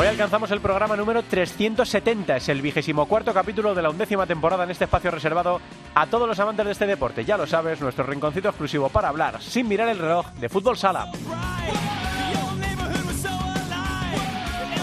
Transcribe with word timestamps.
Hoy 0.00 0.06
alcanzamos 0.06 0.50
el 0.50 0.62
programa 0.62 0.96
número 0.96 1.22
370, 1.22 2.38
es 2.38 2.48
el 2.48 2.62
vigésimo 2.62 3.04
cuarto 3.04 3.34
capítulo 3.34 3.74
de 3.74 3.82
la 3.82 3.90
undécima 3.90 4.24
temporada 4.24 4.64
en 4.64 4.70
este 4.70 4.84
espacio 4.84 5.10
reservado 5.10 5.60
a 5.94 6.06
todos 6.06 6.26
los 6.26 6.40
amantes 6.40 6.64
de 6.64 6.72
este 6.72 6.86
deporte. 6.86 7.22
Ya 7.22 7.36
lo 7.36 7.46
sabes, 7.46 7.82
nuestro 7.82 8.04
rinconcito 8.04 8.48
exclusivo 8.48 8.88
para 8.88 9.08
hablar, 9.08 9.42
sin 9.42 9.68
mirar 9.68 9.90
el 9.90 9.98
reloj, 9.98 10.26
de 10.40 10.48
fútbol 10.48 10.78
sala. 10.78 11.12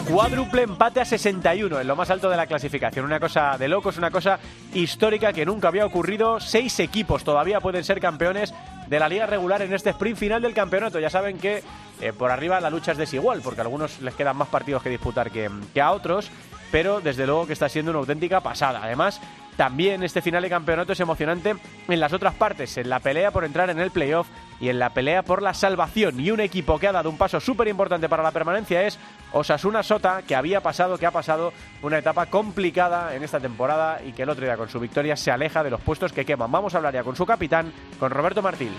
Cuádruple 0.08 0.62
empate 0.62 1.02
a 1.02 1.06
61 1.06 1.82
en 1.82 1.88
lo 1.88 1.96
más 1.96 2.12
alto 2.12 2.30
de 2.30 2.38
la 2.38 2.46
clasificación. 2.46 3.04
Una 3.04 3.20
cosa 3.20 3.58
de 3.58 3.68
locos, 3.68 3.98
una 3.98 4.12
cosa 4.12 4.38
histórica 4.76 5.34
que 5.34 5.48
nunca 5.48 5.70
había 5.70 5.88
ocurrido. 5.88 6.40
Seis 6.40 6.80
equipos 6.80 7.24
todavía 7.24 7.60
pueden 7.60 7.84
ser 7.84 8.00
campeones 8.00 8.54
de 8.90 9.00
la 9.00 9.10
liga 9.10 9.26
regular 9.26 9.62
en 9.62 9.74
este 9.74 9.90
sprint 9.92 10.18
final 10.18 10.42
del 10.42 10.54
campeonato. 10.54 11.00
Ya 11.00 11.10
saben 11.10 11.38
que 11.38 11.64
eh, 12.02 12.14
por 12.14 12.32
arriba 12.32 12.60
la 12.60 12.70
lucha 12.70 12.92
es 12.92 12.98
desigual, 12.98 13.42
porque 13.42 13.62
a 13.62 13.64
algunos 13.64 14.02
les 14.02 14.16
quedan 14.16 14.38
más 14.38 14.48
partidos 14.48 14.84
que 14.84 14.90
disputar 14.90 15.32
que, 15.32 15.50
que 15.74 15.82
a 15.82 15.92
otros, 15.92 16.30
pero 16.72 17.02
desde 17.02 17.26
luego 17.26 17.48
que 17.48 17.54
está 17.54 17.70
siendo 17.70 17.92
una 17.92 18.00
auténtica 18.00 18.42
pasada. 18.42 18.82
Además, 18.84 19.22
también 19.58 20.04
este 20.04 20.22
final 20.22 20.44
de 20.44 20.50
campeonato 20.50 20.94
es 20.94 21.00
emocionante 21.00 21.56
en 21.88 22.00
las 22.00 22.14
otras 22.14 22.36
partes, 22.36 22.78
en 22.78 22.90
la 22.90 23.00
pelea 23.00 23.32
por 23.32 23.44
entrar 23.44 23.72
en 23.72 23.80
el 23.80 23.90
playoff 23.90 24.28
y 24.60 24.70
en 24.70 24.78
la 24.78 24.94
pelea 24.94 25.24
por 25.24 25.42
la 25.42 25.56
salvación. 25.56 26.20
Y 26.20 26.30
un 26.30 26.40
equipo 26.40 26.78
que 26.78 26.88
ha 26.88 26.92
dado 26.92 27.10
un 27.10 27.18
paso 27.18 27.40
súper 27.40 27.68
importante 27.68 28.08
para 28.08 28.22
la 28.22 28.32
permanencia 28.32 28.84
es 28.84 29.00
Osasuna 29.32 29.82
Sota, 29.82 30.22
que 30.22 30.36
había 30.36 30.62
pasado, 30.62 31.00
que 31.00 31.08
ha 31.08 31.12
pasado 31.12 31.54
una 31.82 31.98
etapa 31.98 32.28
complicada 32.28 33.16
en 33.16 33.24
esta 33.24 33.40
temporada 33.40 34.00
y 34.06 34.12
que 34.12 34.24
el 34.24 34.30
otro 34.30 34.46
día 34.46 34.58
con 34.58 34.70
su 34.70 34.80
victoria 34.80 35.16
se 35.16 35.32
aleja 35.32 35.64
de 35.64 35.72
los 35.72 35.82
puestos 35.82 36.14
que 36.14 36.24
queman. 36.24 36.52
Vamos 36.52 36.76
a 36.76 36.78
hablar 36.78 36.94
ya 36.94 37.04
con 37.04 37.16
su 37.16 37.26
capitán, 37.26 37.74
con 38.00 38.12
Roberto 38.12 38.44
Martín. 38.44 38.72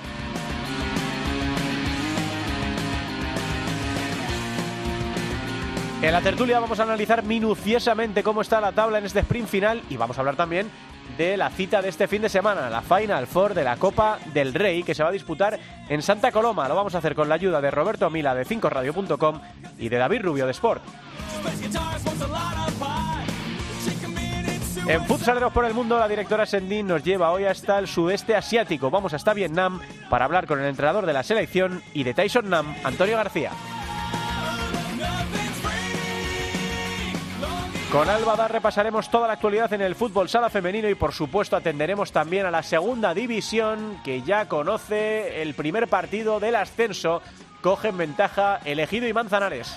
En 6.00 6.12
la 6.12 6.20
tertulia 6.20 6.60
vamos 6.60 6.78
a 6.78 6.84
analizar 6.84 7.24
minuciosamente 7.24 8.22
cómo 8.22 8.40
está 8.40 8.60
la 8.60 8.70
tabla 8.70 8.98
en 8.98 9.06
este 9.06 9.18
sprint 9.20 9.48
final 9.48 9.82
y 9.90 9.96
vamos 9.96 10.16
a 10.16 10.20
hablar 10.20 10.36
también 10.36 10.70
de 11.16 11.36
la 11.36 11.50
cita 11.50 11.82
de 11.82 11.88
este 11.88 12.06
fin 12.06 12.22
de 12.22 12.28
semana, 12.28 12.70
la 12.70 12.82
Final 12.82 13.26
Four 13.26 13.52
de 13.52 13.64
la 13.64 13.76
Copa 13.78 14.20
del 14.32 14.54
Rey 14.54 14.84
que 14.84 14.94
se 14.94 15.02
va 15.02 15.08
a 15.08 15.12
disputar 15.12 15.58
en 15.88 16.00
Santa 16.00 16.30
Coloma. 16.30 16.68
Lo 16.68 16.76
vamos 16.76 16.94
a 16.94 16.98
hacer 16.98 17.16
con 17.16 17.28
la 17.28 17.34
ayuda 17.34 17.60
de 17.60 17.72
Roberto 17.72 18.08
Mila 18.10 18.32
de 18.32 18.46
5radio.com 18.46 19.40
y 19.76 19.88
de 19.88 19.96
David 19.96 20.22
Rubio 20.22 20.46
de 20.46 20.52
Sport. 20.52 20.84
En 24.86 25.04
Futsaleros 25.04 25.52
por 25.52 25.64
el 25.64 25.74
Mundo, 25.74 25.98
la 25.98 26.06
directora 26.06 26.46
Sendin 26.46 26.86
nos 26.86 27.02
lleva 27.02 27.32
hoy 27.32 27.44
hasta 27.44 27.76
el 27.78 27.88
sudeste 27.88 28.36
asiático. 28.36 28.88
Vamos 28.88 29.14
hasta 29.14 29.34
Vietnam 29.34 29.80
para 30.08 30.26
hablar 30.26 30.46
con 30.46 30.60
el 30.60 30.66
entrenador 30.66 31.06
de 31.06 31.12
la 31.12 31.24
selección 31.24 31.82
y 31.92 32.04
de 32.04 32.14
Tyson 32.14 32.48
Nam, 32.48 32.74
Antonio 32.84 33.16
García. 33.16 33.50
Con 37.90 38.10
Alba 38.10 38.48
repasaremos 38.48 39.10
toda 39.10 39.26
la 39.26 39.32
actualidad 39.32 39.72
en 39.72 39.80
el 39.80 39.94
fútbol 39.94 40.28
sala 40.28 40.50
femenino 40.50 40.90
y 40.90 40.94
por 40.94 41.14
supuesto 41.14 41.56
atenderemos 41.56 42.12
también 42.12 42.44
a 42.44 42.50
la 42.50 42.62
segunda 42.62 43.14
división 43.14 43.98
que 44.04 44.20
ya 44.20 44.46
conoce 44.46 45.40
el 45.40 45.54
primer 45.54 45.88
partido 45.88 46.38
del 46.38 46.56
ascenso. 46.56 47.22
Cogen 47.62 47.96
ventaja 47.96 48.60
Elegido 48.66 49.08
y 49.08 49.14
Manzanares. 49.14 49.74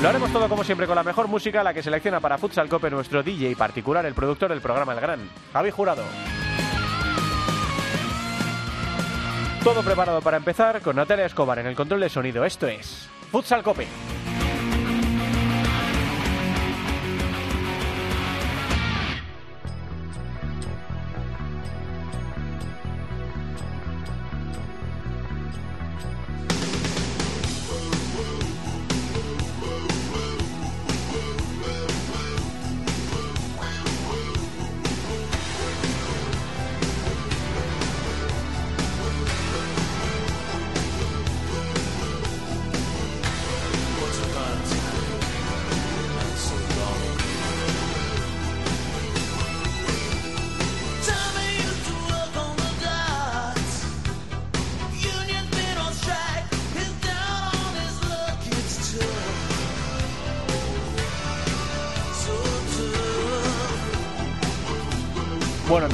Lo 0.00 0.08
haremos 0.08 0.32
todo 0.32 0.48
como 0.48 0.62
siempre 0.62 0.86
con 0.86 0.94
la 0.94 1.02
mejor 1.02 1.26
música, 1.26 1.64
la 1.64 1.74
que 1.74 1.82
selecciona 1.82 2.20
para 2.20 2.38
Futsal 2.38 2.68
Cope 2.68 2.88
nuestro 2.88 3.24
DJ 3.24 3.56
particular, 3.56 4.06
el 4.06 4.14
productor 4.14 4.50
del 4.50 4.60
programa 4.60 4.92
El 4.92 5.00
Gran, 5.00 5.28
Javi 5.52 5.72
Jurado. 5.72 6.04
Todo 9.64 9.82
preparado 9.82 10.20
para 10.20 10.36
empezar 10.36 10.80
con 10.82 10.94
Natalia 10.94 11.26
Escobar 11.26 11.58
en 11.58 11.66
el 11.66 11.74
control 11.74 12.00
de 12.00 12.08
sonido. 12.08 12.44
Esto 12.44 12.68
es 12.68 13.08
Futsal 13.32 13.62
Cope. 13.62 13.86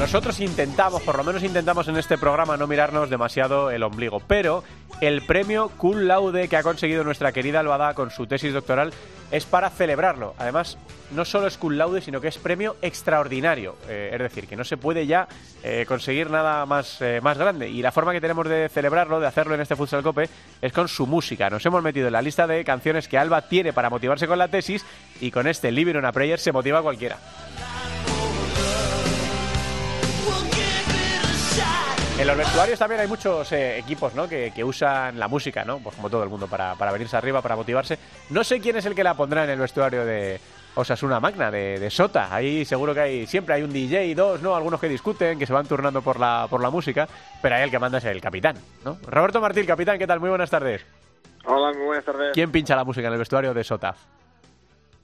Nosotros 0.09 0.39
intentamos, 0.39 1.03
por 1.03 1.15
lo 1.17 1.23
menos 1.23 1.43
intentamos 1.43 1.87
en 1.87 1.95
este 1.95 2.17
programa 2.17 2.57
no 2.57 2.65
mirarnos 2.65 3.11
demasiado 3.11 3.69
el 3.69 3.83
ombligo, 3.83 4.19
pero 4.19 4.63
el 5.01 5.21
premio 5.21 5.69
Cool 5.77 6.07
Laude 6.07 6.47
que 6.47 6.57
ha 6.57 6.63
conseguido 6.63 7.03
nuestra 7.03 7.31
querida 7.31 7.59
Albada 7.59 7.93
con 7.93 8.09
su 8.09 8.25
tesis 8.25 8.51
doctoral 8.51 8.91
es 9.29 9.45
para 9.45 9.69
celebrarlo. 9.69 10.33
Además, 10.39 10.79
no 11.11 11.25
solo 11.25 11.45
es 11.45 11.59
Cool 11.59 11.77
Laude, 11.77 12.01
sino 12.01 12.21
que 12.21 12.27
es 12.27 12.39
premio 12.39 12.75
extraordinario. 12.81 13.75
Eh, 13.87 14.09
es 14.11 14.19
decir, 14.19 14.47
que 14.47 14.55
no 14.55 14.63
se 14.63 14.77
puede 14.77 15.05
ya 15.05 15.27
eh, 15.61 15.85
conseguir 15.87 16.31
nada 16.31 16.65
más, 16.65 16.99
eh, 17.03 17.19
más 17.21 17.37
grande. 17.37 17.69
Y 17.69 17.83
la 17.83 17.91
forma 17.91 18.11
que 18.11 18.19
tenemos 18.19 18.49
de 18.49 18.67
celebrarlo, 18.67 19.19
de 19.19 19.27
hacerlo 19.27 19.53
en 19.53 19.61
este 19.61 19.75
Futsal 19.75 20.01
Cope, 20.01 20.27
es 20.59 20.73
con 20.73 20.87
su 20.87 21.05
música. 21.05 21.51
Nos 21.51 21.63
hemos 21.67 21.83
metido 21.83 22.07
en 22.07 22.13
la 22.13 22.23
lista 22.23 22.47
de 22.47 22.65
canciones 22.65 23.07
que 23.07 23.19
Alba 23.19 23.43
tiene 23.43 23.73
para 23.73 23.91
motivarse 23.91 24.27
con 24.27 24.39
la 24.39 24.47
tesis 24.47 24.83
y 25.21 25.29
con 25.29 25.45
este 25.45 25.71
Living 25.71 25.97
on 25.97 26.05
a 26.05 26.11
Prayer 26.11 26.39
se 26.39 26.51
motiva 26.51 26.81
cualquiera. 26.81 27.19
En 32.19 32.27
los 32.27 32.35
vestuarios 32.35 32.77
también 32.77 32.99
hay 32.99 33.07
muchos 33.07 33.49
eh, 33.53 33.77
equipos 33.77 34.13
¿no? 34.13 34.27
que, 34.27 34.51
que 34.53 34.61
usan 34.61 35.17
la 35.17 35.29
música, 35.29 35.63
¿no? 35.63 35.79
Pues 35.79 35.95
como 35.95 36.09
todo 36.09 36.21
el 36.21 36.27
mundo, 36.27 36.47
para, 36.47 36.75
para 36.75 36.91
venirse 36.91 37.15
arriba, 37.15 37.41
para 37.41 37.55
motivarse. 37.55 37.97
No 38.29 38.43
sé 38.43 38.59
quién 38.59 38.75
es 38.75 38.85
el 38.85 38.93
que 38.93 39.05
la 39.05 39.13
pondrá 39.13 39.45
en 39.45 39.51
el 39.51 39.59
vestuario 39.59 40.03
de 40.03 40.37
Osasuna 40.75 41.21
Magna, 41.21 41.49
de, 41.49 41.79
de 41.79 41.89
Sota. 41.89 42.27
Ahí 42.35 42.65
seguro 42.65 42.93
que 42.93 42.99
hay 42.99 43.25
siempre 43.25 43.55
hay 43.55 43.63
un 43.63 43.71
DJ, 43.71 44.13
dos, 44.15 44.41
¿no? 44.41 44.53
Algunos 44.53 44.81
que 44.81 44.89
discuten, 44.89 45.39
que 45.39 45.45
se 45.45 45.53
van 45.53 45.65
turnando 45.65 46.01
por 46.01 46.19
la, 46.19 46.47
por 46.49 46.61
la 46.61 46.69
música, 46.69 47.07
pero 47.41 47.55
ahí 47.55 47.63
el 47.63 47.71
que 47.71 47.79
manda 47.79 47.99
es 47.99 48.05
el 48.05 48.19
capitán, 48.19 48.57
¿no? 48.83 48.97
Roberto 49.07 49.39
Martín, 49.39 49.65
capitán, 49.65 49.97
¿qué 49.97 50.05
tal? 50.05 50.19
Muy 50.19 50.27
buenas 50.27 50.49
tardes. 50.49 50.85
Hola, 51.45 51.71
muy 51.71 51.85
buenas 51.85 52.03
tardes. 52.03 52.31
¿Quién 52.33 52.51
pincha 52.51 52.75
la 52.75 52.83
música 52.83 53.07
en 53.07 53.13
el 53.13 53.19
vestuario 53.19 53.53
de 53.53 53.63
Sota? 53.63 53.95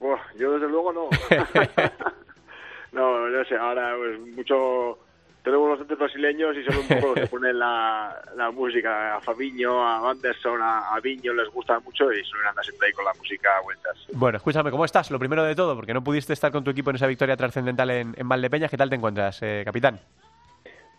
Buah, 0.00 0.20
yo 0.38 0.52
desde 0.52 0.68
luego 0.68 0.92
no. 0.92 1.08
no, 2.92 3.26
no 3.26 3.44
sé, 3.46 3.56
ahora 3.56 3.94
pues 3.96 4.20
mucho 4.36 4.98
tenemos 5.46 5.68
bastantes 5.70 5.96
brasileños 5.96 6.56
y 6.56 6.64
solo 6.64 6.80
un 6.80 6.88
poco 7.00 7.14
se 7.14 7.26
pone 7.28 7.52
la, 7.52 8.20
la 8.34 8.50
música. 8.50 9.14
A 9.14 9.20
Fabiño, 9.20 9.80
a 9.80 10.10
Anderson, 10.10 10.60
a, 10.60 10.92
a 10.92 10.98
Viño 10.98 11.32
les 11.32 11.48
gusta 11.50 11.78
mucho 11.78 12.12
y 12.12 12.24
suelen 12.24 12.48
andar 12.48 12.64
siempre 12.64 12.88
ahí 12.88 12.92
con 12.92 13.04
la 13.04 13.12
música 13.14 13.56
a 13.56 13.60
vueltas. 13.62 13.96
Bueno, 14.12 14.38
escúchame, 14.38 14.72
¿cómo 14.72 14.84
estás? 14.84 15.08
Lo 15.12 15.20
primero 15.20 15.44
de 15.44 15.54
todo, 15.54 15.76
porque 15.76 15.94
no 15.94 16.02
pudiste 16.02 16.32
estar 16.32 16.50
con 16.50 16.64
tu 16.64 16.72
equipo 16.72 16.90
en 16.90 16.96
esa 16.96 17.06
victoria 17.06 17.36
trascendental 17.36 17.88
en, 17.90 18.14
en 18.16 18.28
Valdepeñas. 18.28 18.72
¿Qué 18.72 18.76
tal 18.76 18.90
te 18.90 18.96
encuentras, 18.96 19.40
eh, 19.42 19.62
capitán? 19.64 20.00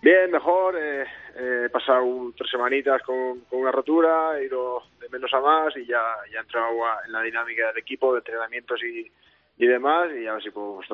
Bien, 0.01 0.31
mejor. 0.31 0.77
Eh, 0.77 1.03
eh, 1.35 1.63
he 1.65 1.69
pasado 1.69 2.05
un- 2.05 2.33
tres 2.33 2.49
semanitas 2.49 3.01
con, 3.03 3.41
con 3.49 3.59
una 3.59 3.71
rotura, 3.73 4.39
he 4.39 4.45
ido 4.45 4.81
de 5.01 5.09
menos 5.09 5.33
a 5.33 5.41
más 5.41 5.75
y 5.75 5.85
ya, 5.85 6.01
ya 6.31 6.37
he 6.39 6.41
entrado 6.41 6.85
a- 6.85 6.99
en 7.05 7.11
la 7.11 7.21
dinámica 7.21 7.67
del 7.67 7.79
equipo, 7.79 8.13
de 8.13 8.19
entrenamientos 8.19 8.81
y, 8.81 9.11
y 9.59 9.65
demás, 9.65 10.09
y 10.15 10.27
a 10.27 10.33
ver 10.33 10.43
si 10.43 10.51
podemos, 10.51 10.85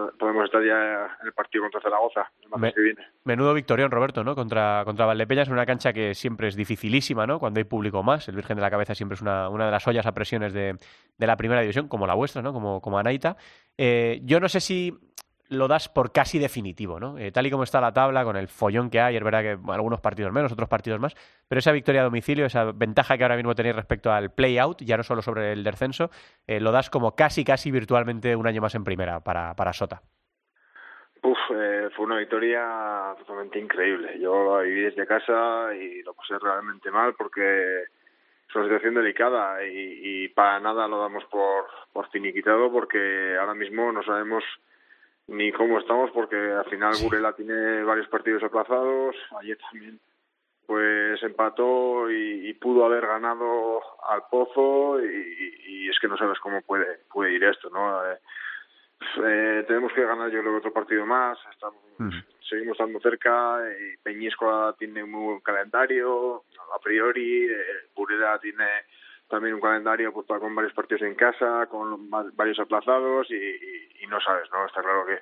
estar 0.45 0.63
ya 0.63 1.17
en 1.21 1.27
el 1.27 1.33
partido 1.33 1.65
contra 1.65 1.81
Zaragoza 1.81 2.31
el 2.41 2.73
que 2.73 2.81
viene. 2.81 3.07
Menudo 3.25 3.53
victorión, 3.53 3.91
Roberto, 3.91 4.23
¿no? 4.23 4.35
Contra, 4.35 4.83
contra 4.85 5.05
Valdepeñas, 5.05 5.49
una 5.49 5.65
cancha 5.65 5.91
que 5.91 6.13
siempre 6.15 6.47
es 6.47 6.55
dificilísima, 6.55 7.27
¿no? 7.27 7.39
Cuando 7.39 7.59
hay 7.59 7.65
público 7.65 8.03
más, 8.03 8.27
el 8.29 8.35
Virgen 8.35 8.55
de 8.55 8.61
la 8.61 8.71
Cabeza 8.71 8.95
siempre 8.95 9.15
es 9.15 9.21
una, 9.21 9.49
una 9.49 9.65
de 9.65 9.71
las 9.71 9.85
ollas 9.85 10.05
a 10.05 10.13
presiones 10.13 10.53
de, 10.53 10.77
de 11.17 11.27
la 11.27 11.35
primera 11.35 11.59
división, 11.59 11.89
como 11.89 12.07
la 12.07 12.13
vuestra, 12.13 12.41
¿no? 12.41 12.53
Como, 12.53 12.79
como 12.79 12.97
Anaita. 12.97 13.35
Eh, 13.77 14.21
yo 14.23 14.39
no 14.39 14.47
sé 14.47 14.61
si 14.61 14.97
lo 15.53 15.67
das 15.67 15.89
por 15.89 16.11
casi 16.11 16.39
definitivo, 16.39 16.99
¿no? 16.99 17.17
Eh, 17.17 17.31
tal 17.31 17.45
y 17.45 17.51
como 17.51 17.63
está 17.63 17.79
la 17.79 17.93
tabla, 17.93 18.23
con 18.23 18.35
el 18.35 18.47
follón 18.47 18.89
que 18.89 18.99
hay, 18.99 19.15
es 19.15 19.23
verdad 19.23 19.41
que 19.41 19.71
algunos 19.71 20.01
partidos 20.01 20.31
menos, 20.31 20.51
otros 20.51 20.69
partidos 20.69 20.99
más, 20.99 21.15
pero 21.47 21.59
esa 21.59 21.71
victoria 21.71 22.01
a 22.01 22.05
domicilio, 22.05 22.45
esa 22.45 22.71
ventaja 22.71 23.17
que 23.17 23.23
ahora 23.23 23.35
mismo 23.35 23.55
tenéis 23.55 23.75
respecto 23.75 24.11
al 24.11 24.31
play-out, 24.31 24.81
ya 24.81 24.97
no 24.97 25.03
solo 25.03 25.21
sobre 25.21 25.51
el 25.53 25.63
descenso, 25.63 26.09
eh, 26.47 26.59
lo 26.59 26.71
das 26.71 26.89
como 26.89 27.15
casi, 27.15 27.43
casi 27.43 27.71
virtualmente 27.71 28.35
un 28.35 28.47
año 28.47 28.61
más 28.61 28.75
en 28.75 28.83
primera 28.83 29.19
para, 29.19 29.53
para 29.55 29.73
Sota. 29.73 30.01
Uf, 31.23 31.37
eh, 31.55 31.89
fue 31.95 32.05
una 32.05 32.17
victoria 32.17 33.15
totalmente 33.19 33.57
increíble. 33.57 34.19
Yo 34.19 34.57
la 34.57 34.63
viví 34.63 34.81
desde 34.81 35.07
casa 35.07 35.73
y 35.73 36.03
lo 36.03 36.13
pasé 36.13 36.37
realmente 36.37 36.91
mal 36.91 37.13
porque 37.17 37.83
es 37.83 38.55
una 38.55 38.65
situación 38.65 38.95
delicada 38.95 39.65
y, 39.65 40.25
y 40.25 40.27
para 40.27 40.59
nada 40.59 40.85
lo 40.87 40.99
damos 40.99 41.23
por, 41.25 41.65
por 41.93 42.09
finiquitado 42.09 42.69
porque 42.71 43.37
ahora 43.39 43.53
mismo 43.53 43.89
no 43.93 44.03
sabemos 44.03 44.43
ni 45.27 45.51
cómo 45.51 45.79
estamos 45.79 46.11
porque 46.11 46.35
al 46.35 46.65
final 46.65 46.93
Gurela 47.01 47.33
tiene 47.33 47.83
varios 47.83 48.07
partidos 48.07 48.43
aplazados, 48.43 49.15
ayer 49.39 49.57
también 49.57 49.99
pues 50.65 51.21
empató 51.23 52.09
y, 52.09 52.53
pudo 52.53 52.85
haber 52.85 53.05
ganado 53.05 53.81
al 54.09 54.23
Pozo 54.29 54.99
y, 55.03 55.89
es 55.89 55.99
que 55.99 56.07
no 56.07 56.17
sabes 56.17 56.39
cómo 56.39 56.61
puede 56.61 56.99
puede 57.11 57.33
ir 57.33 57.43
esto, 57.43 57.69
¿no? 57.69 58.05
Eh, 58.09 58.17
eh, 59.25 59.65
tenemos 59.67 59.91
que 59.91 60.05
ganar 60.05 60.31
yo 60.31 60.39
creo 60.41 60.57
otro 60.57 60.71
partido 60.71 61.05
más, 61.05 61.37
estamos, 61.51 61.81
seguimos 62.47 62.73
estando 62.73 62.99
cerca 63.01 63.59
y 63.77 63.97
Peñíscola 63.97 64.73
tiene 64.79 65.03
un 65.03 65.11
muy 65.11 65.23
buen 65.25 65.39
calendario, 65.41 66.43
a 66.73 66.79
priori, 66.79 67.45
eh, 67.45 67.89
Burela 67.93 68.39
tiene 68.39 68.65
también 69.29 69.55
un 69.55 69.61
calendario 69.61 70.13
pues, 70.13 70.27
con 70.27 70.55
varios 70.55 70.73
partidos 70.73 71.01
en 71.03 71.15
casa, 71.15 71.67
con 71.67 72.09
varios 72.09 72.59
aplazados 72.59 73.29
y, 73.31 74.05
no 74.07 74.19
sabes, 74.21 74.49
¿no? 74.51 74.65
Está 74.65 74.81
claro 74.81 75.05
que, 75.05 75.19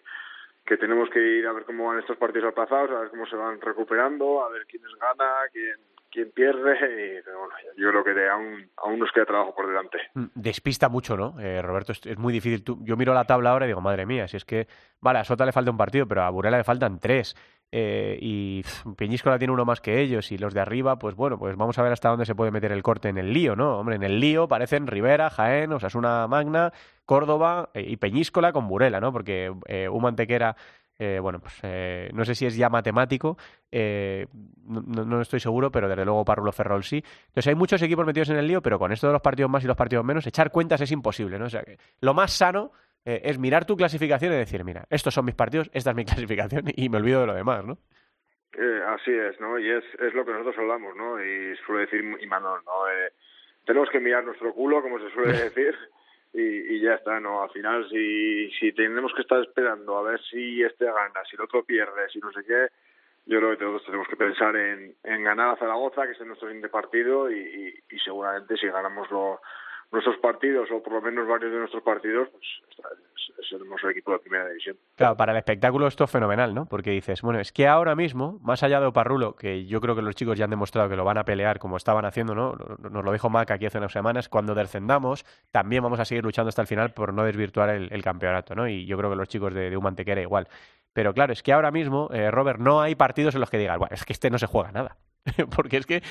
que 0.66 0.78
tenemos 0.78 1.10
que 1.10 1.20
ir 1.20 1.48
a 1.48 1.54
ver 1.54 1.64
cómo 1.64 1.88
van 1.88 2.00
estos 2.00 2.18
partidos 2.18 2.52
aplazados, 2.52 2.92
a 2.92 3.00
ver 3.02 3.10
cómo 3.10 3.26
se 3.26 3.36
van 3.36 3.62
recuperando, 3.62 4.44
a 4.44 4.50
ver 4.50 4.66
quién 4.66 4.84
gana, 5.00 5.32
quién, 5.54 5.76
quién 6.12 6.32
pierde. 6.32 6.78
Y, 7.22 7.32
bueno, 7.32 7.54
yo 7.78 7.90
creo 7.90 8.04
que 8.04 8.30
aún, 8.30 8.70
aún 8.78 9.00
nos 9.00 9.12
queda 9.12 9.26
trabajo 9.26 9.56
por 9.56 9.68
delante. 9.68 9.98
Mm, 10.14 10.26
despista 10.36 10.90
mucho, 10.90 11.16
¿no? 11.16 11.40
Eh, 11.40 11.62
Roberto, 11.62 11.94
es, 11.94 12.18
muy 12.18 12.34
difícil. 12.34 12.64
yo 12.82 12.98
miro 12.98 13.14
la 13.14 13.26
tabla 13.26 13.52
ahora 13.52 13.66
y 13.66 13.70
digo, 13.70 13.82
madre 13.82 14.06
mía, 14.06 14.28
si 14.28 14.38
es 14.38 14.46
que, 14.46 14.68
vale, 15.00 15.20
a 15.20 15.24
Sota 15.24 15.46
le 15.46 15.52
falta 15.52 15.72
un 15.72 15.78
partido, 15.78 16.08
pero 16.08 16.24
a 16.24 16.30
Burela 16.30 16.58
le 16.58 16.64
faltan 16.64 17.00
tres. 17.00 17.36
Eh, 17.74 18.18
y 18.22 18.64
Peñíscola 18.98 19.38
tiene 19.38 19.54
uno 19.54 19.64
más 19.64 19.80
que 19.80 20.02
ellos 20.02 20.30
y 20.34 20.38
los 20.38 20.54
de 20.54 20.60
arriba, 20.60 21.00
pues 21.00 21.16
bueno, 21.16 21.40
pues 21.40 21.56
vamos 21.56 21.78
a 21.78 21.84
ver 21.84 21.94
hasta 21.94 22.10
dónde 22.10 22.26
se 22.26 22.36
puede 22.36 22.52
meter 22.52 22.74
el 22.74 22.84
corte 22.84 23.08
en 23.08 23.18
el 23.18 23.32
lío, 23.32 23.56
¿no? 23.56 23.78
Hombre, 23.78 23.96
en 23.96 24.04
el 24.04 24.20
lío 24.20 24.48
parecen 24.48 24.88
Rivera, 24.88 25.30
Jaén, 25.30 25.72
Osasuna 25.72 26.28
Magna, 26.28 26.74
Córdoba 27.06 27.70
eh, 27.74 27.86
y 27.88 27.96
Peñíscola 27.96 28.52
con 28.52 28.68
Burela, 28.68 29.00
¿no? 29.00 29.14
Porque 29.14 29.54
eh, 29.68 29.88
Humantequera, 29.88 30.58
eh, 31.00 31.20
bueno, 31.22 31.40
pues 31.40 31.54
eh, 31.64 32.10
no 32.14 32.26
sé 32.26 32.36
si 32.36 32.46
es 32.46 32.58
ya 32.58 32.70
matemático, 32.70 33.38
no, 33.72 35.06
no, 35.06 35.22
estoy 35.22 35.40
seguro, 35.40 35.72
pero 35.72 35.88
desde 35.88 36.04
luego 36.04 36.26
Parrulo 36.26 36.52
Ferrol 36.52 36.84
sí. 36.84 36.98
Entonces 37.28 37.48
hay 37.48 37.56
muchos 37.56 37.82
equipos 37.82 38.06
metidos 38.06 38.30
en 38.30 38.36
el 38.36 38.48
lío, 38.48 38.62
pero 38.62 38.80
con 38.80 38.92
esto 38.92 39.08
de 39.08 39.14
los 39.14 39.22
partidos 39.22 39.50
más 39.50 39.64
y 39.64 39.68
los 39.68 39.78
partidos 39.78 40.04
menos, 40.04 40.28
echar 40.28 40.52
cuentas 40.52 40.82
es 40.82 40.92
imposible, 40.92 41.40
¿no? 41.40 41.46
O 41.46 41.50
sea, 41.50 41.64
que 41.64 41.78
lo 42.02 42.14
más 42.14 42.34
sano 42.34 42.74
eh, 43.06 43.22
es 43.24 43.40
mirar 43.40 43.66
tu 43.66 43.76
clasificación 43.76 44.34
y 44.34 44.38
decir, 44.38 44.64
mira, 44.64 44.86
estos 44.90 45.14
son 45.14 45.26
mis 45.26 45.36
partidos, 45.36 45.70
esta 45.74 45.92
es 45.92 45.96
mi 45.96 46.06
clasificación 46.06 46.66
y 46.76 46.90
me 46.90 46.98
olvido 46.98 47.22
de 47.22 47.28
lo 47.28 47.34
demás, 47.34 47.66
¿no? 47.66 47.78
Eh, 48.58 48.82
así 48.88 49.12
es, 49.12 49.40
¿no? 49.40 49.58
Y 49.58 49.70
es, 49.70 49.84
es 50.00 50.14
lo 50.14 50.26
que 50.26 50.32
nosotros 50.32 50.58
hablamos, 50.58 50.96
¿no? 50.96 51.24
Y 51.24 51.56
suele 51.66 51.82
decir 51.82 52.04
Imanol, 52.22 52.62
¿no? 52.66 52.90
Eh, 52.90 53.12
tenemos 53.66 53.90
que 53.90 54.00
mirar 54.00 54.24
nuestro 54.26 54.54
culo, 54.54 54.82
como 54.82 55.00
se 55.00 55.10
suele 55.12 55.32
decir, 55.44 55.76
y, 56.34 56.76
y 56.76 56.82
ya 56.82 56.96
está, 56.96 57.20
¿no? 57.20 57.44
Al 57.44 57.50
final, 57.52 57.88
si, 57.90 58.52
si 58.52 58.74
tenemos 58.74 59.14
que 59.14 59.22
estar 59.22 59.42
esperando 59.42 59.98
a 59.98 60.04
ver 60.04 60.22
si 60.30 60.62
este 60.62 60.86
gana, 60.86 61.22
si 61.30 61.38
el 61.38 61.44
otro 61.44 61.64
pierde, 61.64 62.10
si 62.10 62.20
no 62.20 62.32
sé 62.32 62.44
qué, 62.46 62.68
yo 63.26 63.40
creo 63.40 63.52
que 63.52 63.64
todos 63.64 63.86
tenemos 63.86 64.08
que 64.08 64.16
pensar 64.16 64.56
en, 64.56 64.96
en 65.04 65.24
ganar 65.24 65.50
a 65.50 65.58
Zaragoza, 65.58 66.06
que 66.06 66.12
es 66.12 66.22
nuestro 66.22 66.48
siguiente 66.48 66.70
partido, 66.70 67.32
y, 67.32 67.40
y, 67.40 67.96
y 67.96 68.00
seguramente 68.00 68.58
si 68.58 68.68
ganamos 68.68 69.10
lo, 69.12 69.40
nuestros 69.92 70.18
partidos, 70.18 70.70
o 70.72 70.82
por 70.82 70.94
lo 70.94 71.02
menos 71.02 71.28
varios 71.28 71.52
de 71.52 71.60
nuestros 71.60 71.84
partidos, 71.84 72.30
pues 72.30 72.44
es, 73.40 73.52
el 73.52 73.90
equipo 73.92 74.14
de 74.14 74.20
primera 74.20 74.48
división. 74.48 74.78
Claro, 74.96 75.18
para 75.18 75.34
el 75.34 75.38
espectáculo 75.38 75.88
esto 75.88 76.06
es 76.06 76.12
fenomenal, 76.12 76.54
¿no? 76.54 76.66
Porque 76.66 76.92
dices, 76.92 77.22
bueno, 77.22 77.40
es 77.40 77.52
que 77.52 77.68
ahora 77.68 77.96
mismo, 77.96 78.40
más 78.42 78.64
allá 78.64 78.80
de 78.80 78.86
Oparrulo, 78.86 79.36
que 79.36 79.66
yo 79.66 79.82
creo 79.82 79.96
que 79.96 80.02
los 80.02 80.16
chicos 80.16 80.38
ya 80.38 80.46
han 80.46 80.50
demostrado 80.50 80.88
que 80.88 80.96
lo 80.96 81.04
van 81.04 81.18
a 81.18 81.26
pelear 81.26 81.60
como 81.60 81.76
estaban 81.76 82.06
haciendo, 82.06 82.36
¿no? 82.36 82.56
Nos 82.90 83.04
lo 83.04 83.12
dijo 83.12 83.30
Mac 83.30 83.52
aquí 83.52 83.66
hace 83.66 83.80
unas 83.80 83.92
semanas, 83.92 84.30
cuando 84.30 84.56
descendamos, 84.56 85.26
también 85.52 85.84
vamos 85.84 86.00
a 86.00 86.06
seguir 86.06 86.24
luchando 86.24 86.50
hasta 86.50 86.62
el 86.62 86.68
final 86.68 86.94
por 86.94 87.14
no 87.14 87.24
desvirtuar 87.26 87.70
el, 87.70 88.04
campeonato, 88.04 88.56
¿no? 88.56 88.68
Y 88.68 88.86
yo 88.86 88.98
creo 88.98 89.10
que 89.10 89.16
los 89.16 89.28
chicos 89.28 89.54
de, 89.54 89.70
de 89.70 89.78
Humantequera 89.78 90.22
igual. 90.22 90.48
Pero 90.94 91.14
claro, 91.14 91.34
es 91.34 91.44
que 91.44 91.54
ahora 91.54 91.72
mismo, 91.72 92.10
eh, 92.14 92.32
Robert, 92.32 92.60
no 92.60 92.82
hay 92.82 92.96
partidos 92.96 93.36
en 93.36 93.42
los 93.42 93.50
que 93.50 93.58
digas, 93.58 93.78
bueno, 93.78 93.94
es 93.94 94.06
que 94.06 94.14
este 94.14 94.30
no 94.30 94.38
se 94.38 94.48
juega 94.48 94.72
nada. 94.72 94.98
Porque 95.56 95.78
es 95.78 95.86
que 95.86 96.04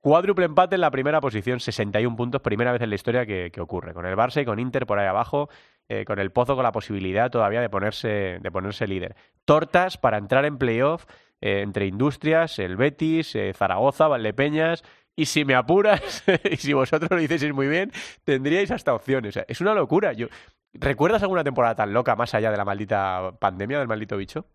Cuádruple 0.00 0.44
empate 0.44 0.76
en 0.76 0.80
la 0.80 0.90
primera 0.90 1.20
posición, 1.20 1.58
61 1.58 2.16
puntos, 2.16 2.40
primera 2.40 2.72
vez 2.72 2.80
en 2.82 2.90
la 2.90 2.94
historia 2.94 3.26
que, 3.26 3.52
ocurre. 3.60 3.94
Con 3.94 4.06
el 4.06 4.16
Barça 4.16 4.42
y 4.42 4.44
con 4.44 4.60
Inter 4.60 4.86
por 4.86 4.98
ahí 4.98 5.06
abajo, 5.06 5.48
eh, 5.88 6.04
con 6.04 6.18
el 6.20 6.30
Pozo 6.30 6.54
con 6.54 6.62
la 6.62 6.72
posibilidad 6.72 7.30
todavía 7.30 7.60
de 7.60 7.68
ponerse, 7.68 8.38
de 8.40 8.50
ponerse 8.50 8.86
líder. 8.86 9.16
Tortas 9.44 9.98
para 9.98 10.18
entrar 10.18 10.44
en 10.44 10.56
playoff 10.56 11.04
eh, 11.40 11.62
entre 11.62 11.86
Industrias, 11.86 12.58
el 12.60 12.76
Betis, 12.76 13.34
eh, 13.34 13.52
Zaragoza, 13.54 14.06
Valdepeñas. 14.06 14.84
Y 15.16 15.26
si 15.26 15.44
me 15.44 15.56
apuras, 15.56 16.22
y 16.48 16.56
si 16.56 16.72
vosotros 16.72 17.10
lo 17.10 17.20
hicieseis 17.20 17.52
muy 17.52 17.66
bien, 17.66 17.90
tendríais 18.24 18.70
hasta 18.70 18.94
opciones. 18.94 19.36
es 19.48 19.60
una 19.60 19.74
locura. 19.74 20.12
Yo, 20.12 20.28
¿Recuerdas 20.74 21.22
alguna 21.22 21.42
temporada 21.42 21.74
tan 21.74 21.92
loca 21.92 22.14
más 22.14 22.34
allá 22.34 22.50
de 22.50 22.56
la 22.56 22.64
maldita 22.64 23.32
pandemia, 23.40 23.78
del 23.78 23.88
maldito 23.88 24.16
bicho? 24.16 24.46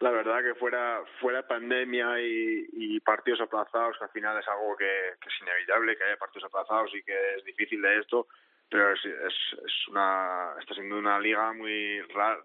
La 0.00 0.10
verdad 0.10 0.42
que 0.42 0.54
fuera 0.54 1.02
fuera 1.20 1.46
pandemia 1.46 2.20
y, 2.20 2.98
partidos 3.00 3.40
aplazados, 3.40 3.96
que 3.98 4.04
al 4.04 4.10
final 4.10 4.38
es 4.38 4.48
algo 4.48 4.76
que, 4.76 5.08
es 5.10 5.40
inevitable, 5.42 5.96
que 5.96 6.04
haya 6.04 6.16
partidos 6.16 6.44
aplazados 6.44 6.90
y 6.94 7.02
que 7.02 7.34
es 7.36 7.44
difícil 7.44 7.80
de 7.82 7.98
esto, 7.98 8.26
pero 8.68 8.92
es, 8.92 9.04
es, 9.04 9.88
una 9.88 10.54
está 10.60 10.74
siendo 10.74 10.98
una 10.98 11.18
liga 11.18 11.52
muy 11.52 12.00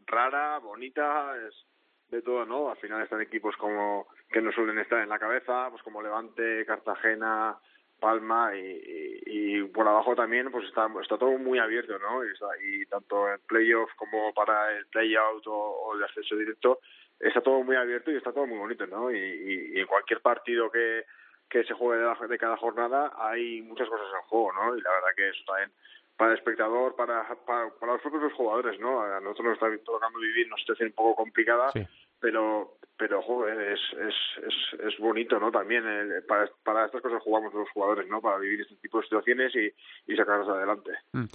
rara, 0.07 0.59
bonita, 0.59 1.35
es 1.47 1.65
de 2.09 2.21
todo, 2.21 2.45
¿no? 2.45 2.69
Al 2.69 2.77
final 2.77 3.01
están 3.01 3.21
equipos 3.21 3.55
como 3.57 4.07
que 4.29 4.41
no 4.41 4.51
suelen 4.51 4.79
estar 4.79 5.01
en 5.01 5.09
la 5.09 5.19
cabeza, 5.19 5.69
pues 5.69 5.81
como 5.83 6.01
Levante, 6.01 6.65
Cartagena, 6.65 7.57
Palma 7.99 8.55
y, 8.55 9.21
y, 9.25 9.63
por 9.65 9.87
abajo 9.87 10.15
también 10.15 10.51
pues 10.51 10.65
está, 10.65 10.87
está 11.01 11.17
todo 11.17 11.37
muy 11.37 11.59
abierto, 11.59 11.97
¿no? 11.99 12.23
Y, 12.25 12.29
y 12.63 12.85
tanto 12.87 13.31
en 13.31 13.39
playoff 13.47 13.91
como 13.95 14.33
para 14.33 14.71
el 14.77 14.85
playout 14.87 15.47
o, 15.47 15.53
o 15.53 15.95
el 15.95 16.03
ascenso 16.03 16.35
directo 16.35 16.79
está 17.19 17.41
todo 17.41 17.63
muy 17.63 17.75
abierto 17.75 18.11
y 18.11 18.17
está 18.17 18.31
todo 18.31 18.45
muy 18.45 18.57
bonito, 18.57 18.85
¿no? 18.87 19.11
Y, 19.11 19.17
y, 19.73 19.79
en 19.79 19.87
cualquier 19.87 20.21
partido 20.21 20.71
que, 20.71 21.05
que 21.49 21.63
se 21.63 21.73
juegue 21.73 22.03
de, 22.03 22.27
de, 22.27 22.37
cada 22.37 22.57
jornada 22.57 23.13
hay 23.17 23.61
muchas 23.61 23.89
cosas 23.89 24.07
en 24.15 24.27
juego, 24.27 24.51
¿no? 24.53 24.77
Y 24.77 24.81
la 24.81 24.91
verdad 24.91 25.15
que 25.15 25.29
eso 25.29 25.43
también 25.45 25.71
para 26.17 26.31
el 26.31 26.37
espectador, 26.37 26.95
para, 26.95 27.27
para, 27.45 27.69
para 27.71 27.93
los 27.93 28.01
propios 28.01 28.33
jugadores, 28.33 28.79
¿no? 28.79 29.01
A 29.01 29.19
nosotros 29.19 29.47
nos 29.47 29.53
está 29.55 29.83
tocando 29.83 30.19
vivir 30.19 30.47
una 30.47 30.57
situación 30.57 30.89
un 30.89 30.95
poco 30.95 31.15
complicada, 31.15 31.71
pero 32.19 32.77
pero 32.97 33.21
joder, 33.21 33.73
es, 33.73 33.79
es, 33.91 34.15
es, 34.47 34.79
es 34.79 34.97
bonito, 34.99 35.37
¿no? 35.37 35.51
También 35.51 35.83
para, 36.27 36.49
para 36.63 36.85
estas 36.85 37.01
cosas 37.01 37.21
jugamos 37.21 37.53
los 37.53 37.69
jugadores, 37.71 38.07
¿no? 38.07 38.21
Para 38.21 38.37
vivir 38.37 38.61
este 38.61 38.75
tipo 38.77 38.99
de 38.99 39.03
situaciones 39.03 39.53
y, 39.53 39.71
y 40.11 40.15
sacarlas 40.15 40.47
adelante. 40.47 40.91
Mm. 41.11 41.25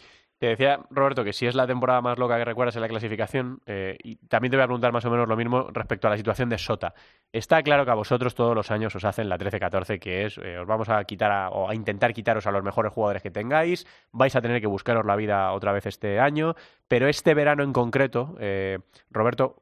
Te 0.40 0.46
decía, 0.46 0.80
Roberto, 0.88 1.22
que 1.22 1.34
si 1.34 1.46
es 1.46 1.54
la 1.54 1.66
temporada 1.66 2.00
más 2.00 2.18
loca 2.18 2.38
que 2.38 2.46
recuerdas 2.46 2.74
en 2.74 2.80
la 2.80 2.88
clasificación, 2.88 3.60
eh, 3.66 3.98
y 4.02 4.16
también 4.16 4.50
te 4.50 4.56
voy 4.56 4.64
a 4.64 4.68
preguntar 4.68 4.90
más 4.90 5.04
o 5.04 5.10
menos 5.10 5.28
lo 5.28 5.36
mismo 5.36 5.68
respecto 5.70 6.06
a 6.06 6.10
la 6.10 6.16
situación 6.16 6.48
de 6.48 6.56
Sota. 6.56 6.94
Está 7.30 7.62
claro 7.62 7.84
que 7.84 7.90
a 7.90 7.94
vosotros 7.94 8.34
todos 8.34 8.54
los 8.54 8.70
años 8.70 8.96
os 8.96 9.04
hacen 9.04 9.28
la 9.28 9.36
13-14, 9.36 9.98
que 9.98 10.24
es, 10.24 10.38
eh, 10.38 10.56
os 10.58 10.66
vamos 10.66 10.88
a 10.88 11.04
quitar 11.04 11.50
o 11.52 11.68
a 11.68 11.74
intentar 11.74 12.14
quitaros 12.14 12.46
a 12.46 12.52
los 12.52 12.64
mejores 12.64 12.90
jugadores 12.90 13.22
que 13.22 13.30
tengáis, 13.30 13.86
vais 14.12 14.34
a 14.34 14.40
tener 14.40 14.62
que 14.62 14.66
buscaros 14.66 15.04
la 15.04 15.14
vida 15.14 15.52
otra 15.52 15.72
vez 15.72 15.84
este 15.84 16.18
año, 16.18 16.54
pero 16.88 17.06
este 17.06 17.34
verano 17.34 17.62
en 17.62 17.74
concreto, 17.74 18.34
eh, 18.40 18.78
Roberto, 19.10 19.56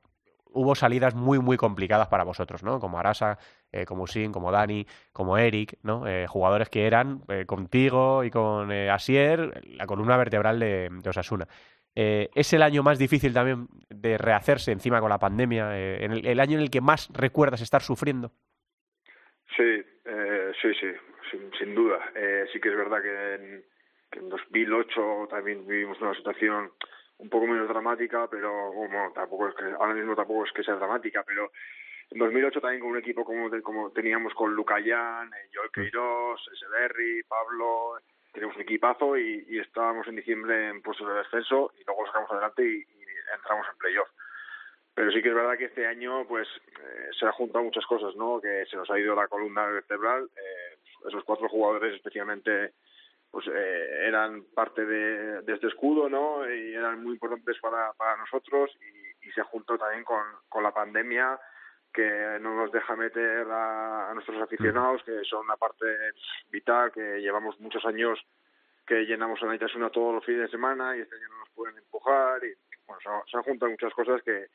hubo 0.52 0.76
salidas 0.76 1.14
muy, 1.16 1.40
muy 1.40 1.56
complicadas 1.56 2.06
para 2.06 2.22
vosotros, 2.22 2.62
¿no? 2.62 2.78
Como 2.78 3.00
Arasa, 3.00 3.38
eh, 3.72 3.84
como 3.84 4.06
Sin, 4.06 4.32
como 4.32 4.50
Dani, 4.50 4.86
como 5.12 5.36
Eric, 5.36 5.78
¿no? 5.82 6.06
Eh, 6.06 6.26
jugadores 6.26 6.70
que 6.70 6.86
eran 6.86 7.20
eh, 7.28 7.44
contigo 7.46 8.24
y 8.24 8.30
con 8.30 8.72
Asier 8.72 9.62
la 9.66 9.86
columna 9.86 10.16
vertebral 10.16 10.58
de, 10.58 10.90
Osasuna. 11.06 11.46
es 11.94 12.52
el 12.52 12.62
año 12.62 12.82
más 12.82 12.98
difícil 12.98 13.34
también 13.34 13.68
de 13.90 14.16
rehacerse 14.16 14.72
encima 14.72 15.00
con 15.00 15.10
la 15.10 15.18
pandemia, 15.18 15.76
en 15.78 16.12
el, 16.12 16.40
año 16.40 16.56
en 16.56 16.62
el 16.62 16.70
que 16.70 16.80
más 16.80 17.10
recuerdas 17.12 17.60
estar 17.60 17.82
sufriendo. 17.82 18.30
Sí, 19.56 19.82
sí, 20.62 20.74
sí, 20.74 20.92
sin, 21.58 21.74
duda. 21.74 21.98
sí 22.52 22.60
que 22.60 22.68
es 22.68 22.76
verdad 22.76 23.02
que 23.02 23.34
en, 23.34 23.64
que 24.10 24.18
en 24.20 24.28
2008 24.28 25.28
también 25.30 25.66
vivimos 25.66 26.00
una 26.00 26.14
situación 26.14 26.70
un 27.18 27.28
poco 27.28 27.46
menos 27.46 27.68
dramática, 27.68 28.28
pero 28.30 28.72
bueno, 28.72 29.12
tampoco 29.14 29.48
es 29.48 29.54
que 29.54 29.64
ahora 29.64 29.94
mismo 29.94 30.14
tampoco 30.14 30.44
es 30.44 30.52
que 30.52 30.62
sea 30.62 30.76
dramática, 30.76 31.24
pero 31.26 31.50
en 32.10 32.18
2008 32.18 32.60
también 32.60 32.80
con 32.80 32.90
un 32.90 32.98
equipo 32.98 33.24
como, 33.24 33.50
como 33.62 33.90
teníamos 33.90 34.32
con 34.34 34.54
Lucayán, 34.54 35.28
eh, 35.34 35.50
Joel 35.52 35.70
Queiroz, 35.70 36.40
Eseberri, 36.52 37.22
Pablo, 37.24 37.98
teníamos 38.32 38.56
un 38.56 38.62
equipazo 38.62 39.18
y, 39.18 39.58
estábamos 39.58 40.06
en 40.08 40.16
diciembre 40.16 40.68
en 40.68 40.82
puestos 40.82 41.06
de 41.08 41.14
descenso 41.14 41.72
y 41.78 41.84
luego 41.84 42.06
sacamos 42.06 42.30
adelante 42.30 42.64
y, 42.64 42.86
entramos 43.34 43.66
en 43.70 43.78
playoff. 43.78 44.08
Pero 44.94 45.12
sí 45.12 45.22
que 45.22 45.28
es 45.28 45.34
verdad 45.34 45.58
que 45.58 45.66
este 45.66 45.86
año 45.86 46.26
pues 46.26 46.48
eh, 46.80 47.10
se 47.18 47.26
han 47.26 47.32
juntado 47.32 47.64
muchas 47.64 47.84
cosas, 47.84 48.16
¿no? 48.16 48.40
Que 48.40 48.64
se 48.70 48.76
nos 48.76 48.90
ha 48.90 48.98
ido 48.98 49.14
la 49.14 49.28
columna 49.28 49.66
vertebral, 49.66 50.30
eh, 50.34 50.78
esos 51.06 51.24
cuatro 51.24 51.48
jugadores 51.48 51.94
especialmente 51.94 52.72
pues 53.30 53.46
eh, 53.48 54.06
eran 54.06 54.44
parte 54.54 54.86
de, 54.86 55.42
de, 55.42 55.52
este 55.52 55.66
escudo, 55.66 56.08
¿no? 56.08 56.50
Y 56.50 56.74
eran 56.74 57.02
muy 57.02 57.12
importantes 57.12 57.58
para, 57.60 57.92
para 57.92 58.16
nosotros 58.16 58.70
y, 58.80 59.28
y 59.28 59.32
se 59.32 59.42
juntó 59.42 59.76
también 59.76 60.04
con, 60.04 60.22
con 60.48 60.62
la 60.62 60.72
pandemia 60.72 61.38
que 61.92 62.38
no 62.40 62.54
nos 62.54 62.72
deja 62.72 62.96
meter 62.96 63.46
a, 63.50 64.10
nuestros 64.14 64.40
aficionados, 64.42 65.02
que 65.04 65.24
son 65.24 65.44
una 65.44 65.56
parte 65.56 65.86
vital, 66.50 66.92
que 66.92 67.20
llevamos 67.20 67.58
muchos 67.60 67.84
años 67.84 68.18
que 68.86 69.04
llenamos 69.04 69.42
a 69.42 69.54
Itasuna 69.54 69.90
todos 69.90 70.14
los 70.14 70.24
fines 70.24 70.42
de 70.42 70.48
semana 70.48 70.96
y 70.96 71.00
este 71.00 71.14
año 71.16 71.28
no 71.28 71.38
nos 71.40 71.50
pueden 71.50 71.76
empujar 71.76 72.42
y 72.42 72.54
bueno, 72.86 73.22
se, 73.30 73.36
han 73.36 73.42
juntado 73.42 73.70
muchas 73.70 73.92
cosas 73.92 74.22
que, 74.22 74.46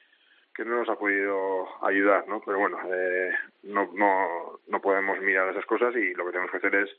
que 0.55 0.65
no 0.65 0.77
nos 0.77 0.89
ha 0.89 0.95
podido 0.95 1.67
ayudar, 1.85 2.27
¿no? 2.27 2.41
Pero 2.43 2.57
bueno, 2.57 2.79
eh, 2.91 3.31
no, 3.63 3.91
no, 3.93 4.59
no 4.67 4.81
podemos 4.81 5.19
mirar 5.19 5.49
esas 5.49 5.65
cosas 5.67 5.95
y 5.95 6.15
lo 6.15 6.25
que 6.25 6.31
tenemos 6.31 6.51
que 6.51 6.57
hacer 6.57 6.75
es 6.75 6.89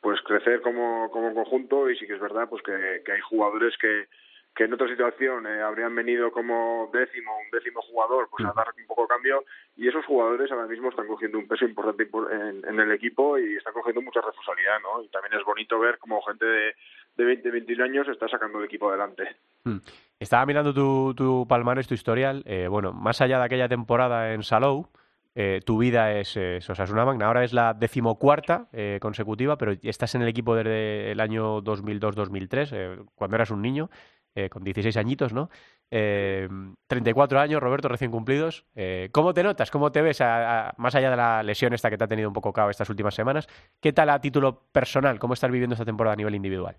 pues 0.00 0.20
crecer 0.22 0.60
como, 0.60 1.10
como 1.10 1.34
conjunto 1.34 1.90
y 1.90 1.96
sí 1.96 2.06
que 2.06 2.14
es 2.14 2.20
verdad 2.20 2.48
pues 2.48 2.62
que, 2.62 3.02
que 3.04 3.12
hay 3.12 3.20
jugadores 3.20 3.76
que, 3.78 4.06
que 4.56 4.64
en 4.64 4.72
otra 4.72 4.88
situación 4.88 5.46
eh, 5.46 5.60
habrían 5.60 5.94
venido 5.94 6.32
como 6.32 6.88
décimo, 6.90 7.30
un 7.38 7.50
décimo 7.52 7.82
jugador, 7.82 8.26
pues 8.30 8.42
a 8.46 8.54
dar 8.54 8.68
un 8.74 8.86
poco 8.86 9.02
de 9.02 9.08
cambio, 9.08 9.44
y 9.76 9.86
esos 9.86 10.04
jugadores 10.06 10.50
ahora 10.50 10.66
mismo 10.66 10.88
están 10.88 11.06
cogiendo 11.06 11.38
un 11.38 11.46
peso 11.46 11.66
importante 11.66 12.08
en, 12.66 12.80
el 12.80 12.90
equipo 12.92 13.36
y 13.38 13.56
están 13.56 13.74
cogiendo 13.74 14.00
mucha 14.00 14.22
responsabilidad, 14.22 14.78
¿no? 14.82 15.02
Y 15.02 15.08
también 15.08 15.38
es 15.38 15.44
bonito 15.44 15.78
ver 15.78 15.98
cómo 15.98 16.22
gente 16.22 16.46
de, 16.46 16.74
de 17.18 17.24
20, 17.24 17.50
21 17.50 17.84
años 17.84 18.08
está 18.08 18.28
sacando 18.28 18.58
el 18.58 18.64
equipo 18.64 18.88
adelante. 18.88 19.36
Hmm. 19.64 19.78
Estaba 20.18 20.46
mirando 20.46 20.72
tu, 20.72 21.12
tu 21.14 21.46
palmarés, 21.46 21.86
tu 21.86 21.92
historial, 21.92 22.42
eh, 22.46 22.66
bueno, 22.66 22.94
más 22.94 23.20
allá 23.20 23.38
de 23.38 23.44
aquella 23.44 23.68
temporada 23.68 24.32
en 24.32 24.42
Salou, 24.42 24.88
eh, 25.38 25.60
tu 25.66 25.76
vida 25.76 26.12
es, 26.12 26.34
es 26.38 26.68
Osasuna 26.70 27.04
Magna. 27.04 27.26
Ahora 27.26 27.44
es 27.44 27.52
la 27.52 27.74
decimocuarta 27.74 28.68
eh, 28.72 28.98
consecutiva, 29.02 29.58
pero 29.58 29.74
estás 29.82 30.14
en 30.14 30.22
el 30.22 30.28
equipo 30.28 30.56
desde 30.56 31.12
el 31.12 31.20
año 31.20 31.60
2002-2003, 31.62 32.68
eh, 32.72 32.98
cuando 33.14 33.36
eras 33.36 33.50
un 33.50 33.60
niño. 33.60 33.90
Eh, 34.38 34.50
con 34.50 34.62
16 34.62 34.94
añitos, 34.98 35.32
¿no? 35.32 35.48
Eh, 35.90 36.46
34 36.88 37.40
años, 37.40 37.62
Roberto, 37.62 37.88
recién 37.88 38.10
cumplidos. 38.10 38.66
Eh, 38.74 39.08
¿Cómo 39.10 39.32
te 39.32 39.42
notas? 39.42 39.70
¿Cómo 39.70 39.90
te 39.90 40.02
ves, 40.02 40.20
más 40.20 40.94
allá 40.94 41.08
de 41.08 41.16
la 41.16 41.42
lesión 41.42 41.72
esta 41.72 41.88
que 41.88 41.96
te 41.96 42.04
ha 42.04 42.06
tenido 42.06 42.28
un 42.28 42.34
poco 42.34 42.52
cao 42.52 42.68
estas 42.68 42.90
últimas 42.90 43.14
semanas? 43.14 43.48
¿Qué 43.80 43.94
tal 43.94 44.10
a 44.10 44.20
título 44.20 44.60
personal? 44.70 45.18
¿Cómo 45.18 45.32
estás 45.32 45.50
viviendo 45.50 45.72
esta 45.72 45.86
temporada 45.86 46.12
a 46.12 46.16
nivel 46.16 46.34
individual? 46.34 46.76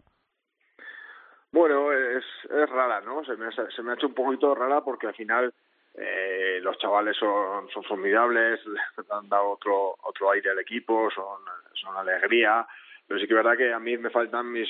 Bueno, 1.51 1.91
es, 1.91 2.23
rara, 2.69 3.01
¿no? 3.01 3.25
Se 3.25 3.35
me, 3.35 3.47
ha 3.47 3.95
hecho 3.95 4.05
un 4.05 4.13
poquito 4.13 4.53
rara 4.53 4.81
porque 4.81 5.07
al 5.07 5.15
final 5.15 5.51
eh, 5.95 6.59
los 6.61 6.77
chavales 6.77 7.17
son, 7.17 7.69
son 7.73 7.83
formidables, 7.85 8.59
han 9.09 9.27
dado 9.29 9.49
otro, 9.49 9.95
otro 10.03 10.29
aire 10.29 10.51
al 10.51 10.59
equipo, 10.59 11.09
son, 11.09 11.41
son 11.73 11.97
alegría, 11.97 12.67
pero 13.07 13.19
sí 13.19 13.25
que 13.25 13.33
es 13.33 13.43
verdad 13.43 13.57
que 13.57 13.73
a 13.73 13.79
mí 13.79 13.97
me 13.97 14.11
faltan 14.11 14.51
mis 14.51 14.69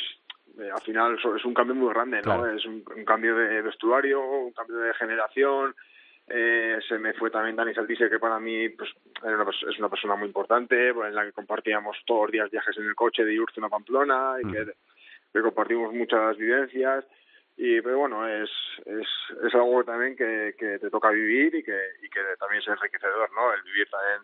eh, 0.59 0.69
al 0.73 0.81
final 0.81 1.17
es 1.35 1.45
un 1.45 1.53
cambio 1.53 1.75
muy 1.75 1.93
grande, 1.93 2.21
¿no? 2.23 2.45
Es 2.47 2.65
un, 2.65 2.83
cambio 3.05 3.35
de 3.35 3.61
vestuario, 3.61 4.21
un 4.21 4.53
cambio 4.53 4.77
de 4.77 4.93
generación. 4.93 5.75
Eh, 6.27 6.79
se 6.87 6.99
me 6.99 7.13
fue 7.13 7.29
también 7.29 7.55
Dani 7.55 7.73
Saltise, 7.73 8.09
que 8.09 8.19
para 8.19 8.39
mí 8.39 8.67
pues, 8.69 8.89
es 9.69 9.79
una 9.79 9.89
persona 9.89 10.15
muy 10.15 10.27
importante, 10.27 10.93
pues, 10.93 11.09
en 11.09 11.15
la 11.15 11.23
que 11.23 11.31
compartíamos 11.31 11.97
todos 12.05 12.23
los 12.23 12.31
días 12.31 12.51
viajes 12.51 12.77
en 12.77 12.85
el 12.85 12.95
coche 12.95 13.23
de 13.23 13.39
Urzuna 13.39 13.67
a 13.67 13.69
Pamplona 13.69 14.35
y 14.41 14.51
que, 14.51 15.41
compartimos 15.41 15.93
muchas 15.93 16.35
vivencias. 16.37 17.05
Y 17.55 17.81
pero 17.81 17.99
bueno, 17.99 18.27
es, 18.27 18.49
es, 18.85 19.07
es 19.43 19.53
algo 19.55 19.83
también 19.83 20.15
que, 20.15 20.55
que 20.57 20.79
te 20.79 20.89
toca 20.89 21.09
vivir 21.09 21.55
y 21.55 21.63
que, 21.63 21.79
y 22.03 22.09
que 22.09 22.19
también 22.39 22.61
es 22.61 22.67
enriquecedor, 22.67 23.29
¿no? 23.33 23.53
El 23.53 23.63
vivir 23.63 23.87
también 23.89 24.21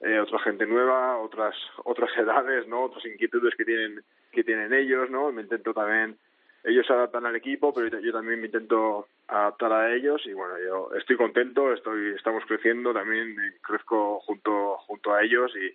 eh, 0.00 0.20
otra 0.20 0.38
gente 0.40 0.66
nueva, 0.66 1.18
otras 1.18 1.54
otras 1.84 2.10
edades, 2.18 2.66
¿no? 2.68 2.84
Otras 2.84 3.04
inquietudes 3.06 3.54
que 3.56 3.64
tienen 3.64 4.04
que 4.34 4.44
tienen 4.44 4.72
ellos, 4.72 5.10
¿no? 5.10 5.32
Me 5.32 5.42
intento 5.42 5.72
también 5.72 6.16
ellos 6.64 6.86
se 6.86 6.92
adaptan 6.92 7.26
al 7.26 7.36
equipo, 7.36 7.74
pero 7.74 8.00
yo 8.00 8.12
también 8.12 8.40
me 8.40 8.46
intento 8.46 9.06
adaptar 9.28 9.72
a 9.72 9.94
ellos 9.94 10.22
y 10.26 10.32
bueno, 10.32 10.54
yo 10.64 10.90
estoy 10.96 11.16
contento, 11.16 11.72
estoy 11.72 12.14
estamos 12.16 12.42
creciendo, 12.46 12.92
también 12.92 13.36
crezco 13.62 14.20
junto 14.20 14.76
junto 14.78 15.14
a 15.14 15.22
ellos 15.22 15.52
y 15.56 15.74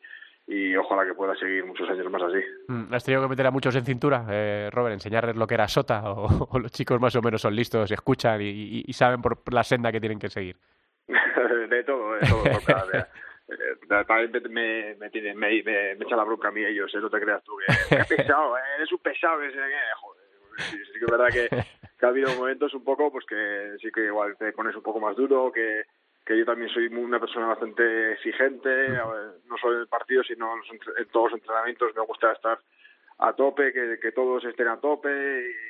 y 0.50 0.76
ojalá 0.76 1.06
que 1.06 1.14
pueda 1.14 1.36
seguir 1.36 1.64
muchos 1.64 1.88
años 1.88 2.10
más 2.10 2.24
así. 2.24 2.40
Mm, 2.68 2.92
¿Has 2.92 3.04
tenido 3.04 3.22
que 3.22 3.28
meter 3.30 3.46
a 3.46 3.52
muchos 3.52 3.76
en 3.76 3.86
cintura, 3.86 4.26
eh, 4.32 4.70
Robert, 4.72 4.94
enseñarles 4.94 5.36
lo 5.36 5.46
que 5.46 5.54
era 5.54 5.68
Sota 5.68 6.02
o, 6.06 6.58
los 6.60 6.72
chicos 6.72 7.00
más 7.00 7.16
o 7.16 7.22
menos 7.22 7.42
son 7.42 7.56
listos, 7.56 7.92
escuchan 7.92 8.42
y, 8.42 8.84
y, 8.86 8.94
saben 8.94 9.22
por 9.22 9.38
la 9.54 9.64
senda 9.64 9.92
que 9.92 10.00
tienen 10.00 10.18
que 10.18 10.30
seguir? 10.30 10.56
de 11.08 11.84
todo, 11.84 12.14
de 12.14 12.28
todo. 12.28 12.44
Eh, 12.46 13.06
también 14.08 14.32
me, 14.50 14.96
me, 14.96 15.10
me, 15.10 15.34
me, 15.34 15.64
me, 15.64 15.92
echa 15.94 16.16
la 16.16 16.24
bronca 16.24 16.50
a 16.50 16.52
mí 16.52 16.64
ellos, 16.64 16.94
¿eh? 16.94 17.00
no 17.00 17.10
te 17.10 17.20
creas 17.20 17.44
tú, 17.44 17.58
que, 17.58 17.98
que 17.98 18.16
pesado, 18.16 18.58
¿eh? 18.58 18.62
eres 18.78 18.92
un 18.92 19.00
pesado, 19.00 19.42
ese, 19.42 19.58
joder. 19.98 20.24
Sí, 20.58 20.78
que 21.00 21.06
es 21.06 21.12
verdad 21.12 21.28
que, 21.32 22.06
ha 22.06 22.10
habido 22.10 22.34
momentos 22.36 22.74
un 22.74 22.84
poco, 22.84 23.12
pues 23.12 23.26
que 23.26 23.76
sí 23.82 23.92
que 23.92 24.06
igual 24.06 24.36
te 24.38 24.52
pones 24.54 24.76
un 24.76 24.84
poco 24.84 25.00
más 25.00 25.16
duro, 25.16 25.52
que, 25.52 25.84
que 26.26 26.38
yo 26.38 26.46
también 26.46 26.70
soy 26.70 26.88
una 26.88 27.20
persona 27.20 27.48
bastante 27.48 28.14
exigente, 28.14 28.90
no 28.90 29.58
solo 29.60 29.76
en 29.76 29.82
el 29.82 29.88
partido, 29.88 30.24
sino 30.24 30.54
en 30.98 31.08
todos 31.08 31.32
los 31.32 31.42
entrenamientos 31.42 31.96
me 31.96 32.06
gusta 32.06 32.32
estar 32.32 32.60
a 33.20 33.34
tope, 33.34 33.74
que, 33.74 34.00
que 34.02 34.12
todos 34.12 34.44
estén 34.46 34.68
a 34.68 34.80
tope, 34.80 35.10
y, 35.10 35.70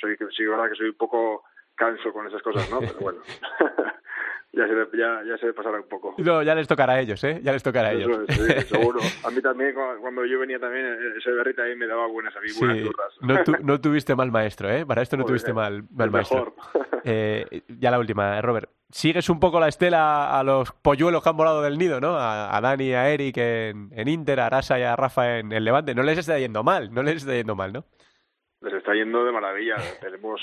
soy, 0.00 0.16
sí, 0.36 0.44
verdad 0.44 0.68
que 0.68 0.76
soy 0.76 0.88
un 0.88 0.96
poco 0.96 1.44
canso 1.74 2.12
con 2.12 2.26
esas 2.26 2.42
cosas, 2.42 2.68
¿no? 2.70 2.80
Pero 2.80 2.98
bueno. 3.00 3.20
ya 4.56 4.66
se, 4.66 4.96
ya, 4.96 5.22
ya 5.22 5.36
se 5.36 5.52
pasará 5.52 5.78
un 5.78 5.86
poco. 5.86 6.14
No, 6.16 6.42
ya 6.42 6.54
les 6.54 6.66
tocará 6.66 6.94
a 6.94 7.00
ellos, 7.00 7.22
¿eh? 7.24 7.40
Ya 7.42 7.52
les 7.52 7.62
tocará 7.62 7.88
a 7.88 7.92
ellos. 7.92 8.22
sí, 8.26 8.42
seguro. 8.74 9.00
A 9.22 9.30
mí 9.30 9.42
también, 9.42 9.74
cuando 10.00 10.24
yo 10.24 10.38
venía 10.38 10.58
también, 10.58 10.96
ese 11.14 11.30
berrita 11.30 11.62
ahí 11.64 11.76
me 11.76 11.86
daba 11.86 12.06
buenas, 12.06 12.34
a 12.34 12.40
mí, 12.40 12.48
buenas 12.58 12.88
No, 13.20 13.56
no, 13.62 13.80
tuviste 13.80 14.14
mal 14.14 14.32
maestro, 14.32 14.70
¿eh? 14.70 14.86
Para 14.86 15.02
esto 15.02 15.18
no 15.18 15.26
tuviste 15.26 15.52
mal, 15.52 15.84
mal 15.90 16.10
maestro. 16.10 16.54
Eh, 17.08 17.62
ya 17.68 17.92
la 17.92 18.00
última, 18.00 18.42
Robert. 18.42 18.68
Sigues 18.90 19.30
un 19.30 19.38
poco 19.38 19.60
la 19.60 19.68
estela 19.68 20.36
a 20.36 20.42
los 20.42 20.72
polluelos 20.72 21.22
que 21.22 21.28
han 21.28 21.36
volado 21.36 21.62
del 21.62 21.78
nido, 21.78 22.00
¿no? 22.00 22.16
A, 22.18 22.58
Dani, 22.60 22.94
a 22.94 23.08
Eric 23.10 23.36
en, 23.36 23.90
en, 23.92 24.08
Inter, 24.08 24.40
a 24.40 24.46
Arasa 24.46 24.76
y 24.80 24.82
a 24.82 24.96
Rafa 24.96 25.38
en 25.38 25.52
el 25.52 25.64
Levante. 25.64 25.94
No 25.94 26.02
les 26.02 26.18
está 26.18 26.36
yendo 26.36 26.64
mal, 26.64 26.92
no 26.92 27.04
les 27.04 27.18
está 27.18 27.36
yendo 27.36 27.54
mal, 27.54 27.72
¿no? 27.72 27.84
Les 28.60 28.74
está 28.74 28.92
yendo 28.92 29.24
de 29.24 29.30
maravilla. 29.30 29.76
Tenemos 30.00 30.40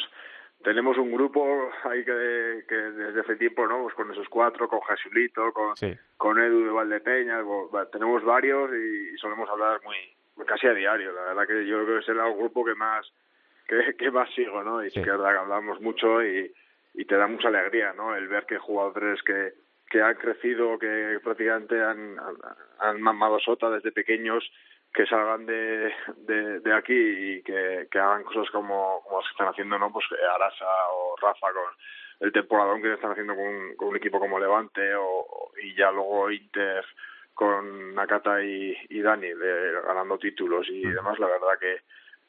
tenemos 0.63 0.98
un 0.98 1.12
grupo 1.12 1.72
ahí 1.84 2.03
que, 2.03 2.63
que 2.67 2.75
desde 2.75 3.22
hace 3.22 3.36
tiempo, 3.36 3.67
¿no? 3.67 3.84
Pues 3.84 3.96
con 3.96 4.12
esos 4.12 4.27
cuatro, 4.29 4.67
con 4.67 4.82
Jesulito, 4.82 5.51
con, 5.53 5.74
con 6.17 6.39
Edu 6.39 6.65
de 6.65 6.72
Valdepeña, 6.72 7.39
tenemos 7.91 8.24
varios 8.24 8.72
y, 8.74 9.17
solemos 9.17 9.50
hablar 9.50 9.82
muy 9.84 10.46
casi 10.46 10.67
a 10.67 10.74
diario. 10.74 11.12
La 11.13 11.22
verdad 11.22 11.48
que 11.48 11.65
yo 11.67 11.84
creo 11.84 11.98
que 12.00 12.03
es 12.03 12.10
el 12.10 12.36
grupo 12.36 12.65
que 12.65 12.75
más 12.75 13.05
que, 13.67 13.96
que 13.98 14.12
más 14.12 14.29
sigo, 14.34 14.63
¿no? 14.63 14.84
Y 14.84 14.89
sí. 14.89 15.01
que 15.01 15.12
verdad 15.12 15.32
que 15.32 15.39
hablamos 15.39 15.79
mucho 15.82 16.24
y, 16.24 16.51
y 16.93 17.05
te 17.05 17.15
da 17.15 17.27
mucha 17.27 17.50
alegría, 17.50 17.93
¿no? 17.93 18.15
El 18.15 18.27
ver 18.27 18.46
que 18.46 18.58
jugadores 18.58 19.22
que 19.24 19.53
que 19.93 20.01
han 20.01 20.15
crecido, 20.15 20.79
que 20.79 21.20
prácticamente 21.24 21.79
han, 21.79 22.17
han 22.79 23.00
mamado 23.00 23.39
sota 23.39 23.70
desde 23.70 23.91
pequeños, 23.91 24.43
que 24.94 25.06
salgan 25.08 25.46
de, 25.46 25.92
de, 26.18 26.60
de, 26.60 26.74
aquí 26.74 26.94
y 26.94 27.44
que, 27.44 27.88
que 27.90 28.00
hagan 28.00 28.24
cosas 28.24 28.50
como, 28.52 29.02
como 29.04 29.18
las 29.18 29.28
que 29.28 29.32
están 29.32 29.48
haciendo 29.48 29.80
no 29.80 29.92
pues 29.92 30.06
Arasa 30.36 30.66
o 30.94 31.16
Rafa 31.20 31.52
con 31.52 31.74
el 32.20 32.32
temporadón 32.32 32.82
que 32.82 32.94
están 32.94 33.12
haciendo 33.12 33.36
con, 33.36 33.76
con 33.76 33.88
un 33.90 33.96
equipo 33.98 34.20
como 34.20 34.40
Levante 34.40 34.94
o, 34.96 35.52
y 35.62 35.76
ya 35.76 35.92
luego 35.92 36.30
Inter 36.30 36.86
con 37.34 37.96
Nakata 37.96 38.44
y, 38.44 38.78
y 38.90 39.02
Dani 39.02 39.30
ganando 39.86 40.20
títulos 40.20 40.68
y 40.70 40.86
demás 40.86 41.18
la 41.20 41.28
verdad 41.28 41.60
que 41.60 41.78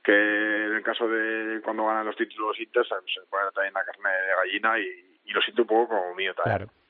que 0.02 0.12
en 0.12 0.75
el 0.75 0.83
caso 0.83 1.09
de 1.09 1.61
cuando 1.62 1.87
ganan 1.87 2.06
los 2.06 2.16
títulos 2.16 2.59
Inter 2.61 2.85
se, 2.87 2.94
se 3.12 3.26
pone 3.28 3.50
también 3.54 3.75
la 3.75 3.85
carne 3.85 4.11
de 4.11 4.37
gallina 4.37 4.78
y, 4.78 5.21
y 5.25 5.33
lo 5.33 5.40
siento 5.42 5.62
un 5.62 5.68
poco 5.68 5.88
como 5.88 6.14
mío 6.14 6.35
también. 6.35 6.59
Claro. 6.59 6.83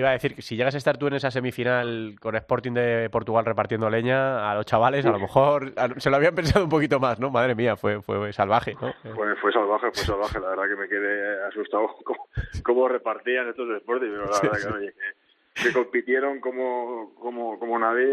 Te 0.00 0.02
iba 0.02 0.08
a 0.08 0.12
decir 0.12 0.34
que 0.34 0.40
si 0.40 0.56
llegas 0.56 0.74
a 0.74 0.78
estar 0.78 0.96
tú 0.96 1.08
en 1.08 1.12
esa 1.12 1.30
semifinal 1.30 2.16
con 2.22 2.34
Sporting 2.34 2.72
de 2.72 3.10
Portugal 3.10 3.44
repartiendo 3.44 3.90
leña 3.90 4.50
a 4.50 4.54
los 4.54 4.64
chavales, 4.64 5.04
a 5.04 5.10
lo 5.10 5.18
mejor 5.18 5.74
se 5.98 6.08
lo 6.08 6.16
habían 6.16 6.34
pensado 6.34 6.64
un 6.64 6.70
poquito 6.70 6.98
más, 6.98 7.20
¿no? 7.20 7.28
Madre 7.28 7.54
mía, 7.54 7.76
fue, 7.76 8.00
fue 8.00 8.32
salvaje, 8.32 8.74
¿no? 8.80 8.94
Fue, 9.14 9.36
fue 9.36 9.52
salvaje, 9.52 9.88
fue 9.92 10.02
salvaje. 10.02 10.40
La 10.40 10.48
verdad 10.48 10.64
que 10.70 10.76
me 10.76 10.88
quedé 10.88 11.44
asustado 11.48 11.86
cómo, 12.04 12.28
cómo 12.62 12.88
repartían 12.88 13.48
estos 13.48 13.68
Sporting, 13.76 14.08
pero 14.10 14.24
la 14.24 14.40
verdad 14.40 14.70
que, 14.70 14.74
oye, 14.74 14.94
que, 15.52 15.70
compitieron 15.74 16.40
como, 16.40 17.12
como, 17.20 17.58
como 17.58 17.78
nadie 17.78 18.06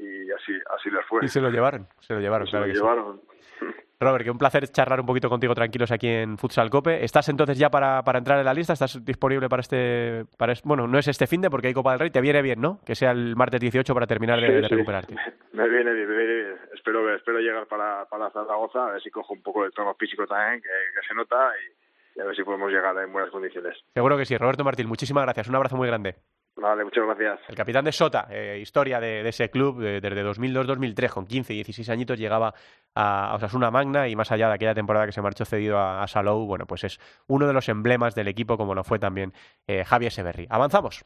y, 0.00 0.06
y, 0.06 0.30
así, 0.30 0.54
así 0.74 0.90
les 0.90 1.04
fue. 1.04 1.26
Y 1.26 1.28
se 1.28 1.42
lo 1.42 1.50
llevaron, 1.50 1.86
se 2.00 2.14
lo 2.14 2.20
llevaron, 2.20 2.46
se 2.46 2.52
claro 2.52 2.66
lo 2.66 2.72
que 2.72 2.78
llevaron. 2.78 3.20
Sí. 3.60 3.66
Robert, 4.00 4.24
que 4.24 4.30
un 4.30 4.38
placer 4.38 4.68
charlar 4.68 5.00
un 5.00 5.06
poquito 5.06 5.28
contigo 5.28 5.54
tranquilos 5.54 5.90
aquí 5.90 6.08
en 6.08 6.36
Futsal 6.38 6.70
Cope. 6.70 7.04
¿Estás 7.04 7.28
entonces 7.28 7.58
ya 7.58 7.70
para, 7.70 8.02
para 8.02 8.18
entrar 8.18 8.38
en 8.38 8.44
la 8.44 8.54
lista? 8.54 8.72
¿Estás 8.72 9.04
disponible 9.04 9.48
para 9.48 9.60
este, 9.60 10.24
para 10.36 10.54
Bueno, 10.64 10.86
no 10.86 10.98
es 10.98 11.08
este 11.08 11.26
fin 11.26 11.40
de 11.40 11.50
porque 11.50 11.68
hay 11.68 11.74
Copa 11.74 11.92
del 11.92 12.00
Rey. 12.00 12.10
¿Te 12.10 12.20
viene 12.20 12.42
bien, 12.42 12.60
no? 12.60 12.80
Que 12.84 12.94
sea 12.94 13.12
el 13.12 13.36
martes 13.36 13.60
18 13.60 13.94
para 13.94 14.06
terminar 14.06 14.40
de, 14.40 14.68
recuperarte. 14.68 15.14
Me 15.52 15.68
viene 15.68 15.92
bien, 15.92 16.08
me 16.08 16.16
viene 16.16 16.34
bien. 16.34 16.56
Espero, 16.74 17.14
espero 17.14 17.38
llegar 17.38 17.66
para, 17.66 18.04
para 18.06 18.28
Zaragoza, 18.30 18.88
a 18.88 18.92
ver 18.92 19.02
si 19.02 19.10
cojo 19.10 19.32
un 19.32 19.42
poco 19.42 19.62
de 19.62 19.70
tono 19.70 19.94
físico 19.94 20.26
también, 20.26 20.60
que, 20.60 20.68
que 20.68 21.06
se 21.06 21.14
nota, 21.14 21.52
y, 21.56 22.18
y 22.18 22.20
a 22.20 22.24
ver 22.24 22.34
si 22.34 22.42
podemos 22.42 22.72
llegar 22.72 22.96
en 22.98 23.12
buenas 23.12 23.30
condiciones. 23.30 23.78
Seguro 23.94 24.16
que 24.16 24.24
sí. 24.24 24.36
Roberto 24.36 24.64
Martín, 24.64 24.88
muchísimas 24.88 25.24
gracias. 25.24 25.48
Un 25.48 25.54
abrazo 25.54 25.76
muy 25.76 25.86
grande. 25.86 26.16
Vale, 26.56 26.84
muchas 26.84 27.04
gracias. 27.04 27.40
El 27.48 27.56
capitán 27.56 27.84
de 27.84 27.90
Sota, 27.90 28.28
eh, 28.30 28.58
historia 28.62 29.00
de, 29.00 29.28
ese 29.28 29.50
club 29.50 29.80
desde 29.80 30.24
2002-2003, 30.24 31.10
con 31.10 31.26
15 31.26 31.52
y 31.52 31.56
16 31.56 31.88
añitos 31.90 32.18
llegaba 32.18 32.54
a 32.94 33.34
Osasuna 33.34 33.72
Magna 33.72 34.06
y 34.06 34.14
más 34.14 34.30
allá 34.30 34.48
de 34.48 34.54
aquella 34.54 34.74
temporada 34.74 35.06
que 35.06 35.12
se 35.12 35.20
marchó 35.20 35.44
cedido 35.44 35.80
a, 35.80 36.06
Salou, 36.06 36.46
bueno, 36.46 36.66
pues 36.66 36.84
es 36.84 37.00
uno 37.26 37.48
de 37.48 37.52
los 37.52 37.68
emblemas 37.68 38.14
del 38.14 38.28
equipo 38.28 38.56
como 38.56 38.74
lo 38.74 38.84
fue 38.84 39.00
también 39.00 39.32
eh, 39.66 39.84
Javier 39.84 40.12
Severri. 40.12 40.46
Avanzamos. 40.48 41.04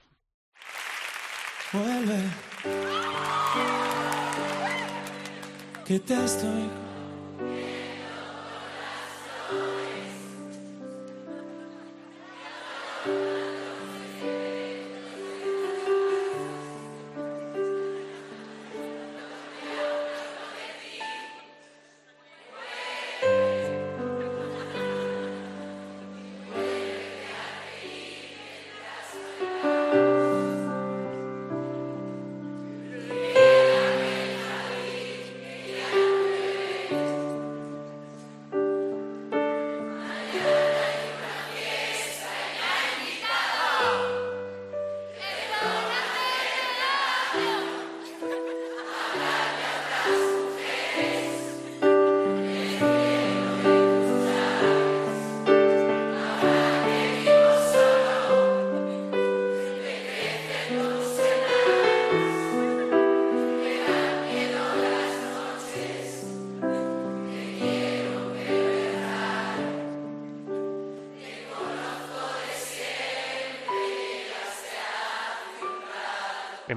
te 5.84 5.94
estoy 5.94 6.87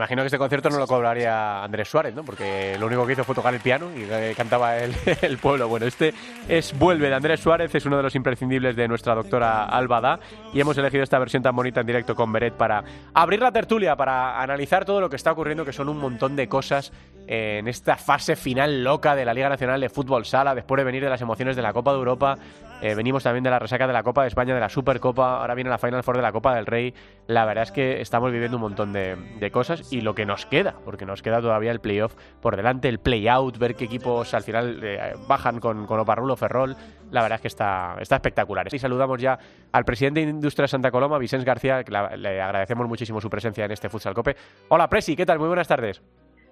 imagino 0.02 0.24
que 0.24 0.28
este 0.28 0.40
concierto 0.40 0.72
no 0.72 0.80
lo 0.80 0.88
cobraría 0.88 1.64
Andrés 1.64 1.88
Suárez, 1.88 2.16
¿no? 2.16 2.24
Porque 2.24 2.76
lo 2.80 2.88
único 2.88 3.06
que 3.06 3.14
hizo 3.14 3.24
fue 3.24 3.36
tocar 3.36 3.54
el 3.54 3.60
piano 3.60 3.92
y 3.96 4.02
eh, 4.10 4.34
cantaba 4.36 4.78
el, 4.78 4.96
el, 5.22 5.38
pueblo. 5.38 5.68
Bueno, 5.68 5.86
este 5.86 6.12
es 6.50 6.76
Vuelve 6.78 7.08
de 7.08 7.14
Andrés 7.14 7.40
Suárez, 7.40 7.74
es 7.76 7.86
uno 7.86 7.98
de 7.98 8.04
los 8.04 8.16
imprescindibles 8.16 8.76
de 8.76 8.88
nuestra 8.88 9.14
doctora 9.14 9.66
Albada 9.66 10.20
y 10.54 10.60
hemos 10.60 10.76
elegido 10.80 11.04
esta 11.04 11.20
versión 11.20 11.44
tan 11.44 11.56
bonita 11.56 11.82
en 11.82 11.86
directo 11.86 12.16
con 12.16 12.34
Beret 12.34 12.56
para 12.56 12.84
abrir 13.14 13.42
la 13.42 13.52
tertulia, 13.52 13.96
para 13.96 14.42
analizar 14.42 14.86
todo 14.86 15.02
lo 15.02 15.08
que 15.08 15.18
está 15.18 15.34
ocurriendo, 15.34 15.66
que 15.66 15.72
son 15.72 15.88
un 15.88 16.00
montón 16.00 16.36
de 16.36 16.48
cosas 16.48 16.92
en 17.28 17.68
esta 17.68 17.96
fase 17.96 18.36
final 18.36 18.84
loca 18.84 19.16
de 19.16 19.26
la 19.26 19.34
Liga 19.34 19.50
Nacional 19.50 19.80
de 19.80 19.90
Fútbol 19.90 20.26
Sala, 20.26 20.56
después 20.56 20.78
de 20.78 20.84
venir 20.84 21.04
de 21.04 21.10
las 21.10 21.22
emociones 21.22 21.56
de 21.56 21.62
la 21.62 21.74
Copa 21.74 21.92
de 21.92 21.98
Europa, 21.98 22.38
eh, 22.82 22.96
venimos 22.96 23.24
también 23.24 23.44
de 23.44 23.52
la 23.52 23.60
resaca 23.60 23.86
de 23.86 23.94
la 23.94 24.02
Copa 24.02 24.24
de 24.24 24.30
España, 24.30 24.56
de 24.56 24.60
la 24.60 24.70
Supercopa, 24.70 25.40
ahora 25.40 25.54
viene 25.54 25.70
la 25.70 25.78
Final 25.78 26.02
Four 26.02 26.18
de 26.18 26.24
la 26.24 26.32
Copa 26.32 26.56
del 26.56 26.66
Rey. 26.66 26.94
La 27.28 27.46
verdad 27.46 27.64
es 27.64 27.72
que 27.72 28.02
estamos 28.02 28.32
viviendo 28.32 28.58
un 28.58 28.62
montón 28.62 28.92
de, 28.92 29.52
cosas 29.52 29.94
y 29.94 30.02
lo 30.02 30.16
que 30.16 30.26
nos 30.26 30.46
queda, 30.48 30.76
porque 30.84 31.06
nos 31.06 31.22
queda 31.22 31.42
todavía 31.42 31.72
el 31.72 31.80
playoff 31.80 32.16
por 32.42 32.56
delante, 32.56 32.90
el 32.90 33.00
play-out, 33.00 33.58
ver 33.60 33.76
qué 33.76 33.86
equipos 33.86 34.34
al 34.34 34.42
final 34.42 34.80
eh, 34.84 35.14
bajan 35.28 35.60
con, 35.60 35.86
con 35.86 36.00
Oparrulo 36.00 36.36
Ferrol. 36.36 36.76
La 37.12 37.22
verdad 37.22 37.36
es 37.36 37.42
que 37.42 37.48
está, 37.50 37.98
espectacular. 38.00 38.68
Y 38.74 38.80
saludamos 38.80 39.22
ya 39.22 39.38
al 39.72 39.86
presidente 39.86 40.22
de 40.22 40.30
Industria 40.30 40.68
Santa 40.68 40.90
Coloma, 40.90 41.20
Vicens 41.20 41.46
García, 41.46 41.84
que 41.84 41.92
le 41.92 42.42
agradecemos 42.42 42.88
muchísimo 42.88 43.22
su 43.22 43.30
presencia 43.30 43.66
en 43.66 43.72
este 43.72 43.90
Futsal 43.90 44.16
Cope. 44.16 44.36
Hola, 44.70 44.90
Presi, 44.90 45.16
¿qué 45.16 45.26
tal? 45.26 45.38
Muy 45.38 45.48
buenas 45.48 45.68
tardes. 45.68 46.02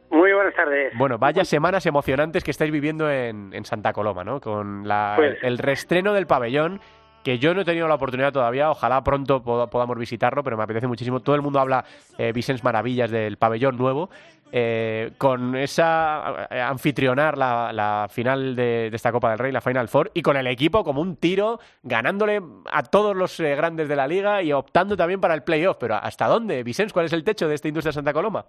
Muy 0.10 0.34
buenas 0.34 0.56
tardes. 0.56 0.94
Bueno, 0.98 1.18
vaya 1.18 1.46
semanas 1.46 1.86
emocionantes 1.86 2.44
que 2.44 2.52
estáis 2.52 2.72
viviendo 2.72 3.10
en, 3.12 3.64
Santa 3.66 3.94
Coloma, 3.94 4.24
¿no? 4.24 4.42
Con 4.42 4.88
la, 4.88 5.14
pues 5.18 5.38
el, 5.44 5.58
restreno 5.58 6.14
del 6.14 6.26
pabellón, 6.26 6.80
que 7.24 7.38
yo 7.38 7.54
no 7.54 7.62
he 7.62 7.66
tenido 7.66 7.88
la 7.88 7.96
oportunidad 7.96 8.32
todavía, 8.32 8.72
ojalá 8.72 9.04
pronto 9.04 9.44
podamos 9.44 9.98
visitarlo, 9.98 10.44
pero 10.44 10.58
me 10.58 10.64
apetece 10.64 10.88
muchísimo. 10.88 11.20
Todo 11.20 11.36
el 11.36 11.42
mundo 11.42 11.60
habla, 11.60 11.86
eh, 12.18 12.32
Vicens 12.34 12.64
Maravillas, 12.64 13.12
del 13.12 13.38
pabellón 13.38 13.78
nuevo. 13.78 14.10
Eh, 14.52 15.12
con 15.20 15.56
esa 15.56 16.48
eh, 16.50 16.60
anfitrionar 16.60 17.38
la, 17.38 18.08
final 18.10 18.56
de, 18.56 18.88
esta 18.88 19.12
Copa 19.12 19.30
del 19.30 19.38
Rey, 19.38 19.52
la 19.52 19.62
Final 19.62 19.88
Four, 19.88 20.10
y 20.16 20.24
con 20.24 20.38
el 20.38 20.48
equipo 20.48 20.84
como 20.84 21.02
un 21.02 21.18
tiro, 21.18 21.60
ganándole 21.84 22.42
a 22.72 22.82
todos 22.84 23.16
los 23.16 23.40
eh, 23.40 23.56
grandes 23.56 23.88
de 23.88 23.96
la 23.96 24.08
liga 24.08 24.42
y 24.42 24.52
optando 24.52 24.98
también 24.98 25.22
para 25.22 25.36
el 25.36 25.44
playoff. 25.44 25.78
Pero 25.80 25.96
¿hasta 25.96 26.28
dónde, 26.28 26.64
Vicens? 26.64 26.94
¿Cuál 26.94 27.06
es 27.06 27.14
el 27.14 27.24
techo 27.24 27.48
de 27.48 27.56
esta 27.56 27.68
industria 27.68 27.90
de 27.90 27.96
Santa 27.96 28.14
Coloma? 28.14 28.46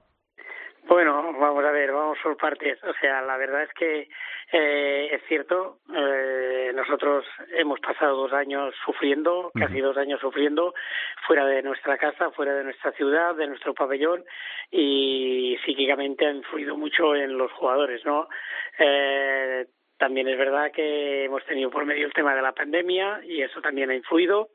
Bueno, 0.90 1.32
vamos 1.38 1.64
a 1.64 1.70
ver, 1.70 1.92
vamos 1.92 2.18
por 2.20 2.36
partes. 2.36 2.82
O 2.82 2.92
sea, 2.94 3.22
la 3.22 3.36
verdad 3.36 3.62
es 3.62 3.72
que 3.74 4.08
eh, 4.50 5.08
es 5.12 5.22
cierto, 5.28 5.78
eh, 5.94 6.72
nosotros 6.74 7.24
hemos 7.54 7.78
pasado 7.78 8.16
dos 8.16 8.32
años 8.32 8.74
sufriendo, 8.84 9.52
casi 9.54 9.78
dos 9.78 9.96
años 9.96 10.18
sufriendo, 10.20 10.74
fuera 11.28 11.46
de 11.46 11.62
nuestra 11.62 11.96
casa, 11.96 12.32
fuera 12.32 12.54
de 12.54 12.64
nuestra 12.64 12.90
ciudad, 12.90 13.36
de 13.36 13.46
nuestro 13.46 13.72
pabellón, 13.72 14.24
y 14.68 15.56
psíquicamente 15.64 16.26
ha 16.26 16.32
influido 16.32 16.76
mucho 16.76 17.14
en 17.14 17.38
los 17.38 17.52
jugadores, 17.52 18.04
¿no? 18.04 18.28
Eh, 18.76 19.66
también 20.00 20.26
es 20.28 20.38
verdad 20.38 20.72
que 20.72 21.26
hemos 21.26 21.44
tenido 21.44 21.70
por 21.70 21.84
medio 21.84 22.06
el 22.06 22.12
tema 22.14 22.34
de 22.34 22.40
la 22.40 22.52
pandemia 22.52 23.20
y 23.22 23.42
eso 23.42 23.60
también 23.60 23.90
ha 23.90 23.94
influido. 23.94 24.48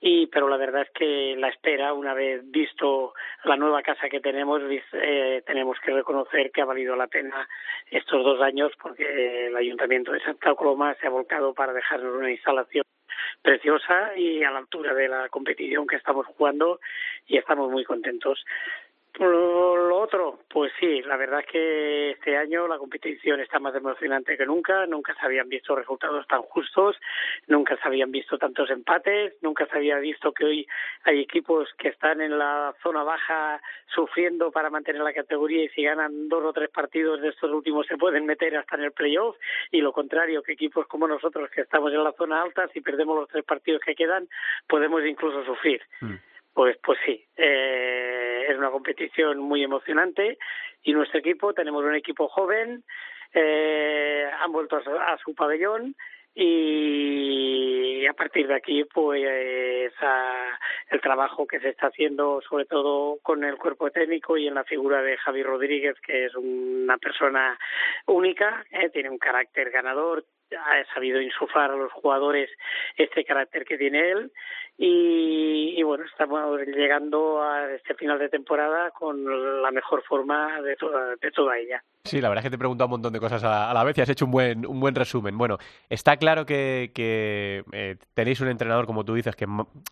Y 0.00 0.26
pero 0.28 0.48
la 0.48 0.56
verdad 0.56 0.82
es 0.82 0.90
que 0.90 1.36
la 1.36 1.48
espera, 1.48 1.92
una 1.92 2.14
vez 2.14 2.40
visto 2.50 3.12
la 3.44 3.56
nueva 3.56 3.82
casa 3.82 4.08
que 4.08 4.20
tenemos, 4.20 4.62
eh, 4.94 5.42
tenemos 5.46 5.78
que 5.80 5.92
reconocer 5.92 6.50
que 6.50 6.62
ha 6.62 6.64
valido 6.64 6.96
la 6.96 7.08
pena 7.08 7.46
estos 7.90 8.24
dos 8.24 8.40
años 8.40 8.72
porque 8.80 9.48
el 9.48 9.56
Ayuntamiento 9.56 10.12
de 10.12 10.20
Santa 10.20 10.54
Coloma 10.54 10.94
se 10.94 11.06
ha 11.06 11.10
volcado 11.10 11.52
para 11.52 11.74
dejarnos 11.74 12.16
una 12.16 12.30
instalación 12.30 12.82
preciosa 13.42 14.16
y 14.16 14.42
a 14.44 14.50
la 14.50 14.58
altura 14.60 14.94
de 14.94 15.08
la 15.08 15.28
competición 15.28 15.86
que 15.86 15.96
estamos 15.96 16.26
jugando 16.26 16.80
y 17.26 17.36
estamos 17.36 17.70
muy 17.70 17.84
contentos. 17.84 18.42
Lo 19.18 19.98
otro, 19.98 20.40
pues 20.50 20.72
sí, 20.78 21.00
la 21.02 21.16
verdad 21.16 21.40
es 21.40 21.46
que 21.46 22.10
este 22.10 22.36
año 22.36 22.68
la 22.68 22.76
competición 22.76 23.40
está 23.40 23.58
más 23.58 23.74
emocionante 23.74 24.36
que 24.36 24.44
nunca, 24.44 24.86
nunca 24.86 25.14
se 25.14 25.24
habían 25.24 25.48
visto 25.48 25.74
resultados 25.74 26.26
tan 26.26 26.42
justos, 26.42 26.96
nunca 27.46 27.76
se 27.76 27.88
habían 27.88 28.10
visto 28.10 28.36
tantos 28.36 28.68
empates, 28.70 29.34
nunca 29.40 29.66
se 29.66 29.76
había 29.76 29.98
visto 29.98 30.32
que 30.32 30.44
hoy 30.44 30.66
hay 31.04 31.20
equipos 31.20 31.68
que 31.78 31.88
están 31.88 32.20
en 32.20 32.38
la 32.38 32.74
zona 32.82 33.04
baja 33.04 33.62
sufriendo 33.94 34.50
para 34.50 34.68
mantener 34.68 35.00
la 35.00 35.14
categoría 35.14 35.64
y 35.64 35.68
si 35.70 35.82
ganan 35.82 36.28
dos 36.28 36.44
o 36.44 36.52
tres 36.52 36.68
partidos 36.68 37.22
de 37.22 37.30
estos 37.30 37.50
últimos 37.50 37.86
se 37.86 37.96
pueden 37.96 38.26
meter 38.26 38.54
hasta 38.56 38.76
en 38.76 38.84
el 38.84 38.92
playoff 38.92 39.36
y 39.70 39.80
lo 39.80 39.92
contrario 39.92 40.42
que 40.42 40.52
equipos 40.52 40.86
como 40.86 41.08
nosotros 41.08 41.48
que 41.50 41.62
estamos 41.62 41.90
en 41.92 42.04
la 42.04 42.12
zona 42.12 42.42
alta, 42.42 42.68
si 42.68 42.82
perdemos 42.82 43.16
los 43.16 43.28
tres 43.28 43.44
partidos 43.44 43.80
que 43.80 43.94
quedan, 43.94 44.28
podemos 44.68 45.04
incluso 45.06 45.42
sufrir. 45.44 45.80
Mm. 46.02 46.16
Pues, 46.56 46.78
pues 46.82 46.98
sí, 47.04 47.22
eh, 47.36 48.35
es 48.48 48.56
una 48.56 48.70
competición 48.70 49.38
muy 49.38 49.62
emocionante 49.62 50.38
y 50.82 50.92
nuestro 50.92 51.18
equipo, 51.18 51.52
tenemos 51.52 51.84
un 51.84 51.94
equipo 51.94 52.28
joven, 52.28 52.84
eh, 53.32 54.28
han 54.40 54.52
vuelto 54.52 54.76
a, 54.76 55.18
su 55.18 55.34
pabellón 55.34 55.94
y 56.34 58.06
a 58.06 58.12
partir 58.12 58.46
de 58.46 58.54
aquí 58.54 58.84
pues 58.84 59.92
el 60.90 61.00
trabajo 61.00 61.46
que 61.46 61.58
se 61.60 61.70
está 61.70 61.86
haciendo 61.86 62.42
sobre 62.46 62.66
todo 62.66 63.18
con 63.22 63.42
el 63.42 63.56
cuerpo 63.56 63.90
técnico 63.90 64.36
y 64.36 64.46
en 64.46 64.54
la 64.54 64.64
figura 64.64 65.00
de 65.00 65.16
Javi 65.16 65.42
Rodríguez 65.42 65.96
que 66.00 66.26
es 66.26 66.34
una 66.34 66.98
persona 66.98 67.58
única 68.06 68.64
eh, 68.70 68.90
tiene 68.90 69.08
un 69.08 69.18
carácter 69.18 69.70
ganador 69.70 70.24
ha 70.52 70.84
sabido 70.92 71.22
insuflar 71.22 71.70
a 71.70 71.76
los 71.76 71.92
jugadores 71.92 72.50
este 72.96 73.24
carácter 73.24 73.64
que 73.64 73.78
tiene 73.78 74.10
él 74.10 74.30
y, 74.78 75.82
bueno, 75.82 76.04
estamos 76.04 76.60
llegando 76.66 77.42
a 77.42 77.72
este 77.72 77.94
final 77.94 78.18
de 78.18 78.28
temporada 78.28 78.90
con 78.90 79.62
la 79.62 79.70
mejor 79.70 80.02
forma 80.02 80.60
de 80.60 80.76
toda, 80.76 81.16
de 81.16 81.30
toda 81.30 81.56
ella. 81.56 81.82
Sí, 82.04 82.20
la 82.20 82.28
verdad 82.28 82.44
es 82.44 82.46
que 82.46 82.50
te 82.50 82.56
he 82.56 82.58
preguntado 82.58 82.86
un 82.86 82.92
montón 82.92 83.12
de 83.12 83.18
cosas 83.18 83.42
a 83.42 83.72
la, 83.72 83.84
vez 83.84 83.96
y 83.96 84.00
has 84.02 84.08
hecho 84.08 84.26
un 84.26 84.30
buen, 84.30 84.66
un 84.66 84.78
buen 84.78 84.94
resumen. 84.94 85.36
Bueno, 85.38 85.56
está 85.88 86.18
claro 86.18 86.44
que, 86.44 86.92
eh, 87.72 87.96
tenéis 88.12 88.40
un 88.40 88.48
entrenador, 88.48 88.86
como 88.86 89.04
tú 89.04 89.14
dices, 89.14 89.34
que, 89.34 89.46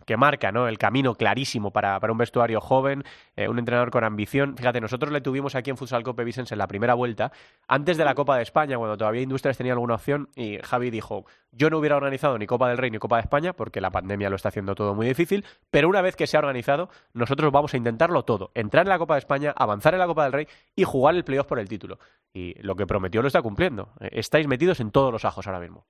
que 0.06 0.16
marca 0.16 0.52
¿no? 0.52 0.68
el 0.68 0.76
camino 0.76 1.14
clarísimo 1.14 1.70
para, 1.70 1.98
para 1.98 2.12
un 2.12 2.18
vestuario 2.18 2.60
joven, 2.60 3.04
eh, 3.36 3.48
un 3.48 3.58
entrenador 3.58 3.90
con 3.90 4.04
ambición. 4.04 4.56
Fíjate, 4.56 4.80
nosotros 4.80 5.12
le 5.12 5.22
tuvimos 5.22 5.54
aquí 5.54 5.70
en 5.70 5.78
Futsal 5.78 6.02
Cope 6.02 6.24
Vicens 6.24 6.52
en 6.52 6.58
la 6.58 6.66
primera 6.66 6.94
vuelta, 6.94 7.32
antes 7.68 7.96
de 7.96 8.04
la 8.04 8.14
Copa 8.14 8.36
de 8.36 8.42
España, 8.42 8.76
cuando 8.76 8.98
todavía 8.98 9.22
Industrias 9.22 9.56
tenía 9.56 9.72
alguna 9.72 9.94
opción, 9.94 10.28
y 10.36 10.58
Javi 10.58 10.90
dijo, 10.90 11.24
yo 11.52 11.70
no 11.70 11.78
hubiera 11.78 11.96
organizado 11.96 12.36
ni 12.38 12.46
Copa 12.46 12.68
del 12.68 12.78
Rey 12.78 12.90
ni 12.90 12.98
Copa 12.98 13.16
de 13.16 13.22
España, 13.22 13.54
porque 13.54 13.80
la 13.80 13.90
pandemia 13.90 14.28
lo 14.28 14.36
está 14.36 14.50
haciendo 14.50 14.73
todo 14.74 14.94
muy 14.94 15.06
difícil, 15.06 15.44
pero 15.70 15.88
una 15.88 16.02
vez 16.02 16.16
que 16.16 16.26
se 16.26 16.36
ha 16.36 16.40
organizado, 16.40 16.88
nosotros 17.12 17.50
vamos 17.52 17.74
a 17.74 17.76
intentarlo 17.76 18.24
todo, 18.24 18.50
entrar 18.54 18.84
en 18.84 18.90
la 18.90 18.98
Copa 18.98 19.14
de 19.14 19.20
España, 19.20 19.52
avanzar 19.56 19.94
en 19.94 20.00
la 20.00 20.06
Copa 20.06 20.24
del 20.24 20.32
Rey 20.32 20.46
y 20.76 20.84
jugar 20.84 21.14
el 21.14 21.24
playoff 21.24 21.46
por 21.46 21.58
el 21.58 21.68
título 21.68 21.98
y 22.32 22.54
lo 22.62 22.74
que 22.74 22.86
prometió 22.86 23.22
lo 23.22 23.28
está 23.28 23.42
cumpliendo. 23.42 23.90
Eh, 24.00 24.10
estáis 24.12 24.46
metidos 24.48 24.80
en 24.80 24.90
todos 24.90 25.12
los 25.12 25.24
ajos 25.24 25.46
ahora 25.46 25.60
mismo. 25.60 25.86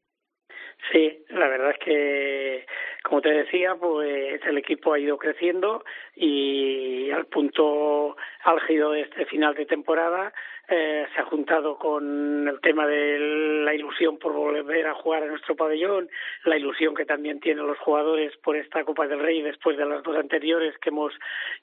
Sí, 0.93 1.25
la 1.31 1.49
verdad 1.49 1.71
es 1.71 1.79
que, 1.79 2.67
como 3.03 3.23
te 3.23 3.31
decía, 3.31 3.75
pues 3.75 4.41
el 4.45 4.59
equipo 4.59 4.93
ha 4.93 4.99
ido 4.99 5.17
creciendo 5.17 5.85
y 6.15 7.11
al 7.11 7.27
punto 7.27 8.17
álgido 8.43 8.91
de 8.93 9.03
este 9.03 9.25
final 9.25 9.55
de 9.55 9.67
temporada 9.67 10.33
eh, 10.69 11.07
se 11.15 11.21
ha 11.21 11.25
juntado 11.27 11.77
con 11.77 12.49
el 12.49 12.61
tema 12.61 12.87
de 12.87 13.19
la 13.65 13.75
ilusión 13.75 14.19
por 14.19 14.33
volver 14.33 14.87
a 14.87 14.95
jugar 14.95 15.23
en 15.23 15.29
nuestro 15.29 15.55
pabellón, 15.55 16.09
la 16.45 16.57
ilusión 16.57 16.95
que 16.95 17.05
también 17.05 17.41
tienen 17.41 17.67
los 17.67 17.79
jugadores 17.79 18.35
por 18.39 18.57
esta 18.57 18.83
Copa 18.85 19.07
del 19.07 19.21
Rey 19.21 19.43
después 19.43 19.77
de 19.77 19.85
las 19.85 20.03
dos 20.03 20.17
anteriores 20.17 20.75
que 20.79 20.89
hemos 20.89 21.13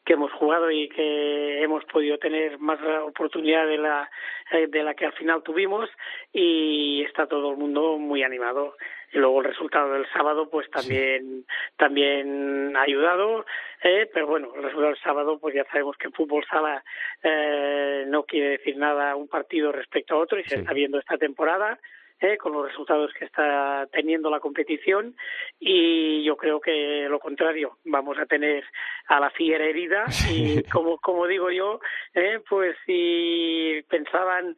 que 0.06 0.14
hemos 0.14 0.32
jugado 0.34 0.70
y 0.70 0.88
que 0.90 1.64
hemos 1.64 1.84
podido 1.86 2.18
tener 2.20 2.60
más 2.60 2.80
oportunidad 3.04 3.66
de 3.66 3.78
la 3.78 4.10
eh, 4.52 4.68
de 4.68 4.84
la 4.84 4.94
que 4.94 5.06
al 5.06 5.14
final 5.14 5.42
tuvimos 5.42 5.90
y 6.32 7.04
está 7.04 7.26
todo 7.26 7.52
el 7.52 7.58
mundo 7.58 7.98
muy 7.98 8.24
animado. 8.24 8.76
Y 9.14 9.18
luego 9.18 9.42
el 9.42 9.48
resultado 9.48 9.92
del 9.92 10.08
sábado 10.14 10.50
pues 10.50 10.70
también 10.70 11.46
también 11.76 12.76
ha 12.78 12.84
ayudado 12.84 13.46
eh, 13.84 14.10
pero 14.14 14.28
bueno 14.28 14.54
el 14.56 14.64
resultado 14.64 14.88
del 14.94 15.02
sábado 15.02 15.40
pues 15.40 15.54
ya 15.54 15.66
sabemos 15.66 15.98
que 15.98 16.08
el 16.08 16.14
fútbol 16.14 16.46
sala 16.50 16.82
eh, 17.22 18.06
no 18.08 18.24
quiere 18.24 18.52
decir 18.52 18.78
nada 18.78 18.91
un 19.16 19.28
partido 19.28 19.72
respecto 19.72 20.16
a 20.16 20.20
otro 20.20 20.40
y 20.40 20.44
se 20.44 20.56
está 20.56 20.74
viendo 20.74 21.00
esta 21.00 21.18
temporada 21.18 21.80
eh, 22.20 22.38
con 22.38 22.54
los 22.54 22.68
resultados 22.68 23.12
que 23.18 23.26
está 23.26 23.88
teniendo 23.92 24.30
la 24.30 24.40
competición 24.40 25.16
y 25.60 26.24
yo 26.24 26.38
creo 26.38 26.62
que 26.62 27.08
lo 27.10 27.20
contrario 27.20 27.78
vamos 27.86 28.18
a 28.20 28.28
tener 28.28 28.64
a 29.08 29.20
la 29.20 29.32
fiera 29.32 29.66
herida 29.66 30.06
y 30.32 30.62
como 30.64 31.00
como 31.00 31.26
digo 31.26 31.50
yo 31.50 31.80
eh, 32.14 32.40
pues 32.48 32.76
si 32.86 33.84
pensaban 33.90 34.56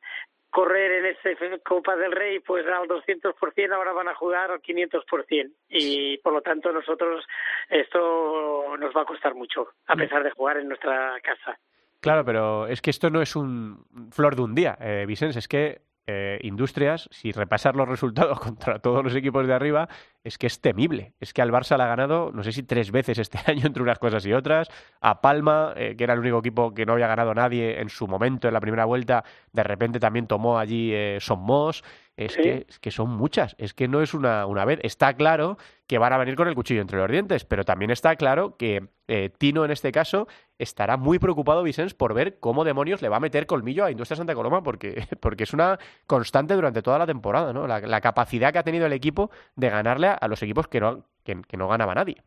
correr 0.53 0.91
en 0.91 1.05
ese 1.07 1.59
Copa 1.61 1.95
del 1.95 2.11
Rey 2.11 2.39
pues 2.39 2.63
al 2.67 2.87
200%, 2.87 3.73
ahora 3.73 3.91
van 3.91 4.07
a 4.07 4.13
jugar 4.13 4.51
al 4.51 4.61
500%. 4.61 5.51
Y 5.69 6.19
por 6.19 6.31
lo 6.31 6.41
tanto 6.41 6.71
nosotros 6.71 7.25
esto 7.69 8.77
nos 8.77 8.95
va 8.95 9.01
a 9.01 9.05
costar 9.05 9.33
mucho, 9.33 9.69
a 9.87 9.95
pesar 9.95 10.23
de 10.23 10.29
jugar 10.29 10.57
en 10.57 10.67
nuestra 10.67 11.19
casa. 11.21 11.57
Claro, 12.03 12.25
pero 12.25 12.67
es 12.67 12.81
que 12.81 12.89
esto 12.89 13.09
no 13.09 13.21
es 13.21 13.33
un 13.33 13.85
flor 14.11 14.35
de 14.35 14.41
un 14.41 14.53
día, 14.53 14.77
eh, 14.81 15.05
Vicens, 15.07 15.37
es 15.37 15.47
que 15.47 15.83
eh, 16.05 16.37
Industrias, 16.41 17.07
si 17.11 17.31
repasar 17.31 17.77
los 17.77 17.87
resultados 17.87 18.37
contra 18.41 18.79
todos 18.79 19.05
los 19.05 19.15
equipos 19.15 19.47
de 19.47 19.53
arriba, 19.53 19.87
es 20.21 20.37
que 20.37 20.47
es 20.47 20.59
temible. 20.59 21.13
Es 21.21 21.31
que 21.31 21.41
al 21.41 21.51
Barça 21.51 21.77
le 21.77 21.83
ha 21.83 21.87
ganado, 21.87 22.29
no 22.33 22.43
sé 22.43 22.51
si 22.51 22.63
tres 22.63 22.91
veces 22.91 23.19
este 23.19 23.39
año 23.49 23.65
entre 23.65 23.83
unas 23.83 23.99
cosas 23.99 24.25
y 24.25 24.33
otras. 24.33 24.67
A 24.99 25.21
Palma, 25.21 25.73
eh, 25.77 25.95
que 25.97 26.03
era 26.03 26.13
el 26.13 26.19
único 26.19 26.39
equipo 26.39 26.73
que 26.73 26.85
no 26.85 26.91
había 26.91 27.07
ganado 27.07 27.33
nadie 27.33 27.79
en 27.79 27.87
su 27.87 28.05
momento 28.05 28.49
en 28.49 28.53
la 28.53 28.59
primera 28.59 28.83
vuelta, 28.83 29.23
de 29.53 29.63
repente 29.63 30.01
también 30.01 30.27
tomó 30.27 30.59
allí 30.59 30.91
eh, 30.93 31.19
Somos. 31.21 31.85
Es, 32.15 32.35
que, 32.35 32.67
es 32.69 32.79
que 32.79 32.91
son 32.91 33.09
muchas, 33.09 33.55
es 33.57 33.73
que 33.73 33.87
no 33.87 34.01
es 34.01 34.13
una, 34.13 34.45
una 34.45 34.65
vez. 34.65 34.79
Está 34.83 35.15
claro 35.15 35.57
que 35.87 35.97
van 35.97 36.13
a 36.13 36.17
venir 36.17 36.35
con 36.35 36.47
el 36.47 36.53
cuchillo 36.53 36.81
entre 36.81 36.99
los 36.99 37.09
dientes, 37.09 37.43
pero 37.43 37.65
también 37.65 37.89
está 37.89 38.15
claro 38.15 38.55
que 38.55 38.87
eh, 39.07 39.31
Tino 39.37 39.65
en 39.65 39.71
este 39.71 39.91
caso 39.91 40.27
estará 40.59 40.95
muy 40.95 41.17
preocupado, 41.17 41.63
Vicens, 41.63 41.95
por 41.95 42.13
ver 42.13 42.39
cómo 42.39 42.63
demonios 42.63 43.01
le 43.01 43.09
va 43.09 43.17
a 43.17 43.19
meter 43.19 43.47
colmillo 43.47 43.83
a 43.83 43.91
Industria 43.91 44.17
Santa 44.17 44.35
Coloma, 44.35 44.61
porque, 44.61 45.07
porque 45.21 45.43
es 45.43 45.53
una 45.53 45.79
constante 46.05 46.53
durante 46.53 46.83
toda 46.83 46.99
la 46.99 47.07
temporada, 47.07 47.51
¿no? 47.51 47.65
La, 47.67 47.79
la 47.79 48.01
capacidad 48.01 48.53
que 48.53 48.59
ha 48.59 48.63
tenido 48.63 48.85
el 48.85 48.93
equipo 48.93 49.31
de 49.55 49.69
ganarle 49.69 50.07
a, 50.07 50.27
los 50.27 50.41
equipos 50.43 50.67
que 50.67 50.79
no, 50.79 51.05
que, 51.23 51.57
no 51.57 51.67
ganaba 51.67 51.95
nadie. 51.95 52.17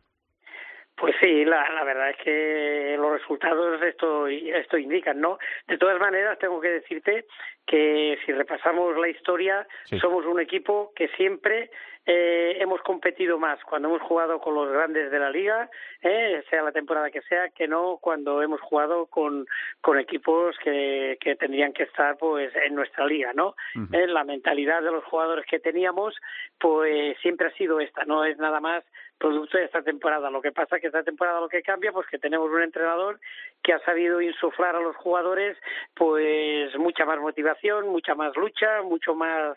Pues 0.97 1.15
sí, 1.21 1.45
la, 1.45 1.69
la 1.71 1.85
verdad 1.85 2.11
es 2.11 2.17
que 2.17 2.97
los 2.99 3.13
resultados 3.13 3.83
esto, 3.83 4.27
esto 4.29 4.79
indican, 4.79 5.21
¿no? 5.21 5.39
De 5.69 5.77
todas 5.77 6.01
maneras, 6.01 6.39
tengo 6.39 6.59
que 6.61 6.71
decirte 6.71 7.27
que 7.67 8.19
si 8.25 8.33
repasamos 8.33 8.97
la 8.97 9.09
historia, 9.09 9.67
somos 10.01 10.25
un 10.25 10.41
equipo 10.41 10.93
que 10.95 11.09
siempre 11.09 11.71
eh, 12.07 12.57
hemos 12.61 12.81
competido 12.83 13.37
más 13.37 13.63
cuando 13.65 13.89
hemos 13.89 14.01
jugado 14.03 14.39
con 14.39 14.55
los 14.55 14.71
grandes 14.71 15.11
de 15.11 15.19
la 15.19 15.29
liga, 15.29 15.69
eh, 16.01 16.45
sea 16.49 16.63
la 16.63 16.71
temporada 16.71 17.11
que 17.11 17.21
sea, 17.23 17.49
que 17.49 17.67
no 17.67 17.99
cuando 18.01 18.41
hemos 18.41 18.61
jugado 18.61 19.07
con, 19.07 19.45
con 19.81 19.99
equipos 19.99 20.57
que, 20.63 21.19
que 21.21 21.35
tendrían 21.35 21.73
que 21.73 21.83
estar 21.83 22.17
pues 22.17 22.55
en 22.55 22.77
nuestra 22.77 23.05
liga, 23.07 23.33
¿no? 23.35 23.57
eh, 23.93 24.07
la 24.07 24.23
mentalidad 24.23 24.83
de 24.83 24.93
los 24.93 25.05
jugadores 25.05 25.45
que 25.47 25.59
teníamos, 25.59 26.15
pues 26.61 27.19
siempre 27.23 27.49
ha 27.49 27.53
sido 27.53 27.81
esta, 27.81 28.05
no 28.05 28.25
es 28.25 28.39
nada 28.39 28.61
más 28.61 28.85
producto 29.19 29.59
de 29.59 29.65
esta 29.65 29.83
temporada. 29.83 30.31
Lo 30.31 30.43
que 30.43 30.53
pasa 30.53 30.77
es 30.77 30.83
que 30.83 30.89
esta 30.89 31.03
temporada 31.03 31.41
lo 31.41 31.49
que 31.49 31.63
cambia, 31.63 31.93
pues 31.93 32.07
que 32.09 32.19
tenemos 32.19 32.51
un 32.51 32.63
entrenador 32.63 33.21
que 33.63 33.73
ha 33.73 33.79
sabido 33.81 34.21
insuflar 34.21 34.77
a 34.77 34.81
los 34.81 34.97
jugadores 34.97 35.57
pues 35.95 36.77
mucha 36.77 37.05
más 37.05 37.19
motivación, 37.19 37.89
mucha 37.89 38.15
más 38.15 38.37
lucha, 38.37 38.83
mucho 38.83 39.15
más 39.15 39.57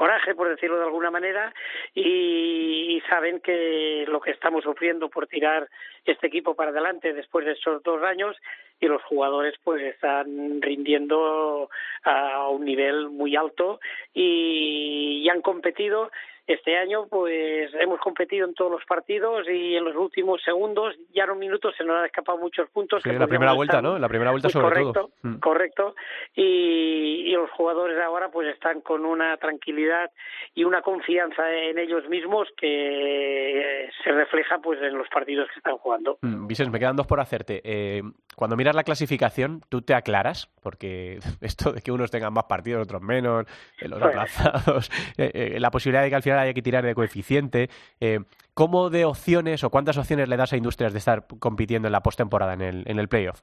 coraje, 0.00 0.34
por 0.34 0.48
decirlo 0.48 0.78
de 0.78 0.84
alguna 0.84 1.10
manera, 1.10 1.52
y, 1.94 3.02
saben 3.08 3.40
que 3.40 4.04
lo 4.06 4.20
que 4.20 4.30
estamos 4.30 4.62
sufriendo 4.62 5.08
por 5.08 5.26
tirar 5.26 5.68
este 6.04 6.28
equipo 6.28 6.54
para 6.54 6.70
adelante 6.70 7.12
después 7.12 7.44
de 7.44 7.52
estos 7.52 7.82
dos 7.82 8.02
años 8.04 8.36
y 8.78 8.86
los 8.86 9.02
jugadores 9.02 9.54
pues 9.64 9.82
están 9.82 10.62
rindiendo 10.62 11.68
a 12.04 12.48
un 12.48 12.64
nivel 12.64 13.10
muy 13.10 13.34
alto 13.34 13.80
y 14.14 15.28
han 15.28 15.42
competido 15.42 16.10
este 16.54 16.76
año 16.76 17.06
pues 17.08 17.70
hemos 17.74 18.00
competido 18.00 18.46
en 18.46 18.54
todos 18.54 18.70
los 18.70 18.84
partidos 18.84 19.46
y 19.48 19.76
en 19.76 19.84
los 19.84 19.96
últimos 19.96 20.42
segundos, 20.42 20.94
ya 21.14 21.24
en 21.24 21.30
un 21.30 21.38
minuto 21.38 21.70
se 21.72 21.84
nos 21.84 21.98
han 21.98 22.06
escapado 22.06 22.38
muchos 22.38 22.68
puntos. 22.70 23.04
en 23.06 23.18
la 23.18 23.26
primera 23.26 23.52
vuelta, 23.52 23.80
¿no? 23.80 23.96
En 23.96 24.02
la 24.02 24.08
primera 24.08 24.30
vuelta 24.30 24.48
sobre 24.48 24.68
correcto, 24.68 24.92
todo. 24.92 25.10
Mm. 25.22 25.38
Correcto. 25.38 25.94
Y, 26.34 27.24
y, 27.26 27.32
los 27.32 27.50
jugadores 27.50 27.98
ahora 28.00 28.30
pues 28.30 28.48
están 28.48 28.80
con 28.80 29.04
una 29.04 29.36
tranquilidad 29.36 30.10
y 30.54 30.64
una 30.64 30.82
confianza 30.82 31.50
en 31.52 31.78
ellos 31.78 32.08
mismos 32.08 32.48
que 32.56 33.88
se 34.02 34.12
refleja 34.12 34.58
pues 34.58 34.80
en 34.82 34.96
los 34.98 35.08
partidos 35.08 35.48
que 35.52 35.58
están 35.58 35.76
jugando. 35.78 36.18
Mm, 36.22 36.46
Vicente, 36.46 36.70
me 36.70 36.78
quedan 36.78 36.96
dos 36.96 37.06
por 37.06 37.20
hacerte. 37.20 37.60
Eh, 37.64 38.02
cuando 38.36 38.56
miras 38.56 38.74
la 38.74 38.84
clasificación, 38.84 39.60
¿tú 39.68 39.82
te 39.82 39.94
aclaras? 39.94 40.48
Porque 40.62 41.18
esto 41.40 41.72
de 41.72 41.80
que 41.82 41.92
unos 41.92 42.10
tengan 42.10 42.32
más 42.32 42.44
partidos, 42.44 42.82
otros 42.82 43.02
menos, 43.02 43.46
eh, 43.80 43.88
los 43.88 44.02
aplazados, 44.02 44.90
eh, 45.18 45.58
la 45.58 45.70
posibilidad 45.70 46.02
de 46.02 46.10
que 46.10 46.16
al 46.16 46.22
final 46.22 46.39
hay 46.48 46.54
que 46.54 46.62
tirar 46.62 46.84
de 46.84 46.94
coeficiente. 46.94 47.70
Eh, 48.00 48.20
¿Cómo 48.54 48.90
de 48.90 49.04
opciones 49.04 49.64
o 49.64 49.70
cuántas 49.70 49.96
opciones 49.96 50.28
le 50.28 50.36
das 50.36 50.52
a 50.52 50.56
Industrias 50.56 50.92
de 50.92 50.98
estar 50.98 51.26
compitiendo 51.38 51.88
en 51.88 51.92
la 51.92 52.02
postemporada, 52.02 52.54
en 52.54 52.62
el, 52.62 52.82
en 52.86 52.98
el 52.98 53.08
playoff? 53.08 53.42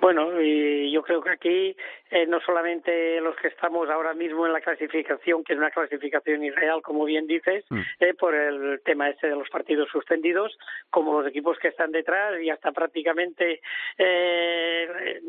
Bueno, 0.00 0.40
y 0.40 0.90
yo 0.92 1.02
creo 1.02 1.22
que 1.22 1.30
aquí 1.30 1.76
eh, 2.10 2.26
no 2.26 2.40
solamente 2.40 3.20
los 3.20 3.34
que 3.36 3.48
estamos 3.48 3.88
ahora 3.88 4.12
mismo 4.14 4.46
en 4.46 4.52
la 4.52 4.60
clasificación, 4.60 5.42
que 5.42 5.54
es 5.54 5.58
una 5.58 5.70
clasificación 5.70 6.44
irreal, 6.44 6.82
como 6.82 7.04
bien 7.04 7.26
dices, 7.26 7.64
mm. 7.70 7.80
eh, 8.00 8.14
por 8.14 8.34
el 8.34 8.80
tema 8.84 9.08
este 9.08 9.28
de 9.28 9.36
los 9.36 9.48
partidos 9.48 9.88
suspendidos, 9.90 10.56
como 10.90 11.20
los 11.20 11.30
equipos 11.30 11.58
que 11.58 11.68
están 11.68 11.92
detrás 11.92 12.40
y 12.40 12.50
hasta 12.50 12.72
prácticamente 12.72 13.60
eh, 13.96 15.20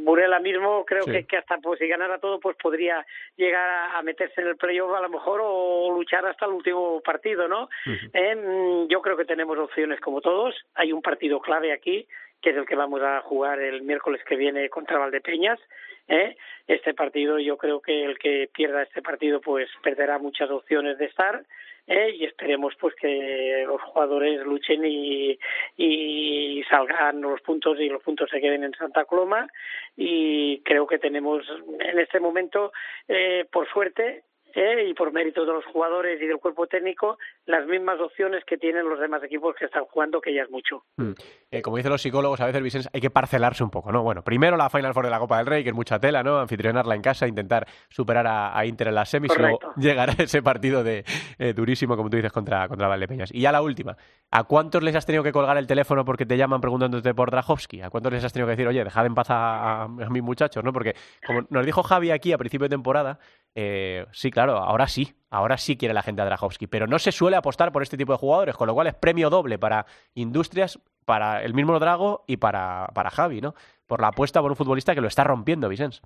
Burela 0.00 0.40
mismo, 0.40 0.84
creo 0.84 1.04
que, 1.04 1.24
que, 1.24 1.36
hasta 1.36 1.58
pues 1.58 1.78
si 1.78 1.86
ganara 1.86 2.18
todo, 2.18 2.40
pues 2.40 2.56
podría 2.56 3.04
llegar 3.36 3.94
a, 3.94 4.02
meterse 4.02 4.40
en 4.40 4.48
el 4.48 4.56
playoff 4.56 4.94
a 4.94 5.00
lo 5.00 5.08
mejor 5.08 5.40
o, 5.42 5.92
luchar 5.92 6.24
hasta 6.26 6.46
el 6.46 6.52
último 6.52 7.00
partido, 7.00 7.48
¿no? 7.48 7.68
Eh, 8.12 8.86
yo 8.88 9.02
creo 9.02 9.16
que 9.16 9.24
tenemos 9.24 9.58
opciones 9.58 10.00
como 10.00 10.20
todos. 10.20 10.54
Hay 10.74 10.92
un 10.92 11.02
partido 11.02 11.40
clave 11.40 11.72
aquí 11.72 12.06
que 12.40 12.50
es 12.50 12.56
el 12.56 12.66
que 12.66 12.76
vamos 12.76 13.02
a 13.02 13.20
jugar 13.22 13.60
el 13.60 13.82
miércoles 13.82 14.22
que 14.24 14.36
viene 14.36 14.68
contra 14.68 14.98
Valdepeñas. 14.98 15.58
¿eh? 16.08 16.36
Este 16.66 16.94
partido, 16.94 17.38
yo 17.38 17.56
creo 17.56 17.80
que 17.80 18.04
el 18.04 18.18
que 18.18 18.48
pierda 18.52 18.82
este 18.82 19.02
partido, 19.02 19.40
pues 19.40 19.68
perderá 19.82 20.18
muchas 20.18 20.50
opciones 20.50 20.98
de 20.98 21.06
estar. 21.06 21.44
¿eh? 21.86 22.14
Y 22.18 22.24
esperemos 22.24 22.74
pues 22.78 22.94
que 22.94 23.64
los 23.66 23.80
jugadores 23.82 24.44
luchen 24.44 24.84
y, 24.84 25.38
y 25.76 26.62
salgan 26.68 27.20
los 27.20 27.40
puntos 27.40 27.80
y 27.80 27.88
los 27.88 28.02
puntos 28.02 28.30
se 28.30 28.40
queden 28.40 28.64
en 28.64 28.74
Santa 28.74 29.04
Coloma. 29.04 29.48
Y 29.96 30.60
creo 30.60 30.86
que 30.86 30.98
tenemos 30.98 31.44
en 31.80 31.98
este 31.98 32.20
momento, 32.20 32.72
eh, 33.08 33.46
por 33.50 33.68
suerte, 33.68 34.22
¿eh? 34.54 34.88
y 34.88 34.94
por 34.94 35.12
mérito 35.12 35.44
de 35.44 35.52
los 35.52 35.64
jugadores 35.66 36.20
y 36.20 36.26
del 36.26 36.38
cuerpo 36.38 36.66
técnico, 36.66 37.18
las 37.46 37.66
mismas 37.66 38.00
opciones 38.00 38.44
que 38.44 38.56
tienen 38.56 38.88
los 38.88 39.00
demás 39.00 39.22
equipos 39.22 39.54
que 39.56 39.66
están 39.66 39.84
jugando, 39.84 40.20
que 40.20 40.34
ya 40.34 40.42
es 40.42 40.50
mucho. 40.50 40.84
Mm. 40.96 41.12
Eh, 41.50 41.62
como 41.62 41.76
dicen 41.76 41.92
los 41.92 42.02
psicólogos, 42.02 42.40
a 42.40 42.46
veces, 42.46 42.62
Vicens, 42.62 42.88
hay 42.92 43.00
que 43.00 43.10
parcelarse 43.10 43.64
un 43.64 43.70
poco, 43.70 43.90
¿no? 43.92 44.02
Bueno, 44.02 44.22
primero 44.22 44.56
la 44.56 44.68
Final 44.68 44.92
Four 44.92 45.04
de 45.04 45.10
la 45.10 45.18
Copa 45.18 45.38
del 45.38 45.46
Rey, 45.46 45.62
que 45.62 45.70
es 45.70 45.74
mucha 45.74 45.98
tela, 45.98 46.22
¿no? 46.22 46.38
Anfitrionarla 46.38 46.94
en 46.94 47.02
casa, 47.02 47.26
intentar 47.26 47.66
superar 47.88 48.26
a, 48.26 48.64
Inter 48.66 48.88
en 48.88 48.94
las 48.94 49.08
semis, 49.08 49.32
y 49.34 49.40
luego 49.40 49.58
llegar 49.76 50.10
a 50.10 50.22
ese 50.22 50.42
partido 50.42 50.84
de 50.84 51.04
eh, 51.38 51.52
durísimo, 51.54 51.96
como 51.96 52.10
tú 52.10 52.16
dices, 52.16 52.32
contra, 52.32 52.68
contra 52.68 52.88
Valdepeñas. 52.88 53.32
Y 53.32 53.40
ya 53.40 53.52
la 53.52 53.62
última, 53.62 53.96
¿a 54.30 54.44
cuántos 54.44 54.82
les 54.82 54.94
has 54.94 55.06
tenido 55.06 55.22
que 55.22 55.32
colgar 55.32 55.56
el 55.56 55.66
teléfono 55.66 56.04
porque 56.04 56.26
te 56.26 56.36
llaman 56.36 56.60
preguntándote 56.60 57.14
por 57.14 57.30
Drahovski? 57.30 57.80
¿A 57.80 57.90
cuántos 57.90 58.12
les 58.12 58.24
has 58.24 58.32
tenido 58.32 58.46
que 58.46 58.52
decir, 58.52 58.68
oye, 58.68 58.84
dejad 58.84 59.06
en 59.06 59.14
paz 59.14 59.30
a, 59.30 59.84
a 59.84 59.88
mis 59.88 60.22
muchachos, 60.22 60.62
¿no? 60.62 60.72
Porque, 60.72 60.94
como 61.26 61.46
nos 61.50 61.64
dijo 61.64 61.82
Javi 61.82 62.10
aquí 62.10 62.32
a 62.32 62.38
principio 62.38 62.64
de 62.64 62.70
temporada, 62.70 63.18
eh, 63.60 64.06
sí, 64.12 64.30
claro, 64.30 64.58
ahora 64.58 64.86
sí, 64.86 65.16
ahora 65.30 65.58
sí 65.58 65.76
quiere 65.76 65.92
la 65.92 66.04
gente 66.04 66.22
a 66.22 66.24
Drahovski, 66.24 66.68
pero 66.68 66.86
no 66.86 67.00
se 67.00 67.10
suele 67.10 67.36
apostar 67.36 67.72
por 67.72 67.82
este 67.82 67.96
tipo 67.96 68.12
de 68.12 68.18
jugadores, 68.18 68.54
con 68.54 68.68
lo 68.68 68.74
cual 68.74 68.86
es 68.86 68.94
premio 68.94 69.30
doble 69.30 69.58
para 69.58 69.84
Industrias, 70.14 70.78
para 71.04 71.42
el 71.42 71.54
mismo 71.54 71.76
Drago 71.80 72.22
y 72.28 72.36
para, 72.36 72.88
para 72.94 73.10
Javi, 73.10 73.40
¿no? 73.40 73.56
Por 73.88 74.00
la 74.00 74.08
apuesta 74.08 74.40
por 74.40 74.52
un 74.52 74.56
futbolista 74.56 74.94
que 74.94 75.00
lo 75.00 75.08
está 75.08 75.24
rompiendo, 75.24 75.68
Vicens. 75.68 76.02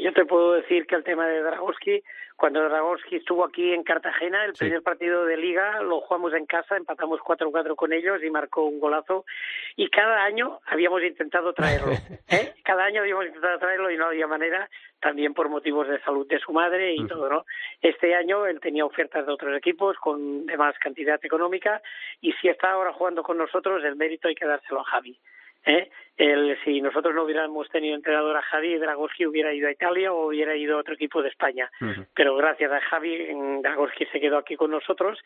Yo 0.00 0.14
te 0.14 0.24
puedo 0.24 0.54
decir 0.54 0.86
que 0.86 0.94
el 0.94 1.04
tema 1.04 1.26
de 1.26 1.42
Dragowski, 1.42 2.02
cuando 2.36 2.66
Dragowski 2.66 3.16
estuvo 3.16 3.44
aquí 3.44 3.74
en 3.74 3.82
Cartagena, 3.82 4.46
el 4.46 4.54
primer 4.54 4.82
partido 4.82 5.26
de 5.26 5.36
liga 5.36 5.82
lo 5.82 6.00
jugamos 6.00 6.32
en 6.32 6.46
casa, 6.46 6.78
empatamos 6.78 7.20
4-4 7.20 7.76
con 7.76 7.92
ellos 7.92 8.22
y 8.22 8.30
marcó 8.30 8.64
un 8.64 8.80
golazo. 8.80 9.26
Y 9.76 9.90
cada 9.90 10.24
año 10.24 10.60
habíamos 10.64 11.02
intentado 11.02 11.52
traerlo, 11.52 11.92
¿eh? 12.28 12.54
Cada 12.64 12.84
año 12.84 13.02
habíamos 13.02 13.26
intentado 13.26 13.58
traerlo 13.58 13.90
y 13.90 13.98
no 13.98 14.06
había 14.06 14.26
manera, 14.26 14.70
también 15.00 15.34
por 15.34 15.50
motivos 15.50 15.86
de 15.86 16.00
salud 16.00 16.26
de 16.26 16.38
su 16.38 16.52
madre 16.52 16.94
y 16.94 17.06
todo, 17.06 17.28
¿no? 17.28 17.44
Este 17.82 18.14
año 18.14 18.46
él 18.46 18.58
tenía 18.58 18.86
ofertas 18.86 19.26
de 19.26 19.32
otros 19.32 19.54
equipos 19.54 19.98
con 19.98 20.46
de 20.46 20.56
más 20.56 20.78
cantidad 20.78 21.22
económica 21.22 21.82
y 22.22 22.32
si 22.40 22.48
está 22.48 22.70
ahora 22.70 22.94
jugando 22.94 23.22
con 23.22 23.36
nosotros, 23.36 23.84
el 23.84 23.96
mérito 23.96 24.28
hay 24.28 24.34
que 24.34 24.46
dárselo 24.46 24.80
a 24.80 24.84
Javi. 24.84 25.18
¿Eh? 25.66 25.90
El, 26.16 26.58
si 26.64 26.82
nosotros 26.82 27.14
no 27.14 27.22
hubiéramos 27.22 27.68
tenido 27.70 27.96
entrenador 27.96 28.36
a 28.36 28.42
Javi, 28.42 28.76
Dragowski 28.76 29.24
hubiera 29.24 29.54
ido 29.54 29.68
a 29.68 29.72
Italia 29.72 30.12
o 30.12 30.26
hubiera 30.26 30.54
ido 30.54 30.76
a 30.76 30.80
otro 30.80 30.92
equipo 30.92 31.22
de 31.22 31.30
España. 31.30 31.70
Pero 32.14 32.36
gracias 32.36 32.70
a 32.70 32.80
Javi, 32.80 33.26
Dragowski 33.62 34.04
se 34.06 34.20
quedó 34.20 34.36
aquí 34.36 34.54
con 34.54 34.70
nosotros 34.70 35.18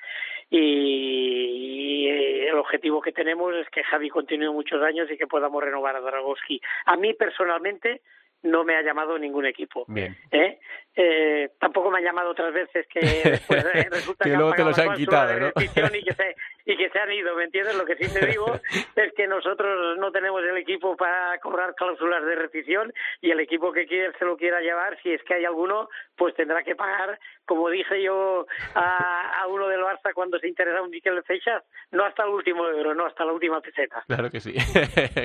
y, 0.50 2.06
el 2.46 2.54
objetivo 2.54 3.00
que 3.00 3.10
tenemos 3.10 3.56
es 3.56 3.68
que 3.70 3.82
Javi 3.82 4.08
continúe 4.08 4.52
muchos 4.52 4.80
años 4.82 5.10
y 5.10 5.16
que 5.16 5.26
podamos 5.26 5.64
renovar 5.64 5.96
a 5.96 6.00
Dragowski. 6.00 6.60
A 6.86 6.96
mí 6.96 7.12
personalmente 7.14 8.02
no 8.44 8.62
me 8.62 8.76
ha 8.76 8.82
llamado 8.82 9.18
ningún 9.18 9.46
equipo. 9.46 9.84
Bien. 9.88 10.16
¿Eh? 10.30 10.60
Eh, 10.96 11.50
tampoco 11.59 11.90
me 11.90 11.98
ha 11.98 12.02
llamado 12.02 12.30
otras 12.30 12.52
veces 12.54 12.87
que 12.87 13.00
eh, 13.00 13.40
resulta 13.90 14.24
que, 14.24 14.30
que 14.30 14.37
luego 14.37 14.52
te 14.52 14.64
los 14.64 14.78
han 14.78 14.94
quitado, 14.94 15.40
¿no? 15.40 15.48
y, 15.57 15.68
que 15.68 16.14
se, 16.14 16.37
y 16.66 16.76
que 16.76 16.88
se 16.88 16.98
han 17.00 17.12
ido, 17.12 17.35
¿me 17.35 17.44
entiendes? 17.44 17.76
Lo 17.76 17.85
que 17.85 17.96
sí 17.96 18.12
te 18.12 18.24
digo 18.30 18.46
es 18.94 19.12
que 19.14 19.26
nosotros 19.26 19.98
no 19.98 20.12
tenemos 20.12 20.40
el 20.44 20.57
equipo 20.57 20.96
para 20.96 21.37
cobrar 21.40 21.74
cláusulas 21.74 22.24
de 22.24 22.37
rescisión 22.37 22.92
y 23.20 23.33
el 23.33 23.40
equipo 23.40 23.72
que 23.72 23.87
quiera 23.87 24.16
se 24.18 24.24
lo 24.24 24.37
quiera 24.37 24.61
llevar, 24.61 24.96
si 25.02 25.12
es 25.12 25.22
que 25.24 25.35
hay 25.35 25.44
alguno, 25.44 25.88
pues 26.16 26.35
tendrá 26.37 26.62
que 26.62 26.76
pagar, 26.76 27.18
como 27.44 27.68
dije 27.70 28.00
yo 28.00 28.46
a, 28.74 29.40
a 29.42 29.46
uno 29.48 29.66
del 29.66 29.80
Barça 29.80 30.12
cuando 30.14 30.38
se 30.38 30.46
interesa 30.46 30.80
un 30.80 30.90
Miquel 30.90 31.22
Fechas, 31.24 31.64
no 31.90 32.04
hasta 32.04 32.22
el 32.22 32.30
último 32.30 32.68
euro, 32.68 32.94
no 32.94 33.07
hasta 33.07 33.24
la 33.24 33.33
última 33.33 33.61
peseta. 33.61 34.04
Claro 34.07 34.30
que 34.30 34.38
sí, 34.38 34.54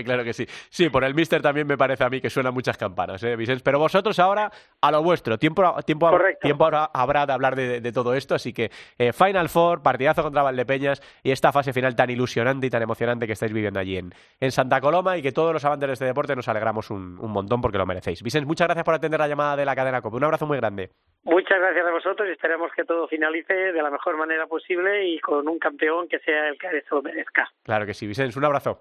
claro 0.03 0.23
que 0.23 0.33
sí. 0.33 0.45
Sí, 0.47 0.89
por 0.89 1.03
el 1.03 1.13
Mister 1.13 1.41
también 1.43 1.67
me 1.67 1.77
parece 1.77 2.03
a 2.03 2.09
mí 2.09 2.19
que 2.19 2.29
suenan 2.29 2.55
muchas 2.55 2.77
campanas, 2.77 3.23
¿eh? 3.23 3.37
Pero 3.63 3.79
vosotros 3.79 4.17
ahora, 4.17 4.51
a 4.81 4.91
lo 4.91 5.03
vuestro, 5.03 5.37
tiempo 5.37 5.58
tiempo, 5.85 6.11
tiempo 6.41 6.69
habrá 6.93 7.25
de 7.25 7.33
hablar 7.33 7.55
de, 7.55 7.91
todo 7.91 8.13
esto, 8.13 8.35
así 8.35 8.53
que 8.53 8.71
eh, 8.97 9.13
Final 9.13 9.49
Four, 9.49 9.81
partidazo 9.81 10.23
contra 10.23 10.43
Valdepeñas 10.43 11.01
y 11.23 11.31
esta 11.31 11.51
fase 11.51 11.73
final 11.73 11.95
tan 11.95 12.09
ilusionante 12.09 12.67
y 12.67 12.69
tan 12.69 12.81
emocionante 12.81 13.25
que 13.25 13.33
estáis 13.33 13.53
viviendo 13.53 13.79
allí 13.79 13.97
en, 13.97 14.13
en 14.39 14.51
Santa 14.51 14.79
Coloma 14.81 15.17
y 15.17 15.21
que 15.21 15.31
todos 15.31 15.53
los 15.53 15.63
amantes 15.65 15.87
de 15.87 15.93
este 15.93 16.05
deporte 16.05 16.35
nos 16.35 16.47
alegramos 16.47 16.89
un, 16.89 17.15
montón 17.15 17.61
porque 17.61 17.77
lo 17.77 17.85
merecéis. 17.85 18.23
Vicens, 18.23 18.45
muchas 18.45 18.67
gracias 18.67 18.83
por 18.83 18.93
atender 18.93 19.19
la 19.19 19.27
llamada 19.27 19.55
de 19.55 19.65
la 19.65 19.75
cadena 19.75 20.01
COPE. 20.01 20.17
Un 20.17 20.23
abrazo 20.23 20.45
muy 20.45 20.57
grande. 20.57 20.89
Muchas 21.23 21.59
gracias 21.59 21.85
a 21.85 21.91
vosotros 21.91 22.27
y 22.27 22.31
esperemos 22.31 22.71
que 22.75 22.85
todo 22.85 23.07
finalice 23.07 23.53
de 23.53 23.81
la 23.81 23.89
mejor 23.89 24.17
manera 24.17 24.47
posible 24.47 25.07
y 25.07 25.19
con 25.19 25.47
un 25.47 25.59
campeón 25.59 26.07
que 26.07 26.19
sea 26.19 26.49
el 26.49 26.57
que 26.57 26.77
eso 26.77 27.01
merezca. 27.01 27.49
Claro 27.63 27.85
que 27.85 27.93
sí, 27.93 28.07
Vicens, 28.07 28.35
un 28.37 28.45
abrazo. 28.45 28.79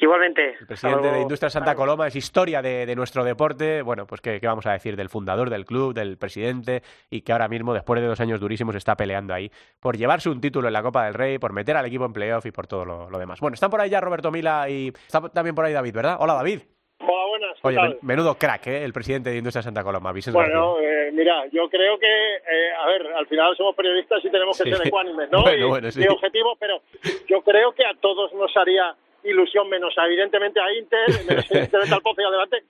Igualmente. 0.00 0.56
El 0.58 0.66
presidente 0.66 1.10
de 1.10 1.20
Industria 1.20 1.50
Santa 1.50 1.74
Coloma 1.74 2.06
es 2.06 2.16
historia 2.16 2.62
de, 2.62 2.96
nuestro 2.96 3.22
deporte. 3.22 3.82
Bueno, 3.82 4.06
pues 4.06 4.22
¿qué, 4.22 4.40
vamos 4.42 4.66
a 4.66 4.72
decir 4.72 4.96
del 4.96 5.10
fundador 5.10 5.50
del 5.50 5.66
club, 5.66 5.92
del 5.92 6.16
presidente, 6.16 6.82
y 7.10 7.20
que 7.20 7.32
ahora 7.32 7.48
mismo, 7.48 7.74
después 7.74 8.00
de 8.00 8.06
dos 8.06 8.18
años 8.18 8.40
durísimos, 8.40 8.74
está 8.74 8.96
peleando 8.96 9.34
ahí 9.34 9.50
por 9.78 9.98
llevarse 9.98 10.30
un 10.30 10.40
título 10.40 10.68
en 10.68 10.72
la 10.72 10.82
Copa 10.82 11.04
del 11.04 11.14
Rey, 11.14 11.38
por 11.38 11.52
meter 11.52 11.76
al 11.76 11.84
equipo 11.84 12.06
en 12.06 12.14
playoff 12.14 12.46
y 12.46 12.50
por 12.50 12.66
todo 12.66 12.86
lo, 12.86 13.18
demás. 13.18 13.40
Bueno, 13.40 13.54
están 13.54 13.70
por 13.70 13.80
ahí 13.80 13.90
ya 13.90 14.00
Roberto 14.00 14.30
Mila 14.30 14.70
y 14.70 14.88
está 14.88 15.20
también 15.28 15.54
por 15.54 15.66
ahí 15.66 15.74
David, 15.74 15.94
¿verdad? 15.94 16.16
Hola, 16.18 16.32
David. 16.32 16.60
Hola, 17.00 17.26
buenas. 17.28 17.58
Oye, 17.62 17.98
menudo 18.00 18.36
crack, 18.36 18.68
¿eh? 18.68 18.84
El 18.84 18.94
presidente 18.94 19.30
de 19.30 19.36
Industria 19.36 19.62
Santa 19.62 19.82
Coloma. 19.82 20.14
bueno, 20.32 20.78
eh, 20.80 21.10
mira, 21.12 21.44
yo 21.52 21.68
creo 21.68 21.98
que, 21.98 22.06
eh, 22.06 22.72
a 22.78 22.86
ver, 22.86 23.06
al 23.06 23.26
final 23.26 23.54
somos 23.54 23.76
periodistas 23.76 24.24
y 24.24 24.30
tenemos 24.30 24.56
que 24.56 24.70
ser 24.70 24.86
ecuánimes, 24.86 25.30
¿no? 25.30 25.42
Bueno, 25.42 25.68
bueno, 25.68 25.90
sí. 25.90 26.00
Mi 26.00 26.06
objetivo, 26.06 26.56
pero 26.58 26.80
yo 27.28 27.42
creo 27.42 27.72
que 27.72 27.84
a 27.84 27.94
todos 28.00 28.32
nos 28.32 28.54
haría 28.56 28.96
ilusión 29.24 29.68
menos 29.68 29.94
evidentemente 29.96 30.60
a 30.60 30.72
Inter, 30.72 31.06
menos 31.28 31.44
evidentemente 31.50 31.94
al 31.94 32.02
Pozo 32.02 32.20
y 32.20 32.24
adelante, 32.24 32.62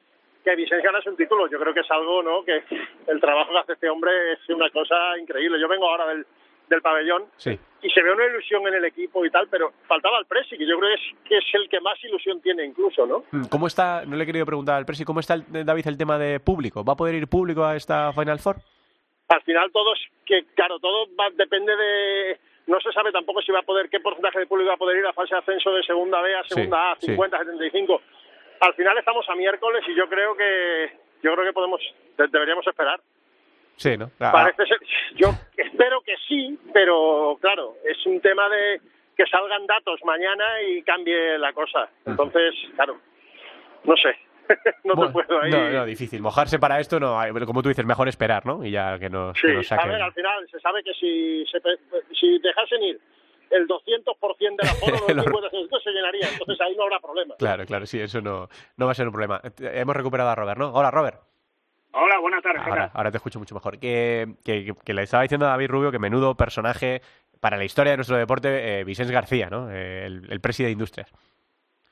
que 0.45 0.57
Vicente 0.57 0.85
ganase 0.85 1.11
un 1.11 1.17
título. 1.17 1.49
Yo 1.49 1.59
creo 1.59 1.75
que 1.75 1.81
es 1.81 1.91
algo, 1.91 2.23
¿no? 2.23 2.45
Que 2.45 2.63
el 3.07 3.21
trabajo 3.21 3.53
que 3.53 3.59
hace 3.59 3.73
este 3.75 3.91
hombre 3.91 4.33
es 4.33 4.49
una 4.49 4.71
cosa 4.71 5.19
increíble. 5.19 5.61
Yo 5.61 5.69
vengo 5.69 5.89
ahora 5.89 6.07
del, 6.07 6.27
del 6.71 6.81
pabellón 6.81 7.25
y 7.83 7.91
se 7.91 8.03
ve 8.03 8.13
una 8.13 8.27
ilusión 8.27 8.67
en 8.69 8.75
el 8.75 8.85
equipo 8.85 9.25
y 9.27 9.31
tal, 9.31 9.49
pero 9.51 9.73
faltaba 9.87 10.19
el 10.19 10.27
Presi, 10.27 10.57
que 10.57 10.67
yo 10.67 10.79
creo 10.79 10.91
que 10.91 10.95
es, 10.95 11.29
que 11.29 11.39
es 11.39 11.45
el 11.55 11.69
que 11.69 11.81
más 11.81 12.03
ilusión 12.05 12.41
tiene 12.41 12.65
incluso, 12.65 13.07
¿no? 13.07 13.25
Mm, 13.33 13.47
¿Cómo 13.51 13.67
está, 13.67 14.05
no 14.07 14.17
le 14.17 14.23
he 14.23 14.27
querido 14.27 14.47
preguntar 14.47 14.77
al 14.77 14.87
Presi, 14.87 15.05
¿cómo 15.05 15.21
está 15.21 15.37
David 15.49 15.87
el 15.89 15.99
tema 15.99 16.19
de 16.19 16.41
público? 16.41 16.85
¿Va 16.85 16.95
a 16.95 16.97
poder 16.97 17.17
ir 17.17 17.29
público 17.29 17.65
a 17.65 17.77
esta 17.77 18.13
Final 18.13 18.39
Four? 18.39 18.57
Al 19.29 19.43
final 19.43 19.71
todos, 19.73 19.99
que 20.25 20.45
claro, 20.55 20.79
todo 20.79 21.07
va, 21.19 21.29
depende 21.31 21.75
de 21.77 22.39
no 22.71 22.81
se 22.81 22.93
sabe 22.93 23.11
tampoco 23.11 23.43
si 23.43 23.51
va 23.51 23.59
a 23.59 23.63
poder, 23.63 23.91
qué 23.91 23.99
porcentaje 23.99 24.39
de 24.39 24.47
público 24.47 24.69
va 24.69 24.75
a 24.75 24.79
poder 24.79 24.99
ir 24.99 25.07
a 25.07 25.13
fase 25.13 25.35
de 25.35 25.41
ascenso 25.41 25.73
de 25.75 25.83
segunda 25.83 26.23
B 26.23 26.35
a 26.35 26.45
segunda 26.45 26.93
A, 26.93 26.97
50, 26.97 27.39
75. 27.39 28.01
Al 28.61 28.75
final 28.75 28.97
estamos 28.97 29.29
a 29.29 29.35
miércoles 29.35 29.83
y 29.89 29.95
yo 29.97 30.09
creo 30.09 30.37
que 30.37 30.93
yo 31.23 31.35
creo 31.35 31.45
que 31.45 31.53
podemos 31.53 31.81
deberíamos 32.17 32.65
esperar. 32.67 33.01
Sí, 33.77 33.97
¿no? 33.97 34.11
Parece 34.19 34.67
ser, 34.67 34.79
yo 35.17 35.31
espero 35.57 36.01
que 36.03 36.15
sí, 36.29 36.59
pero 36.73 37.39
claro, 37.41 37.75
es 37.85 38.07
un 38.07 38.21
tema 38.21 38.49
de 38.49 38.81
que 39.17 39.27
salgan 39.27 39.67
datos 39.67 40.01
mañana 40.05 40.63
y 40.63 40.83
cambie 40.83 41.39
la 41.39 41.53
cosa. 41.53 41.89
Entonces, 42.07 42.55
claro, 42.77 42.99
no 43.85 43.97
sé. 43.97 44.17
no 44.85 44.95
te 44.95 45.13
puedo 45.13 45.41
ahí. 45.41 45.51
No, 45.51 45.71
no, 45.71 45.85
difícil. 45.85 46.21
Mojarse 46.21 46.59
para 46.59 46.81
esto, 46.81 46.99
no, 47.01 47.19
como 47.47 47.63
tú 47.63 47.69
dices, 47.69 47.85
mejor 47.85 48.09
esperar, 48.09 48.47
¿no? 48.47 48.65
Y 48.65 48.71
ya 48.71 48.99
que 48.99 49.09
nos, 49.09 49.39
sí, 49.39 49.63
saquen. 49.65 49.89
a 49.89 49.93
ver, 49.93 50.03
al 50.03 50.13
final 50.13 50.49
se 50.51 50.61
sabe 50.61 50.83
que 50.83 50.93
si, 50.95 51.45
se, 51.47 51.59
si 52.19 52.39
dejasen 52.39 52.83
ir 52.83 53.01
el 53.51 53.67
200% 53.67 53.77
de 54.39 54.67
la 54.67 54.75
foto, 54.75 55.15
los 55.15 55.83
se 55.83 55.91
llenaría, 55.91 56.29
entonces 56.31 56.61
ahí 56.61 56.75
no 56.77 56.85
habrá 56.85 57.01
problema. 57.01 57.35
Claro, 57.39 57.67
claro, 57.67 57.87
sí, 57.87 58.01
eso 58.01 58.21
no, 58.21 58.49
no 58.77 58.87
va 58.87 58.93
a 58.93 58.95
ser 58.95 59.07
un 59.07 59.13
problema. 59.13 59.41
Hemos 59.59 59.97
recuperado 59.97 60.31
a 60.31 60.35
Robert, 60.35 60.59
¿no? 60.59 60.73
Hola, 60.73 60.91
Robert. 60.91 61.21
Hola, 61.93 62.19
buenas 62.21 62.43
tardes. 62.43 62.63
Ahora, 62.65 62.91
ahora 62.95 63.11
te 63.11 63.17
escucho 63.17 63.41
mucho 63.41 63.55
mejor. 63.55 63.81
Que, 63.81 64.35
que, 64.45 64.73
que, 64.85 64.95
le 64.95 65.03
estaba 65.03 65.25
diciendo 65.25 65.47
a 65.47 65.51
David 65.51 65.71
Rubio 65.71 65.91
que 65.91 65.99
menudo 65.99 66.37
personaje 66.37 67.03
para 67.41 67.57
la 67.57 67.65
historia 67.65 67.93
de 67.93 67.97
nuestro 67.97 68.17
deporte, 68.17 68.81
eh, 68.81 68.85
Vicente 68.85 69.13
García, 69.13 69.49
¿no? 69.51 69.69
Eh, 69.71 70.07
el, 70.07 70.31
el 70.31 70.41
presidente 70.41 70.69
de 70.69 70.73
Industrias. 70.73 71.13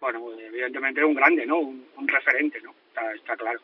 Bueno, 0.00 0.20
evidentemente 0.58 1.04
un 1.04 1.14
grande, 1.14 1.46
¿no? 1.46 1.58
Un, 1.60 2.08
referente, 2.08 2.60
¿no? 2.62 2.74
Está, 3.14 3.36
claro. 3.36 3.60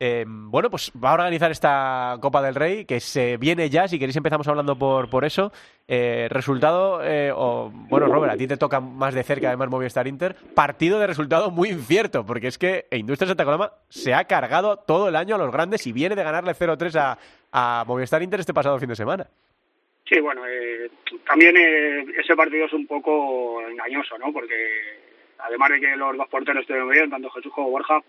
Eh, 0.00 0.24
bueno, 0.26 0.68
pues 0.68 0.90
va 1.02 1.10
a 1.10 1.14
organizar 1.14 1.52
esta 1.52 2.16
Copa 2.20 2.42
del 2.42 2.56
Rey, 2.56 2.84
que 2.86 2.98
se 2.98 3.36
viene 3.36 3.70
ya, 3.70 3.86
si 3.86 4.00
queréis 4.00 4.16
empezamos 4.16 4.48
hablando 4.48 4.76
por, 4.76 5.08
por 5.08 5.24
eso. 5.24 5.52
Eh, 5.86 6.26
resultado, 6.28 7.00
eh, 7.04 7.30
o, 7.32 7.70
bueno, 7.72 8.06
Robert, 8.06 8.32
a 8.32 8.36
ti 8.36 8.48
te 8.48 8.56
toca 8.56 8.80
más 8.80 9.14
de 9.14 9.22
cerca 9.22 9.48
además 9.48 9.68
Movistar 9.68 10.08
Inter, 10.08 10.34
partido 10.56 10.98
de 10.98 11.06
resultado 11.06 11.52
muy 11.52 11.68
incierto, 11.68 12.26
porque 12.26 12.48
es 12.48 12.58
que 12.58 12.86
Industria 12.90 13.28
Santa 13.28 13.44
Coloma 13.44 13.72
se 13.88 14.12
ha 14.12 14.24
cargado 14.24 14.78
todo 14.78 15.08
el 15.08 15.14
año 15.14 15.36
a 15.36 15.38
los 15.38 15.52
grandes 15.52 15.86
y 15.86 15.92
viene 15.92 16.16
de 16.16 16.24
ganarle 16.24 16.52
0-3 16.52 16.96
a, 16.96 17.18
a 17.52 17.84
Movistar 17.86 18.22
Inter 18.22 18.40
este 18.40 18.54
pasado 18.54 18.80
fin 18.80 18.88
de 18.88 18.96
semana. 18.96 19.28
Sí, 20.08 20.18
bueno, 20.18 20.42
también 21.26 21.56
ese 22.18 22.34
partido 22.34 22.66
es 22.66 22.72
un 22.72 22.86
poco 22.88 23.62
engañoso, 23.68 24.18
¿no? 24.18 24.32
Porque 24.32 25.01
además 25.42 25.70
de 25.70 25.80
que 25.80 25.96
los 25.96 26.16
dos 26.16 26.28
porteros 26.28 26.62
estuvieron 26.62 26.90
bien, 26.90 27.10
tanto 27.10 27.30
Jesús 27.30 27.52
como 27.52 27.70
Borja, 27.70 28.00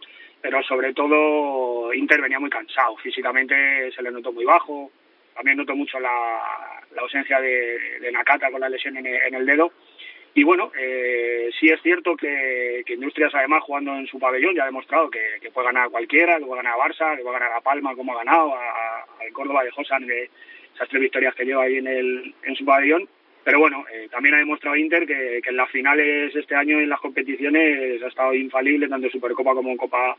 pero 0.41 0.61
sobre 0.63 0.93
todo 0.93 1.93
Inter 1.93 2.21
venía 2.21 2.39
muy 2.39 2.49
cansado, 2.49 2.97
físicamente 2.97 3.91
se 3.91 4.01
le 4.01 4.11
notó 4.11 4.31
muy 4.31 4.45
bajo, 4.45 4.91
también 5.33 5.57
notó 5.57 5.75
mucho 5.75 5.99
la, 5.99 6.41
ausencia 6.97 7.39
de, 7.39 8.11
Nakata 8.11 8.51
con 8.51 8.61
la 8.61 8.69
lesión 8.69 8.97
en, 8.97 9.33
el 9.33 9.45
dedo. 9.45 9.71
Y 10.35 10.43
bueno, 10.43 10.71
eh, 10.77 11.49
sí 11.59 11.67
es 11.69 11.81
cierto 11.81 12.15
que, 12.15 12.83
Industrias, 12.87 13.33
además, 13.35 13.63
jugando 13.63 13.95
en 13.95 14.07
su 14.07 14.19
pabellón, 14.19 14.55
ya 14.55 14.63
ha 14.63 14.67
demostrado 14.67 15.09
que, 15.09 15.37
que, 15.41 15.51
puede 15.51 15.67
ganar 15.67 15.87
a 15.87 15.89
cualquiera, 15.89 16.39
que 16.39 16.45
puede 16.45 16.63
ganar 16.63 16.79
a 16.79 16.83
Barça, 16.83 17.15
que 17.15 17.23
puede 17.23 17.39
ganar 17.39 17.53
a 17.53 17.61
Palma, 17.61 17.95
como 17.95 18.13
ha 18.13 18.23
ganado, 18.23 18.53
al 18.55 19.31
Córdoba 19.31 19.63
de 19.63 19.71
Josan, 19.71 20.07
de 20.07 20.29
esas 20.73 20.89
tres 20.89 21.01
victorias 21.01 21.35
que 21.35 21.45
lleva 21.45 21.63
ahí 21.63 21.77
en, 21.77 21.87
el, 21.87 22.35
en 22.43 22.55
su 22.55 22.65
pabellón. 22.65 23.07
Pero 23.43 23.59
bueno, 23.59 23.83
eh, 23.93 24.07
también 24.09 24.35
ha 24.35 24.39
demostrado 24.39 24.75
Inter 24.75 25.05
que, 25.05 25.41
que 25.43 25.49
en 25.49 25.57
las 25.57 25.69
finales 25.69 26.35
este 26.35 26.55
año 26.55 26.79
en 26.79 26.89
las 26.89 26.99
competiciones 26.99 28.01
ha 28.01 28.07
estado 28.07 28.33
infalible, 28.33 28.87
tanto 28.87 29.07
en 29.07 29.11
Supercopa 29.11 29.53
como 29.53 29.71
en 29.71 29.77
Copa 29.77 30.17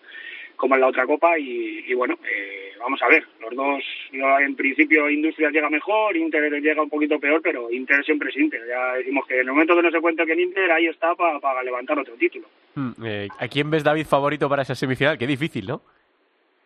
como 0.56 0.74
en 0.74 0.80
la 0.80 0.88
otra 0.88 1.06
copa 1.06 1.38
y, 1.38 1.84
y 1.87 1.94
bueno, 1.94 2.16
eh, 2.24 2.72
vamos 2.78 3.00
a 3.02 3.08
ver, 3.08 3.24
los 3.40 3.54
dos, 3.54 3.82
en 4.12 4.54
principio 4.54 5.10
Industrias 5.10 5.52
llega 5.52 5.68
mejor, 5.68 6.16
Inter 6.16 6.50
llega 6.60 6.82
un 6.82 6.90
poquito 6.90 7.18
peor, 7.18 7.40
pero 7.42 7.70
Inter 7.70 8.04
siempre 8.04 8.30
es 8.30 8.37
Inter, 8.37 8.62
ya 8.68 8.94
decimos 8.94 9.26
que 9.26 9.34
en 9.34 9.40
el 9.40 9.52
momento 9.52 9.74
que 9.74 9.82
no 9.82 9.90
se 9.90 10.00
cuenta 10.00 10.24
que 10.24 10.32
en 10.32 10.40
Inter, 10.40 10.70
ahí 10.70 10.87
está 10.87 11.14
para 11.14 11.62
levantar 11.62 11.98
otro 11.98 12.14
título. 12.14 12.46
Hmm, 12.74 12.92
eh, 13.04 13.28
¿A 13.38 13.48
quién 13.48 13.70
ves 13.70 13.84
David 13.84 14.06
favorito 14.06 14.48
para 14.48 14.62
esa 14.62 14.74
semifinal? 14.74 15.18
Qué 15.18 15.26
difícil, 15.26 15.66
¿no? 15.66 15.82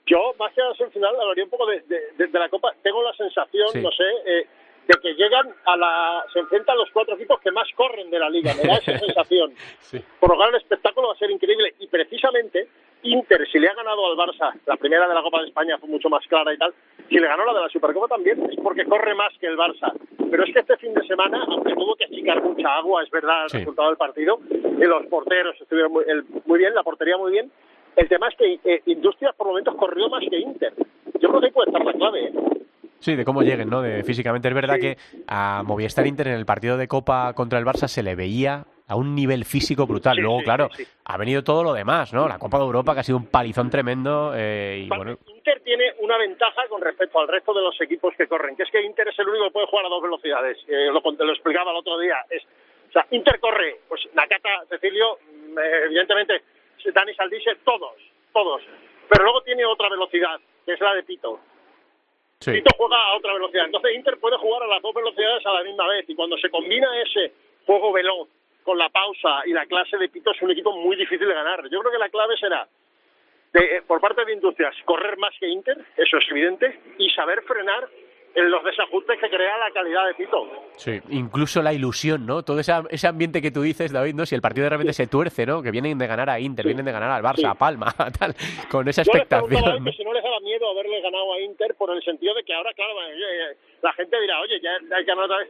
Yo, 0.06 0.34
más 0.38 0.52
que 0.54 0.62
a 0.62 0.64
la 0.64 0.74
semifinal, 0.74 1.14
hablaría 1.20 1.44
un 1.44 1.50
poco 1.50 1.66
de, 1.66 1.80
de, 1.82 2.26
de, 2.26 2.38
la 2.38 2.48
Copa. 2.48 2.72
Tengo 2.82 3.02
la 3.02 3.12
sensación, 3.12 3.82
no 3.82 3.90
sé, 3.90 4.04
eh, 4.26 4.46
de 4.88 4.94
que 5.02 5.14
llegan 5.14 5.54
a 5.66 5.76
la. 5.76 6.24
se 6.32 6.38
enfrentan 6.40 6.78
los 6.78 6.90
cuatro 6.90 7.14
equipos 7.14 7.38
que 7.40 7.52
más 7.52 7.68
corren 7.76 8.10
de 8.10 8.18
la 8.18 8.30
liga. 8.30 8.54
Me 8.54 8.66
da 8.66 8.76
esa 8.76 8.98
sensación. 9.06 9.52
sí. 9.80 10.02
Por 10.18 10.30
lo 10.30 10.36
cual, 10.36 10.50
el 10.50 10.56
espectáculo 10.56 11.08
va 11.08 11.14
a 11.14 11.18
ser 11.18 11.30
increíble. 11.30 11.74
Y 11.78 11.86
precisamente, 11.88 12.68
Inter, 13.02 13.46
si 13.52 13.58
le 13.58 13.68
ha 13.68 13.74
ganado 13.74 14.06
al 14.06 14.16
Barça, 14.16 14.58
la 14.64 14.76
primera 14.76 15.06
de 15.06 15.14
la 15.14 15.22
Copa 15.22 15.42
de 15.42 15.48
España 15.48 15.76
fue 15.78 15.90
mucho 15.90 16.08
más 16.08 16.26
clara 16.26 16.54
y 16.54 16.56
tal, 16.56 16.72
si 17.06 17.18
le 17.18 17.28
ganó 17.28 17.44
la 17.44 17.52
de 17.52 17.60
la 17.60 17.68
Supercopa 17.68 18.08
también, 18.08 18.42
es 18.50 18.58
porque 18.62 18.86
corre 18.86 19.14
más 19.14 19.32
que 19.38 19.46
el 19.46 19.58
Barça. 19.58 19.92
Pero 20.30 20.44
es 20.44 20.52
que 20.54 20.60
este 20.60 20.76
fin 20.78 20.94
de 20.94 21.06
semana, 21.06 21.44
aunque 21.46 21.74
tuvo 21.74 21.94
que 21.94 22.04
achicar 22.04 22.42
mucha 22.42 22.74
agua, 22.74 23.02
es 23.02 23.10
verdad 23.10 23.44
el 23.44 23.50
sí. 23.50 23.58
resultado 23.58 23.88
del 23.88 23.98
partido, 23.98 24.40
y 24.50 24.84
los 24.84 25.06
porteros 25.06 25.54
estuvieron 25.60 25.92
muy, 25.92 26.04
el, 26.06 26.24
muy 26.46 26.58
bien, 26.58 26.74
la 26.74 26.82
portería 26.82 27.18
muy 27.18 27.32
bien, 27.32 27.50
el 27.96 28.08
tema 28.08 28.28
es 28.28 28.36
que 28.36 28.58
eh, 28.64 28.82
Industrias 28.86 29.34
por 29.34 29.48
momentos 29.48 29.74
corrió 29.74 30.08
más 30.08 30.22
que 30.28 30.38
Inter. 30.38 30.72
Yo 31.20 31.28
creo 31.28 31.40
que 31.40 31.46
ahí 31.46 31.52
puede 31.52 31.70
estar 31.70 31.84
la 31.84 31.92
clave. 31.92 32.24
¿eh? 32.26 32.32
Sí, 33.00 33.14
de 33.14 33.24
cómo 33.24 33.42
lleguen, 33.42 33.70
¿no? 33.70 33.82
De, 33.82 34.02
físicamente. 34.02 34.48
Es 34.48 34.54
verdad 34.54 34.76
sí. 34.76 34.80
que 34.80 34.96
a 35.26 35.62
Movistar 35.64 36.06
Inter 36.06 36.28
en 36.28 36.34
el 36.34 36.46
partido 36.46 36.76
de 36.76 36.88
Copa 36.88 37.32
contra 37.34 37.58
el 37.58 37.64
Barça 37.64 37.86
se 37.86 38.02
le 38.02 38.14
veía 38.14 38.64
a 38.88 38.96
un 38.96 39.14
nivel 39.14 39.44
físico 39.44 39.86
brutal. 39.86 40.16
Sí, 40.16 40.22
Luego, 40.22 40.38
sí, 40.38 40.44
claro, 40.44 40.68
ha 41.04 41.16
venido 41.16 41.44
todo 41.44 41.62
lo 41.62 41.74
demás, 41.74 42.12
¿no? 42.12 42.26
La 42.26 42.38
Copa 42.38 42.58
de 42.58 42.64
Europa 42.64 42.94
que 42.94 43.00
ha 43.00 43.04
sido 43.04 43.18
un 43.18 43.26
palizón 43.26 43.70
tremendo 43.70 44.32
eh, 44.34 44.84
y 44.86 44.88
bueno... 44.88 45.18
Inter 45.26 45.60
tiene 45.62 45.92
una 46.00 46.16
ventaja 46.16 46.66
con 46.68 46.80
respecto 46.80 47.20
al 47.20 47.28
resto 47.28 47.52
de 47.52 47.62
los 47.62 47.78
equipos 47.80 48.14
que 48.16 48.26
corren, 48.26 48.56
que 48.56 48.62
es 48.62 48.70
que 48.70 48.82
Inter 48.82 49.08
es 49.08 49.18
el 49.18 49.28
único 49.28 49.44
que 49.44 49.50
puede 49.50 49.66
jugar 49.66 49.86
a 49.86 49.90
dos 49.90 50.02
velocidades. 50.02 50.58
Eh, 50.66 50.86
lo, 50.86 51.02
lo, 51.02 51.32
explicaba 51.32 51.70
el 51.70 51.76
otro 51.76 51.98
día. 51.98 52.16
Es, 52.30 52.42
o 52.88 52.92
sea, 52.92 53.06
Inter 53.10 53.38
corre, 53.38 53.80
pues 53.88 54.08
Nakata, 54.14 54.64
Cecilio, 54.70 55.18
eh, 55.18 55.82
evidentemente, 55.84 56.42
Dani 56.92 57.14
Saldice, 57.14 57.56
todos, 57.64 57.94
todos. 58.32 58.62
Pero 59.08 59.24
luego 59.24 59.42
tiene 59.42 59.66
otra 59.66 59.90
velocidad, 59.90 60.40
que 60.64 60.72
es 60.72 60.80
la 60.80 60.94
de 60.94 61.02
Pito. 61.02 61.38
Sí. 62.40 62.52
Pito 62.52 62.70
juega 62.76 62.96
a 62.96 63.16
otra 63.16 63.32
velocidad. 63.34 63.66
Entonces 63.66 63.94
Inter 63.94 64.18
puede 64.18 64.36
jugar 64.38 64.62
a 64.62 64.66
las 64.66 64.82
dos 64.82 64.94
velocidades 64.94 65.44
a 65.44 65.52
la 65.52 65.64
misma 65.64 65.86
vez. 65.88 66.08
Y 66.08 66.14
cuando 66.14 66.36
se 66.38 66.50
combina 66.50 66.88
ese 67.02 67.32
juego 67.66 67.92
veloz 67.92 68.28
con 68.62 68.78
la 68.78 68.88
pausa 68.90 69.42
y 69.46 69.52
la 69.52 69.66
clase 69.66 69.96
de 69.96 70.08
Pito 70.08 70.30
es 70.30 70.42
un 70.42 70.50
equipo 70.50 70.72
muy 70.72 70.96
difícil 70.96 71.26
de 71.26 71.34
ganar. 71.34 71.62
Yo 71.70 71.80
creo 71.80 71.92
que 71.92 71.98
la 71.98 72.10
clave 72.10 72.36
será, 72.36 72.68
de, 73.52 73.82
por 73.86 74.00
parte 74.00 74.24
de 74.24 74.34
Industrias, 74.34 74.74
correr 74.84 75.16
más 75.16 75.34
que 75.40 75.48
Inter, 75.48 75.78
eso 75.96 76.18
es 76.18 76.30
evidente, 76.30 76.78
y 76.98 77.08
saber 77.10 77.42
frenar 77.44 77.88
en 78.38 78.50
los 78.50 78.62
desajustes 78.64 79.18
que 79.20 79.28
crea 79.28 79.58
la 79.58 79.70
calidad 79.70 80.06
de 80.06 80.14
Pito. 80.14 80.46
Sí, 80.76 81.00
incluso 81.10 81.62
la 81.62 81.72
ilusión, 81.72 82.26
¿no? 82.26 82.42
Todo 82.42 82.60
ese, 82.60 82.72
ese 82.90 83.06
ambiente 83.06 83.42
que 83.42 83.50
tú 83.50 83.62
dices, 83.62 83.92
David, 83.92 84.14
¿no? 84.14 84.26
Si 84.26 84.34
el 84.34 84.40
partido 84.40 84.64
de 84.64 84.70
repente 84.70 84.92
sí. 84.92 85.04
se 85.04 85.08
tuerce, 85.08 85.46
¿no? 85.46 85.62
Que 85.62 85.70
vienen 85.70 85.98
de 85.98 86.06
ganar 86.06 86.30
a 86.30 86.38
Inter, 86.38 86.64
sí. 86.64 86.68
vienen 86.68 86.84
de 86.84 86.92
ganar 86.92 87.10
al 87.10 87.22
Barça, 87.22 87.36
sí. 87.36 87.46
a 87.46 87.54
Palma, 87.54 87.94
tal, 88.18 88.34
con 88.70 88.88
esa 88.88 89.02
Yo 89.02 89.12
expectación. 89.12 89.84
¿no? 89.84 89.84
que 89.84 89.96
si 89.96 90.04
no 90.04 90.12
les 90.12 90.22
daba 90.22 90.40
miedo 90.40 90.70
haberle 90.70 91.00
ganado 91.00 91.32
a 91.32 91.40
Inter 91.40 91.74
por 91.76 91.90
el 91.90 92.02
sentido 92.02 92.34
de 92.34 92.44
que 92.44 92.54
ahora, 92.54 92.72
claro, 92.74 92.92
la 93.82 93.92
gente 93.94 94.20
dirá, 94.20 94.40
oye, 94.40 94.60
ya 94.60 94.70
hay 94.96 95.04
que 95.04 95.10
ganar 95.10 95.24
otra 95.24 95.38
vez 95.38 95.48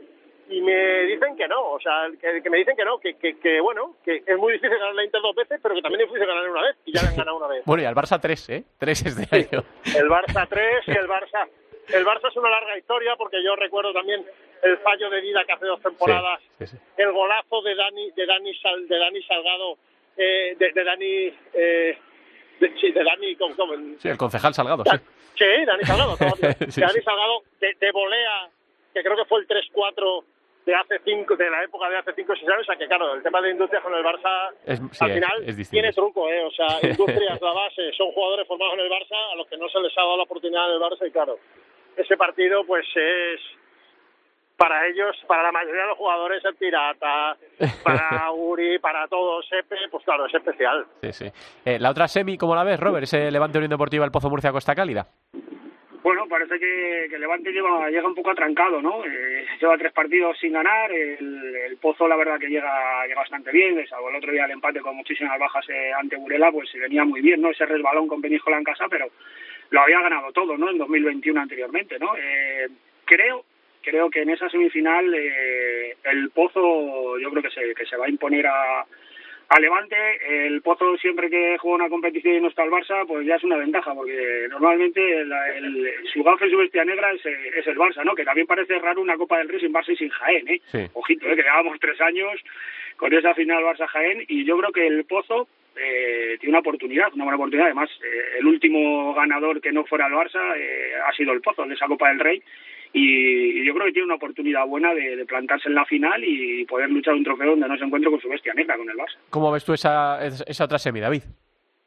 y 0.50 0.62
me 0.62 1.02
dicen 1.02 1.36
que 1.36 1.46
no, 1.46 1.72
o 1.72 1.80
sea, 1.80 2.08
que, 2.20 2.42
que 2.42 2.50
me 2.50 2.58
dicen 2.58 2.74
que 2.76 2.84
no, 2.84 2.98
que, 2.98 3.14
que, 3.14 3.38
que, 3.38 3.60
bueno, 3.60 3.96
que 4.04 4.22
es 4.26 4.38
muy 4.38 4.54
difícil 4.54 4.78
ganar 4.78 4.94
la 4.94 5.04
Inter 5.04 5.20
dos 5.20 5.36
veces, 5.36 5.60
pero 5.62 5.74
que 5.74 5.82
también 5.82 6.02
es 6.02 6.08
difícil 6.08 6.26
ganar 6.26 6.48
una 6.48 6.62
vez, 6.62 6.76
y 6.86 6.92
ya 6.92 7.02
le 7.02 7.08
han 7.08 7.16
ganado 7.16 7.36
una 7.36 7.48
vez. 7.48 7.62
bueno, 7.66 7.82
y 7.82 7.86
al 7.86 7.94
Barça 7.94 8.18
tres, 8.20 8.48
¿eh? 8.48 8.64
Tres 8.78 9.04
este 9.04 9.36
año. 9.36 9.64
El 9.84 10.08
Barça 10.08 10.46
tres 10.48 10.84
y 10.86 10.92
el 10.92 11.06
Barça... 11.06 11.48
El 11.88 12.04
Barça 12.04 12.28
es 12.28 12.36
una 12.36 12.50
larga 12.50 12.76
historia, 12.76 13.16
porque 13.16 13.42
yo 13.42 13.56
recuerdo 13.56 13.92
también 13.92 14.24
el 14.62 14.78
fallo 14.78 15.08
de 15.10 15.20
vida 15.20 15.44
que 15.44 15.52
hace 15.52 15.66
dos 15.66 15.80
temporadas, 15.80 16.40
sí, 16.58 16.66
sí, 16.66 16.76
sí. 16.76 16.78
el 16.96 17.12
golazo 17.12 17.62
de 17.62 17.74
Dani, 17.74 18.10
de 18.10 18.26
Dani, 18.26 18.54
Sal, 18.56 18.88
de 18.88 18.98
Dani 18.98 19.22
Salgado, 19.22 19.78
eh, 20.16 20.56
de, 20.58 20.72
de, 20.72 20.84
Dani... 20.84 21.34
Eh, 21.54 21.98
de, 22.60 22.74
sí, 22.80 22.90
de 22.90 23.04
Dani... 23.04 23.36
¿cómo, 23.36 23.56
cómo? 23.56 23.74
Sí, 23.98 24.08
el 24.08 24.18
concejal 24.18 24.52
Salgado, 24.52 24.84
sí. 24.84 24.96
Sí, 25.36 25.64
Dani 25.64 25.84
Salgado. 25.84 26.16
sí, 26.68 26.80
Dani 26.80 27.00
Salgado 27.02 27.42
de, 27.60 27.74
de 27.80 27.92
volea, 27.92 28.50
que 28.92 29.02
creo 29.02 29.16
que 29.16 29.24
fue 29.24 29.40
el 29.40 29.48
3-4 29.48 30.24
de 30.68 30.74
hace 30.74 31.00
cinco, 31.02 31.34
de 31.34 31.48
la 31.48 31.64
época 31.64 31.88
de 31.88 31.96
hace 31.96 32.12
cinco 32.12 32.34
o 32.34 32.36
seis 32.36 32.46
años, 32.46 32.60
o 32.60 32.64
sea 32.66 32.76
que 32.76 32.86
claro, 32.86 33.14
el 33.14 33.22
tema 33.22 33.40
de 33.40 33.52
Industrias 33.52 33.82
con 33.82 33.94
el 33.94 34.04
Barça 34.04 34.52
es, 34.66 34.78
sí, 34.78 34.98
al 35.00 35.14
final 35.14 35.42
es, 35.46 35.58
es 35.58 35.70
tiene 35.70 35.92
truco, 35.94 36.28
eh, 36.28 36.44
o 36.44 36.50
sea, 36.50 36.66
Industrias, 36.82 37.40
la 37.40 37.52
base, 37.54 37.90
son 37.96 38.12
jugadores 38.12 38.46
formados 38.46 38.74
en 38.74 38.80
el 38.80 38.90
Barça, 38.90 39.16
a 39.32 39.36
los 39.36 39.46
que 39.46 39.56
no 39.56 39.66
se 39.70 39.80
les 39.80 39.96
ha 39.96 40.02
dado 40.02 40.18
la 40.18 40.24
oportunidad 40.24 40.68
en 40.68 40.74
el 40.74 40.82
Barça 40.82 41.08
y 41.08 41.10
claro, 41.10 41.38
ese 41.98 42.16
partido 42.16 42.64
pues 42.64 42.86
es 42.94 43.40
para 44.56 44.88
ellos, 44.88 45.16
para 45.28 45.44
la 45.44 45.52
mayoría 45.52 45.82
de 45.82 45.88
los 45.88 45.98
jugadores 45.98 46.44
el 46.44 46.56
pirata, 46.56 47.36
para 47.84 48.32
Uri, 48.32 48.78
para 48.80 49.06
todos, 49.06 49.46
Sepe, 49.48 49.76
pues 49.90 50.04
claro, 50.04 50.26
es 50.26 50.34
especial. 50.34 50.84
Sí, 51.02 51.12
sí. 51.12 51.26
Eh, 51.64 51.78
la 51.78 51.90
otra 51.90 52.08
semi, 52.08 52.36
¿cómo 52.36 52.56
la 52.56 52.64
ves, 52.64 52.80
Robert? 52.80 53.04
Ese 53.04 53.30
Levante 53.30 53.58
Unión 53.58 53.70
Deportiva, 53.70 54.04
el 54.04 54.10
Pozo 54.10 54.28
Murcia 54.28 54.50
Costa 54.50 54.74
Cálida. 54.74 55.06
Bueno, 56.02 56.26
parece 56.28 56.58
que, 56.58 57.06
que 57.10 57.18
Levante 57.18 57.52
lleva, 57.52 57.88
llega 57.90 58.08
un 58.08 58.14
poco 58.14 58.30
atrancado, 58.30 58.80
¿no? 58.80 59.04
Eh, 59.04 59.46
lleva 59.60 59.76
tres 59.76 59.92
partidos 59.92 60.36
sin 60.40 60.52
ganar, 60.52 60.90
el, 60.90 61.54
el, 61.54 61.76
Pozo 61.76 62.08
la 62.08 62.16
verdad 62.16 62.38
que 62.38 62.48
llega, 62.48 63.06
llega 63.06 63.20
bastante 63.20 63.52
bien, 63.52 63.86
salvo 63.86 64.10
el 64.10 64.16
otro 64.16 64.32
día 64.32 64.44
el 64.44 64.52
empate 64.52 64.80
con 64.80 64.96
muchísimas 64.96 65.38
bajas 65.38 65.68
eh, 65.68 65.92
ante 65.92 66.16
Burela, 66.16 66.50
pues 66.50 66.68
venía 66.72 67.04
muy 67.04 67.20
bien, 67.20 67.40
¿no? 67.40 67.50
Ese 67.50 67.66
resbalón 67.66 68.08
con 68.08 68.20
Peníscola 68.20 68.58
en 68.58 68.64
casa, 68.64 68.86
pero 68.88 69.08
lo 69.70 69.80
había 69.80 70.00
ganado 70.00 70.32
todo, 70.32 70.56
¿no? 70.56 70.70
En 70.70 70.78
2021 70.78 71.40
anteriormente, 71.40 71.98
¿no? 71.98 72.16
Eh, 72.16 72.68
creo, 73.04 73.44
creo 73.82 74.10
que 74.10 74.22
en 74.22 74.30
esa 74.30 74.48
semifinal 74.48 75.12
eh, 75.14 75.96
el 76.04 76.30
Pozo 76.30 77.18
yo 77.18 77.30
creo 77.30 77.42
que 77.42 77.50
se, 77.50 77.74
que 77.74 77.86
se 77.86 77.96
va 77.96 78.06
a 78.06 78.10
imponer 78.10 78.46
a 78.46 78.84
a 79.48 79.60
Levante, 79.60 79.96
el 80.46 80.60
Pozo 80.60 80.96
siempre 80.98 81.30
que 81.30 81.56
juega 81.58 81.76
una 81.76 81.88
competición 81.88 82.34
y 82.34 82.40
no 82.40 82.48
está 82.48 82.64
el 82.64 82.70
Barça, 82.70 83.06
pues 83.06 83.26
ya 83.26 83.36
es 83.36 83.44
una 83.44 83.56
ventaja, 83.56 83.94
porque 83.94 84.46
normalmente 84.50 85.00
el, 85.00 85.32
el, 85.32 85.94
su 86.12 86.22
gafe 86.22 86.46
y 86.46 86.50
su 86.50 86.58
bestia 86.58 86.84
negra 86.84 87.10
es, 87.12 87.24
es, 87.24 87.66
el 87.66 87.78
Barça, 87.78 88.04
¿no? 88.04 88.14
Que 88.14 88.26
también 88.26 88.46
parece 88.46 88.78
raro 88.78 89.00
una 89.00 89.16
Copa 89.16 89.38
del 89.38 89.48
Rey 89.48 89.60
sin 89.60 89.72
Barça 89.72 89.92
y 89.92 89.96
sin 89.96 90.10
Jaén, 90.10 90.48
¿eh? 90.48 90.60
Sí. 90.66 90.78
Ojito, 90.92 91.26
¿eh? 91.26 91.34
Que 91.34 91.42
llevábamos 91.42 91.80
tres 91.80 91.98
años 92.02 92.38
con 92.96 93.12
esa 93.14 93.34
final 93.34 93.64
Barça-Jaén 93.64 94.26
y 94.28 94.44
yo 94.44 94.58
creo 94.58 94.72
que 94.72 94.86
el 94.86 95.04
Pozo 95.06 95.48
eh, 95.80 96.36
tiene 96.38 96.50
una 96.50 96.60
oportunidad, 96.60 97.12
una 97.14 97.24
buena 97.24 97.36
oportunidad. 97.36 97.66
Además, 97.66 97.90
eh, 98.02 98.38
el 98.38 98.46
último 98.46 99.14
ganador 99.14 99.60
que 99.60 99.72
no 99.72 99.84
fuera 99.84 100.06
el 100.06 100.14
Barça 100.14 100.56
eh, 100.56 100.92
ha 101.06 101.12
sido 101.12 101.32
el 101.32 101.40
Pozo 101.40 101.64
de 101.64 101.74
esa 101.74 101.86
Copa 101.86 102.08
del 102.08 102.20
Rey 102.20 102.42
y, 102.92 103.64
yo 103.64 103.74
creo 103.74 103.86
que 103.86 103.92
tiene 103.92 104.06
una 104.06 104.14
oportunidad 104.14 104.66
buena 104.66 104.94
de, 104.94 105.16
de, 105.16 105.26
plantarse 105.26 105.68
en 105.68 105.74
la 105.74 105.84
final 105.84 106.22
y 106.24 106.64
poder 106.64 106.88
luchar 106.90 107.14
un 107.14 107.24
trofeo 107.24 107.50
donde 107.50 107.68
no 107.68 107.76
se 107.76 107.84
encuentre 107.84 108.10
con 108.10 108.20
su 108.20 108.28
bestia 108.28 108.54
negra, 108.54 108.76
con 108.76 108.88
el 108.88 108.96
Barça. 108.96 109.16
¿Cómo 109.30 109.52
ves 109.52 109.64
tú 109.64 109.74
esa, 109.74 110.24
esa 110.24 110.64
otra 110.64 110.78
semi, 110.78 111.00
David? 111.00 111.22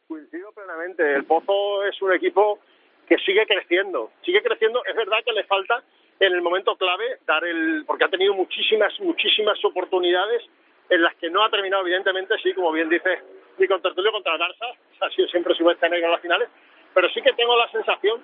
Coincido 0.07 0.51
plenamente. 0.51 1.13
El 1.13 1.23
Pozo 1.25 1.85
es 1.85 1.99
un 2.01 2.13
equipo 2.13 2.59
que 3.07 3.17
sigue 3.17 3.45
creciendo. 3.45 4.11
Sigue 4.23 4.41
creciendo. 4.41 4.83
Es 4.85 4.95
verdad 4.95 5.17
que 5.25 5.33
le 5.33 5.43
falta 5.45 5.83
en 6.19 6.33
el 6.33 6.41
momento 6.41 6.75
clave 6.75 7.17
dar 7.25 7.43
el... 7.43 7.83
porque 7.87 8.03
ha 8.03 8.09
tenido 8.09 8.33
muchísimas, 8.35 8.93
muchísimas 8.99 9.63
oportunidades 9.65 10.43
en 10.89 11.01
las 11.01 11.15
que 11.15 11.29
no 11.29 11.43
ha 11.43 11.49
terminado, 11.49 11.83
evidentemente, 11.83 12.35
sí, 12.43 12.53
como 12.53 12.71
bien 12.71 12.89
dice 12.89 13.19
mi 13.61 13.67
contertulio 13.67 14.11
contra 14.11 14.33
el 14.33 14.39
Barça, 14.39 14.73
ha 15.01 15.09
sido 15.11 15.27
siempre 15.29 15.55
su 15.55 15.63
bestia 15.63 15.87
negra 15.87 16.07
en 16.07 16.11
las 16.11 16.21
finales, 16.21 16.49
pero 16.93 17.09
sí 17.09 17.21
que 17.21 17.33
tengo 17.33 17.55
la 17.55 17.69
sensación 17.69 18.23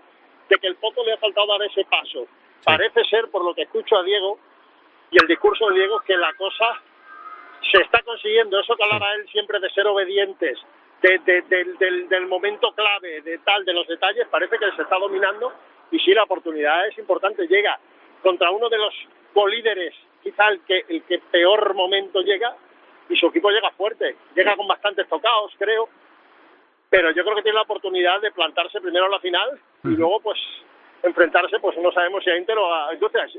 de 0.50 0.56
que 0.58 0.68
el 0.68 0.76
Pozo 0.76 1.04
le 1.06 1.14
ha 1.14 1.18
faltado 1.18 1.48
dar 1.48 1.62
ese 1.64 1.86
paso 1.86 2.28
Sí. 2.58 2.64
Parece 2.66 3.04
ser, 3.06 3.30
por 3.30 3.46
lo 3.46 3.54
que 3.54 3.62
escucho 3.62 3.98
a 3.98 4.04
Diego 4.04 4.40
y 5.12 5.22
el 5.22 5.28
discurso 5.28 5.70
de 5.70 5.76
Diego, 5.76 6.00
que 6.00 6.18
la 6.18 6.34
cosa 6.34 6.82
se 7.72 7.82
está 7.82 8.02
consiguiendo. 8.02 8.60
Eso 8.60 8.76
que 8.76 8.84
hablaba 8.84 9.14
él 9.14 9.28
siempre 9.30 9.60
de 9.60 9.70
ser 9.70 9.86
obedientes, 9.86 10.58
de, 11.02 11.20
de, 11.20 11.42
de, 11.44 11.64
del, 11.78 12.10
del 12.10 12.26
momento 12.26 12.72
clave, 12.72 13.22
de 13.22 13.38
tal, 13.40 13.64
de 13.64 13.74
los 13.74 13.88
detalles, 13.88 14.28
parece 14.30 14.58
que 14.58 14.72
se 14.76 14.82
está 14.82 14.98
dominando 14.98 15.54
y 15.92 16.00
sí, 16.00 16.14
la 16.14 16.24
oportunidad 16.24 16.88
es 16.88 16.98
importante. 16.98 17.48
Llega 17.48 17.80
contra 18.24 18.52
uno 18.52 18.70
de 18.70 18.78
los 18.78 18.94
colíderes, 19.34 19.94
quizá 20.24 20.48
el 20.50 20.62
que, 20.62 20.84
el 20.90 21.04
que 21.04 21.20
peor 21.20 21.74
momento 21.76 22.22
llega, 22.22 22.56
y 23.10 23.16
su 23.16 23.28
equipo 23.28 23.50
llega 23.50 23.72
fuerte, 23.72 24.16
llega 24.36 24.56
con 24.56 24.68
bastantes 24.68 25.08
tocados, 25.08 25.54
creo, 25.58 25.90
pero 26.90 27.12
yo 27.12 27.24
creo 27.24 27.36
que 27.36 27.42
tiene 27.42 27.56
la 27.56 27.64
oportunidad 27.64 28.22
de 28.22 28.32
plantarse 28.32 28.82
primero 28.82 29.06
en 29.06 29.12
la 29.12 29.20
final 29.20 29.60
y 29.84 29.90
luego 29.90 30.20
pues 30.22 30.40
enfrentarse, 31.04 31.60
pues 31.60 31.78
no 31.78 31.92
sabemos 31.92 32.24
si 32.24 32.30
a 32.30 32.38
Inter 32.38 32.58
o 32.58 32.74
a 32.74 32.94
Industrias. 32.94 33.32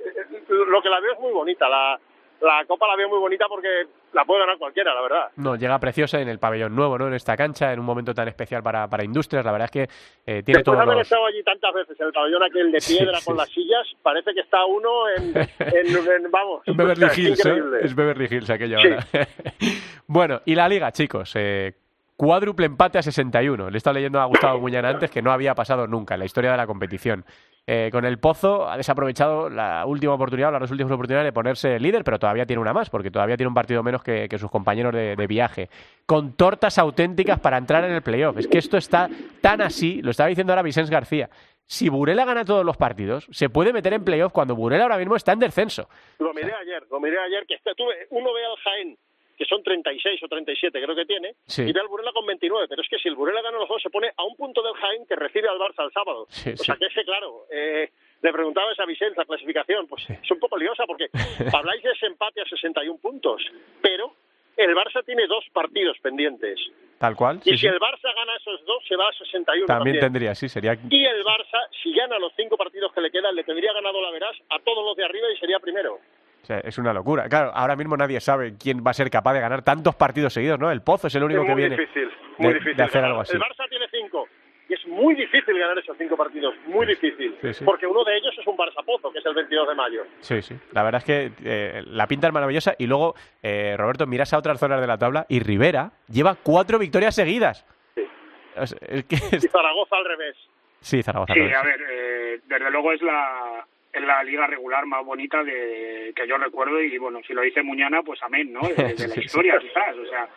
Lo 0.48 0.82
que 0.82 0.88
la 0.88 1.00
veo 1.00 1.12
es 1.12 1.20
muy 1.20 1.32
bonita, 1.32 1.68
la, 1.68 1.98
la 2.40 2.64
Copa 2.66 2.86
la 2.86 2.96
veo 2.96 3.08
muy 3.08 3.18
bonita 3.18 3.46
porque 3.48 3.68
la 4.12 4.24
puede 4.24 4.40
ganar 4.40 4.58
cualquiera, 4.58 4.94
la 4.94 5.02
verdad. 5.02 5.28
No, 5.36 5.56
llega 5.56 5.78
preciosa 5.78 6.20
en 6.20 6.28
el 6.28 6.38
pabellón 6.38 6.74
nuevo, 6.74 6.96
¿no? 6.98 7.08
En 7.08 7.14
esta 7.14 7.36
cancha, 7.36 7.72
en 7.72 7.80
un 7.80 7.84
momento 7.86 8.14
tan 8.14 8.28
especial 8.28 8.62
para, 8.62 8.88
para 8.88 9.04
Industrias. 9.04 9.44
La 9.44 9.52
verdad 9.52 9.66
es 9.66 9.70
que 9.70 9.82
eh, 9.82 10.42
tiene 10.42 10.58
Después 10.58 10.64
todo. 10.64 10.76
de 10.76 10.82
haber 10.82 10.98
estado 10.98 11.26
allí 11.26 11.42
tantas 11.42 11.74
veces, 11.74 12.00
en 12.00 12.06
el 12.06 12.12
pabellón 12.12 12.42
aquel 12.44 12.72
de 12.72 12.80
Sí, 12.80 12.96
piedra 12.96 13.18
sí, 13.18 13.24
con 13.26 13.34
sí. 13.34 13.38
las 13.40 13.48
sillas, 13.50 13.86
parece 14.02 14.32
que 14.34 14.40
está 14.40 14.64
uno 14.64 14.90
en, 15.16 15.36
en- 15.58 16.24
en- 16.24 16.30
vamos. 16.30 16.62
Es 16.66 16.76
Beverly 16.76 17.06
Hills, 17.16 17.44
¿eh? 17.46 17.62
Es 17.82 17.94
Beverly 17.94 18.26
Hills 18.30 18.50
aquello 18.50 18.78
Sí. 18.80 18.88
ahora. 18.88 19.06
bueno, 20.06 20.40
y 20.44 20.54
la 20.54 20.68
liga, 20.68 20.92
chicos. 20.92 21.32
eh, 21.36 21.74
cuádruple 22.16 22.66
empate 22.66 22.98
a 22.98 23.02
61. 23.02 23.70
Le 23.70 23.76
he 23.76 23.78
estado 23.78 23.94
leyendo 23.94 24.20
a 24.20 24.24
Gustavo 24.24 24.58
Muñana 24.58 24.88
antes 24.88 25.10
que 25.10 25.22
no 25.22 25.30
había 25.30 25.54
pasado 25.54 25.86
nunca 25.86 26.14
en 26.14 26.20
la 26.20 26.26
historia 26.26 26.50
de 26.50 26.56
la 26.56 26.66
competición. 26.66 27.24
Eh, 27.70 27.90
con 27.92 28.06
el 28.06 28.16
Pozo 28.16 28.66
ha 28.66 28.78
desaprovechado 28.78 29.50
la 29.50 29.84
última 29.84 30.14
oportunidad, 30.14 30.50
las 30.50 30.62
dos 30.62 30.70
últimas 30.70 30.90
oportunidades 30.90 31.26
de 31.28 31.34
ponerse 31.34 31.78
líder, 31.78 32.02
pero 32.02 32.18
todavía 32.18 32.46
tiene 32.46 32.62
una 32.62 32.72
más, 32.72 32.88
porque 32.88 33.10
todavía 33.10 33.36
tiene 33.36 33.48
un 33.48 33.54
partido 33.54 33.82
menos 33.82 34.02
que, 34.02 34.26
sus 34.38 34.50
compañeros 34.50 34.94
de, 34.94 35.26
viaje. 35.26 35.68
Con 36.06 36.32
tortas 36.32 36.78
auténticas 36.78 37.38
para 37.40 37.58
entrar 37.58 37.84
en 37.84 37.92
el 37.92 38.00
playoff. 38.00 38.38
Es 38.38 38.46
que 38.46 38.56
esto 38.56 38.78
está 38.78 39.10
tan 39.42 39.60
así, 39.60 40.00
lo 40.00 40.12
estaba 40.12 40.30
diciendo 40.30 40.54
ahora 40.54 40.62
Vicens 40.62 40.88
García. 40.88 41.28
Si 41.66 41.90
Burela 41.90 42.24
gana 42.24 42.46
todos 42.46 42.64
los 42.64 42.78
partidos, 42.78 43.26
se 43.32 43.50
puede 43.50 43.74
meter 43.74 43.92
en 43.92 44.02
playoff 44.02 44.32
cuando 44.32 44.56
Burela 44.56 44.84
ahora 44.84 44.96
mismo 44.96 45.14
está 45.14 45.32
en 45.32 45.40
descenso. 45.40 45.90
Lo 46.20 46.32
miré 46.32 46.54
ayer, 46.54 46.86
lo 46.90 46.98
miré 47.00 47.18
ayer, 47.20 47.44
que 47.46 47.56
está- 47.56 47.74
tuve, 47.76 48.06
uno 48.08 48.32
ve 48.32 48.46
al 48.46 48.56
Jaén, 48.64 48.98
que 49.38 49.44
son 49.44 49.62
36 49.62 50.20
o 50.24 50.28
37 50.28 50.82
creo 50.82 50.96
que 50.96 51.06
tiene, 51.06 51.34
Sí. 51.46 51.62
y 51.62 51.72
ve 51.72 51.80
al 51.80 51.86
Burela 51.88 52.12
con 52.12 52.26
29, 52.26 52.66
pero 52.68 52.82
es 52.82 52.88
que 52.88 52.98
si 52.98 53.08
el 53.08 53.14
Burela 53.14 53.40
gana 53.40 53.56
los 53.58 53.68
dos 53.68 53.80
se 53.80 53.88
pone 53.90 54.10
a 54.16 54.24
un 54.24 54.34
punto 54.36 54.60
del 54.62 54.74
Jaén 54.74 55.06
que 55.06 55.14
recibe 55.16 55.48
al 55.48 55.58
Barça 55.58 55.84
el 55.84 55.92
sábado. 55.92 56.26
Sí, 56.28 56.50
o 56.50 56.56
sea 56.56 56.76
que 56.76 56.86
ese, 56.86 57.04
claro, 57.04 57.44
eh, 57.50 57.88
le 58.20 58.32
preguntaba 58.32 58.72
a 58.76 58.84
Vicente 58.86 59.14
la 59.16 59.24
clasificación, 59.24 59.86
pues 59.86 60.04
es 60.10 60.30
un 60.30 60.40
poco 60.40 60.58
liosa 60.58 60.84
porque 60.86 61.06
habláis 61.54 61.82
de 61.82 61.92
ese 61.92 62.06
empate 62.06 62.40
a 62.40 62.44
61 62.44 62.98
puntos, 63.00 63.40
pero 63.80 64.12
el 64.56 64.74
Barça 64.74 65.04
tiene 65.04 65.26
dos 65.28 65.44
partidos 65.52 65.96
pendientes. 66.00 66.58
Tal 66.98 67.14
cual. 67.14 67.36
Y 67.44 67.50
sí, 67.50 67.50
si 67.52 67.58
sí. 67.58 67.66
el 67.68 67.78
Barça 67.78 68.12
gana 68.12 68.34
esos 68.36 68.64
dos, 68.66 68.82
se 68.88 68.96
va 68.96 69.08
a 69.08 69.12
61 69.12 69.66
También 69.66 69.66
también. 69.66 70.00
tendría, 70.00 70.34
sí, 70.34 70.48
sería. 70.48 70.76
Y 70.90 71.04
el 71.04 71.22
Barça, 71.24 71.60
si 71.80 71.94
gana 71.94 72.18
los 72.18 72.32
cinco 72.34 72.56
partidos 72.56 72.92
que 72.92 73.00
le 73.00 73.12
quedan, 73.12 73.36
le 73.36 73.44
tendría 73.44 73.72
ganado 73.72 74.02
la 74.02 74.10
verás 74.10 74.36
a 74.50 74.58
todos 74.58 74.84
los 74.84 74.96
de 74.96 75.04
arriba 75.04 75.30
y 75.32 75.36
sería 75.38 75.60
primero. 75.60 76.00
Sea, 76.48 76.58
es 76.60 76.78
una 76.78 76.92
locura. 76.92 77.28
Claro, 77.28 77.50
ahora 77.54 77.76
mismo 77.76 77.96
nadie 77.96 78.20
sabe 78.20 78.54
quién 78.58 78.82
va 78.84 78.90
a 78.90 78.94
ser 78.94 79.10
capaz 79.10 79.34
de 79.34 79.40
ganar 79.40 79.62
tantos 79.62 79.94
partidos 79.94 80.32
seguidos, 80.32 80.58
¿no? 80.58 80.70
El 80.70 80.82
Pozo 80.82 81.06
es 81.06 81.14
el 81.14 81.22
único 81.24 81.42
es 81.42 81.46
que 81.46 81.52
muy 81.52 81.62
viene 81.62 81.76
difícil, 81.76 82.10
muy 82.38 82.48
de, 82.48 82.54
difícil. 82.54 82.76
de 82.76 82.82
hacer 82.82 83.04
algo 83.04 83.20
así. 83.20 83.34
El 83.34 83.42
Barça 83.42 83.68
tiene 83.68 83.86
cinco 83.90 84.26
y 84.68 84.74
es 84.74 84.86
muy 84.86 85.14
difícil 85.14 85.58
ganar 85.58 85.78
esos 85.78 85.96
cinco 85.96 86.16
partidos, 86.16 86.54
muy 86.66 86.86
difícil. 86.86 87.36
Sí, 87.40 87.54
sí. 87.54 87.64
Porque 87.64 87.86
uno 87.86 88.04
de 88.04 88.16
ellos 88.16 88.34
es 88.38 88.46
un 88.46 88.56
Barça 88.56 88.84
Pozo, 88.84 89.10
que 89.10 89.18
es 89.18 89.26
el 89.26 89.34
22 89.34 89.68
de 89.68 89.74
mayo. 89.74 90.02
Sí, 90.20 90.42
sí. 90.42 90.54
La 90.72 90.82
verdad 90.82 90.98
es 91.00 91.04
que 91.04 91.32
eh, 91.44 91.82
la 91.86 92.06
pinta 92.06 92.26
es 92.26 92.32
maravillosa. 92.34 92.74
Y 92.78 92.86
luego, 92.86 93.14
eh, 93.42 93.76
Roberto, 93.78 94.06
miras 94.06 94.32
a 94.34 94.38
otras 94.38 94.60
zonas 94.60 94.80
de 94.80 94.86
la 94.86 94.98
tabla 94.98 95.24
y 95.28 95.40
Rivera 95.40 95.92
lleva 96.08 96.34
cuatro 96.42 96.78
victorias 96.78 97.14
seguidas. 97.14 97.66
Sí. 97.94 98.02
O 98.56 98.66
sea, 98.66 98.78
es 98.88 99.04
que 99.04 99.16
Y 99.16 99.40
Zaragoza 99.48 99.96
al 99.96 100.04
revés. 100.04 100.36
Sí, 100.80 101.02
Zaragoza. 101.02 101.32
Sí, 101.32 101.40
a 101.40 101.62
ver, 101.62 101.80
eh, 101.90 102.40
desde 102.46 102.70
luego 102.70 102.92
es 102.92 103.00
la, 103.02 103.66
es 103.92 104.02
la 104.02 104.22
liga 104.22 104.46
regular 104.46 104.84
más 104.86 105.04
bonita 105.04 105.42
de, 105.42 106.12
que 106.14 106.26
yo 106.26 106.36
recuerdo 106.38 106.80
y 106.80 106.96
bueno, 106.98 107.20
si 107.26 107.32
lo 107.34 107.42
dice 107.42 107.62
Muñana, 107.62 108.02
pues 108.02 108.22
amén, 108.22 108.52
¿no? 108.52 108.60
De, 108.60 108.74
de 108.74 108.84
la 108.84 108.96
Sí, 108.96 109.08
sí. 109.14 109.20
historia 109.20 109.58
quizás, 109.58 109.96
o 109.96 110.06
sea, 110.06 110.28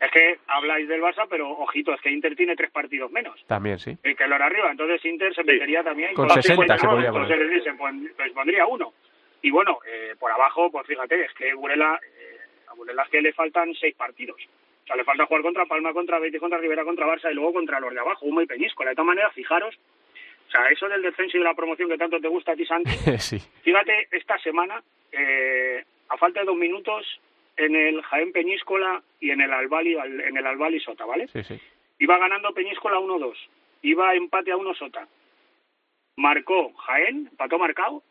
es 0.00 0.10
que 0.10 0.38
habláis 0.48 0.86
del 0.88 1.00
Barça, 1.00 1.26
pero 1.30 1.48
ojito, 1.50 1.94
es 1.94 2.00
que 2.00 2.10
Inter 2.10 2.36
tiene 2.36 2.54
tres 2.56 2.70
partidos 2.70 3.10
menos 3.10 3.42
También, 3.46 3.78
sí. 3.78 3.96
y 4.04 4.14
que 4.14 4.26
lo 4.26 4.34
hará 4.34 4.46
arriba, 4.46 4.70
entonces 4.70 5.02
Inter 5.04 5.34
se 5.34 5.44
metería 5.44 5.82
también 5.82 6.14
Con 6.14 6.28
60 6.28 6.76
se 6.78 6.86
podría 6.86 7.08
entonces, 7.08 7.36
poner. 7.38 7.62
se 7.62 7.72
pon- 7.74 8.10
pues 8.16 8.32
pondría 8.32 8.66
uno. 8.66 8.92
Y 9.42 9.50
bueno, 9.50 9.78
eh, 9.86 10.14
por 10.18 10.30
abajo, 10.32 10.70
pues 10.72 10.86
fíjate, 10.86 11.24
es 11.24 11.32
que 11.34 11.54
Burela, 11.54 12.00
eh, 12.02 12.38
a 12.68 12.74
Burela 12.74 13.04
es 13.04 13.08
que 13.10 13.22
le 13.22 13.32
faltan 13.32 13.72
seis 13.74 13.94
partidos. 13.94 14.36
O 14.82 14.86
sea, 14.86 14.96
le 14.96 15.04
falta 15.04 15.26
jugar 15.26 15.42
contra 15.42 15.66
Palma, 15.66 15.92
contra 15.92 16.18
Betis, 16.18 16.40
contra 16.40 16.58
Rivera, 16.58 16.84
contra 16.84 17.06
Barça 17.06 17.30
y 17.30 17.34
luego 17.34 17.52
contra 17.52 17.78
los 17.80 17.92
de 17.92 18.00
abajo, 18.00 18.24
Humo 18.26 18.40
y 18.40 18.46
Peñíscola. 18.46 18.90
De 18.90 18.96
todas 18.96 19.06
maneras, 19.08 19.32
fijaros, 19.34 19.74
o 20.46 20.50
sea, 20.50 20.68
eso 20.68 20.88
del 20.88 21.02
descenso 21.02 21.36
y 21.36 21.40
de 21.40 21.44
la 21.44 21.54
promoción 21.54 21.88
que 21.88 21.98
tanto 21.98 22.20
te 22.20 22.28
gusta 22.28 22.52
a 22.52 22.56
ti, 22.56 22.64
Santi, 22.64 22.90
sí. 23.18 23.38
fíjate, 23.62 24.08
esta 24.10 24.38
semana, 24.38 24.82
eh, 25.12 25.84
a 26.08 26.16
falta 26.16 26.40
de 26.40 26.46
dos 26.46 26.56
minutos, 26.56 27.20
en 27.56 27.74
el 27.74 28.02
Jaén 28.02 28.32
Peñíscola 28.32 29.02
y 29.20 29.30
en 29.30 29.40
el 29.40 29.52
Albali, 29.52 29.94
en 29.94 30.36
el 30.36 30.46
Albali 30.46 30.78
Sota, 30.80 31.06
¿vale? 31.06 31.26
Sí, 31.28 31.42
sí. 31.42 31.60
Iba 31.98 32.18
ganando 32.18 32.52
Peñíscola 32.52 32.98
1-2. 32.98 33.34
Iba 33.82 34.14
empate 34.14 34.52
a 34.52 34.56
1 34.56 34.74
Sota. 34.74 35.08
Marcó 36.16 36.74
Jaén, 36.74 37.28
empató 37.30 37.58
marcado, 37.58 38.02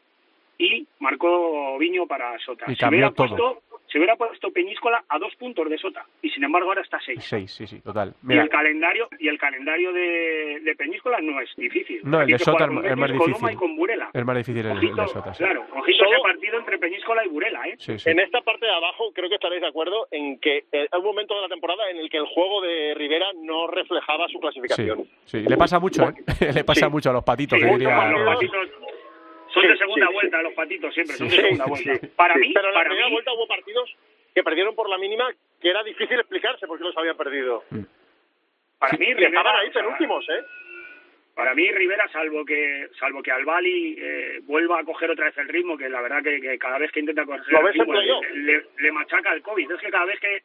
y 0.58 0.88
marcó 1.00 1.78
Viño 1.78 2.08
para 2.08 2.38
Sota. 2.40 2.66
Y 2.68 2.76
cambió 2.76 3.12
todo. 3.12 3.28
puesto, 3.28 3.62
se 3.96 4.00
hubiera 4.00 4.18
puesto 4.18 4.52
Peñíscola 4.52 5.06
a 5.08 5.18
dos 5.18 5.34
puntos 5.38 5.70
de 5.70 5.78
Sota. 5.78 6.06
Y 6.22 6.30
sin 6.32 6.44
embargo 6.44 6.68
ahora 6.68 6.82
está 6.82 6.98
a 6.98 7.00
seis. 7.00 7.24
Seis, 7.24 7.50
sí, 7.50 7.66
sí, 7.66 7.80
total. 7.80 8.14
Y 8.28 8.34
el 8.38 8.50
calendario, 8.50 9.08
y 9.20 9.30
el 9.30 9.38
calendario 9.38 9.94
de, 9.94 10.60
de 10.66 10.76
Peñíscola 10.76 11.20
no 11.22 11.40
es 11.40 11.50
difícil. 11.56 12.02
No, 12.04 12.20
el 12.22 12.28
de 12.28 12.38
Sota 12.40 12.66
es 12.66 12.68
con 12.68 12.76
más 12.76 12.84
con 12.84 13.08
difícil. 13.14 13.32
Loma 13.32 13.54
y 13.54 13.56
con 13.56 13.76
Burela. 13.78 14.10
es 14.12 14.26
más 14.26 14.36
difícil 14.36 14.66
el, 14.66 14.80
de 14.82 15.08
Sota, 15.08 15.34
sí. 15.34 15.42
claro, 15.46 15.66
ojito 15.74 15.98
Solo- 16.04 16.12
ese 16.18 16.22
partido 16.24 16.60
entre 16.60 16.78
Peñíscola 16.78 17.26
y 17.26 17.30
Burela, 17.30 17.66
¿eh? 17.70 17.76
Sí, 17.78 17.98
sí. 17.98 18.10
En 18.10 18.20
esta 18.20 18.42
parte 18.42 18.66
de 18.66 18.74
abajo 18.74 19.14
creo 19.14 19.30
que 19.30 19.36
estaréis 19.36 19.62
de 19.62 19.68
acuerdo 19.70 20.08
en 20.12 20.38
que 20.40 20.58
eh, 20.74 20.88
hay 20.92 21.00
un 21.00 21.06
momento 21.06 21.34
de 21.36 21.42
la 21.44 21.48
temporada 21.48 21.90
en 21.90 21.96
el 21.98 22.10
que 22.10 22.18
el 22.18 22.26
juego 22.26 22.60
de 22.62 22.94
Rivera 22.96 23.28
no 23.42 23.68
reflejaba 23.68 24.28
su 24.28 24.40
clasificación. 24.42 25.06
sí. 25.24 25.40
Le 25.48 25.56
pasa 25.56 25.80
mucho, 25.80 26.04
¿eh? 26.04 26.14
Le 26.54 26.64
pasa 26.66 26.88
Sí. 26.88 26.92
mucho 26.92 27.12
a 27.12 27.14
los 27.14 27.24
patitos, 27.24 27.58
Sí, 27.58 27.66
que 27.66 27.72
diría... 27.72 28.10
los 28.12 28.36
patitos 28.36 28.68
son 29.56 29.64
Sí, 29.64 29.70
de 29.70 29.78
segunda 29.78 30.08
sí, 30.08 30.14
vuelta, 30.14 30.42
los 30.44 30.54
patitos 30.54 30.94
siempre, 30.94 31.16
son 31.16 31.28
de 31.30 31.36
Sí, 31.36 31.42
segunda 31.42 31.66
vuelta. 31.66 31.96
sí, 31.96 32.08
para 32.16 32.34
sí. 32.36 32.40
mí, 32.42 32.52
pero 32.54 32.68
en 32.68 32.74
la 32.74 32.80
para 32.80 32.90
primera 32.90 33.08
mí, 33.08 33.14
vuelta 33.14 33.34
hubo 33.34 33.48
partidos 33.48 33.96
que 34.36 34.44
perdieron 34.44 34.76
por 34.76 34.88
la 34.90 34.98
mínima 35.00 35.28
que 35.62 35.70
era 35.70 35.82
difícil 35.84 36.20
explicarse 36.20 36.68
por 36.68 36.78
qué 36.78 36.84
los 36.84 36.96
habían 36.98 37.18
perdido. 37.18 37.64
para 38.80 38.98
mí 38.98 39.06
Rivera, 39.14 39.28
estaban 39.30 39.56
ahí 39.56 39.70
o 39.70 39.74
sea, 39.74 39.82
penúltimos, 39.82 40.30
¿eh? 40.30 40.44
Para 41.34 41.54
mí 41.54 41.70
Rivera, 41.72 42.08
salvo 42.14 42.46
que 42.46 42.88
salvo 43.00 43.22
que 43.22 43.32
Albali 43.32 43.98
eh, 44.00 44.40
vuelva 44.44 44.80
a 44.80 44.84
coger 44.86 45.12
otra 45.12 45.26
vez 45.26 45.38
el 45.38 45.50
ritmo, 45.50 45.78
que 45.78 45.90
la 45.90 46.02
verdad 46.02 46.24
que, 46.24 46.40
que 46.40 46.58
cada 46.58 46.78
vez 46.78 46.92
que 46.92 47.02
intenta 47.02 47.26
coger 47.26 47.42
¿Lo 47.48 47.68
el 47.68 47.74
ritmo 47.74 47.94
le, 47.94 48.34
le- 48.36 48.66
le 48.78 48.92
machaca 48.92 49.34
el 49.34 49.42
COVID. 49.42 49.70
Es 49.72 49.82
que 49.82 49.90
cada 49.90 50.06
vez 50.06 50.18
que, 50.22 50.44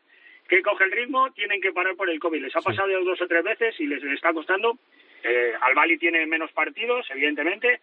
que 0.48 0.62
coge 0.62 0.84
el 0.84 0.90
ritmo 0.90 1.30
tienen 1.32 1.60
que 1.60 1.72
parar 1.72 1.94
por 1.94 2.10
el 2.10 2.18
COVID. 2.18 2.42
Les 2.42 2.56
ha 2.56 2.60
pasado 2.60 2.88
ya 2.88 2.98
dos 2.98 3.20
o 3.20 3.26
tres 3.28 3.44
veces 3.44 3.78
y 3.78 3.86
les, 3.86 4.02
está 4.02 4.32
costando. 4.32 4.78
Eh, 5.22 5.52
Albali 5.60 5.96
tiene 5.98 6.26
menos 6.26 6.50
partidos, 6.52 7.06
evidentemente. 7.10 7.80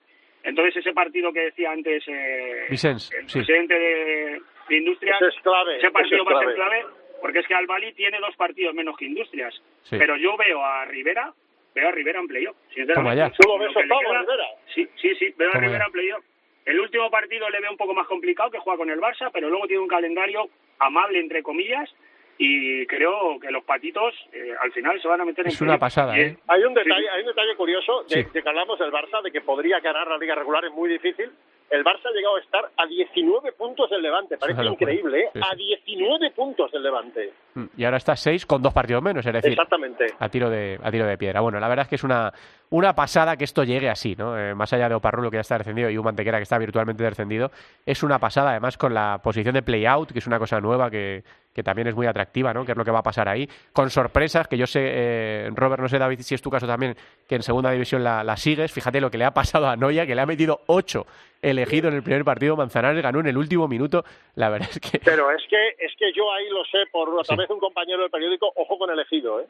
Entonces 0.48 0.78
ese 0.78 0.94
partido 0.94 1.32
que 1.34 1.42
decía 1.42 1.72
antes 1.72 2.04
eh, 2.08 2.66
Vicens, 2.70 3.12
el 3.14 3.30
sí. 3.30 3.40
presidente 3.40 3.74
de, 3.78 4.42
de 4.70 4.78
Industrias, 4.78 5.22
Ese 5.22 5.36
es 5.38 5.44
clave, 5.44 5.78
ese 5.78 5.92
partido 5.92 6.24
es 6.24 6.28
va 6.36 6.40
a 6.40 6.44
ser 6.46 6.56
clave. 6.56 6.86
porque 7.22 7.40
es 7.40 7.48
que 7.48 7.54
Albali 7.54 7.94
tiene 7.94 8.18
dos 8.20 8.36
partidos 8.38 8.74
menos 8.74 8.96
que 8.98 9.06
Industrias. 9.06 9.54
Sí. 9.84 9.98
Pero 10.00 10.16
yo 10.16 10.38
veo 10.38 10.64
a 10.64 10.86
Rivera, 10.86 11.34
veo 11.76 11.90
a 11.90 11.92
Rivera 11.92 12.20
en 12.22 12.28
playoff. 12.28 12.56
sinceramente. 12.74 12.94
Toma 12.96 13.16
ya. 13.16 13.30
¿Tú 13.38 13.48
lo 13.48 13.60
ves 13.60 13.74
queda- 13.74 13.84
Rivera? 13.84 14.46
Sí, 14.74 14.88
sí, 15.02 15.16
sí, 15.16 15.34
veo 15.38 15.50
a 15.54 15.60
Rivera 15.60 15.80
ya. 15.80 15.86
en 15.86 15.92
playoff. 15.92 16.24
El 16.66 16.80
último 16.80 17.10
partido 17.12 17.50
le 17.50 17.60
veo 17.62 17.72
un 17.72 17.78
poco 17.78 17.94
más 17.94 18.08
complicado 18.08 18.50
que 18.52 18.60
juega 18.60 18.78
con 18.78 18.90
el 18.90 19.00
Barça, 19.00 19.30
pero 19.34 19.50
luego 19.50 19.68
tiene 19.68 19.82
un 19.84 19.88
calendario 19.90 20.50
amable, 20.80 21.20
entre 21.20 21.44
comillas, 21.44 21.90
y 22.38 22.86
creo 22.86 23.40
que 23.40 23.50
los 23.52 23.64
patitos 23.64 24.14
eh, 24.32 24.54
al 24.62 24.72
final 24.72 25.02
se 25.02 25.08
van 25.08 25.22
a 25.22 25.26
meter 25.26 25.46
en 25.46 25.52
Es 25.52 25.62
una 25.62 25.78
pasada, 25.80 26.18
Y- 26.18 26.22
¿eh? 26.22 26.38
Hay 26.48 26.64
un 26.64 26.74
detalle, 26.74 27.02
sí. 27.02 27.08
hay 27.12 27.22
un 27.22 27.28
detalle 27.28 27.56
curioso 27.56 28.04
de, 28.04 28.24
Sí. 28.24 28.30
de 28.34 28.44
que 28.44 28.50
hablamos 28.50 28.78
del 28.80 28.92
Barça, 28.92 29.22
de 29.24 29.32
que 29.32 29.42
podría 29.42 29.80
ganar 29.80 30.08
la 30.08 30.18
liga 30.18 30.36
regular, 30.36 30.64
es 30.66 30.72
muy 30.72 30.90
difícil. 30.90 31.32
El 31.70 31.84
Barça 31.84 32.06
ha 32.06 32.12
llegado 32.12 32.38
a 32.38 32.40
estar 32.40 32.70
a 32.78 32.86
19 32.86 33.52
puntos 33.52 33.90
del 33.90 34.02
Levante, 34.02 34.38
parece 34.38 34.64
increíble, 34.64 35.20
¿eh? 35.24 35.30
Sí, 35.34 35.40
sí. 35.42 35.48
A 35.52 35.56
19 35.56 36.32
puntos 36.32 36.72
del 36.72 36.84
Levante. 36.84 37.34
Y 37.78 37.84
ahora 37.86 37.98
está 37.98 38.16
seis 38.16 38.46
con 38.46 38.62
dos 38.62 38.74
partidos 38.74 39.02
menos, 39.04 39.26
es 39.26 39.34
decir, 39.34 39.52
Exactamente. 39.52 40.06
a 40.20 40.30
tiro 40.30 40.50
de 40.50 40.80
a 40.84 40.92
tiro 40.92 41.06
de 41.06 41.18
piedra. 41.18 41.42
Bueno, 41.42 41.60
la 41.60 41.68
verdad 41.68 41.84
es 41.84 41.90
que 41.90 41.96
es 41.96 42.04
una, 42.04 42.32
una 42.70 42.94
pasada 42.96 43.36
que 43.38 43.44
esto 43.44 43.64
llegue 43.64 43.90
así, 43.90 44.16
¿no? 44.18 44.38
Eh, 44.38 44.54
más 44.56 44.72
allá 44.74 44.90
de 44.90 44.96
Oparrulo 44.96 45.30
que 45.32 45.38
ya 45.38 45.42
está 45.42 45.58
descendido 45.58 45.90
y 45.90 45.98
un 45.98 46.06
Mantequera 46.06 46.38
que 46.38 46.44
está 46.44 46.58
virtualmente 46.58 47.04
descendido, 47.04 47.52
es 47.86 48.04
una 48.04 48.20
pasada 48.20 48.52
además 48.52 48.78
con 48.78 48.94
la 48.94 49.20
posición 49.24 49.54
de 49.54 49.62
play 49.62 49.86
out, 49.86 50.12
que 50.12 50.20
es 50.20 50.28
una 50.28 50.40
cosa 50.40 50.60
nueva 50.62 50.90
que, 50.92 51.24
que 51.54 51.64
también 51.64 51.88
es 51.88 51.96
muy 51.96 52.06
atractiva, 52.08 52.54
¿no? 52.54 52.66
Que 52.66 52.74
es 52.74 52.78
lo 52.78 52.86
que 52.86 52.92
va 52.92 53.00
a 53.00 53.04
pasar 53.04 53.28
ahí, 53.30 53.50
con 53.74 53.90
sorpresas 53.90 54.48
que 54.48 54.58
yo 54.58 54.68
sé, 54.68 54.82
eh, 54.84 55.50
Robert, 55.56 55.82
no 55.82 55.88
sé 55.90 55.98
David 56.00 56.20
si 56.22 56.36
es 56.36 56.42
tu 56.42 56.50
caso 56.52 56.68
también, 56.68 56.96
que 57.28 57.36
en 57.36 57.44
segunda 57.44 57.72
división 57.72 58.04
la, 58.04 58.24
la 58.24 58.38
sigues. 58.38 58.72
Fíjate 58.72 59.02
lo 59.02 59.10
que 59.12 59.18
le 59.18 59.26
ha 59.26 59.32
pasado 59.34 59.68
a 59.68 59.76
Noya, 59.76 60.06
que 60.06 60.14
le 60.16 60.22
ha 60.22 60.26
metido 60.26 60.62
ocho 60.68 61.06
elegido 61.40 61.88
en 61.88 61.94
el 61.96 62.02
primer 62.02 62.26
partido, 62.26 62.56
Manzanares 62.58 63.02
ganó 63.04 63.20
en 63.20 63.28
el 63.28 63.38
último 63.38 63.68
minuto. 63.68 64.04
La 64.34 64.50
verdad 64.50 64.68
es 64.72 64.80
que 64.80 64.98
Pero 65.00 65.30
es 65.32 65.44
que 65.48 65.70
es 65.78 65.94
que 65.98 66.12
yo 66.12 66.32
ahí 66.34 66.50
lo 66.50 66.66
sé 66.66 66.80
por 66.92 67.08
a 67.10 67.24
Sí. 67.24 67.28
través 67.28 67.47
un 67.50 67.60
compañero 67.60 68.02
del 68.02 68.10
periódico, 68.12 68.52
ojo 68.56 68.78
con 68.78 68.90
el 68.90 68.96
elegido, 69.00 69.40
¿eh? 69.42 69.48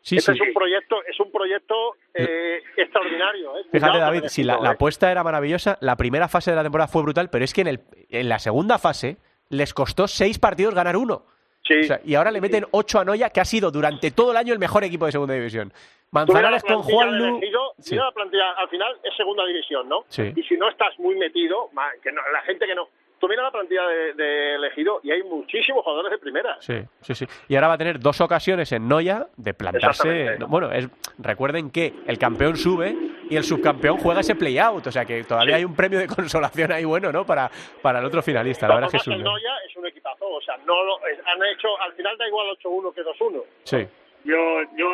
sí, 0.00 0.16
Este 0.16 0.32
sí. 0.32 0.38
es 0.42 0.48
un 0.48 0.54
proyecto, 0.54 0.96
es 1.04 1.18
un 1.20 1.30
proyecto 1.30 1.96
eh, 2.14 2.62
extraordinario, 2.76 3.56
¿eh? 3.58 3.64
Fíjate, 3.70 3.98
David, 3.98 4.24
si 4.26 4.42
la, 4.44 4.54
¿eh? 4.54 4.68
apuesta 4.68 5.10
era 5.10 5.22
maravillosa, 5.22 5.78
la 5.80 5.96
primera 5.96 6.28
fase 6.28 6.50
de 6.50 6.56
la 6.56 6.62
temporada 6.62 6.88
fue 6.88 7.02
brutal, 7.02 7.30
pero 7.30 7.44
es 7.44 7.52
que 7.54 7.60
en, 7.62 7.66
el, 7.68 7.80
en 8.10 8.28
la 8.28 8.38
segunda 8.38 8.78
fase 8.78 9.16
les 9.48 9.72
costó 9.74 10.08
seis 10.08 10.38
partidos 10.38 10.74
ganar 10.74 10.96
uno. 10.96 11.24
Sí. 11.64 11.74
O 11.80 11.84
sea, 11.84 12.00
y 12.04 12.14
ahora 12.16 12.32
le 12.32 12.40
meten 12.40 12.66
ocho 12.72 12.98
a 12.98 13.04
Noya, 13.04 13.30
que 13.30 13.40
ha 13.40 13.44
sido 13.44 13.70
durante 13.70 14.10
todo 14.10 14.32
el 14.32 14.36
año 14.36 14.52
el 14.52 14.58
mejor 14.58 14.82
equipo 14.82 15.06
de 15.06 15.12
segunda 15.12 15.34
división. 15.34 15.72
Manzanares 16.10 16.62
con 16.64 16.82
Juan 16.82 17.16
Lu. 17.16 17.38
Ejido, 17.38 17.72
la 18.04 18.10
plantilla, 18.12 18.50
al 18.58 18.68
final 18.68 18.96
es 19.04 19.14
segunda 19.16 19.46
división, 19.46 19.88
¿no? 19.88 20.04
Y 20.36 20.42
si 20.42 20.56
no 20.56 20.68
estás 20.68 20.98
muy 20.98 21.14
metido, 21.14 21.70
ma- 21.72 21.92
que 22.02 22.10
no- 22.10 22.20
la 22.32 22.40
gente 22.42 22.66
que 22.66 22.74
no 22.74 22.88
tú 23.22 23.28
mira 23.28 23.44
la 23.44 23.52
plantilla 23.52 23.86
de, 23.86 24.54
elegido 24.56 24.98
y 25.04 25.12
hay 25.12 25.22
muchísimos 25.22 25.84
jugadores 25.84 26.10
de 26.10 26.18
primera. 26.18 26.56
Sí, 26.58 26.74
sí, 27.02 27.14
sí. 27.14 27.24
Y 27.46 27.54
ahora 27.54 27.68
va 27.68 27.74
a 27.74 27.78
tener 27.78 28.00
dos 28.00 28.20
ocasiones 28.20 28.72
en 28.72 28.88
Noya 28.88 29.28
de 29.36 29.54
plantarse. 29.54 30.38
Bueno, 30.48 30.72
es, 30.72 30.88
recuerden 31.18 31.70
que 31.70 31.94
el 32.08 32.18
campeón 32.18 32.56
sube 32.56 32.92
y 33.30 33.36
el 33.36 33.44
subcampeón 33.44 33.98
juega 33.98 34.22
ese 34.22 34.34
play-out. 34.34 34.84
O 34.88 34.90
sea 34.90 35.04
que 35.04 35.22
todavía 35.22 35.54
hay 35.54 35.64
un 35.64 35.76
premio 35.76 36.00
de 36.00 36.08
consolación 36.16 36.72
ahí 36.72 36.84
bueno, 36.84 37.12
¿no? 37.12 37.24
Para, 37.24 37.48
para 37.80 38.00
el 38.00 38.06
otro 38.06 38.24
finalista. 38.24 38.66
La 38.66 38.74
verdad 38.74 38.90
es 38.92 39.04
que 39.04 39.12
el 39.12 39.22
Noya 39.22 39.56
es 39.68 39.76
un 39.76 39.86
equipazo. 39.86 40.28
O 40.28 40.40
sea, 40.40 40.56
no 40.66 40.82
lo, 40.82 40.96
han 40.96 41.44
hecho. 41.54 41.80
Al 41.80 41.92
final 41.92 42.18
da 42.18 42.26
igual 42.26 42.48
8-1 42.60 42.92
que 42.92 43.02
2-1. 43.04 43.42
Sí. 43.62 43.86
Yo, 44.24 44.62
yo, 44.76 44.92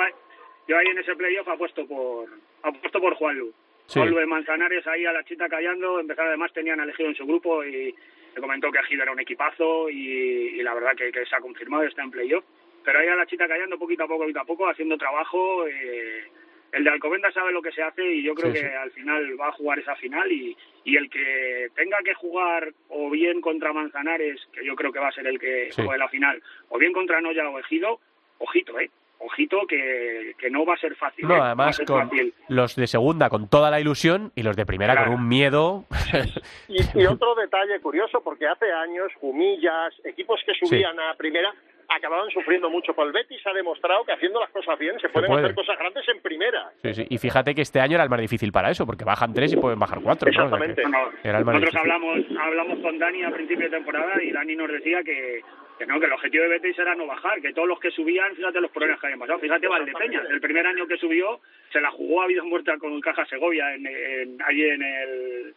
yo 0.66 0.76
ahí 0.76 0.86
en 0.86 0.98
ese 0.98 1.16
playoff 1.16 1.48
apuesto 1.48 1.86
por, 1.86 2.28
apuesto 2.62 3.00
por 3.00 3.14
Juanlu. 3.14 3.54
Sí. 3.86 4.00
Juanlu 4.00 4.18
de 4.18 4.26
Manzanares 4.26 4.86
ahí 4.86 5.06
a 5.06 5.12
la 5.12 5.24
chita 5.24 5.48
callando. 5.48 5.98
Empezar 5.98 6.26
además 6.26 6.52
tenían 6.52 6.78
elegido 6.78 7.08
en 7.08 7.16
su 7.16 7.24
grupo 7.24 7.64
y 7.64 7.94
se 8.34 8.40
comentó 8.40 8.70
que 8.70 8.82
Gil 8.84 9.00
era 9.00 9.12
un 9.12 9.20
equipazo 9.20 9.88
y, 9.90 10.62
la 10.62 10.74
verdad 10.74 10.96
que, 10.96 11.12
se 11.12 11.36
ha 11.36 11.40
confirmado, 11.40 11.84
está 11.84 12.02
en 12.02 12.10
playoff. 12.10 12.44
Pero 12.84 12.98
ahí 12.98 13.08
a 13.08 13.16
la 13.16 13.26
chita 13.26 13.48
callando 13.48 13.78
poquito 13.78 14.04
a 14.04 14.08
poco, 14.08 14.20
poquito 14.20 14.40
a 14.40 14.44
poco, 14.44 14.68
haciendo 14.68 14.96
trabajo. 14.96 15.66
Eh, 15.66 16.24
el 16.72 16.84
de 16.84 16.90
Alcobenda 16.90 17.30
sabe 17.32 17.52
lo 17.52 17.62
que 17.62 17.72
se 17.72 17.82
hace 17.82 18.04
y 18.04 18.22
yo 18.22 18.34
creo 18.34 18.52
que 18.52 18.66
al 18.66 18.90
final 18.90 19.40
va 19.40 19.48
a 19.48 19.52
jugar 19.52 19.78
esa 19.78 19.96
final 19.96 20.30
y, 20.30 20.56
y 20.84 20.96
el 20.96 21.08
que 21.08 21.68
tenga 21.74 21.98
que 22.04 22.14
jugar 22.14 22.72
o 22.88 23.10
bien 23.10 23.40
contra 23.40 23.72
Manzanares, 23.72 24.40
que 24.52 24.64
yo 24.64 24.76
creo 24.76 24.92
que 24.92 24.98
va 24.98 25.08
a 25.08 25.12
ser 25.12 25.26
el 25.26 25.38
que 25.38 25.70
juegue 25.74 25.98
la 25.98 26.08
final, 26.08 26.42
o 26.68 26.78
bien 26.78 26.92
contra 26.92 27.20
Noya 27.20 27.48
o 27.48 27.58
Ejido, 27.58 28.00
ojito, 28.38 28.78
¿eh? 28.78 28.90
Ojito 29.18 29.66
que, 29.68 30.34
que, 30.38 30.50
no 30.50 30.64
va 30.64 30.74
a 30.74 30.78
ser 30.78 30.94
fácil. 30.96 31.26
No, 31.26 31.36
¿eh? 31.36 31.40
además 31.40 31.80
con 31.86 32.10
los 32.48 32.76
de 32.76 32.86
segunda 32.86 33.28
con 33.28 33.48
toda 33.48 33.70
la 33.70 33.80
ilusión 33.80 34.32
y 34.34 34.42
los 34.42 34.56
de 34.56 34.66
primera 34.66 35.04
con 35.04 35.14
un 35.14 35.28
miedo. 35.28 35.84
y, 36.68 37.06
otro 37.06 37.34
detalle 37.34 37.80
curioso, 37.80 38.20
porque 38.22 38.46
hace 38.46 38.70
años 38.72 39.10
Humillas, 39.20 39.94
equipos 40.04 40.40
que 40.46 40.52
subían 40.54 40.98
a 41.00 41.14
primera, 41.16 41.52
acababan 41.88 42.30
sufriendo 42.30 42.70
mucho. 42.70 42.94
Por 42.94 43.06
el 43.06 43.12
Betis 43.12 43.44
ha 43.46 43.52
demostrado 43.52 44.04
que 44.04 44.12
haciendo 44.12 44.40
las 44.40 44.50
cosas 44.50 44.78
bien 44.78 44.98
se 45.00 45.08
pueden 45.08 45.32
hacer 45.32 45.54
cosas 45.54 45.78
grandes 45.78 46.06
en 46.08 46.20
primera. 46.20 46.70
Sí, 46.82 46.94
sí. 46.94 47.06
Y 47.08 47.18
fíjate 47.18 47.54
que 47.54 47.62
este 47.62 47.80
año 47.80 47.94
era 47.94 48.04
el 48.04 48.10
más 48.10 48.20
difícil 48.20 48.52
para 48.52 48.70
eso, 48.70 48.86
porque 48.86 49.04
bajan 49.04 49.32
tres 49.32 49.52
y 49.52 49.56
pueden 49.56 49.78
bajar 49.78 50.00
cuatro. 50.02 50.28
Exactamente. 50.28 50.82
Nosotros 50.84 51.76
hablamos, 51.76 52.18
hablamos 52.38 52.78
con 52.80 52.98
Dani 52.98 53.24
a 53.24 53.30
principio 53.30 53.64
de 53.64 53.76
temporada 53.76 54.22
y 54.22 54.30
Dani 54.30 54.56
nos 54.56 54.70
decía 54.70 55.02
que 55.02 55.42
que 55.78 55.86
no, 55.86 56.00
que 56.00 56.06
el 56.06 56.12
objetivo 56.12 56.42
de 56.42 56.50
Betis 56.50 56.78
era 56.78 56.94
no 56.94 57.06
bajar, 57.06 57.40
que 57.40 57.52
todos 57.52 57.68
los 57.68 57.78
que 57.78 57.90
subían, 57.92 58.34
fíjate 58.34 58.60
los 58.60 58.70
problemas 58.72 59.00
que 59.00 59.06
habían 59.06 59.20
pasado. 59.20 59.38
Fíjate 59.38 59.68
Valdepeña, 59.68 60.22
el 60.28 60.40
primer 60.40 60.66
año 60.66 60.86
que 60.86 60.98
subió 60.98 61.40
se 61.72 61.80
la 61.80 61.90
jugó 61.92 62.22
a 62.22 62.26
vida 62.26 62.42
muerta 62.42 62.76
con 62.78 63.00
Caja 63.00 63.24
Segovia 63.26 63.74
en, 63.74 64.42
allí 64.44 64.64
en 64.64 64.82
el 64.82 65.54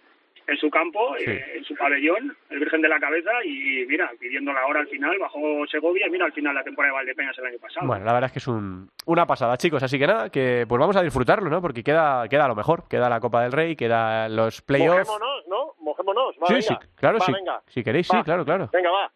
en 0.48 0.58
su 0.58 0.70
campo, 0.70 1.16
eh, 1.18 1.54
en 1.56 1.64
su 1.64 1.76
pabellón, 1.76 2.36
el 2.50 2.60
Virgen 2.60 2.82
de 2.82 2.90
la 2.90 3.00
Cabeza, 3.00 3.32
y 3.46 3.86
mira, 3.88 4.12
pidiendo 4.20 4.52
la 4.52 4.66
hora 4.66 4.82
al 4.82 4.88
final, 4.88 5.18
bajó 5.20 5.66
Segovia, 5.68 6.08
y 6.08 6.10
mira, 6.10 6.26
al 6.26 6.34
final 6.34 6.56
la 6.56 6.64
temporada 6.64 6.94
de 6.94 7.00
Valdepeñas 7.00 7.38
el 7.40 7.46
año 7.46 7.58
pasado. 7.60 7.88
Bueno, 7.88 8.06
la 8.06 8.14
verdad 8.14 8.28
es 8.28 8.34
que 8.34 8.40
es 8.40 8.48
un, 8.48 8.90
una 9.06 9.26
pasada, 9.26 9.58
chicos, 9.58 9.82
así 9.84 9.98
que 9.98 10.08
nada, 10.08 10.30
que 10.30 10.66
pues 10.68 10.80
vamos 10.80 10.96
a 10.96 11.04
disfrutarlo, 11.04 11.50
¿no? 11.50 11.62
Porque 11.62 11.84
queda, 11.84 12.28
queda 12.28 12.48
lo 12.48 12.56
mejor, 12.56 12.88
queda 12.90 13.10
la 13.10 13.20
Copa 13.20 13.44
del 13.44 13.52
Rey, 13.52 13.76
queda 13.76 14.28
los 14.30 14.62
playoffs. 14.62 15.08
Mojémonos, 15.08 15.48
¿no? 15.48 15.74
Mojémonos, 15.80 16.36
va, 16.42 16.48
sí, 16.48 16.54
venga. 16.54 16.62
sí, 16.68 16.76
claro, 16.96 17.20
va, 17.20 17.26
sí. 17.26 17.32
Venga. 17.34 17.62
Si 17.68 17.84
queréis, 17.84 18.08
sí, 18.08 18.18
claro, 18.24 18.44
claro. 18.46 18.70
Venga, 18.74 18.92
va. 18.92 19.12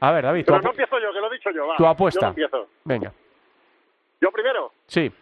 A 0.00 0.12
ver, 0.12 0.24
David. 0.24 0.44
Pero 0.46 0.60
no 0.60 0.70
empiezo 0.70 0.98
yo, 0.98 1.12
que 1.12 1.20
lo 1.20 1.30
he 1.30 1.34
dicho 1.36 1.50
yo. 1.50 1.66
Va. 1.66 1.76
Tu 1.76 1.86
apuesta. 1.86 2.20
Yo 2.20 2.28
empiezo. 2.28 2.68
Venga. 2.84 3.12
¿Yo 4.20 4.30
primero? 4.30 4.72
Sí. 4.86 5.12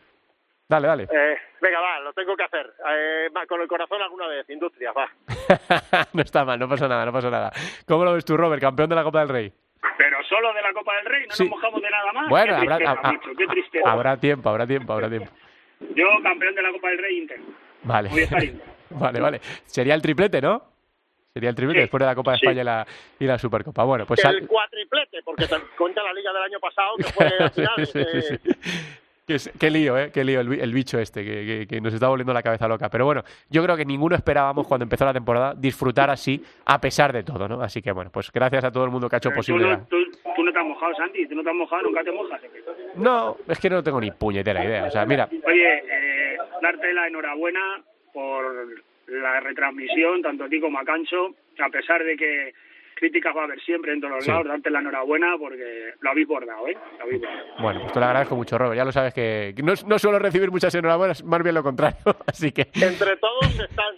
Dale, 0.68 0.88
dale. 0.88 1.02
Eh, 1.04 1.38
venga, 1.60 1.80
va, 1.80 2.00
lo 2.00 2.12
tengo 2.12 2.36
que 2.36 2.42
hacer. 2.42 2.74
Eh, 2.88 3.28
con 3.48 3.60
el 3.60 3.68
corazón 3.68 4.02
alguna 4.02 4.26
vez, 4.26 4.48
Industrias, 4.50 4.94
va. 4.96 5.08
no 6.12 6.22
está 6.22 6.44
mal, 6.44 6.58
no 6.58 6.68
pasa 6.68 6.88
nada, 6.88 7.06
no 7.06 7.12
pasa 7.12 7.30
nada. 7.30 7.52
¿Cómo 7.86 8.04
lo 8.04 8.14
ves 8.14 8.24
tú, 8.24 8.36
Robert, 8.36 8.60
campeón 8.60 8.88
de 8.88 8.96
la 8.96 9.04
Copa 9.04 9.20
del 9.20 9.28
Rey? 9.28 9.52
Pero 9.96 10.16
solo 10.24 10.52
de 10.52 10.62
la 10.62 10.72
Copa 10.72 10.96
del 10.96 11.06
Rey, 11.06 11.22
no 11.22 11.34
nos 11.38 11.48
mojamos 11.48 11.82
de 11.82 11.90
nada 11.90 12.12
más. 12.12 12.28
Bueno, 12.28 12.60
qué 12.60 12.72
habrá, 12.72 13.20
qué 13.38 13.46
tristeza. 13.46 13.90
habrá 13.90 14.16
tiempo, 14.16 14.48
habrá 14.48 14.66
tiempo, 14.66 14.92
habrá 14.92 15.08
tiempo. 15.08 15.30
Yo, 15.94 16.06
campeón 16.22 16.54
de 16.54 16.62
la 16.62 16.72
Copa 16.72 16.88
del 16.88 16.98
Rey, 16.98 17.18
Inter. 17.18 17.40
Vale. 17.84 18.08
Voy 18.08 18.20
a 18.20 18.24
estar 18.24 18.42
Inter. 18.42 18.66
vale, 18.90 19.20
vale. 19.20 19.40
Sería 19.64 19.94
el 19.94 20.02
triplete, 20.02 20.40
¿no? 20.40 20.62
Sería 21.32 21.50
el 21.50 21.54
triplete 21.54 21.82
después 21.82 22.00
de 22.00 22.06
la 22.06 22.14
Copa 22.14 22.32
de 22.32 22.36
España 22.38 22.62
y, 22.62 22.64
la, 22.64 22.86
y 23.20 23.24
la 23.26 23.38
Supercopa. 23.38 23.84
Bueno, 23.84 24.06
pues 24.06 24.24
el 24.24 24.48
cuatriplete, 24.48 25.22
porque 25.22 25.46
te 25.46 25.56
cuenta 25.76 26.02
la 26.02 26.12
liga 26.14 26.32
del 26.32 26.42
año 26.42 26.58
pasado 26.58 26.96
que 26.96 27.04
fue 27.04 27.26
al 27.38 27.50
final. 27.50 28.40
Qué, 29.26 29.38
qué, 29.58 29.70
lío, 29.70 29.98
¿eh? 29.98 30.10
Qué 30.14 30.22
lío 30.22 30.40
el, 30.40 30.72
bicho 30.72 31.00
este, 31.00 31.24
que, 31.24 31.66
que, 31.68 31.80
nos 31.80 31.92
está 31.92 32.06
volviendo 32.06 32.32
la 32.32 32.44
cabeza 32.44 32.68
loca. 32.68 32.88
Pero 32.88 33.06
bueno, 33.06 33.24
yo 33.50 33.60
creo 33.64 33.76
que 33.76 33.84
ninguno 33.84 34.14
esperábamos 34.14 34.68
cuando 34.68 34.84
empezó 34.84 35.04
la 35.04 35.12
temporada 35.12 35.52
disfrutar 35.56 36.10
así, 36.10 36.40
a 36.64 36.80
pesar 36.80 37.12
de 37.12 37.24
todo, 37.24 37.48
¿no? 37.48 37.60
Así 37.60 37.82
que 37.82 37.90
bueno, 37.90 38.10
pues 38.12 38.30
gracias 38.30 38.62
a 38.62 38.70
todo 38.70 38.84
el 38.84 38.90
mundo 38.90 39.08
que 39.08 39.16
ha 39.16 39.18
hecho 39.18 39.32
posible. 39.32 39.78
Tú 39.90 39.98
no, 39.98 40.34
tú, 40.36 40.44
no 40.44 40.52
te 40.52 40.58
has 40.60 40.64
mojado, 40.64 40.94
Santi, 40.94 41.26
tú 41.26 41.34
no 41.34 41.42
te 41.42 41.50
has 41.50 41.56
mojado, 41.56 41.82
nunca 41.82 42.04
te 42.04 42.12
mojas. 42.12 42.40
No, 42.94 43.36
es 43.48 43.58
que 43.58 43.68
no 43.68 43.82
tengo 43.82 44.00
ni 44.00 44.12
puñetera 44.12 44.64
idea. 44.64 44.84
O 44.84 44.90
sea, 44.92 45.04
mira. 45.04 45.28
Oye, 45.44 45.82
eh, 45.90 46.38
darte 46.62 46.92
la 46.92 47.08
enhorabuena 47.08 47.82
por 48.12 48.44
la 49.08 49.40
retransmisión, 49.40 50.22
tanto 50.22 50.44
a 50.44 50.48
ti 50.48 50.60
como 50.60 50.78
a 50.78 50.84
Cancho, 50.84 51.34
a 51.58 51.68
pesar 51.68 52.04
de 52.04 52.16
que 52.16 52.54
críticas 52.96 53.36
va 53.36 53.42
a 53.42 53.44
haber 53.44 53.60
siempre 53.60 53.92
en 53.92 54.00
todos 54.00 54.14
los 54.14 54.26
lados, 54.26 54.48
darte 54.48 54.70
la 54.70 54.80
enhorabuena 54.80 55.36
porque 55.38 55.94
lo 56.00 56.10
habéis 56.10 56.26
bordado, 56.26 56.66
¿eh? 56.66 56.76
Lo 56.98 57.04
habéis 57.04 57.20
bordado. 57.20 57.46
Bueno, 57.60 57.80
pues 57.82 57.92
te 57.92 58.00
lo 58.00 58.06
agradezco 58.06 58.36
mucho, 58.36 58.58
Robert. 58.58 58.76
Ya 58.76 58.84
lo 58.84 58.92
sabes 58.92 59.14
que 59.14 59.54
no, 59.62 59.74
no 59.86 59.98
suelo 59.98 60.18
recibir 60.18 60.50
muchas 60.50 60.74
enhorabuenas, 60.74 61.22
más 61.22 61.42
bien 61.42 61.54
lo 61.54 61.62
contrario, 61.62 61.98
así 62.26 62.50
que... 62.50 62.62
Entre 62.74 63.16
todos 63.18 63.46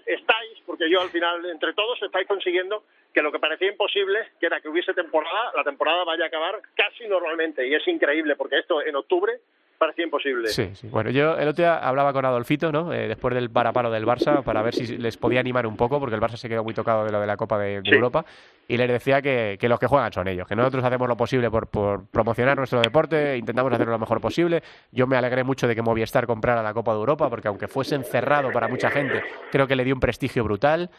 estáis, 0.05 0.59
porque 0.67 0.91
yo 0.91 1.01
al 1.01 1.11
final, 1.11 1.47
entre 1.47 1.73
todos 1.73 2.03
estáis 2.03 2.27
consiguiendo 2.27 2.85
que 3.15 3.23
lo 3.23 3.33
que 3.33 3.39
parecía 3.39 3.71
imposible, 3.71 4.19
que 4.41 4.47
era 4.47 4.61
que 4.61 4.69
hubiese 4.69 4.93
temporada, 4.93 5.53
la 5.57 5.65
temporada 5.65 6.05
vaya 6.05 6.25
a 6.25 6.27
acabar 6.27 6.61
casi 6.75 7.07
normalmente, 7.07 7.67
y 7.67 7.75
es 7.75 7.87
increíble, 7.89 8.37
porque 8.37 8.59
esto 8.59 8.83
en 8.83 8.97
octubre 8.97 9.41
parecía 9.79 10.05
imposible. 10.05 10.49
Sí, 10.49 10.71
sí. 10.75 10.89
Bueno, 10.89 11.11
yo 11.11 11.37
el 11.39 11.49
otro 11.49 11.63
día 11.63 11.79
hablaba 11.79 12.13
con 12.13 12.25
Adolfito, 12.25 12.73
¿no? 12.73 12.93
Eh, 12.93 13.09
después 13.09 13.35
del 13.35 13.51
parapalo 13.51 13.91
del 13.91 14.05
Barça, 14.05 14.43
para 14.43 14.61
ver 14.63 14.75
si 14.75 14.99
les 14.99 15.17
podía 15.17 15.41
animar 15.41 15.67
un 15.67 15.77
poco, 15.77 16.01
porque 16.01 16.17
el 16.17 16.21
Barça 16.21 16.37
se 16.37 16.49
quedó 16.49 16.65
muy 16.65 16.75
tocado 16.75 17.05
de 17.05 17.13
lo 17.13 17.21
de 17.21 17.27
la 17.27 17.37
Copa 17.37 17.59
de, 17.59 17.81
Europa, 17.85 18.25
y 18.67 18.77
les 18.77 18.89
decía 18.89 19.23
que, 19.23 19.57
que, 19.59 19.69
los 19.69 19.79
que 19.79 19.87
juegan 19.87 20.13
son 20.13 20.29
ellos, 20.29 20.47
que 20.47 20.57
nosotros 20.57 20.85
hacemos 20.85 21.09
lo 21.09 21.17
posible 21.17 21.51
por, 21.51 21.69
por, 21.69 22.07
promocionar 22.11 22.57
nuestro 22.57 22.81
deporte, 22.81 23.37
intentamos 23.37 23.73
hacerlo 23.73 23.93
lo 23.93 23.99
mejor 23.99 24.21
posible. 24.21 24.63
Yo 24.91 25.07
me 25.07 25.17
alegré 25.17 25.45
mucho 25.45 25.69
de 25.69 25.75
que 25.75 25.83
Movistar 25.83 26.27
comprara 26.27 26.63
la 26.63 26.75
Copa 26.75 26.93
de 26.93 26.99
Europa, 26.99 27.31
porque 27.31 27.49
aunque 27.49 27.69
fuese 27.69 27.95
encerrado 27.95 28.51
para 28.51 28.69
mucha 28.69 28.91
gente, 28.91 29.23
creo 29.53 29.67
que 29.67 29.77
le 29.77 29.85
dio 29.85 29.95
un 29.95 30.01
prestigio 30.01 30.45
brutal. 30.45 30.91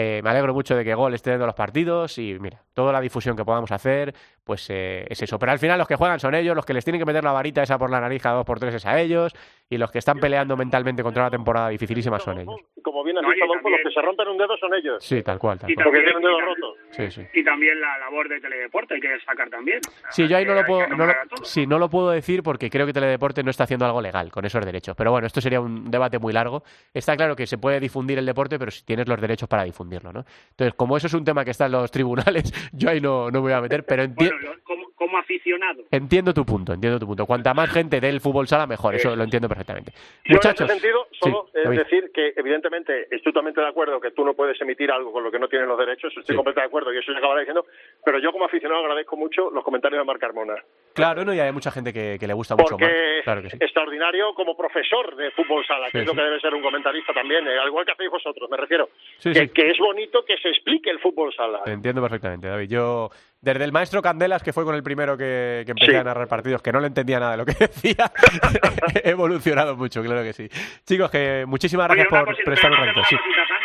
Eh, 0.00 0.20
me 0.22 0.30
alegro 0.30 0.54
mucho 0.54 0.76
de 0.76 0.84
que 0.84 0.94
Gol 0.94 1.12
esté 1.14 1.30
dando 1.30 1.46
los 1.46 1.56
partidos 1.56 2.18
y 2.18 2.38
mira, 2.38 2.62
toda 2.72 2.92
la 2.92 3.00
difusión 3.00 3.36
que 3.36 3.44
podamos 3.44 3.72
hacer, 3.72 4.14
pues 4.44 4.70
eh, 4.70 5.04
es 5.10 5.20
eso. 5.20 5.40
Pero 5.40 5.50
al 5.50 5.58
final 5.58 5.76
los 5.76 5.88
que 5.88 5.96
juegan 5.96 6.20
son 6.20 6.36
ellos, 6.36 6.54
los 6.54 6.64
que 6.64 6.72
les 6.72 6.84
tienen 6.84 7.00
que 7.00 7.04
meter 7.04 7.24
la 7.24 7.32
varita 7.32 7.64
esa 7.64 7.78
por 7.78 7.90
la 7.90 8.00
nariz 8.00 8.24
a 8.24 8.30
dos 8.30 8.46
por 8.46 8.60
tres 8.60 8.76
es 8.76 8.86
a 8.86 9.00
ellos 9.00 9.34
y 9.68 9.76
los 9.76 9.90
que 9.90 9.98
están 9.98 10.20
peleando 10.20 10.56
mentalmente 10.56 11.02
contra 11.02 11.24
una 11.24 11.30
temporada 11.32 11.70
dificilísima 11.70 12.20
son 12.20 12.38
ellos. 12.38 12.54
Como 12.80 13.02
bien 13.02 13.18
has 13.18 13.24
dicho, 13.24 13.44
Adolfo, 13.44 13.70
los 13.70 13.80
que 13.82 13.90
se 13.90 14.00
rompen 14.00 14.28
un 14.28 14.38
dedo 14.38 14.56
son 14.56 14.72
ellos. 14.72 15.04
Sí, 15.04 15.20
tal 15.24 15.36
cual. 15.36 15.58
Tal 15.58 15.68
y 15.68 15.74
cual. 15.74 15.86
También, 15.86 16.04
tienen 16.04 16.16
un 16.16 16.22
dedo 16.22 16.40
roto. 16.42 16.74
Sí, 16.92 17.10
sí. 17.10 17.26
Y 17.34 17.42
también 17.42 17.80
la 17.80 17.98
labor 17.98 18.28
de 18.28 18.40
Teledeporte 18.40 18.94
hay 18.94 19.00
que 19.00 19.08
destacar 19.08 19.50
también. 19.50 19.80
Sí, 20.10 20.28
yo 20.28 20.36
ahí 20.36 20.44
no 20.44 20.54
lo 20.54 20.64
puedo, 20.64 20.86
no 20.86 21.06
lo, 21.06 21.12
sí, 21.42 21.66
no 21.66 21.80
lo 21.80 21.90
puedo 21.90 22.10
decir 22.10 22.44
porque 22.44 22.70
creo 22.70 22.86
que 22.86 22.92
Teledeporte 22.92 23.42
no 23.42 23.50
está 23.50 23.64
haciendo 23.64 23.84
algo 23.84 24.00
legal 24.00 24.30
con 24.30 24.44
esos 24.44 24.64
derechos. 24.64 24.94
Pero 24.96 25.10
bueno, 25.10 25.26
esto 25.26 25.40
sería 25.40 25.60
un 25.60 25.90
debate 25.90 26.20
muy 26.20 26.32
largo. 26.32 26.62
Está 26.94 27.16
claro 27.16 27.34
que 27.34 27.48
se 27.48 27.58
puede 27.58 27.80
difundir 27.80 28.16
el 28.18 28.26
deporte, 28.26 28.60
pero 28.60 28.70
si 28.70 28.84
tienes 28.84 29.08
los 29.08 29.20
derechos 29.20 29.48
para 29.48 29.64
difundirlo, 29.88 30.12
¿no? 30.12 30.24
Entonces, 30.50 30.74
como 30.74 30.96
eso 30.96 31.06
es 31.06 31.14
un 31.14 31.24
tema 31.24 31.44
que 31.44 31.50
está 31.50 31.66
en 31.66 31.72
los 31.72 31.90
tribunales, 31.90 32.52
yo 32.72 32.90
ahí 32.90 33.00
no, 33.00 33.30
no 33.30 33.38
me 33.38 33.40
voy 33.40 33.52
a 33.52 33.60
meter, 33.60 33.84
pero 33.84 34.02
entiendo... 34.02 34.36
Bueno, 34.40 34.60
como, 34.64 34.87
como, 34.98 35.16
aficionado. 35.18 35.84
Entiendo 35.90 36.34
tu 36.34 36.44
punto, 36.44 36.72
entiendo 36.72 36.98
tu 36.98 37.06
punto. 37.06 37.24
Cuanta 37.26 37.54
más 37.54 37.70
gente 37.70 38.00
del 38.00 38.20
fútbol 38.20 38.46
sala, 38.48 38.66
mejor, 38.66 38.94
eso 38.94 39.14
lo 39.14 39.24
entiendo 39.24 39.48
perfectamente. 39.48 39.92
Yo 40.24 40.34
Muchachos, 40.34 40.60
en 40.68 40.76
ese 40.76 40.80
sentido, 40.80 41.06
solo 41.12 41.48
es 41.54 41.70
decir 41.70 42.10
que 42.12 42.32
evidentemente 42.36 43.02
estoy 43.04 43.32
totalmente 43.32 43.60
de 43.60 43.68
acuerdo 43.68 44.00
que 44.00 44.10
tú 44.10 44.24
no 44.24 44.34
puedes 44.34 44.60
emitir 44.60 44.90
algo 44.90 45.12
con 45.12 45.22
lo 45.24 45.30
que 45.30 45.38
no 45.38 45.48
tienen 45.48 45.68
los 45.68 45.78
derechos, 45.78 46.10
estoy 46.16 46.24
Sí. 46.24 46.34
completamente 46.34 46.60
de 46.60 46.66
acuerdo 46.66 46.92
y 46.92 46.98
eso 46.98 47.12
se 47.12 47.18
acabará 47.18 47.40
diciendo, 47.40 47.64
pero 48.04 48.18
yo 48.18 48.32
como 48.32 48.44
aficionado 48.44 48.80
agradezco 48.80 49.16
mucho 49.16 49.50
los 49.50 49.64
comentarios 49.64 50.00
de 50.00 50.04
Marc 50.04 50.20
Carmona. 50.20 50.54
Claro, 50.94 51.24
no, 51.24 51.32
y 51.32 51.40
hay 51.40 51.52
mucha 51.52 51.70
gente 51.70 51.92
que, 51.92 52.16
que 52.18 52.26
le 52.26 52.34
gusta 52.34 52.54
mucho 52.56 52.76
más. 52.76 52.88
Porque 52.88 53.20
Claro 53.24 53.42
que 53.42 53.50
sí. 53.50 53.56
extraordinario 53.60 54.34
como 54.34 54.56
profesor 54.56 55.14
de 55.16 55.30
fútbol 55.32 55.64
sala, 55.66 55.86
que 55.86 55.92
Sí, 55.92 55.98
es 55.98 56.06
lo 56.06 56.12
sí. 56.12 56.18
que 56.18 56.24
debe 56.24 56.40
ser 56.40 56.54
un 56.54 56.62
comentarista 56.62 57.12
también, 57.12 57.46
eh, 57.46 57.58
al 57.58 57.68
igual 57.68 57.84
que 57.84 57.92
hacéis 57.92 58.10
vosotros, 58.10 58.48
me 58.50 58.56
refiero. 58.56 58.88
Sí, 59.18 59.32
que, 59.32 59.40
sí. 59.40 59.48
que 59.50 59.70
es 59.70 59.78
bonito 59.78 60.24
que 60.24 60.36
se 60.38 60.48
explique 60.48 60.90
el 60.90 60.98
fútbol 60.98 61.32
sala. 61.32 61.60
Entiendo 61.66 62.00
perfectamente, 62.02 62.48
David. 62.48 62.68
Yo, 62.68 63.10
desde 63.40 63.62
el 63.64 63.72
maestro 63.72 64.02
Candelas, 64.02 64.42
que 64.42 64.52
fue 64.52 64.64
con 64.64 64.74
el 64.74 64.82
primero 64.82 65.16
que, 65.16 65.62
que 65.64 65.70
empecé 65.72 65.92
Sí. 65.92 65.96
a 65.96 66.04
narrar 66.04 66.26
partidos, 66.28 66.60
que 66.60 66.72
no 66.72 66.80
le 66.80 66.88
entendía 66.88 67.20
nada 67.20 67.32
de 67.32 67.36
lo 67.38 67.46
que 67.46 67.52
decía, 67.60 68.10
he 69.04 69.10
evolucionado 69.10 69.76
mucho, 69.76 70.02
claro 70.02 70.22
que 70.22 70.32
sí. 70.32 70.48
Chicos, 70.86 71.10
que 71.10 71.44
muchísimas 71.46 71.86
gracias 71.88 72.08
por 72.08 72.36
prestar 72.44 72.70
un 72.72 72.76
rato. 72.78 73.02
Sí. 73.08 73.16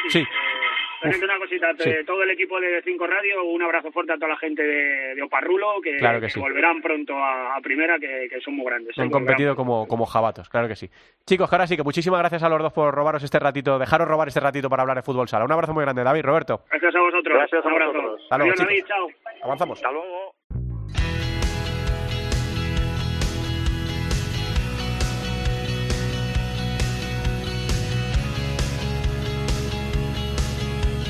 Sí. 0.09 0.25
Eh, 1.03 1.09
Tenete 1.09 1.25
una 1.25 1.37
cosita, 1.37 1.67
todo 2.05 2.23
el 2.23 2.31
equipo 2.31 2.59
de 2.61 2.81
Cinco 2.83 3.05
Radio, 3.05 3.43
un 3.43 3.61
abrazo 3.61 3.91
fuerte 3.91 4.13
a 4.13 4.15
toda 4.15 4.29
la 4.29 4.37
gente 4.37 4.63
de, 4.63 5.21
Oparrulo, 5.21 5.81
que, 5.81 5.97
volverán 6.39 6.81
pronto 6.81 7.13
a, 7.17 7.59
primera, 7.61 7.99
que, 7.99 8.29
son 8.41 8.55
muy 8.55 8.65
grandes. 8.65 8.97
Han 8.97 9.09
competido 9.09 9.55
como, 9.55 9.85
como 9.87 10.05
jabatos, 10.05 10.47
claro 10.47 10.69
que 10.69 10.75
sí. 10.75 10.89
Chicos, 11.25 11.51
ahora 11.51 11.67
sí 11.67 11.75
que 11.75 11.83
muchísimas 11.83 12.19
gracias 12.19 12.43
a 12.43 12.49
los 12.49 12.61
dos 12.61 12.71
por 12.71 12.93
robaros 12.93 13.21
este 13.21 13.37
ratito, 13.37 13.77
dejaros 13.77 14.07
robar 14.07 14.29
este 14.29 14.39
ratito 14.39 14.69
para 14.69 14.83
hablar 14.83 14.97
de 14.97 15.03
fútbol 15.03 15.27
sala. 15.27 15.43
Un 15.43 15.51
abrazo 15.51 15.73
muy 15.73 15.83
grande, 15.83 16.03
David, 16.03 16.23
Roberto. 16.23 16.61
Gracias 16.69 16.95
a 16.95 16.99
vosotros. 16.99 17.37
Gracias 17.37 17.65
a 17.65 17.69
vosotros. 17.69 18.21
Hasta 18.23 18.37
luego, 18.37 18.53
David, 18.57 18.85
chao. 18.85 19.07
Avanzamos. 19.43 19.77
Hasta 19.79 19.91
luego. 19.91 20.35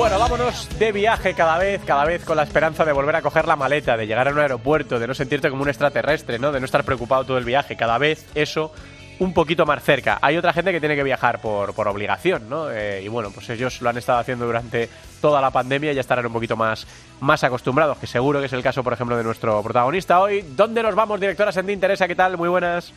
Bueno, 0.00 0.18
vámonos 0.18 0.66
de 0.78 0.92
viaje 0.92 1.34
cada 1.34 1.58
vez, 1.58 1.82
cada 1.84 2.06
vez 2.06 2.24
con 2.24 2.34
la 2.34 2.44
esperanza 2.44 2.86
de 2.86 2.92
volver 2.92 3.16
a 3.16 3.20
coger 3.20 3.46
la 3.46 3.54
maleta, 3.54 3.98
de 3.98 4.06
llegar 4.06 4.28
a 4.28 4.30
un 4.30 4.38
aeropuerto, 4.38 4.98
de 4.98 5.06
no 5.06 5.12
sentirte 5.12 5.50
como 5.50 5.62
un 5.62 5.68
extraterrestre, 5.68 6.38
¿no? 6.38 6.52
De 6.52 6.58
no 6.58 6.64
estar 6.64 6.84
preocupado 6.84 7.26
todo 7.26 7.36
el 7.36 7.44
viaje. 7.44 7.76
Cada 7.76 7.98
vez 7.98 8.24
eso 8.34 8.72
un 9.18 9.34
poquito 9.34 9.66
más 9.66 9.84
cerca. 9.84 10.18
Hay 10.22 10.38
otra 10.38 10.54
gente 10.54 10.72
que 10.72 10.80
tiene 10.80 10.96
que 10.96 11.02
viajar 11.02 11.42
por, 11.42 11.74
por 11.74 11.86
obligación, 11.86 12.48
¿no? 12.48 12.70
Eh, 12.70 13.02
y 13.04 13.08
bueno, 13.08 13.30
pues 13.30 13.50
ellos 13.50 13.82
lo 13.82 13.90
han 13.90 13.98
estado 13.98 14.20
haciendo 14.20 14.46
durante 14.46 14.88
toda 15.20 15.38
la 15.42 15.50
pandemia 15.50 15.92
y 15.92 15.96
ya 15.96 16.00
estarán 16.00 16.24
un 16.24 16.32
poquito 16.32 16.56
más, 16.56 16.86
más 17.20 17.44
acostumbrados, 17.44 17.98
que 17.98 18.06
seguro 18.06 18.40
que 18.40 18.46
es 18.46 18.52
el 18.54 18.62
caso, 18.62 18.82
por 18.82 18.94
ejemplo, 18.94 19.18
de 19.18 19.22
nuestro 19.22 19.62
protagonista 19.62 20.18
hoy. 20.18 20.42
¿Dónde 20.56 20.82
nos 20.82 20.94
vamos, 20.94 21.20
directora 21.20 21.52
Sendín 21.52 21.78
Teresa? 21.78 22.08
¿Qué 22.08 22.16
tal? 22.16 22.38
Muy 22.38 22.48
buenas. 22.48 22.90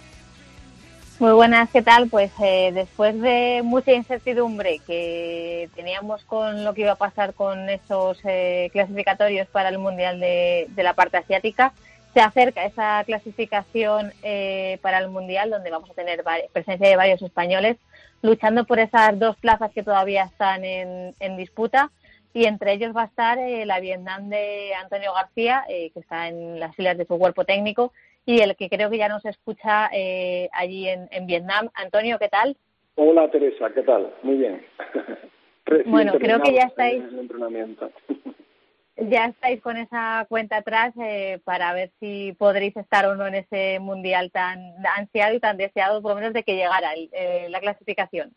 Muy 1.23 1.31
buenas, 1.31 1.69
¿qué 1.69 1.81
tal? 1.81 2.09
Pues 2.09 2.33
eh, 2.43 2.71
después 2.73 3.17
de 3.21 3.61
mucha 3.63 3.93
incertidumbre 3.93 4.79
que 4.85 5.69
teníamos 5.73 6.21
con 6.25 6.65
lo 6.65 6.73
que 6.73 6.81
iba 6.81 6.91
a 6.91 6.95
pasar 6.97 7.33
con 7.33 7.69
esos 7.69 8.19
eh, 8.25 8.69
clasificatorios 8.73 9.47
para 9.47 9.69
el 9.69 9.77
Mundial 9.77 10.19
de, 10.19 10.67
la 10.75 10.95
parte 10.95 11.15
asiática, 11.15 11.71
se 12.13 12.19
acerca 12.19 12.65
esa 12.65 13.01
clasificación 13.05 14.11
eh, 14.21 14.79
para 14.81 14.97
el 14.97 15.07
Mundial 15.07 15.49
donde 15.49 15.71
vamos 15.71 15.89
a 15.91 15.93
tener 15.93 16.25
presencia 16.51 16.89
de 16.89 16.97
varios 16.97 17.21
españoles 17.21 17.77
luchando 18.21 18.65
por 18.65 18.79
esas 18.79 19.17
dos 19.17 19.37
plazas 19.37 19.71
que 19.71 19.81
todavía 19.81 20.25
están 20.25 20.65
en, 20.65 21.15
en 21.21 21.37
disputa 21.37 21.89
y 22.33 22.47
entre 22.47 22.73
ellos 22.73 22.93
va 22.93 23.03
a 23.03 23.05
estar 23.05 23.37
la 23.37 23.79
Vietnam 23.79 24.27
de 24.27 24.73
Antonio 24.73 25.13
García, 25.13 25.63
que 25.69 25.91
está 25.95 26.27
en 26.27 26.59
las 26.59 26.75
filas 26.75 26.97
de 26.97 27.05
su 27.05 27.17
cuerpo 27.17 27.45
técnico, 27.45 27.93
y 28.25 28.39
el 28.39 28.55
que 28.55 28.69
creo 28.69 28.89
que 28.89 28.97
ya 28.97 29.09
nos 29.09 29.25
escucha 29.25 29.89
eh, 29.93 30.49
allí 30.53 30.87
en, 30.87 31.07
en, 31.11 31.27
Vietnam. 31.27 31.69
Antonio, 31.73 32.17
¿qué 32.19 32.29
tal? 32.29 32.55
Hola 32.95 33.29
Teresa, 33.29 33.69
¿qué 33.73 33.81
tal? 33.81 34.13
Muy 34.23 34.37
bien. 34.37 34.65
bueno, 35.85 36.13
creo 36.19 36.41
que 36.41 36.53
ya 36.53 36.63
estáis. 36.63 37.03
ya 38.97 39.25
estáis 39.25 39.61
con 39.61 39.77
esa 39.77 40.25
cuenta 40.29 40.57
atrás 40.57 40.93
eh, 41.01 41.39
para 41.43 41.73
ver 41.73 41.91
si 41.99 42.33
podréis 42.37 42.77
estar 42.77 43.05
o 43.07 43.15
no 43.15 43.27
en 43.27 43.35
ese 43.35 43.79
mundial 43.79 44.31
tan 44.31 44.59
ansiado 44.97 45.35
y 45.35 45.39
tan 45.39 45.57
deseado, 45.57 46.01
por 46.01 46.11
lo 46.11 46.15
menos 46.17 46.33
de 46.33 46.43
que 46.43 46.55
llegara 46.55 46.93
eh, 46.95 47.47
la 47.49 47.59
clasificación. 47.59 48.31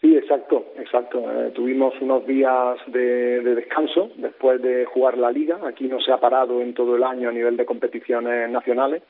Sí, 0.00 0.14
exacto, 0.14 0.66
exacto. 0.76 1.22
tuvimos 1.54 1.94
unos 2.02 2.26
días 2.26 2.76
de, 2.86 3.40
de, 3.40 3.54
descanso 3.54 4.10
después 4.16 4.60
de 4.60 4.84
jugar 4.84 5.16
la 5.16 5.30
liga. 5.30 5.58
Aquí 5.66 5.88
no 5.88 6.00
se 6.00 6.12
ha 6.12 6.20
parado 6.20 6.60
en 6.60 6.74
todo 6.74 6.96
el 6.96 7.02
año 7.02 7.30
a 7.30 7.32
nivel 7.32 7.56
de 7.56 7.64
competiciones 7.64 8.50
nacionales 8.50 9.02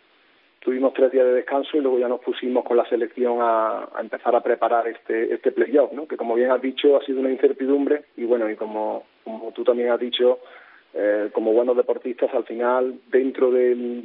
tuvimos 0.67 0.95
tres 0.95 1.13
días 1.13 1.25
de 1.25 1.33
descanso 1.33 1.77
y 1.77 1.81
luego 1.81 1.97
ya 2.01 2.09
nos 2.09 2.21
pusimos 2.21 2.65
con 2.65 2.77
la 2.77 2.85
selección 2.89 3.39
a, 3.41 3.89
empezar 4.01 4.35
a 4.35 4.43
preparar 4.43 4.89
este, 4.89 5.33
este 5.33 5.53
playoff, 5.53 5.93
¿no? 5.93 6.09
que 6.09 6.17
como 6.17 6.35
bien 6.35 6.51
has 6.51 6.61
dicho 6.61 6.97
ha 6.97 7.05
sido 7.05 7.21
una 7.21 7.31
incertidumbre 7.31 8.07
y 8.17 8.25
bueno, 8.25 8.51
y 8.51 8.57
como, 8.57 9.05
como 9.23 9.53
tú 9.53 9.63
también 9.63 9.91
has 9.91 10.01
dicho, 10.01 10.41
eh, 10.93 11.31
como 11.33 11.53
buenos 11.53 11.77
deportistas 11.77 12.35
al 12.35 12.43
final 12.47 12.99
dentro 13.13 13.53
de 13.53 14.03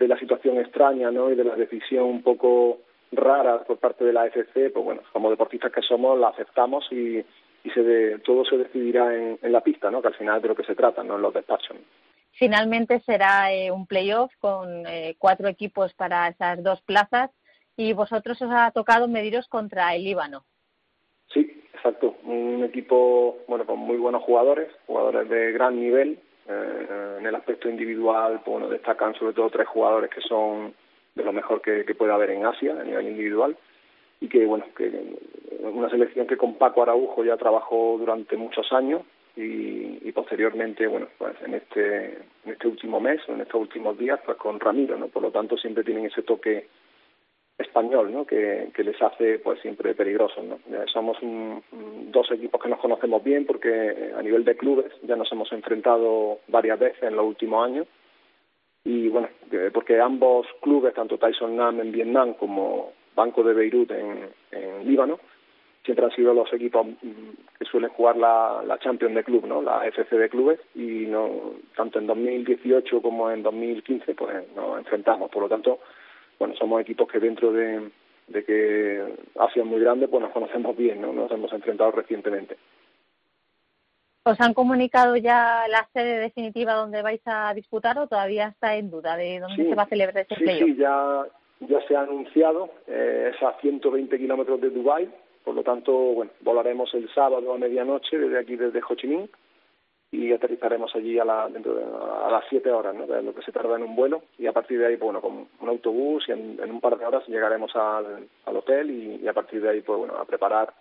la 0.00 0.18
situación 0.18 0.58
extraña 0.58 1.12
¿no? 1.12 1.30
y 1.30 1.36
de 1.36 1.44
la 1.44 1.54
decisión 1.54 2.06
un 2.06 2.22
poco 2.24 2.78
rara 3.12 3.62
por 3.62 3.78
parte 3.78 4.04
de 4.04 4.12
la 4.12 4.22
AFC, 4.22 4.72
pues 4.72 4.84
bueno, 4.84 5.02
como 5.12 5.30
deportistas 5.30 5.70
que 5.70 5.82
somos 5.82 6.18
la 6.18 6.30
aceptamos 6.30 6.90
y, 6.90 7.24
y 7.64 7.70
se 7.70 7.82
de, 7.82 8.18
todo 8.20 8.44
se 8.44 8.56
decidirá 8.56 9.14
en, 9.14 9.38
en 9.42 9.52
la 9.52 9.60
pista, 9.60 9.90
¿no? 9.90 10.00
que 10.00 10.08
al 10.08 10.14
final 10.14 10.36
es 10.36 10.42
de 10.42 10.48
lo 10.48 10.54
que 10.54 10.64
se 10.64 10.74
trata, 10.74 11.02
no 11.02 11.16
en 11.16 11.22
los 11.22 11.34
despachos. 11.34 11.76
Finalmente 12.32 13.00
será 13.00 13.52
eh, 13.52 13.70
un 13.70 13.86
playoff 13.86 14.32
con 14.38 14.86
eh, 14.86 15.14
cuatro 15.18 15.48
equipos 15.48 15.92
para 15.94 16.28
esas 16.28 16.62
dos 16.62 16.80
plazas 16.82 17.30
y 17.76 17.92
vosotros 17.92 18.40
os 18.40 18.50
ha 18.50 18.70
tocado 18.70 19.08
mediros 19.08 19.48
contra 19.48 19.94
el 19.94 20.04
Líbano. 20.04 20.44
Sí, 21.32 21.64
exacto. 21.74 22.16
Un 22.24 22.64
equipo 22.64 23.38
bueno 23.46 23.66
con 23.66 23.78
muy 23.78 23.96
buenos 23.96 24.22
jugadores, 24.22 24.68
jugadores 24.86 25.28
de 25.28 25.52
gran 25.52 25.78
nivel. 25.78 26.18
Eh, 26.48 27.16
en 27.18 27.26
el 27.26 27.34
aspecto 27.34 27.68
individual, 27.68 28.40
pues, 28.44 28.52
bueno, 28.52 28.68
destacan 28.68 29.14
sobre 29.14 29.34
todo 29.34 29.50
tres 29.50 29.68
jugadores 29.68 30.10
que 30.10 30.20
son 30.22 30.74
de 31.14 31.24
lo 31.24 31.32
mejor 31.32 31.60
que, 31.60 31.84
que 31.84 31.94
puede 31.94 32.12
haber 32.12 32.30
en 32.30 32.46
Asia 32.46 32.72
a 32.72 32.84
nivel 32.84 33.08
individual 33.08 33.56
y 34.20 34.28
que 34.28 34.44
bueno 34.46 34.64
que 34.76 34.90
una 35.62 35.90
selección 35.90 36.26
que 36.26 36.36
con 36.36 36.54
Paco 36.54 36.82
Araujo 36.82 37.24
ya 37.24 37.36
trabajó 37.36 37.96
durante 37.98 38.36
muchos 38.36 38.72
años 38.72 39.02
y, 39.36 40.12
posteriormente, 40.12 40.86
bueno, 40.86 41.08
pues 41.16 41.34
en 41.44 41.54
este, 41.54 42.18
en 42.44 42.52
este 42.52 42.68
último 42.68 43.00
mes 43.00 43.20
o 43.28 43.32
en 43.32 43.40
estos 43.40 43.60
últimos 43.60 43.96
días, 43.96 44.20
pues 44.24 44.36
con 44.36 44.58
Ramiro, 44.58 44.98
¿no? 44.98 45.08
Por 45.08 45.22
lo 45.22 45.30
tanto, 45.30 45.56
siempre 45.56 45.84
tienen 45.84 46.06
ese 46.06 46.22
toque 46.22 46.66
español, 47.56 48.12
¿no? 48.12 48.26
Que, 48.26 48.70
les 48.76 49.00
hace, 49.00 49.38
pues, 49.38 49.60
siempre 49.60 49.94
peligrosos, 49.94 50.44
¿no? 50.44 50.58
somos 50.92 51.18
dos 51.20 52.30
equipos 52.32 52.60
que 52.60 52.68
nos 52.68 52.80
conocemos 52.80 53.22
bien 53.22 53.46
porque 53.46 54.12
a 54.16 54.22
nivel 54.22 54.44
de 54.44 54.56
clubes 54.56 54.92
ya 55.02 55.16
nos 55.16 55.30
hemos 55.30 55.52
enfrentado 55.52 56.40
varias 56.48 56.78
veces 56.78 57.02
en 57.02 57.16
los 57.16 57.26
últimos 57.26 57.64
años 57.64 57.86
y, 58.84 59.08
bueno, 59.08 59.28
porque 59.72 60.00
ambos 60.00 60.46
clubes, 60.62 60.94
tanto 60.94 61.18
Tyson 61.18 61.56
Nam 61.56 61.80
en 61.80 61.92
Vietnam 61.92 62.34
como 62.34 62.92
Banco 63.14 63.42
de 63.42 63.54
Beirut 63.54 63.90
en 63.90 64.88
Líbano, 64.88 65.20
siempre 65.84 66.04
han 66.04 66.12
sido 66.12 66.34
los 66.34 66.52
equipos 66.52 66.86
que 67.58 67.64
suelen 67.64 67.90
jugar 67.90 68.16
la, 68.16 68.62
la 68.66 68.78
Champions 68.78 69.14
de 69.14 69.24
club, 69.24 69.46
¿no? 69.46 69.62
La 69.62 69.86
FC 69.86 70.16
de 70.16 70.28
clubes 70.28 70.60
y 70.74 71.06
no 71.06 71.54
tanto 71.76 71.98
en 71.98 72.06
2018 72.06 73.00
como 73.02 73.30
en 73.30 73.42
2015 73.42 74.14
pues 74.14 74.44
nos 74.54 74.78
enfrentamos, 74.78 75.30
por 75.30 75.42
lo 75.42 75.48
tanto, 75.48 75.80
bueno, 76.38 76.54
somos 76.56 76.80
equipos 76.80 77.08
que 77.08 77.18
dentro 77.18 77.52
de, 77.52 77.90
de 78.28 78.44
que 78.44 79.14
Asia 79.38 79.62
es 79.62 79.68
muy 79.68 79.80
grande, 79.80 80.08
pues 80.08 80.22
nos 80.22 80.32
conocemos 80.32 80.76
bien, 80.76 81.00
¿no? 81.00 81.12
Nos 81.12 81.30
hemos 81.30 81.52
enfrentado 81.52 81.92
recientemente. 81.92 82.56
¿Os 84.22 84.38
han 84.40 84.52
comunicado 84.52 85.16
ya 85.16 85.66
la 85.68 85.88
sede 85.94 86.18
definitiva 86.18 86.74
donde 86.74 87.02
vais 87.02 87.22
a 87.24 87.54
disputar 87.54 87.98
o 87.98 88.06
todavía 88.06 88.48
está 88.48 88.76
en 88.76 88.90
duda 88.90 89.16
de 89.16 89.40
dónde 89.40 89.68
se 89.68 89.74
va 89.74 89.84
a 89.84 89.88
celebrar 89.88 90.26
ese 90.30 90.34
sí, 90.36 90.46
Sí, 90.46 90.76
ya, 90.76 91.24
ya 91.60 91.80
se 91.88 91.96
ha 91.96 92.02
anunciado, 92.02 92.70
eh, 92.86 93.32
es 93.34 93.42
a 93.42 93.58
120 93.60 94.18
kilómetros 94.18 94.60
de 94.60 94.70
Dubái, 94.70 95.10
por 95.44 95.54
lo 95.54 95.62
tanto, 95.62 95.92
bueno, 95.92 96.32
volaremos 96.40 96.92
el 96.94 97.12
sábado 97.14 97.52
a 97.52 97.58
medianoche 97.58 98.18
desde 98.18 98.38
aquí, 98.38 98.56
desde 98.56 98.80
Ho 98.86 98.94
Chi 98.94 99.06
Minh, 99.06 99.28
y 100.12 100.32
aterrizaremos 100.32 100.94
allí 100.94 101.18
a, 101.18 101.24
la, 101.24 101.48
dentro 101.48 101.74
de, 101.74 101.84
a 101.84 102.30
las 102.30 102.44
siete 102.48 102.70
horas, 102.70 102.94
¿no? 102.94 103.06
De 103.06 103.22
lo 103.22 103.34
que 103.34 103.42
se 103.42 103.52
tarda 103.52 103.76
en 103.76 103.84
un 103.84 103.94
vuelo, 103.94 104.22
y 104.38 104.46
a 104.46 104.52
partir 104.52 104.78
de 104.78 104.86
ahí, 104.86 104.96
pues, 104.96 105.06
bueno, 105.06 105.20
con 105.20 105.48
un 105.60 105.68
autobús 105.68 106.24
y 106.28 106.32
en, 106.32 106.70
un 106.70 106.80
par 106.80 106.98
de 106.98 107.06
horas 107.06 107.26
llegaremos 107.28 107.74
al, 107.76 108.28
al 108.44 108.56
hotel 108.56 108.90
y, 108.90 109.28
a 109.28 109.32
partir 109.32 109.62
de 109.62 109.70
ahí, 109.70 109.80
pues, 109.82 109.98
bueno, 109.98 110.16
a 110.16 110.24
preparar 110.24 110.74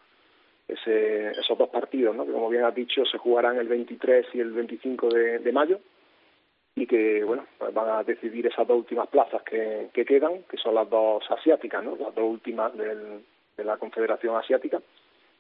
ese, 0.68 1.32
esos 1.32 1.58
dos 1.58 1.70
partidos, 1.70 2.16
¿no? 2.16 2.26
Que 2.26 2.32
como 2.32 2.50
bien 2.50 2.64
has 2.64 2.76
dicho, 2.76 3.06
se 3.06 3.18
jugarán 3.18 3.58
el 3.58 3.68
23 3.68 4.28
y 4.34 4.40
el 4.40 4.52
25 4.52 5.10
de, 5.10 5.40
de 5.40 5.52
mayo 5.52 5.80
y 6.76 6.88
que, 6.88 7.24
bueno, 7.24 7.46
pues 7.58 7.74
van 7.74 7.90
a 7.90 8.04
decidir 8.04 8.48
esas 8.48 8.68
dos 8.68 8.78
últimas 8.78 9.08
plazas 9.10 9.44
que, 9.44 9.90
que 9.94 10.06
quedan, 10.06 10.44
que 10.44 10.58
son 10.58 10.76
las 10.76 10.90
dos 10.90 11.24
asiáticas, 11.30 11.84
¿no? 11.84 11.96
Las 11.98 12.16
dos 12.16 12.26
últimas 12.26 12.76
del, 12.78 13.24
de 13.60 13.66
la 13.66 13.78
Confederación 13.78 14.36
Asiática 14.36 14.82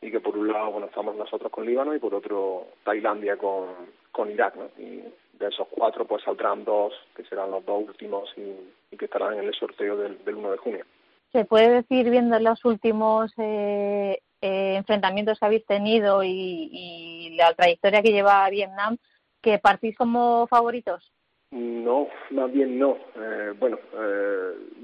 y 0.01 0.11
que 0.11 0.19
por 0.19 0.37
un 0.37 0.51
lado 0.51 0.71
bueno 0.71 0.87
estamos 0.87 1.15
nosotros 1.15 1.51
con 1.51 1.65
Líbano 1.65 1.95
y 1.95 1.99
por 1.99 2.13
otro 2.13 2.67
Tailandia 2.83 3.37
con, 3.37 3.67
con 4.11 4.29
Irak 4.29 4.55
¿no? 4.55 4.69
y 4.77 5.01
de 5.39 5.47
esos 5.47 5.67
cuatro 5.69 6.05
pues 6.05 6.23
saldrán 6.23 6.65
dos 6.65 6.93
que 7.15 7.23
serán 7.23 7.51
los 7.51 7.65
dos 7.65 7.83
últimos 7.87 8.29
y, 8.37 8.97
que 8.97 9.05
estarán 9.05 9.35
en 9.35 9.45
el 9.45 9.53
sorteo 9.53 9.95
del, 9.95 10.23
del 10.25 10.35
1 10.35 10.51
de 10.51 10.57
junio. 10.57 10.85
¿Se 11.31 11.45
puede 11.45 11.69
decir 11.69 12.09
viendo 12.09 12.37
los 12.39 12.65
últimos 12.65 13.31
eh, 13.37 14.19
eh, 14.41 14.75
enfrentamientos 14.75 15.39
que 15.39 15.45
habéis 15.45 15.65
tenido 15.65 16.21
y, 16.21 16.69
y 16.71 17.35
la 17.37 17.53
trayectoria 17.53 18.01
que 18.01 18.11
lleva 18.11 18.49
Vietnam 18.49 18.97
que 19.41 19.57
partís 19.57 19.95
como 19.95 20.47
favoritos? 20.47 21.13
No, 21.51 22.07
más 22.29 22.51
bien 22.51 22.77
no. 22.77 22.97
Eh, 23.15 23.53
bueno, 23.57 23.79
eh, 23.93 24.28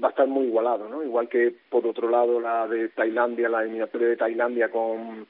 va 0.06 0.10
a 0.10 0.12
estar 0.12 0.28
muy 0.28 0.46
igualado, 0.46 0.88
¿no? 0.88 1.02
Igual 1.02 1.28
que 1.28 1.52
por 1.68 1.84
otro 1.84 2.08
lado 2.08 2.40
la 2.40 2.68
de 2.68 2.90
Tailandia, 2.90 3.48
la 3.48 3.62
eliminatoria 3.62 4.08
de 4.08 4.16
Tailandia 4.16 4.70
con, 4.70 5.26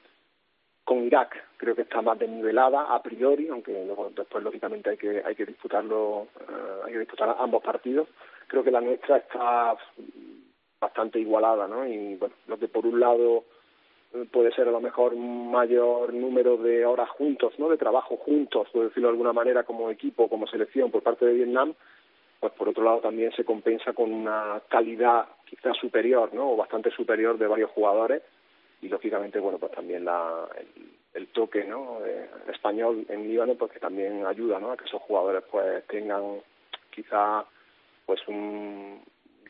con 0.83 1.03
Irak, 1.03 1.35
creo 1.57 1.75
que 1.75 1.81
está 1.81 2.03
más 2.03 2.19
desnivelada 2.19 2.83
a 2.93 3.01
priori, 3.01 3.47
aunque 3.47 3.71
después 4.15 4.43
lógicamente 4.43 4.91
hay 4.91 4.97
que 4.97 5.23
hay 5.25 5.33
que 5.33 5.47
disputarlo, 5.47 6.27
eh, 6.41 6.81
hay 6.85 6.93
que 6.93 6.99
disputar 6.99 7.35
ambos 7.39 7.63
partidos. 7.63 8.07
Creo 8.45 8.63
que 8.63 8.69
la 8.69 8.81
nuestra 8.81 9.17
está 9.17 9.75
bastante 10.79 11.19
igualada, 11.19 11.67
¿no? 11.67 11.87
Y 11.87 12.15
bueno, 12.15 12.35
lo 12.45 12.59
que 12.59 12.67
por 12.67 12.85
un 12.85 12.99
lado 12.99 13.45
puede 14.31 14.51
ser 14.51 14.67
a 14.67 14.71
lo 14.71 14.79
mejor 14.79 15.15
mayor 15.15 16.13
número 16.13 16.57
de 16.57 16.85
horas 16.85 17.09
juntos, 17.09 17.53
¿no? 17.57 17.67
De 17.67 17.77
trabajo 17.77 18.15
juntos, 18.17 18.67
por 18.71 18.83
decirlo 18.83 19.07
de 19.07 19.13
alguna 19.13 19.33
manera, 19.33 19.63
como 19.63 19.89
equipo, 19.89 20.29
como 20.29 20.45
selección 20.45 20.91
por 20.91 21.01
parte 21.01 21.25
de 21.25 21.33
Vietnam, 21.33 21.73
pues 22.39 22.53
por 22.53 22.69
otro 22.69 22.83
lado 22.83 22.99
también 22.99 23.31
se 23.31 23.43
compensa 23.43 23.93
con 23.93 24.11
una 24.13 24.61
calidad 24.69 25.27
quizás 25.45 25.75
superior, 25.77 26.33
¿no? 26.33 26.51
O 26.51 26.55
bastante 26.55 26.91
superior 26.91 27.37
de 27.37 27.47
varios 27.47 27.71
jugadores 27.71 28.21
y 28.81 28.89
lógicamente, 28.89 29.39
bueno, 29.39 29.57
pues 29.57 29.71
también 29.71 30.05
la, 30.05 30.47
el, 31.13 31.27
toque, 31.27 31.63
¿no? 31.63 32.05
Eh, 32.05 32.29
español 32.51 33.05
en 33.09 33.27
Líbano, 33.27 33.55
pues 33.55 33.71
que 33.71 33.79
también 33.79 34.25
ayuda, 34.25 34.59
¿no? 34.59 34.71
A 34.71 34.77
que 34.77 34.85
esos 34.85 35.01
jugadores 35.01 35.43
pues 35.49 35.85
tengan 35.87 36.41
quizá 36.91 37.45
pues 38.05 38.25
un 38.27 39.01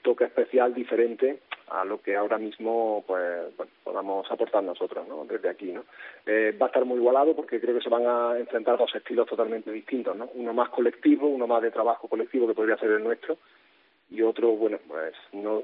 toque 0.03 0.25
especial 0.25 0.73
diferente 0.73 1.41
a 1.69 1.83
lo 1.83 2.01
que 2.01 2.15
ahora 2.15 2.37
mismo 2.37 3.03
pues 3.05 3.51
podamos 3.83 4.29
aportar 4.31 4.63
nosotros 4.63 5.07
¿no? 5.07 5.25
desde 5.25 5.49
aquí 5.49 5.71
no 5.71 5.83
eh, 6.25 6.55
va 6.59 6.67
a 6.67 6.69
estar 6.69 6.85
muy 6.85 6.97
igualado 6.97 7.35
porque 7.35 7.59
creo 7.59 7.75
que 7.75 7.83
se 7.83 7.89
van 7.89 8.05
a 8.07 8.37
enfrentar 8.37 8.77
dos 8.77 8.93
estilos 8.95 9.27
totalmente 9.27 9.71
distintos 9.71 10.15
no 10.15 10.29
uno 10.35 10.53
más 10.53 10.69
colectivo 10.69 11.27
uno 11.27 11.47
más 11.47 11.61
de 11.61 11.71
trabajo 11.71 12.07
colectivo 12.07 12.47
que 12.47 12.53
podría 12.53 12.77
ser 12.77 12.91
el 12.91 13.03
nuestro 13.03 13.37
y 14.09 14.21
otro 14.21 14.51
bueno 14.51 14.79
pues 14.87 15.13
no 15.33 15.61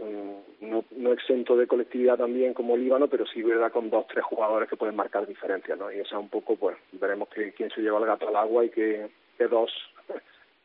no, 0.59 0.83
no 0.91 1.13
exento 1.13 1.55
de 1.55 1.67
colectividad 1.67 2.17
también 2.17 2.53
como 2.53 2.75
Líbano 2.75 3.07
pero 3.07 3.25
sí 3.25 3.41
verdad 3.41 3.71
con 3.71 3.89
dos 3.89 4.05
tres 4.07 4.25
jugadores 4.25 4.69
que 4.69 4.77
pueden 4.77 4.95
marcar 4.95 5.25
diferencias 5.25 5.77
no 5.77 5.91
y 5.91 5.99
esa 5.99 6.19
un 6.19 6.29
poco 6.29 6.57
pues 6.57 6.75
veremos 6.91 7.29
que 7.29 7.53
quién 7.53 7.69
se 7.69 7.81
lleva 7.81 7.99
el 7.99 8.05
gato 8.05 8.27
al 8.27 8.35
agua 8.35 8.65
y 8.65 8.69
que, 8.69 9.09
que 9.37 9.47
dos 9.47 9.71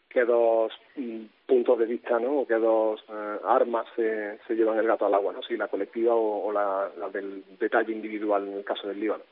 que 0.08 0.24
dos 0.24 0.72
mm, 0.96 1.24
puntos 1.46 1.78
de 1.78 1.86
vista, 1.86 2.18
¿no? 2.18 2.40
O 2.40 2.46
que 2.46 2.54
dos 2.54 3.04
eh, 3.08 3.38
armas 3.44 3.86
se, 3.94 4.38
se, 4.46 4.54
llevan 4.54 4.78
el 4.78 4.86
gato 4.86 5.06
al 5.06 5.14
agua, 5.14 5.32
¿no? 5.32 5.42
Si 5.42 5.56
la 5.56 5.68
colectiva 5.68 6.14
o, 6.14 6.50
la, 6.52 6.90
del 7.12 7.44
detalle 7.58 7.92
individual 7.92 8.48
en 8.48 8.54
el 8.54 8.64
caso 8.64 8.88
del 8.88 9.00
Líbano. 9.00 9.24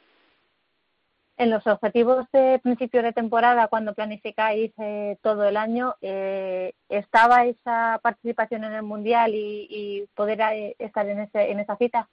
En 1.39 1.51
los 1.51 1.67
objetivos 1.67 2.27
de 2.33 2.59
principio 2.63 3.03
de 3.03 3.13
temporada, 3.13 3.69
cuando 3.69 3.93
planificáis 3.93 4.73
eh, 4.79 5.19
todo 5.21 5.45
el 5.45 5.59
año, 5.59 5.95
eh, 6.01 6.73
¿estaba 6.89 7.45
esa 7.45 8.01
participación 8.03 8.65
en 8.65 8.73
el 8.73 8.83
Mundial 8.83 9.35
y, 9.35 9.67
y 9.69 10.07
poder 10.15 10.41
eh, 10.41 10.77
estar 10.79 11.07
en, 11.07 11.21
ese, 11.21 11.51
en 11.51 11.61
esa 11.61 11.77
cita? 11.77 12.09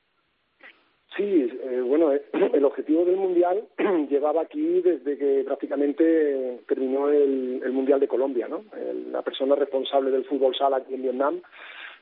Sí, 1.15 1.47
eh, 1.63 1.81
bueno, 1.85 2.11
eh, 2.11 2.23
el 2.53 2.65
objetivo 2.65 3.05
del 3.05 3.17
Mundial 3.17 3.63
llevaba 4.09 4.41
aquí 4.41 4.81
desde 4.81 5.17
que 5.17 5.43
prácticamente 5.45 6.61
terminó 6.67 7.09
el, 7.09 7.61
el 7.63 7.71
Mundial 7.71 7.99
de 7.99 8.07
Colombia, 8.07 8.47
¿no? 8.47 8.63
la 9.11 9.21
persona 9.21 9.55
responsable 9.55 10.09
del 10.09 10.25
fútbol 10.25 10.55
sala 10.55 10.77
aquí 10.77 10.95
en 10.95 11.03
Vietnam 11.03 11.41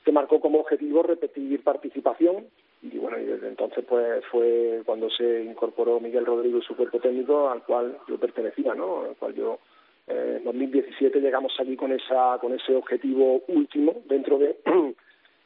se 0.04 0.12
marcó 0.12 0.40
como 0.40 0.60
objetivo 0.60 1.04
repetir 1.04 1.64
participación 1.64 2.46
y 2.82 2.98
bueno, 2.98 3.20
y 3.20 3.26
desde 3.26 3.48
entonces 3.48 3.86
pues 3.88 4.26
fue 4.32 4.82
cuando 4.86 5.10
se 5.10 5.44
incorporó 5.44 6.00
Miguel 6.00 6.26
Rodríguez, 6.26 6.64
su 6.64 6.76
cuerpo 6.76 7.00
técnico, 7.00 7.50
al 7.50 7.64
cual 7.64 7.98
yo 8.08 8.18
pertenecía, 8.18 8.74
¿no? 8.74 9.04
Al 9.04 9.16
cual 9.18 9.36
yo 9.36 9.60
eh, 10.08 10.38
en 10.40 10.44
2017 10.46 11.22
llegamos 11.22 11.54
aquí 11.60 11.76
con 11.76 11.92
esa 11.92 12.40
con 12.40 12.54
ese 12.54 12.76
objetivo 12.76 13.44
último 13.48 14.02
dentro 14.06 14.40
de 14.40 14.58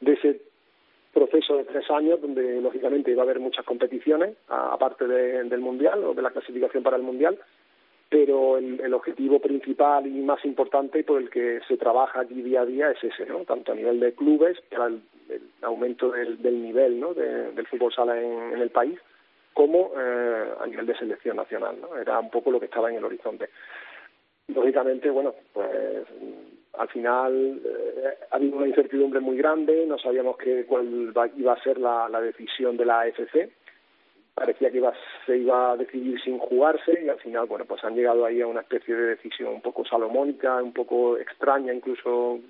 de 0.00 0.12
ese 0.12 0.40
proceso 1.16 1.56
de 1.56 1.64
tres 1.64 1.90
años 1.90 2.20
donde 2.20 2.60
lógicamente 2.60 3.10
iba 3.10 3.22
a 3.22 3.24
haber 3.24 3.40
muchas 3.40 3.64
competiciones, 3.64 4.36
aparte 4.48 5.06
del 5.08 5.60
Mundial 5.60 6.04
o 6.04 6.12
de 6.12 6.20
la 6.20 6.30
clasificación 6.30 6.82
para 6.82 6.98
el 6.98 7.02
Mundial, 7.02 7.38
pero 8.10 8.58
el, 8.58 8.92
objetivo 8.92 9.40
principal 9.40 10.06
y 10.06 10.20
más 10.20 10.44
importante 10.44 11.02
por 11.04 11.22
el 11.22 11.30
que 11.30 11.60
se 11.66 11.78
trabaja 11.78 12.20
aquí 12.20 12.42
día 12.42 12.60
a 12.60 12.66
día 12.66 12.90
es 12.90 13.02
ese, 13.02 13.24
¿no? 13.24 13.44
tanto 13.44 13.72
a 13.72 13.74
nivel 13.74 13.98
de 13.98 14.12
clubes, 14.12 14.60
para 14.70 14.88
el, 14.88 15.00
aumento 15.62 16.10
del, 16.10 16.62
nivel 16.62 17.00
¿no? 17.00 17.14
del 17.14 17.66
fútbol 17.66 17.94
sala 17.94 18.20
en, 18.20 18.60
el 18.60 18.68
país, 18.68 18.98
como 19.54 19.92
eh, 19.98 20.44
a 20.60 20.66
nivel 20.66 20.84
de 20.84 20.98
selección 20.98 21.38
nacional. 21.38 21.76
¿no? 21.80 21.96
Era 21.96 22.20
un 22.20 22.30
poco 22.30 22.50
lo 22.50 22.60
que 22.60 22.66
estaba 22.66 22.90
en 22.90 22.96
el 22.96 23.04
horizonte. 23.04 23.48
Lógicamente, 24.48 25.08
bueno, 25.08 25.34
pues 25.54 26.04
al 26.78 26.88
final 26.88 27.60
eh, 27.64 28.18
ha 28.30 28.36
habido 28.36 28.56
una 28.56 28.68
incertidumbre 28.68 29.20
muy 29.20 29.36
grande, 29.36 29.86
no 29.86 29.98
sabíamos 29.98 30.36
que, 30.36 30.64
cuál 30.66 31.12
iba 31.36 31.52
a 31.52 31.62
ser 31.62 31.78
la, 31.78 32.08
decisión 32.20 32.76
de 32.76 32.84
la 32.84 33.00
AFC, 33.00 33.50
parecía 34.34 34.70
que 34.70 34.78
iba, 34.78 34.92
se 35.24 35.38
iba 35.38 35.72
a 35.72 35.76
decidir 35.76 36.20
sin 36.22 36.38
jugarse 36.38 37.02
y 37.02 37.08
al 37.08 37.18
final, 37.18 37.46
bueno, 37.46 37.64
pues 37.64 37.82
han 37.84 37.94
llegado 37.94 38.24
ahí 38.24 38.40
a 38.40 38.46
una 38.46 38.60
especie 38.60 38.94
de 38.94 39.16
decisión 39.16 39.54
un 39.54 39.62
poco 39.62 39.84
salomónica, 39.84 40.62
un 40.62 40.72
poco 40.72 41.16
extraña 41.16 41.72
incluso 41.72 42.40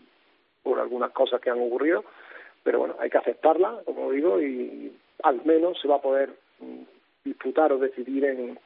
por 0.62 0.80
algunas 0.80 1.12
cosas 1.12 1.40
que 1.40 1.50
han 1.50 1.60
ocurrido, 1.60 2.04
pero 2.64 2.80
bueno, 2.80 2.96
hay 2.98 3.08
que 3.08 3.18
aceptarla, 3.18 3.82
como 3.84 4.10
digo, 4.10 4.40
y 4.40 4.92
al 5.22 5.44
menos 5.44 5.80
se 5.80 5.88
va 5.88 5.96
a 5.96 6.02
poder 6.02 6.30
mm, 6.58 6.82
disputar 7.24 7.72
o 7.72 7.78
decidir 7.78 8.24
en, 8.24 8.58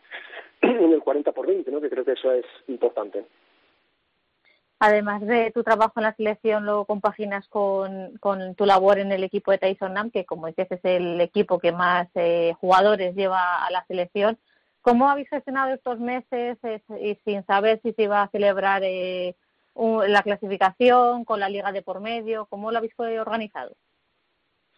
en 0.62 0.92
el 0.92 1.00
40 1.00 1.32
por 1.32 1.46
20, 1.46 1.70
¿no? 1.70 1.80
que 1.80 1.90
creo 1.90 2.04
que 2.04 2.12
eso 2.12 2.32
es 2.32 2.46
importante 2.68 3.24
además 4.80 5.20
de 5.20 5.52
tu 5.52 5.62
trabajo 5.62 5.92
en 5.96 6.04
la 6.04 6.14
selección, 6.16 6.64
lo 6.64 6.86
compaginas 6.86 7.46
con, 7.48 8.16
con 8.18 8.54
tu 8.54 8.64
labor 8.64 8.98
en 8.98 9.12
el 9.12 9.22
equipo 9.22 9.50
de 9.52 9.58
Tyson 9.58 9.92
Nam, 9.92 10.10
que 10.10 10.24
como 10.24 10.46
dices 10.46 10.66
es 10.70 10.80
el 10.84 11.20
equipo 11.20 11.58
que 11.58 11.70
más 11.70 12.08
eh, 12.14 12.54
jugadores 12.60 13.14
lleva 13.14 13.64
a 13.64 13.70
la 13.70 13.84
selección. 13.86 14.38
¿Cómo 14.80 15.10
habéis 15.10 15.28
gestionado 15.28 15.74
estos 15.74 16.00
meses 16.00 16.56
y 16.98 17.14
sin 17.26 17.44
saber 17.44 17.80
si 17.82 17.92
se 17.92 18.04
iba 18.04 18.22
a 18.22 18.28
celebrar 18.28 18.82
eh, 18.82 19.36
la 19.76 20.22
clasificación 20.22 21.26
con 21.26 21.38
la 21.38 21.50
liga 21.50 21.70
de 21.72 21.82
por 21.82 22.00
medio? 22.00 22.46
¿Cómo 22.46 22.72
lo 22.72 22.78
habéis 22.78 22.94
organizado? 22.98 23.76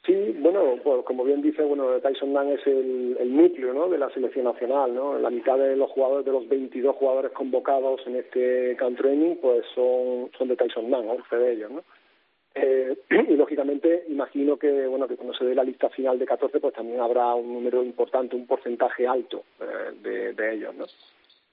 Sí, 0.05 0.37
bueno, 0.41 0.81
pues 0.83 1.05
como 1.05 1.23
bien 1.23 1.43
dice, 1.43 1.63
bueno, 1.63 2.01
Tyson 2.01 2.33
Mann 2.33 2.49
es 2.49 2.67
el, 2.67 3.17
el 3.21 3.37
núcleo 3.37 3.73
¿no? 3.73 3.89
de 3.89 3.99
la 3.99 4.11
selección 4.11 4.47
nacional, 4.47 4.93
¿no? 4.93 5.17
La 5.17 5.31
mitad 5.31 5.57
de 5.57 5.77
los 5.77 5.91
jugadores, 5.93 6.27
de 6.27 6.33
los 6.33 6.49
22 6.49 6.97
jugadores 6.97 7.31
convocados 7.31 8.05
en 8.09 8.17
este 8.17 8.75
camp 8.77 8.99
training, 8.99 9.37
pues 9.37 9.65
son, 9.77 10.29
son 10.37 10.49
de 10.49 10.57
Tyson 10.57 10.91
Mann, 10.91 11.09
11 11.09 11.37
de 11.37 11.53
ellos, 11.53 11.71
¿no? 11.71 11.85
Eh, 12.55 12.99
y 13.29 13.37
lógicamente 13.37 14.05
imagino 14.09 14.59
que 14.59 14.87
bueno 14.87 15.07
que 15.09 15.17
cuando 15.17 15.35
se 15.35 15.45
dé 15.45 15.55
la 15.55 15.65
lista 15.65 15.89
final 15.89 16.19
de 16.19 16.27
14 16.27 16.61
pues 16.61 16.75
también 16.75 17.01
habrá 17.01 17.35
un 17.35 17.51
número 17.53 17.83
importante, 17.83 18.37
un 18.37 18.47
porcentaje 18.47 19.07
alto 19.07 19.45
eh, 19.61 19.95
de, 20.03 20.33
de, 20.35 20.55
ellos, 20.55 20.75
¿no? 20.75 20.85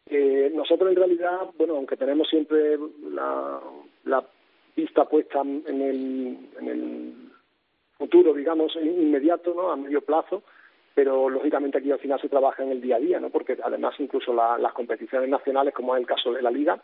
Eh, 0.07 0.51
nosotros 0.53 0.89
en 0.89 0.95
realidad, 0.95 1.51
bueno, 1.55 1.75
aunque 1.75 1.95
tenemos 1.95 2.27
siempre 2.27 2.79
la, 3.11 3.61
la 4.05 4.25
vista 4.75 5.05
puesta 5.05 5.41
en 5.41 5.81
el, 5.81 6.37
en 6.59 6.67
el 6.67 7.28
futuro, 7.99 8.33
digamos, 8.33 8.75
inmediato, 8.77 9.53
¿no? 9.53 9.71
A 9.71 9.75
medio 9.75 10.01
plazo, 10.01 10.41
pero 10.95 11.29
lógicamente 11.29 11.77
aquí 11.77 11.91
al 11.91 11.99
final 11.99 12.19
se 12.19 12.29
trabaja 12.29 12.63
en 12.63 12.71
el 12.71 12.81
día 12.81 12.95
a 12.95 12.99
día, 12.99 13.19
¿no? 13.19 13.29
Porque 13.29 13.57
además 13.61 13.93
incluso 13.99 14.33
las 14.33 14.73
competiciones 14.73 15.29
nacionales, 15.29 15.73
como 15.73 15.95
es 15.95 16.01
el 16.01 16.07
caso 16.07 16.31
de 16.31 16.41
la 16.41 16.49
Liga, 16.49 16.81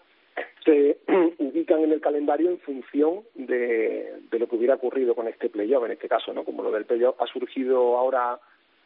se 0.65 0.97
ubican 1.39 1.79
en 1.81 1.93
el 1.93 2.01
calendario 2.01 2.49
en 2.49 2.59
función 2.59 3.21
de, 3.33 4.13
de 4.29 4.39
lo 4.39 4.47
que 4.47 4.57
hubiera 4.57 4.75
ocurrido 4.75 5.15
con 5.15 5.27
este 5.27 5.49
playoff, 5.49 5.85
en 5.85 5.93
este 5.93 6.09
caso, 6.09 6.33
¿no? 6.33 6.43
Como 6.43 6.63
lo 6.63 6.71
del 6.71 6.85
playoff 6.85 7.19
ha 7.21 7.27
surgido 7.27 7.97
ahora, 7.97 8.37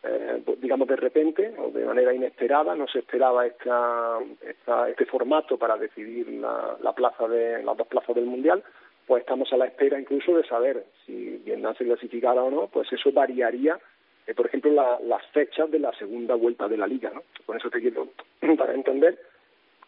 eh, 0.04 0.44
digamos, 0.62 0.88
de 0.88 0.98
repente 0.98 1.54
o 1.58 1.72
de 1.72 1.86
manera 1.86 2.14
inesperada, 2.14 2.76
no 2.76 2.88
se 2.88 3.00
esperaba 3.00 3.48
esta, 3.48 4.20
esta, 4.48 4.88
este 4.88 5.06
formato 5.06 5.58
para 5.58 5.78
decidir 5.78 6.28
la, 6.30 6.78
la 6.80 6.94
plaza 6.94 7.28
de 7.28 7.64
las 7.64 7.76
dos 7.76 7.88
plazas 7.88 8.16
del 8.16 8.26
Mundial, 8.26 8.64
pues 9.10 9.22
estamos 9.22 9.52
a 9.52 9.58
la 9.58 9.66
espera 9.66 10.00
incluso 10.00 10.38
de 10.38 10.44
saber 10.44 10.86
si 11.04 11.42
Vietnam 11.44 11.74
se 11.76 11.84
clasificara 11.84 12.44
o 12.44 12.52
no, 12.52 12.68
pues 12.68 12.94
eso 12.94 13.12
variaría, 13.12 13.80
eh, 14.28 14.36
por 14.36 14.46
ejemplo, 14.46 14.72
las 14.72 15.26
fechas 15.34 15.72
de 15.72 15.80
la 15.80 15.92
segunda 15.94 16.36
vuelta 16.36 16.68
de 16.68 16.78
la 16.78 16.86
liga, 16.86 17.10
¿no? 17.12 17.24
Con 17.44 17.58
eso 17.58 17.72
te 17.72 17.82
quiero 17.82 18.10
para 18.58 18.76
entender 18.76 19.18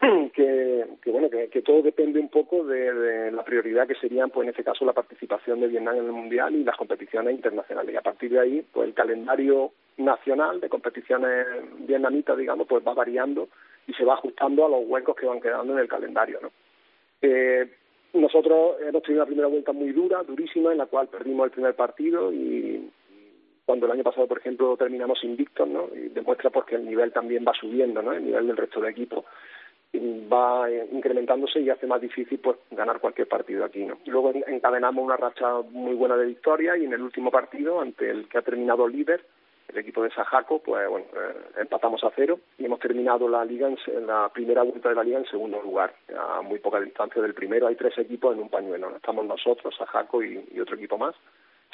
que, 0.00 0.86
que 1.00 1.10
bueno, 1.12 1.30
que, 1.30 1.62
todo 1.62 1.82
depende 1.82 2.18
un 2.18 2.30
poco 2.30 2.64
de, 2.64 3.30
la 3.30 3.44
prioridad 3.44 3.86
que 3.86 3.94
serían, 3.94 4.30
pues 4.30 4.44
en 4.44 4.50
este 4.50 4.64
caso, 4.64 4.84
la 4.84 4.92
participación 4.92 5.60
de 5.60 5.68
Vietnam 5.68 5.98
en 5.98 6.06
el 6.06 6.12
Mundial 6.12 6.56
y 6.56 6.64
las 6.64 6.76
competiciones 6.76 7.32
internacionales. 7.32 7.94
Y 7.94 7.96
a 7.96 8.02
partir 8.02 8.32
de 8.32 8.40
ahí, 8.40 8.66
pues 8.72 8.88
el 8.88 8.94
calendario 8.94 9.70
nacional 9.98 10.60
de 10.60 10.68
competiciones 10.68 11.46
vietnamitas, 11.78 12.36
digamos, 12.36 12.66
pues 12.66 12.84
va 12.84 12.92
variando 12.92 13.48
y 13.86 13.92
se 13.92 14.04
va 14.04 14.14
ajustando 14.14 14.66
a 14.66 14.68
los 14.68 14.82
huecos 14.84 15.14
que 15.14 15.26
van 15.26 15.40
quedando 15.40 15.74
en 15.74 15.78
el 15.78 15.86
calendario, 15.86 16.40
¿no? 16.42 16.50
Eh, 17.20 17.68
nosotros 18.14 18.76
hemos 18.80 19.02
tenido 19.02 19.22
una 19.22 19.26
primera 19.26 19.48
vuelta 19.48 19.72
muy 19.72 19.92
dura, 19.92 20.22
durísima, 20.22 20.72
en 20.72 20.78
la 20.78 20.86
cual 20.86 21.08
perdimos 21.08 21.46
el 21.46 21.50
primer 21.50 21.74
partido 21.74 22.32
y 22.32 22.90
cuando 23.64 23.86
el 23.86 23.92
año 23.92 24.02
pasado, 24.02 24.26
por 24.26 24.38
ejemplo, 24.38 24.76
terminamos 24.76 25.22
invictos, 25.24 25.68
¿no? 25.68 25.88
Y 25.94 26.08
demuestra 26.08 26.50
porque 26.50 26.74
el 26.74 26.84
nivel 26.84 27.12
también 27.12 27.44
va 27.46 27.52
subiendo, 27.54 28.02
¿no? 28.02 28.12
El 28.12 28.24
nivel 28.24 28.46
del 28.46 28.56
resto 28.56 28.80
de 28.80 28.90
equipos. 28.90 29.24
va 29.94 30.70
incrementándose 30.70 31.60
y 31.60 31.70
hace 31.70 31.86
más 31.86 32.00
difícil 32.00 32.38
pues 32.38 32.56
ganar 32.70 32.98
cualquier 32.98 33.28
partido 33.28 33.62
aquí 33.62 33.84
no 33.84 33.98
luego 34.06 34.32
encadenamos 34.46 35.04
una 35.04 35.18
racha 35.18 35.60
muy 35.70 35.94
buena 35.94 36.16
de 36.16 36.24
victoria 36.24 36.78
y 36.78 36.86
en 36.86 36.94
el 36.94 37.02
último 37.02 37.30
partido 37.30 37.78
ante 37.78 38.08
el 38.08 38.26
que 38.26 38.38
ha 38.38 38.42
terminado 38.42 38.88
líder 38.88 39.22
el 39.68 39.78
equipo 39.78 40.02
de 40.02 40.10
Sajaco 40.10 40.60
pues 40.60 40.88
bueno 40.88 41.06
eh, 41.14 41.60
empatamos 41.60 42.02
a 42.04 42.12
cero 42.14 42.38
y 42.58 42.64
hemos 42.64 42.80
terminado 42.80 43.28
la 43.28 43.44
liga 43.44 43.68
en, 43.68 44.06
la 44.06 44.28
primera 44.32 44.62
vuelta 44.62 44.88
de 44.88 44.94
la 44.94 45.04
liga 45.04 45.18
en 45.18 45.26
segundo 45.26 45.60
lugar. 45.62 45.94
A 46.16 46.42
muy 46.42 46.58
poca 46.58 46.80
distancia 46.80 47.22
del 47.22 47.34
primero 47.34 47.66
hay 47.66 47.76
tres 47.76 47.96
equipos 47.98 48.34
en 48.34 48.42
un 48.42 48.48
pañuelo. 48.48 48.94
Estamos 48.96 49.26
nosotros 49.26 49.74
Sajaco 49.76 50.22
y, 50.22 50.44
y 50.52 50.60
otro 50.60 50.76
equipo 50.76 50.98
más. 50.98 51.14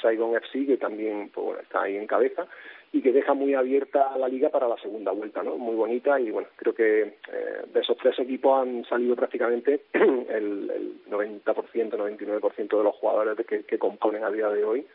Saigon 0.01 0.36
FC 0.36 0.66
que 0.66 0.76
también 0.76 1.30
pues, 1.34 1.61
está 1.61 1.82
ahí 1.82 1.97
en 1.97 2.07
cabeza 2.07 2.47
y 2.93 3.03
que 3.03 3.12
deja 3.12 3.34
muy 3.34 3.55
abierta 3.55 4.16
la 4.16 4.28
liga 4.28 4.49
para 4.49 4.68
la 4.68 4.76
segunda 4.78 5.12
vuelta, 5.12 5.43
¿no? 5.43 5.57
Muy 5.57 5.74
bonita 5.74 6.18
y 6.18 6.30
bueno, 6.30 6.49
creo 6.57 6.74
que 6.74 7.03
eh, 7.03 7.62
de 7.72 7.80
esos 7.80 7.97
tres 7.99 8.18
equipos 8.18 8.62
han 8.62 8.84
salido 8.86 9.14
prácticamente 9.14 9.82
el, 9.93 10.70
el 10.70 11.05
90%, 11.11 11.45
99% 11.45 12.78
de 12.78 12.84
los 12.84 12.95
jugadores 12.97 13.47
que, 13.47 13.64
que 13.64 13.78
componen 13.78 14.24
a 14.24 14.30
día 14.30 14.49
de 14.49 14.64
hoy 14.64 14.86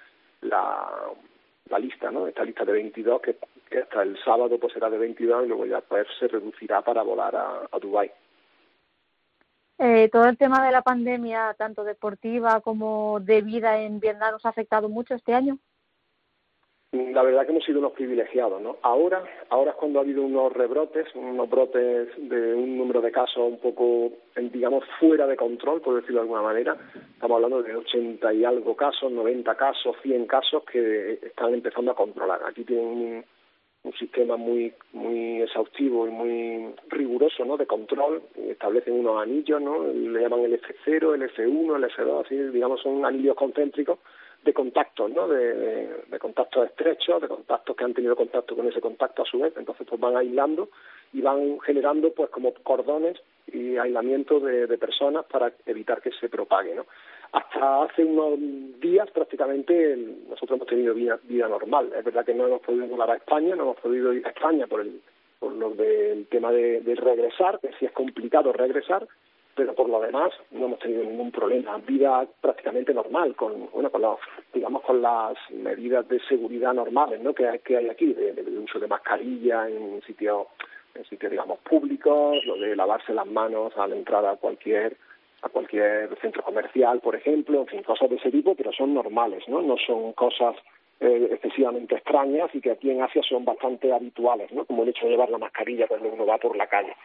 la, 0.41 0.89
la 1.69 1.79
lista, 1.79 2.11
¿no? 2.11 2.27
Esta 2.27 2.43
lista 2.43 2.65
de 2.65 2.73
22 2.73 3.21
que, 3.21 3.37
hasta 3.79 4.03
el 4.03 4.17
sábado 4.23 4.59
pues 4.59 4.73
será 4.73 4.89
de 4.89 4.97
22 4.97 5.45
y 5.45 5.47
luego 5.47 5.65
ya 5.65 5.81
pues 5.81 6.07
se 6.19 6.27
reducirá 6.27 6.81
para 6.81 7.01
volar 7.01 7.35
a, 7.35 7.67
a 7.71 7.79
Dubái. 7.79 8.11
Eh, 9.79 10.09
todo 10.11 10.25
el 10.25 10.37
tema 10.37 10.63
de 10.65 10.71
la 10.71 10.81
pandemia, 10.81 11.55
tanto 11.57 11.83
deportiva 11.83 12.61
como 12.61 13.19
de 13.19 13.41
vida 13.41 13.79
en 13.81 13.99
Vietnam, 13.99 14.33
¿nos 14.33 14.45
ha 14.45 14.49
afectado 14.49 14.87
mucho 14.87 15.15
este 15.15 15.33
año? 15.33 15.57
La 16.93 17.23
verdad 17.23 17.45
que 17.45 17.51
hemos 17.51 17.65
sido 17.65 17.79
unos 17.79 17.93
privilegiados, 17.93 18.61
¿no? 18.61 18.77
Ahora, 18.83 19.23
ahora 19.49 19.71
es 19.71 19.77
cuando 19.77 19.97
ha 19.97 20.03
habido 20.03 20.21
unos 20.21 20.53
rebrotes, 20.53 21.07
unos 21.15 21.49
brotes 21.49 22.09
de 22.17 22.53
un 22.53 22.77
número 22.77 23.01
de 23.01 23.11
casos 23.11 23.51
un 23.51 23.57
poco, 23.57 24.11
digamos, 24.35 24.83
fuera 24.99 25.25
de 25.25 25.35
control, 25.35 25.81
por 25.81 25.95
decirlo 25.95 26.17
de 26.17 26.21
alguna 26.21 26.43
manera. 26.43 26.77
Estamos 27.13 27.35
hablando 27.35 27.63
de 27.63 27.75
80 27.75 28.33
y 28.35 28.45
algo 28.45 28.75
casos, 28.75 29.11
90 29.11 29.55
casos, 29.55 29.95
100 30.03 30.27
casos 30.27 30.63
que 30.65 31.13
están 31.13 31.55
empezando 31.55 31.91
a 31.91 31.95
controlar. 31.95 32.41
Aquí 32.45 32.63
tienen 32.63 32.85
un, 32.85 33.25
sistema 33.99 34.37
muy 34.37 34.73
muy 34.93 35.41
exhaustivo 35.41 36.07
y 36.07 36.09
muy 36.09 36.73
riguroso 36.87 37.43
¿no? 37.43 37.57
de 37.57 37.65
control, 37.65 38.21
establecen 38.47 38.93
unos 38.93 39.21
anillos, 39.21 39.61
¿no? 39.61 39.83
le 39.83 40.21
llaman 40.21 40.39
el 40.39 40.61
F0, 40.61 41.15
el 41.15 41.29
F1, 41.29 41.75
el 41.75 41.83
F2, 41.91 42.25
así 42.25 42.35
digamos 42.37 42.81
son 42.81 43.05
anillos 43.05 43.35
concéntricos 43.35 43.99
de 44.43 44.53
contactos, 44.53 45.11
¿no? 45.11 45.27
De, 45.27 45.87
de, 46.07 46.19
contactos 46.19 46.65
estrechos, 46.65 47.21
de 47.21 47.27
contactos 47.27 47.75
que 47.75 47.83
han 47.83 47.93
tenido 47.93 48.15
contacto 48.15 48.55
con 48.55 48.67
ese 48.67 48.81
contacto 48.81 49.21
a 49.21 49.25
su 49.25 49.39
vez, 49.39 49.53
entonces 49.57 49.85
pues 49.87 49.99
van 49.99 50.17
aislando 50.17 50.69
y 51.13 51.21
van 51.21 51.59
generando 51.61 52.11
pues 52.13 52.29
como 52.29 52.53
cordones 52.53 53.17
y 53.51 53.77
aislamiento 53.77 54.39
de, 54.39 54.77
personas 54.77 55.25
para 55.25 55.51
evitar 55.65 56.01
que 56.01 56.11
se 56.11 56.29
propague, 56.29 56.75
¿no? 56.75 56.85
Hasta 57.31 57.83
hace 57.83 58.03
unos 58.03 58.39
días 58.79 59.09
prácticamente 59.11 59.95
nosotros 60.29 60.57
hemos 60.57 60.67
tenido 60.67 60.93
vida, 60.93 61.19
vida 61.23 61.47
normal. 61.47 61.91
Es 61.97 62.03
verdad 62.03 62.25
que 62.25 62.33
no 62.33 62.47
hemos 62.47 62.61
podido 62.61 62.85
volar 62.87 63.11
a 63.11 63.15
España, 63.15 63.55
no 63.55 63.63
hemos 63.63 63.79
podido 63.79 64.13
ir 64.13 64.25
a 64.25 64.29
España 64.29 64.67
por 64.67 64.81
el 64.81 65.01
por 65.39 65.51
lo 65.51 65.71
del 65.71 66.25
tema 66.27 66.53
de, 66.53 66.79
de 66.79 66.95
regresar, 66.95 67.59
que 67.59 67.71
sí 67.77 67.85
es 67.85 67.91
complicado 67.91 68.53
regresar, 68.53 69.05
pero 69.55 69.73
por 69.73 69.89
lo 69.89 70.01
demás 70.01 70.31
no 70.51 70.65
hemos 70.65 70.79
tenido 70.79 71.03
ningún 71.03 71.31
problema. 71.31 71.77
Vida 71.77 72.25
prácticamente 72.41 72.93
normal, 72.93 73.35
con 73.35 73.69
bueno, 73.71 73.91
con 73.91 74.01
los, 74.01 74.19
digamos 74.53 74.81
con 74.83 75.01
las 75.01 75.37
medidas 75.51 76.07
de 76.07 76.19
seguridad 76.21 76.73
normales, 76.73 77.21
¿no? 77.21 77.33
Que 77.33 77.61
que 77.63 77.77
hay 77.77 77.89
aquí, 77.89 78.13
de, 78.13 78.33
de, 78.33 78.59
uso 78.59 78.79
de 78.79 78.87
mascarilla 78.87 79.67
en 79.69 80.01
sitios, 80.03 80.47
en 80.95 81.05
sitios 81.05 81.31
digamos 81.31 81.59
públicos, 81.59 82.43
lo 82.45 82.55
de 82.55 82.75
lavarse 82.75 83.13
las 83.13 83.27
manos 83.27 83.77
al 83.77 83.93
entrar 83.93 84.25
a 84.25 84.35
cualquier 84.37 84.97
a 85.43 85.49
cualquier 85.49 86.17
centro 86.21 86.41
comercial, 86.41 87.01
por 87.01 87.15
ejemplo, 87.15 87.59
en 87.59 87.67
fin, 87.67 87.83
cosas 87.83 88.09
de 88.09 88.15
ese 88.15 88.31
tipo, 88.31 88.55
pero 88.55 88.71
son 88.71 88.93
normales, 88.93 89.43
¿no? 89.49 89.61
No 89.61 89.75
son 89.77 90.13
cosas 90.13 90.55
eh, 91.01 91.27
excesivamente 91.31 91.95
extrañas 91.95 92.49
y 92.53 92.61
que 92.61 92.71
aquí 92.71 92.89
en 92.89 93.01
Asia 93.01 93.21
son 93.27 93.43
bastante 93.43 93.91
habituales, 93.91 94.51
¿no? 94.53 94.63
Como 94.63 94.83
el 94.83 94.89
hecho 94.89 95.05
de 95.05 95.11
llevar 95.11 95.29
la 95.29 95.37
mascarilla 95.37 95.87
cuando 95.87 96.07
uno 96.07 96.25
va 96.25 96.37
por 96.37 96.55
la 96.55 96.67
calle. 96.67 96.95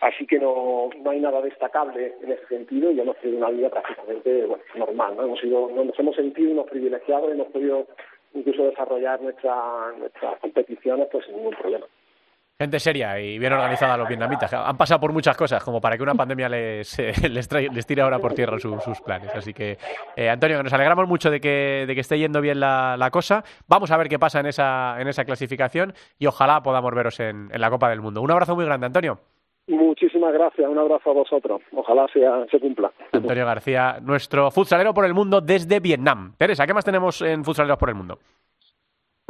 Así 0.00 0.26
que 0.26 0.38
no, 0.38 0.88
no 1.02 1.10
hay 1.10 1.20
nada 1.20 1.42
destacable 1.42 2.14
en 2.22 2.32
ese 2.32 2.46
sentido 2.46 2.90
y 2.90 3.00
hemos 3.00 3.16
tenido 3.18 3.38
una 3.38 3.50
vida 3.50 3.68
prácticamente 3.68 4.46
bueno, 4.46 4.64
normal. 4.76 5.16
¿no? 5.16 5.24
Hemos, 5.24 5.40
sido, 5.40 5.70
nos 5.70 5.98
hemos 5.98 6.16
sentido 6.16 6.52
unos 6.52 6.70
privilegiados 6.70 7.28
y 7.28 7.32
hemos 7.32 7.48
podido 7.48 7.86
incluso 8.32 8.64
desarrollar 8.64 9.20
nuestra, 9.20 9.92
nuestras 9.98 10.38
competiciones 10.38 11.08
pues 11.12 11.26
sin 11.26 11.36
ningún 11.36 11.54
problema. 11.54 11.86
Gente 12.58 12.78
seria 12.78 13.18
y 13.18 13.38
bien 13.38 13.54
organizada 13.54 13.96
los 13.96 14.06
vietnamitas. 14.06 14.52
Han 14.52 14.76
pasado 14.76 15.00
por 15.00 15.14
muchas 15.14 15.34
cosas, 15.34 15.64
como 15.64 15.80
para 15.80 15.96
que 15.96 16.02
una 16.02 16.14
pandemia 16.14 16.46
les, 16.46 16.98
les, 17.30 17.48
trae, 17.48 17.68
les 17.70 17.86
tire 17.86 18.02
ahora 18.02 18.18
por 18.18 18.34
tierra 18.34 18.58
su, 18.58 18.78
sus 18.80 19.00
planes. 19.00 19.34
Así 19.34 19.54
que, 19.54 19.78
eh, 20.14 20.28
Antonio, 20.28 20.62
nos 20.62 20.72
alegramos 20.74 21.08
mucho 21.08 21.30
de 21.30 21.40
que, 21.40 21.84
de 21.86 21.94
que 21.94 22.02
esté 22.02 22.18
yendo 22.18 22.42
bien 22.42 22.60
la, 22.60 22.96
la, 22.98 23.10
cosa. 23.10 23.42
Vamos 23.66 23.90
a 23.90 23.96
ver 23.96 24.10
qué 24.10 24.18
pasa 24.18 24.40
en 24.40 24.46
esa, 24.46 25.00
en 25.00 25.08
esa 25.08 25.24
clasificación 25.24 25.94
y 26.18 26.26
ojalá 26.26 26.62
podamos 26.62 26.94
veros 26.94 27.18
en, 27.20 27.48
en 27.50 27.60
la 27.62 27.70
Copa 27.70 27.88
del 27.88 28.02
Mundo. 28.02 28.20
Un 28.20 28.30
abrazo 28.30 28.54
muy 28.54 28.66
grande, 28.66 28.84
Antonio. 28.84 29.20
Muchísimas 29.66 30.32
gracias, 30.32 30.68
un 30.68 30.78
abrazo 30.78 31.10
a 31.10 31.14
vosotros. 31.14 31.62
Ojalá 31.72 32.06
sea, 32.12 32.44
se 32.50 32.58
cumpla. 32.58 32.92
Antonio 33.12 33.46
García, 33.46 33.98
nuestro 34.02 34.50
futsalero 34.50 34.92
por 34.92 35.04
el 35.04 35.14
mundo 35.14 35.40
desde 35.40 35.78
Vietnam. 35.78 36.34
Teresa, 36.36 36.66
¿qué 36.66 36.74
más 36.74 36.84
tenemos 36.84 37.22
en 37.22 37.44
futsaleros 37.44 37.78
por 37.78 37.88
el 37.88 37.94
mundo? 37.94 38.18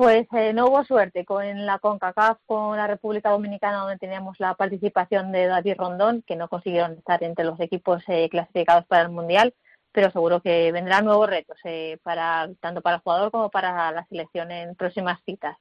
Pues 0.00 0.26
eh, 0.32 0.54
no 0.54 0.64
hubo 0.64 0.82
suerte 0.82 1.26
con 1.26 1.66
la 1.66 1.78
CONCACAF, 1.78 2.38
con 2.46 2.74
la 2.74 2.86
República 2.86 3.28
Dominicana, 3.28 3.80
donde 3.80 3.98
teníamos 3.98 4.40
la 4.40 4.54
participación 4.54 5.30
de 5.30 5.46
David 5.46 5.74
Rondón, 5.76 6.22
que 6.26 6.36
no 6.36 6.48
consiguieron 6.48 6.92
estar 6.92 7.22
entre 7.22 7.44
los 7.44 7.60
equipos 7.60 8.02
eh, 8.08 8.30
clasificados 8.30 8.86
para 8.86 9.02
el 9.02 9.10
Mundial, 9.10 9.52
pero 9.92 10.10
seguro 10.10 10.40
que 10.40 10.72
vendrán 10.72 11.04
nuevos 11.04 11.28
retos, 11.28 11.58
eh, 11.64 11.98
para, 12.02 12.48
tanto 12.60 12.80
para 12.80 12.96
el 12.96 13.02
jugador 13.02 13.30
como 13.30 13.50
para 13.50 13.92
la 13.92 14.06
selección 14.06 14.50
en 14.50 14.74
próximas 14.74 15.20
citas. 15.26 15.58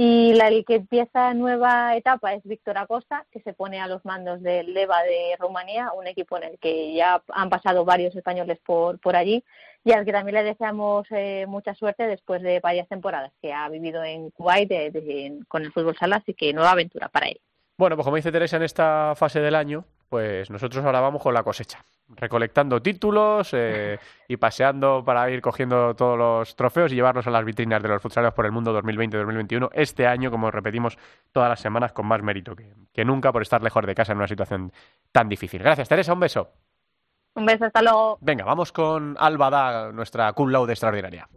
Y 0.00 0.32
la 0.34 0.48
que 0.64 0.76
empieza 0.76 1.34
nueva 1.34 1.96
etapa 1.96 2.32
es 2.32 2.44
Víctor 2.44 2.78
Acosta, 2.78 3.26
que 3.32 3.40
se 3.40 3.52
pone 3.52 3.80
a 3.80 3.88
los 3.88 4.04
mandos 4.04 4.40
del 4.40 4.72
Leva 4.72 5.02
de 5.02 5.34
Rumanía, 5.40 5.90
un 5.92 6.06
equipo 6.06 6.36
en 6.36 6.44
el 6.44 6.58
que 6.60 6.94
ya 6.94 7.20
han 7.30 7.50
pasado 7.50 7.84
varios 7.84 8.14
españoles 8.14 8.60
por, 8.64 9.00
por 9.00 9.16
allí 9.16 9.42
y 9.82 9.90
al 9.90 10.04
que 10.04 10.12
también 10.12 10.36
le 10.36 10.44
deseamos 10.44 11.08
eh, 11.10 11.46
mucha 11.48 11.74
suerte 11.74 12.06
después 12.06 12.42
de 12.42 12.60
varias 12.60 12.86
temporadas 12.86 13.32
que 13.42 13.52
ha 13.52 13.68
vivido 13.68 14.04
en 14.04 14.30
Kuwait 14.30 14.68
de, 14.68 15.40
con 15.48 15.64
el 15.64 15.72
fútbol 15.72 15.96
sala, 15.96 16.16
así 16.16 16.32
que 16.32 16.52
nueva 16.52 16.70
aventura 16.70 17.08
para 17.08 17.26
él. 17.26 17.40
Bueno, 17.76 17.96
pues 17.96 18.04
como 18.04 18.16
dice 18.16 18.30
Teresa, 18.30 18.56
en 18.56 18.62
esta 18.62 19.14
fase 19.16 19.40
del 19.40 19.56
año, 19.56 19.84
pues 20.08 20.50
nosotros 20.50 20.84
ahora 20.84 21.00
vamos 21.00 21.22
con 21.22 21.34
la 21.34 21.42
cosecha, 21.42 21.84
recolectando 22.08 22.80
títulos 22.80 23.50
eh, 23.52 23.98
y 24.26 24.36
paseando 24.36 25.02
para 25.04 25.30
ir 25.30 25.40
cogiendo 25.40 25.94
todos 25.94 26.18
los 26.18 26.56
trofeos 26.56 26.92
y 26.92 26.94
llevarlos 26.94 27.26
a 27.26 27.30
las 27.30 27.44
vitrinas 27.44 27.82
de 27.82 27.88
los 27.88 28.02
futsaleros 28.02 28.34
por 28.34 28.46
el 28.46 28.52
mundo 28.52 28.78
2020-2021 28.80 29.70
este 29.72 30.06
año, 30.06 30.30
como 30.30 30.50
repetimos 30.50 30.98
todas 31.32 31.48
las 31.48 31.60
semanas, 31.60 31.92
con 31.92 32.06
más 32.06 32.22
mérito 32.22 32.56
que, 32.56 32.72
que 32.92 33.04
nunca 33.04 33.32
por 33.32 33.42
estar 33.42 33.62
lejos 33.62 33.84
de 33.84 33.94
casa 33.94 34.12
en 34.12 34.18
una 34.18 34.28
situación 34.28 34.72
tan 35.12 35.28
difícil. 35.28 35.62
Gracias, 35.62 35.88
Teresa, 35.88 36.12
un 36.12 36.20
beso. 36.20 36.50
Un 37.34 37.46
beso, 37.46 37.66
hasta 37.66 37.82
luego. 37.82 38.18
Venga, 38.20 38.44
vamos 38.44 38.72
con 38.72 39.16
Alba 39.18 39.50
Da, 39.50 39.92
nuestra 39.92 40.32
cum 40.32 40.50
laude 40.50 40.72
extraordinaria. 40.72 41.28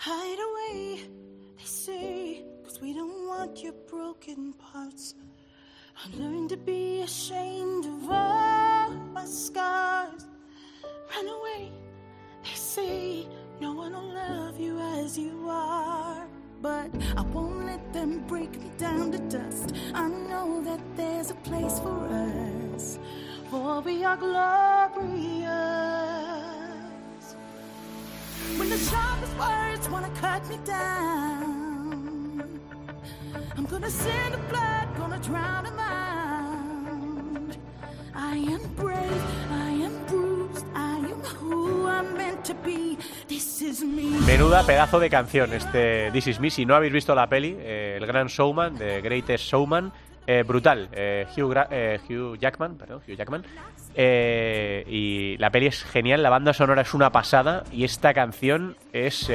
Hide 0.00 0.38
away, 0.38 1.10
they 1.56 1.64
say, 1.64 2.47
we 2.80 2.92
don't 2.92 3.26
want 3.26 3.62
your 3.62 3.72
broken 3.90 4.52
parts. 4.52 5.14
I 5.96 6.16
learned 6.16 6.50
to 6.50 6.56
be 6.56 7.02
ashamed 7.02 7.86
of 7.86 8.10
all 8.10 8.90
my 9.12 9.24
scars. 9.24 10.26
Run 11.14 11.26
away, 11.26 11.72
they 12.44 12.54
say, 12.54 13.26
no 13.60 13.72
one 13.72 13.92
will 13.92 14.14
love 14.14 14.60
you 14.60 14.78
as 14.78 15.18
you 15.18 15.46
are. 15.48 16.26
But 16.60 16.90
I 17.16 17.22
won't 17.22 17.66
let 17.66 17.92
them 17.92 18.24
break 18.26 18.52
me 18.60 18.70
down 18.78 19.12
to 19.12 19.18
dust. 19.18 19.74
I 19.94 20.08
know 20.08 20.62
that 20.64 20.80
there's 20.96 21.30
a 21.30 21.36
place 21.36 21.78
for 21.80 22.06
us, 22.74 22.98
for 23.50 23.80
we 23.80 24.04
are 24.04 24.16
glorious. 24.16 25.48
When 28.56 28.68
the 28.68 28.78
sharpest 28.78 29.36
words 29.38 29.88
wanna 29.88 30.10
cut 30.20 30.48
me 30.48 30.58
down, 30.64 31.57
gonna 33.70 33.90
send 33.90 34.36
gonna 34.98 35.18
drown. 35.18 35.58
I 38.14 38.36
am 38.36 38.60
brave, 38.76 39.22
I 39.50 39.84
am 39.84 39.92
bruised, 40.06 40.66
I 40.74 40.96
am 40.96 41.20
who 41.40 41.86
I'm 41.86 42.16
meant 42.16 42.44
to 42.44 42.54
be. 42.64 42.98
Menuda 44.26 44.64
pedazo 44.64 44.98
de 44.98 45.10
canción 45.10 45.52
este 45.52 46.10
This 46.12 46.26
is 46.28 46.40
me. 46.40 46.50
Si 46.50 46.64
no 46.64 46.74
habéis 46.74 46.92
visto 46.92 47.14
la 47.14 47.28
peli, 47.28 47.56
eh, 47.58 47.96
El 47.98 48.06
Gran 48.06 48.26
Showman, 48.26 48.76
The 48.76 49.00
Greatest 49.00 49.44
Showman, 49.44 49.92
eh, 50.26 50.44
brutal. 50.46 50.88
Eh, 50.92 51.26
Hugh, 51.36 51.54
eh, 51.70 52.00
Hugh, 52.08 52.38
Jackman, 52.38 52.76
perdón, 52.76 53.00
Hugh 53.06 53.16
Jackman. 53.16 53.44
Eh, 53.94 54.84
y 54.86 55.36
la 55.38 55.50
peli 55.50 55.66
es 55.66 55.82
genial, 55.84 56.22
la 56.22 56.30
banda 56.30 56.52
sonora 56.52 56.82
es 56.82 56.94
una 56.94 57.10
pasada 57.10 57.64
y 57.72 57.84
esta 57.84 58.14
canción 58.14 58.76
es, 58.92 59.30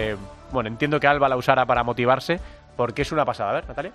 bueno, 0.52 0.70
entiendo 0.70 1.00
que 1.00 1.08
Alba 1.08 1.30
la 1.30 1.38
usara 1.38 1.66
para 1.66 1.84
motivarse 1.84 2.40
porque 2.76 3.04
es 3.04 3.12
una 3.12 3.26
pasada. 3.26 3.52
A 3.52 3.54
ver, 3.54 3.68
Natalia. 3.68 3.92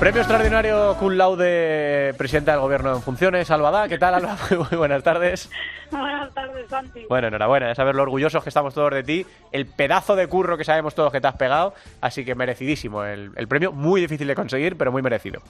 Premio 0.00 0.20
extraordinario 0.20 0.94
cum 0.98 1.14
laude, 1.14 2.12
presidenta 2.18 2.52
del 2.52 2.60
gobierno 2.60 2.94
en 2.94 3.00
funciones, 3.00 3.50
Albada. 3.50 3.88
¿Qué 3.88 3.96
tal, 3.96 4.14
Alba? 4.14 4.36
Muy 4.50 4.76
buenas 4.76 5.02
tardes. 5.02 5.50
Buenas 5.90 6.34
tardes, 6.34 6.68
Santi. 6.68 7.06
Bueno, 7.08 7.28
enhorabuena, 7.28 7.70
es 7.70 7.76
saber 7.78 7.94
lo 7.94 8.02
orgullosos 8.02 8.42
que 8.42 8.50
estamos 8.50 8.74
todos 8.74 8.90
de 8.92 9.02
ti, 9.02 9.26
el 9.52 9.64
pedazo 9.64 10.14
de 10.14 10.26
curro 10.26 10.58
que 10.58 10.64
sabemos 10.64 10.94
todos 10.94 11.10
que 11.10 11.22
te 11.22 11.28
has 11.28 11.36
pegado, 11.36 11.72
así 12.02 12.26
que 12.26 12.34
merecidísimo 12.34 13.04
el 13.04 13.48
premio, 13.48 13.72
muy 13.72 14.02
difícil 14.02 14.28
de 14.28 14.34
conseguir, 14.34 14.76
pero 14.76 14.92
muy 14.92 15.00
merecido. 15.00 15.40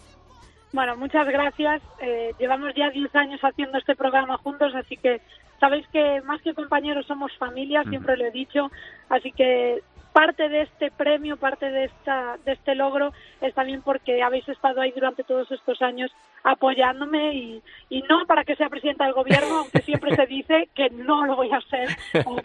Bueno, 0.73 0.97
muchas 0.97 1.27
gracias. 1.27 1.83
Eh, 2.01 2.33
llevamos 2.39 2.75
ya 2.75 2.91
10 2.91 3.15
años 3.15 3.41
haciendo 3.41 3.79
este 3.79 3.97
programa 3.97 4.37
juntos, 4.39 4.75
así 4.75 4.97
que 4.97 5.21
sabéis 5.61 5.87
que 5.89 6.21
más 6.23 6.43
que 6.43 6.55
compañeros 6.55 7.07
somos 7.07 7.37
familia, 7.39 7.83
siempre 7.85 8.17
lo 8.17 8.27
he 8.27 8.31
dicho, 8.31 8.71
así 9.09 9.33
que 9.33 9.83
parte 10.17 10.49
de 10.49 10.63
este 10.63 10.91
premio, 10.91 11.37
parte 11.37 11.71
de, 11.71 11.85
esta, 11.85 12.39
de 12.47 12.53
este 12.53 12.75
logro 12.75 13.13
es 13.43 13.53
también 13.53 13.83
porque 13.83 14.23
habéis 14.23 14.49
estado 14.49 14.81
ahí 14.81 14.91
durante 14.93 15.25
todos 15.25 15.51
estos 15.53 15.83
años 15.83 16.11
apoyándome 16.43 17.35
y, 17.35 17.63
y 17.91 18.01
no 18.09 18.25
para 18.27 18.43
que 18.43 18.57
sea 18.57 18.71
presidenta 18.71 19.05
del 19.05 19.13
gobierno, 19.13 19.59
aunque 19.59 19.83
siempre 19.83 20.17
se 20.17 20.25
dice 20.25 20.71
que 20.75 20.89
no 20.89 21.27
lo 21.27 21.37
voy 21.37 21.51
a 21.53 21.61
ser. 21.61 21.91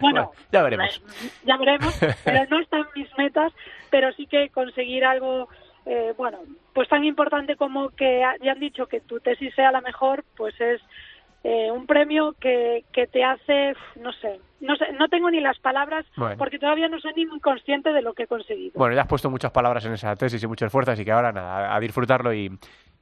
bueno, 0.02 0.32
ya 0.52 0.64
veremos. 0.64 0.98
Eh, 0.98 1.30
ya 1.46 1.56
veremos, 1.56 1.98
pero 2.26 2.46
no 2.50 2.60
están 2.60 2.86
mis 2.94 3.08
metas, 3.18 3.54
pero 3.90 4.12
sí 4.14 4.26
que 4.28 4.50
conseguir 4.50 5.06
algo 5.06 5.48
eh, 5.86 6.14
bueno, 6.18 6.40
pues 6.74 6.88
tan 6.90 7.04
importante 7.04 7.56
como 7.56 7.90
que 7.90 8.22
ya 8.42 8.52
han 8.52 8.60
dicho 8.60 8.88
que 8.88 9.02
tu 9.02 9.20
tesis 9.20 9.54
sea 9.56 9.72
la 9.72 9.82
mejor, 9.82 10.24
pues 10.36 10.60
es 10.62 10.82
eh, 11.44 11.72
un 11.72 11.88
premio 11.88 12.36
que, 12.40 12.86
que 12.94 13.08
te 13.08 13.24
hace, 13.24 13.74
no 14.00 14.14
sé, 14.14 14.40
no 14.60 14.76
sé, 14.76 14.92
no 14.94 15.08
tengo 15.08 15.32
ni 15.32 15.40
las 15.40 15.58
palabras 15.58 16.06
porque 16.38 16.60
todavía 16.60 16.88
no 16.88 17.00
soy 17.00 17.14
ni 17.16 17.26
muy 17.26 17.40
consciente 17.40 17.92
de 17.94 18.04
lo 18.04 18.14
que 18.14 18.24
he 18.24 18.28
conseguido. 18.28 18.74
Bueno, 18.76 18.94
ya 18.94 19.02
has 19.02 19.08
puesto 19.08 19.30
muchas 19.32 19.52
palabras 19.52 19.84
en 19.86 19.94
esa 19.94 20.16
tesis 20.16 20.44
y 20.44 20.48
mucho 20.48 20.68
esfuerzo, 20.68 20.92
así 20.92 21.04
que 21.04 21.12
ahora 21.12 21.32
nada, 21.32 21.76
a 21.76 21.80
disfrutarlo 21.80 22.32
y, 22.32 22.52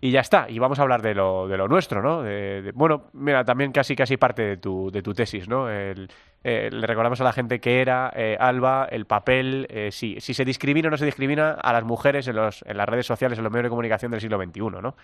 y 0.01 0.11
ya 0.11 0.21
está. 0.21 0.49
Y 0.49 0.59
vamos 0.59 0.79
a 0.79 0.83
hablar 0.83 1.01
de 1.01 1.13
lo, 1.13 1.47
de 1.47 1.57
lo 1.57 1.67
nuestro, 1.67 2.01
¿no? 2.01 2.23
De, 2.23 2.71
bueno, 2.73 3.09
mira, 3.13 3.43
también 3.43 3.71
casi 3.71 3.95
casi 3.95 4.17
parte 4.17 4.43
de 4.43 4.57
tu, 4.57 4.89
de 4.91 5.01
tu 5.01 5.13
tesis, 5.13 5.47
¿no? 5.47 5.69
El, 5.69 6.09
eh, 6.43 6.69
le 6.71 6.87
recordamos 6.87 7.19
a 7.19 7.25
la 7.25 7.33
gente 7.33 7.59
que 7.59 7.81
era 7.81 8.11
eh, 8.15 8.37
Alba, 8.39 8.87
el 8.89 9.05
papel, 9.05 9.67
eh, 9.69 9.89
si, 9.91 10.21
si 10.21 10.33
se 10.33 10.45
discrimina 10.45 10.87
o 10.87 10.91
no 10.91 10.97
se 10.97 11.05
discrimina 11.05 11.51
a 11.51 11.73
las 11.73 11.83
mujeres 11.83 12.27
en, 12.27 12.37
los, 12.37 12.63
en 12.65 12.77
las 12.77 12.87
redes 12.87 13.05
sociales, 13.05 13.37
en 13.37 13.43
los 13.43 13.51
medios 13.51 13.65
de 13.65 13.69
comunicación 13.69 14.11
del 14.11 14.21
siglo 14.21 14.41
XXI, 14.41 14.61
¿no? 14.81 14.95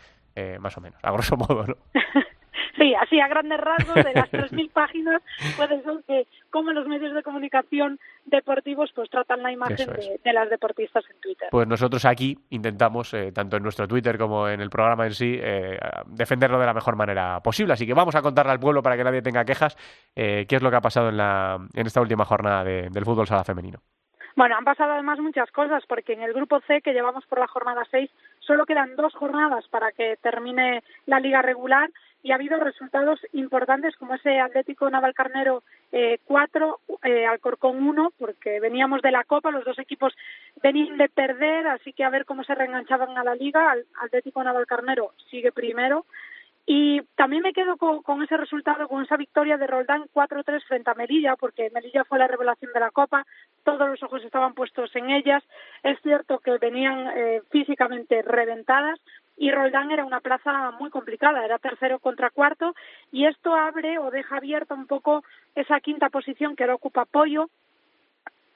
más 0.59 0.77
o 0.77 0.81
menos, 0.81 0.99
a 1.03 1.11
grosso 1.11 1.35
modo, 1.37 1.65
¿no? 1.67 1.75
Sí, 2.85 2.93
así 2.93 3.19
a 3.19 3.27
grandes 3.27 3.59
rasgos 3.59 3.95
de 3.95 4.13
las 4.13 4.31
3.000 4.31 4.69
páginas 4.71 5.19
puede 5.57 5.81
ser 5.81 6.03
que 6.07 6.27
como 6.51 6.71
los 6.71 6.87
medios 6.87 7.15
de 7.15 7.23
comunicación 7.23 7.99
deportivos 8.25 8.91
pues 8.93 9.09
tratan 9.09 9.41
la 9.41 9.51
imagen 9.51 9.89
de, 10.23 10.33
las 10.33 10.51
deportistas 10.51 11.03
en 11.09 11.19
Twitter. 11.19 11.47
Pues 11.49 11.67
nosotros 11.67 12.05
aquí 12.05 12.37
intentamos, 12.51 13.11
eh, 13.15 13.31
tanto 13.31 13.57
en 13.57 13.63
nuestro 13.63 13.87
Twitter 13.87 14.19
como 14.19 14.47
en 14.47 14.61
el 14.61 14.69
programa 14.69 15.07
en 15.07 15.13
sí, 15.15 15.35
eh, 15.41 15.79
defenderlo 16.05 16.59
de 16.59 16.65
la 16.67 16.75
mejor 16.75 16.95
manera 16.95 17.39
posible. 17.39 17.73
Así 17.73 17.87
que 17.87 17.95
vamos 17.95 18.13
a 18.13 18.21
contarle 18.21 18.51
al 18.51 18.59
pueblo 18.59 18.83
para 18.83 18.97
que 18.97 19.03
nadie 19.03 19.23
tenga 19.23 19.45
quejas 19.45 19.75
eh, 20.15 20.45
qué 20.47 20.57
es 20.57 20.61
lo 20.61 20.69
que 20.69 20.77
ha 20.77 20.81
pasado 20.81 21.09
en, 21.09 21.17
la, 21.17 21.57
en 21.73 21.87
esta 21.87 22.01
última 22.01 22.23
jornada 22.23 22.63
del 22.63 23.03
fútbol 23.03 23.25
sala 23.25 23.43
femenino. 23.43 23.79
Bueno, 24.35 24.57
han 24.57 24.65
pasado 24.65 24.91
además 24.91 25.17
muchas 25.19 25.49
cosas, 25.51 25.83
porque 25.87 26.13
en 26.13 26.21
el 26.21 26.33
grupo 26.33 26.59
C, 26.67 26.81
que 26.81 26.91
llevamos 26.91 27.25
por 27.25 27.39
la 27.39 27.47
jornada 27.47 27.83
6, 27.89 28.11
solo 28.39 28.65
quedan 28.65 28.95
dos 28.97 29.13
jornadas 29.15 29.65
para 29.69 29.93
que 29.93 30.17
termine 30.21 30.83
la 31.05 31.21
liga 31.21 31.41
regular 31.41 31.89
y 32.25 32.31
ha 32.31 32.35
habido 32.35 32.59
resultados 32.59 33.19
importantes 33.33 33.95
como 33.97 34.15
ese 34.15 34.39
Atlético 34.39 34.89
Navalcarnero 34.89 35.61
4, 36.25 36.79
eh, 37.03 37.09
eh, 37.11 37.25
Alcorcón 37.27 37.87
1, 37.87 38.13
porque 38.17 38.59
veníamos 38.59 39.03
de 39.03 39.11
la 39.11 39.23
Copa, 39.25 39.51
los 39.51 39.63
dos 39.63 39.77
equipos 39.77 40.11
venían 40.63 40.97
de 40.97 41.07
perder, 41.07 41.67
así 41.67 41.93
que 41.93 42.03
a 42.03 42.09
ver 42.09 42.25
cómo 42.25 42.43
se 42.43 42.55
reenganchaban 42.55 43.15
a 43.15 43.23
la 43.23 43.35
liga. 43.35 43.75
Atlético 44.01 44.43
Navalcarnero 44.43 45.13
sigue 45.29 45.51
primero. 45.51 46.07
Y 46.65 47.03
también 47.15 47.43
me 47.43 47.53
quedo 47.53 47.77
con, 47.77 48.23
ese 48.23 48.37
resultado, 48.37 48.87
con 48.87 49.03
esa 49.03 49.17
victoria 49.17 49.57
de 49.57 49.67
Roldán 49.67 50.05
4-3 50.11 50.63
frente 50.63 50.89
a 50.89 50.95
Melilla, 50.95 51.35
porque 51.35 51.69
Melilla 51.69 52.05
fue 52.05 52.17
la 52.17 52.27
revelación 52.27 52.73
de 52.73 52.79
la 52.79 52.89
Copa, 52.89 53.23
todos 53.63 53.87
los 53.87 54.01
ojos 54.01 54.23
estaban 54.23 54.55
puestos 54.55 54.89
en 54.95 55.11
ellas. 55.11 55.43
Es 55.83 56.01
cierto 56.01 56.39
que 56.39 56.57
venían 56.57 57.07
eh, 57.15 57.43
físicamente 57.51 58.23
reventadas, 58.23 58.99
y 59.37 59.51
Roldán 59.51 59.91
era 59.91 60.05
una 60.05 60.21
plaza 60.21 60.71
muy 60.71 60.89
complicada, 60.89 61.43
era 61.43 61.59
tercero 61.59 61.99
contra 61.99 62.29
cuarto 62.29 62.73
y 63.11 63.25
esto 63.25 63.53
abre 63.53 63.99
o 63.99 64.11
deja 64.11 64.37
abierta 64.37 64.73
un 64.73 64.87
poco 64.87 65.23
esa 65.55 65.79
quinta 65.79 66.09
posición 66.09 66.55
que 66.55 66.63
ahora 66.63 66.75
ocupa 66.75 67.05
Pollo, 67.05 67.49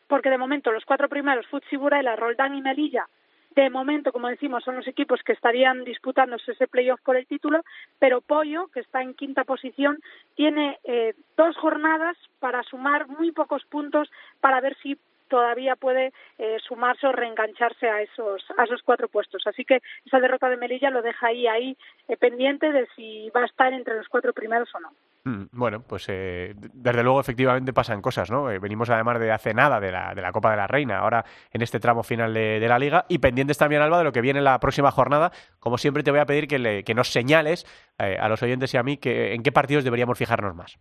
porque 0.07 0.29
de 0.29 0.37
momento 0.37 0.71
los 0.71 0.85
cuatro 0.85 1.09
primeros, 1.09 1.47
Futsi 1.47 1.75
Burela, 1.75 2.15
Roldán 2.15 2.55
y 2.55 2.61
Melilla, 2.61 3.07
de 3.55 3.69
momento, 3.69 4.11
como 4.11 4.29
decimos, 4.29 4.63
son 4.63 4.75
los 4.75 4.87
equipos 4.87 5.21
que 5.23 5.33
estarían 5.33 5.83
disputándose 5.83 6.51
ese 6.51 6.67
playoff 6.67 7.01
por 7.01 7.15
el 7.15 7.25
título, 7.25 7.63
pero 7.97 8.21
Pollo, 8.21 8.67
que 8.67 8.79
está 8.79 9.01
en 9.01 9.15
quinta 9.15 9.43
posición, 9.43 9.99
tiene 10.35 10.79
eh, 10.83 11.15
dos 11.35 11.57
jornadas 11.57 12.15
para 12.39 12.63
sumar 12.63 13.07
muy 13.07 13.31
pocos 13.31 13.65
puntos 13.65 14.09
para 14.39 14.61
ver 14.61 14.77
si 14.81 14.97
todavía 15.29 15.75
puede 15.75 16.11
eh, 16.37 16.57
sumarse 16.67 17.07
o 17.07 17.11
reengancharse 17.11 17.89
a 17.89 18.01
esos, 18.01 18.43
a 18.57 18.63
esos 18.65 18.81
cuatro 18.83 19.07
puestos. 19.07 19.43
Así 19.45 19.63
que 19.63 19.81
esa 20.05 20.19
derrota 20.19 20.49
de 20.49 20.57
Melilla 20.57 20.89
lo 20.89 21.01
deja 21.01 21.27
ahí, 21.27 21.47
ahí 21.47 21.77
eh, 22.07 22.17
pendiente 22.17 22.71
de 22.71 22.87
si 22.95 23.29
va 23.29 23.41
a 23.41 23.45
estar 23.45 23.71
entre 23.71 23.95
los 23.95 24.07
cuatro 24.09 24.33
primeros 24.33 24.69
o 24.75 24.79
no. 24.79 24.91
Mm, 25.23 25.47
bueno, 25.51 25.81
pues 25.81 26.05
eh, 26.09 26.53
desde 26.55 27.03
luego 27.03 27.19
efectivamente 27.19 27.73
pasan 27.73 28.01
cosas, 28.01 28.31
¿no? 28.31 28.45
venimos 28.45 28.89
además 28.89 29.19
de 29.19 29.31
hace 29.31 29.53
nada 29.53 29.79
de 29.79 29.91
la, 29.91 30.15
de 30.15 30.21
la 30.21 30.31
Copa 30.31 30.51
de 30.51 30.57
la 30.57 30.67
Reina, 30.67 30.99
ahora 30.99 31.25
en 31.51 31.61
este 31.61 31.79
tramo 31.79 32.03
final 32.03 32.33
de, 32.33 32.65
la 32.67 32.79
Liga 32.79 33.05
y 33.09 33.19
pendientes 33.19 33.57
también, 33.57 33.81
Alba, 33.81 33.99
de 33.99 34.05
lo 34.05 34.11
que 34.11 34.21
viene 34.21 34.39
en 34.39 34.45
la 34.45 34.59
próxima 34.59 34.91
jornada. 34.91 35.31
Como 35.59 35.77
siempre 35.77 36.03
te 36.03 36.11
voy 36.11 36.19
a 36.19 36.25
pedir 36.25 36.47
que, 36.47 36.57
le, 36.57 36.83
que 36.83 36.93
nos 36.93 37.11
señales 37.11 37.65
a 37.97 38.29
los 38.29 38.41
oyentes 38.41 38.73
y 38.73 38.77
a 38.77 38.83
mí 38.83 38.97
que, 38.97 39.33
en 39.33 39.43
qué 39.43 39.51
partidos 39.51 39.83
deberíamos 39.83 40.17
fijarnos 40.17 40.55
más. 40.55 40.79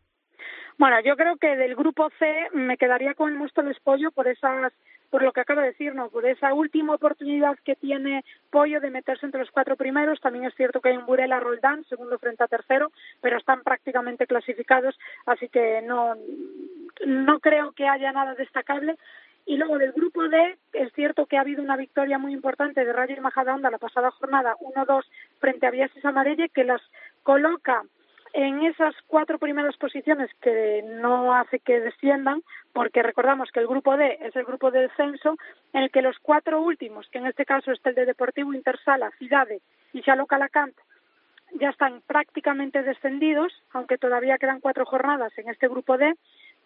Bueno, 0.79 1.01
yo 1.01 1.17
creo 1.17 1.37
que 1.37 1.57
del 1.57 1.75
grupo 1.75 2.09
C 2.21 2.49
me 2.53 2.77
quedaría 2.77 3.15
con 3.15 3.31
el 3.31 3.37
Móstoles 3.37 3.79
Pollo 3.81 4.13
por 4.13 4.29
esas 4.29 4.73
por 5.11 5.23
lo 5.23 5.33
que 5.33 5.41
acabo 5.41 5.61
de 5.61 5.69
decir, 5.69 5.95
¿no? 5.95 6.11
por 6.11 6.27
esa 6.27 6.53
última 6.53 6.95
oportunidad 6.95 7.57
que 7.65 7.75
tiene 7.75 8.25
Pollo 8.51 8.79
de 8.81 8.91
meterse 8.91 9.25
entre 9.27 9.41
los 9.41 9.51
cuatro 9.51 9.75
primeros. 9.75 10.21
También 10.21 10.45
es 10.45 10.55
cierto 10.55 10.81
que 10.81 10.91
hay 10.91 10.99
un 10.99 11.07
Burela 11.07 11.41
Roldán, 11.41 11.85
segundo 11.85 12.19
frente 12.19 12.45
a 12.45 12.49
tercero, 12.49 12.93
pero 13.21 13.39
están 13.39 13.63
prácticamente 13.63 14.27
clasificados, 14.27 14.99
así 15.27 15.49
que 15.49 15.83
no, 15.83 16.15
no 17.07 17.41
creo 17.41 17.73
que 17.73 17.89
haya 17.89 18.13
nada 18.13 18.35
destacable. 18.35 18.97
Y 19.47 19.57
luego 19.57 19.79
del 19.79 19.93
grupo 19.93 20.29
D, 20.29 20.59
es 20.75 20.93
cierto 20.93 21.25
que 21.25 21.39
ha 21.39 21.41
habido 21.41 21.63
una 21.63 21.79
victoria 21.79 22.19
muy 22.19 22.35
importante 22.35 22.85
de 22.85 22.93
Rayo 22.93 23.17
y 23.17 23.21
Majadahonda 23.21 23.71
la 23.71 23.79
pasada 23.79 24.11
jornada, 24.11 24.57
1-2 24.61 25.05
frente 25.41 25.67
a 25.67 25.71
Viases 25.71 26.05
Amarelle, 26.05 26.51
que 26.51 26.65
las 26.65 26.83
coloca 27.23 27.83
en 28.33 28.63
esas 28.63 28.95
cuatro 29.07 29.39
primeras 29.39 29.77
posiciones 29.77 30.31
que 30.41 30.83
no 30.85 31.35
hace 31.35 31.61
que 31.61 31.81
desciendan, 31.81 32.43
porque 32.73 33.03
recordamos 33.03 33.51
que 33.51 33.61
el 33.61 33.67
grupo 33.67 33.97
D 33.97 34.19
es 34.21 34.37
el 34.37 34.45
grupo 34.45 34.71
de 34.71 34.83
descenso, 34.83 35.37
en 35.73 35.83
el 35.85 35.91
que 35.91 36.03
los 36.03 36.19
cuatro 36.21 36.61
últimos, 36.61 37.09
que 37.09 37.19
en 37.19 37.27
este 37.27 37.45
caso 37.45 37.73
es 37.73 37.81
el 37.85 37.95
de 37.95 38.07
Deportivo 38.07 38.55
Intersala, 38.55 39.11
Cidade 39.19 39.61
y 39.93 40.03
Xalo 40.03 40.27
Calacant, 40.27 40.75
ya 41.55 41.71
están 41.71 42.03
prácticamente 42.07 42.83
descendidos, 42.83 43.53
aunque 43.73 43.99
todavía 43.99 44.39
quedan 44.39 44.61
cuatro 44.61 44.85
jornadas 44.85 45.37
en 45.39 45.49
este 45.49 45.69
grupo 45.69 45.97
D, 45.97 46.15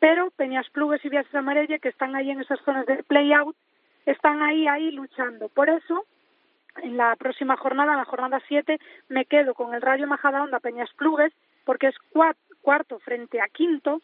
pero 0.01 0.31
Peñas 0.31 0.69
Plugues 0.71 1.05
y 1.05 1.09
Viajes 1.09 1.35
Amarelle, 1.35 1.79
que 1.79 1.89
están 1.89 2.17
ahí 2.17 2.31
en 2.31 2.41
esas 2.41 2.61
zonas 2.65 2.87
de 2.87 3.03
play-out, 3.05 3.57
están 4.07 4.43
ahí, 4.43 4.67
ahí 4.67 4.91
luchando. 4.91 5.49
Por 5.49 5.71
eso, 5.71 6.05
en 6.83 6.97
la 6.97 7.15
próxima 7.17 7.57
jornada, 7.57 7.93
en 7.93 7.99
la 7.99 8.05
jornada 8.05 8.41
7, 8.49 8.81
me 9.09 9.27
quedo 9.27 9.55
con 9.55 9.75
el 9.75 9.83
Rayo 9.83 10.07
Majadahonda 10.07 10.59
Peñas 10.59 10.93
Plugues, 10.95 11.33
porque 11.65 11.89
es 11.89 11.97
cuarto 12.61 12.99
frente 13.01 13.41
a 13.41 13.49
quinto, 13.49 14.01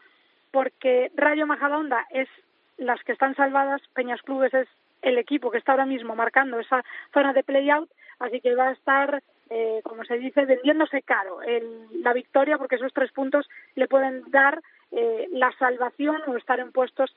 porque 0.50 1.10
Rayo 1.14 1.46
Majadahonda 1.46 2.06
es 2.10 2.28
las 2.76 3.02
que 3.02 3.12
están 3.12 3.34
salvadas, 3.34 3.82
Peñas 3.94 4.22
Clubes 4.22 4.54
es 4.54 4.68
el 5.02 5.18
equipo 5.18 5.50
que 5.50 5.58
está 5.58 5.72
ahora 5.72 5.86
mismo 5.86 6.14
marcando 6.14 6.58
esa 6.58 6.84
zona 7.12 7.32
de 7.32 7.44
play-out, 7.44 7.90
así 8.18 8.40
que 8.40 8.54
va 8.54 8.68
a 8.68 8.72
estar, 8.72 9.22
eh, 9.50 9.80
como 9.84 10.04
se 10.04 10.18
dice, 10.18 10.44
vendiéndose 10.44 11.02
caro 11.02 11.42
el, 11.42 12.02
la 12.02 12.12
victoria, 12.12 12.58
porque 12.58 12.76
esos 12.76 12.92
tres 12.92 13.12
puntos 13.12 13.48
le 13.74 13.88
pueden 13.88 14.24
dar 14.30 14.60
eh, 14.90 15.28
la 15.32 15.52
salvación 15.58 16.22
o 16.26 16.36
estar 16.36 16.60
en 16.60 16.72
puestos 16.72 17.14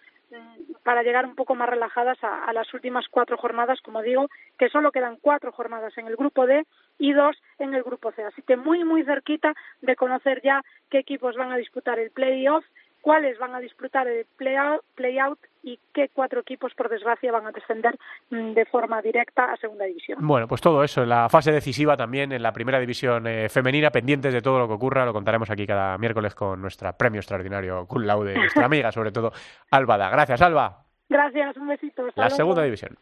para 0.84 1.04
llegar 1.04 1.26
un 1.26 1.36
poco 1.36 1.56
más 1.56 1.70
relajadas 1.70 2.18
a, 2.22 2.52
las 2.54 2.74
últimas 2.74 3.06
cuatro 3.10 3.38
jornadas, 3.38 3.80
como 3.82 4.02
digo, 4.02 4.28
que 4.58 4.70
solo 4.70 4.92
quedan 4.92 5.18
cuatro 5.22 5.52
jornadas 5.52 5.98
en 5.98 6.08
el 6.08 6.16
grupo 6.16 6.46
D 6.46 6.66
y 6.98 7.14
dos 7.14 7.42
en 7.60 7.74
el 7.74 7.84
grupo 7.84 8.12
C. 8.12 8.24
Así 8.24 8.42
que 8.42 8.58
muy, 8.58 8.84
muy 8.84 9.04
cerquita 9.04 9.54
de 9.82 9.96
conocer 9.96 10.42
ya 10.44 10.64
qué 10.90 11.00
equipos 11.00 11.36
van 11.36 11.52
a 11.52 11.58
disputar 11.58 12.00
el 12.00 12.12
playoff 12.12 12.66
cuáles 13.02 13.38
van 13.40 13.56
a 13.56 13.60
disputar 13.60 14.08
el 14.08 14.26
play-out 14.38 15.40
y 15.64 15.80
qué 15.94 16.10
cuatro 16.14 16.42
equipos, 16.42 16.74
por 16.74 16.90
desgracia, 16.90 17.32
van 17.32 17.46
a 17.48 17.52
descender 17.52 17.98
mm, 18.30 18.54
de 18.54 18.66
forma 18.66 19.02
directa 19.02 19.52
a 19.52 19.58
Segunda 19.58 19.86
División. 19.86 20.20
Bueno, 20.22 20.48
pues 20.48 20.62
todo 20.62 20.84
eso, 20.84 21.04
en 21.04 21.10
la 21.10 21.30
fase 21.30 21.52
decisiva 21.52 21.96
también, 21.98 22.32
en 22.32 22.42
la 22.42 22.52
Primera 22.52 22.80
División 22.80 23.28
eh, 23.28 23.50
femenina, 23.50 23.92
pendientes 23.92 24.34
de 24.34 24.42
todo 24.42 24.60
lo 24.60 24.68
que 24.68 24.74
ocurra, 24.74 25.06
lo 25.06 25.14
contaremos 25.14 25.50
aquí 25.50 25.68
cada 25.68 25.98
miércoles 25.98 26.34
con 26.34 26.62
nuestra 26.62 26.98
premio 26.98 27.20
extraordinario 27.20 27.86
cum 27.86 28.04
laude, 28.04 28.36
nuestra 28.36 28.66
amiga, 28.66 28.92
sobre 28.92 29.12
todo, 29.12 29.32
Albada. 29.70 30.10
Gracias, 30.10 30.42
Alba. 30.42 30.84
Gracias, 31.10 31.58
un 31.58 31.68
besito. 31.68 32.08
la 32.16 32.30
Segunda 32.30 32.64
División. 32.64 32.98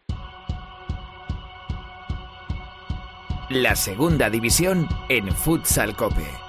la 3.49 3.75
segunda 3.75 4.29
división 4.29 4.87
en 5.09 5.31
Futsal 5.31 5.95
Cope. 5.95 6.48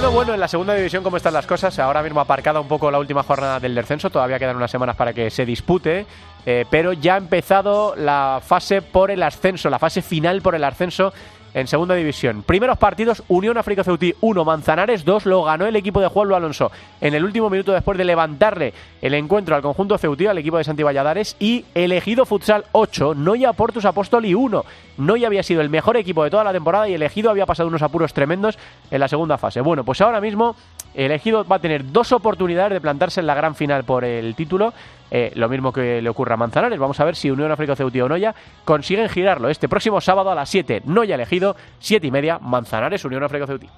Bueno, 0.00 0.14
bueno, 0.14 0.32
en 0.32 0.40
la 0.40 0.48
segunda 0.48 0.72
división, 0.72 1.02
¿cómo 1.02 1.18
están 1.18 1.34
las 1.34 1.46
cosas? 1.46 1.78
Ahora 1.78 2.02
mismo 2.02 2.20
aparcada 2.20 2.58
un 2.58 2.68
poco 2.68 2.90
la 2.90 2.98
última 2.98 3.22
jornada 3.22 3.60
del 3.60 3.74
descenso, 3.74 4.08
todavía 4.08 4.38
quedan 4.38 4.56
unas 4.56 4.70
semanas 4.70 4.96
para 4.96 5.12
que 5.12 5.28
se 5.28 5.44
dispute, 5.44 6.06
eh, 6.46 6.64
pero 6.70 6.94
ya 6.94 7.16
ha 7.16 7.18
empezado 7.18 7.94
la 7.96 8.40
fase 8.42 8.80
por 8.80 9.10
el 9.10 9.22
ascenso, 9.22 9.68
la 9.68 9.78
fase 9.78 10.00
final 10.00 10.40
por 10.40 10.54
el 10.54 10.64
ascenso 10.64 11.12
en 11.54 11.66
segunda 11.66 11.94
división. 11.94 12.42
Primeros 12.42 12.78
partidos, 12.78 13.22
Unión 13.28 13.58
África 13.58 13.84
Ceutí 13.84 14.14
1, 14.20 14.44
Manzanares 14.44 15.04
2, 15.04 15.26
lo 15.26 15.44
ganó 15.44 15.66
el 15.66 15.76
equipo 15.76 16.00
de 16.00 16.08
Juan 16.08 16.32
Alonso 16.32 16.70
en 17.00 17.14
el 17.14 17.24
último 17.24 17.50
minuto 17.50 17.72
después 17.72 17.98
de 17.98 18.04
levantarle 18.04 18.72
el 19.00 19.14
encuentro 19.14 19.56
al 19.56 19.62
conjunto 19.62 19.98
Ceutí, 19.98 20.26
al 20.26 20.38
equipo 20.38 20.58
de 20.58 20.64
Santi 20.64 20.82
Valladares, 20.82 21.36
y 21.38 21.64
elegido 21.74 22.26
Futsal 22.26 22.64
8, 22.72 23.14
Noia 23.14 23.52
Portus 23.52 23.84
Apostoli 23.84 24.34
1. 24.34 24.64
Noia 24.98 25.26
había 25.26 25.42
sido 25.42 25.60
el 25.60 25.70
mejor 25.70 25.96
equipo 25.96 26.24
de 26.24 26.30
toda 26.30 26.44
la 26.44 26.52
temporada 26.52 26.88
y 26.88 26.94
elegido 26.94 27.30
había 27.30 27.46
pasado 27.46 27.68
unos 27.68 27.82
apuros 27.82 28.12
tremendos 28.12 28.58
en 28.90 29.00
la 29.00 29.08
segunda 29.08 29.38
fase. 29.38 29.60
Bueno, 29.60 29.84
pues 29.84 30.00
ahora 30.00 30.20
mismo 30.20 30.54
elegido 30.94 31.44
va 31.44 31.56
a 31.56 31.60
tener 31.60 31.90
dos 31.90 32.12
oportunidades 32.12 32.72
de 32.72 32.80
plantarse 32.80 33.20
en 33.20 33.26
la 33.26 33.34
gran 33.34 33.54
final 33.54 33.84
por 33.84 34.04
el 34.04 34.34
título. 34.34 34.72
Eh, 35.10 35.32
lo 35.34 35.48
mismo 35.48 35.72
que 35.72 36.00
le 36.00 36.08
ocurra 36.08 36.34
a 36.34 36.36
Manzanares. 36.36 36.78
Vamos 36.78 37.00
a 37.00 37.04
ver 37.04 37.16
si 37.16 37.30
Unión 37.30 37.50
África 37.50 37.74
Ceutí 37.74 38.00
o 38.00 38.08
Noya 38.08 38.34
consiguen 38.64 39.08
girarlo 39.08 39.48
este 39.48 39.68
próximo 39.68 40.00
sábado 40.00 40.30
a 40.30 40.34
las 40.34 40.48
7. 40.48 40.82
Noya 40.84 41.16
elegido, 41.16 41.56
7 41.80 42.06
y 42.06 42.10
media, 42.10 42.38
Manzanares, 42.38 43.04
Unión 43.04 43.24
África 43.24 43.46
Ceutí. 43.46 43.68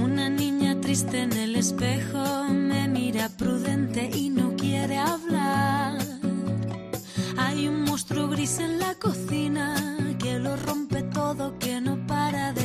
Una 0.00 0.28
niña 0.28 0.80
triste 0.80 1.22
en 1.22 1.32
el 1.32 1.56
espejo 1.56 2.44
me 2.50 2.88
mira 2.88 3.28
prudente 3.36 4.08
y 4.14 4.30
no 4.30 4.54
quiere 4.56 4.98
hablar. 4.98 5.98
Hay 7.36 7.68
un 7.68 7.82
monstruo 7.84 8.28
gris 8.28 8.58
en 8.60 8.78
la 8.78 8.94
cocina 8.94 9.74
que 10.18 10.38
lo 10.38 10.56
rompe 10.56 11.02
todo, 11.02 11.58
que 11.58 11.80
no 11.80 11.96
para 12.06 12.52
de 12.52 12.57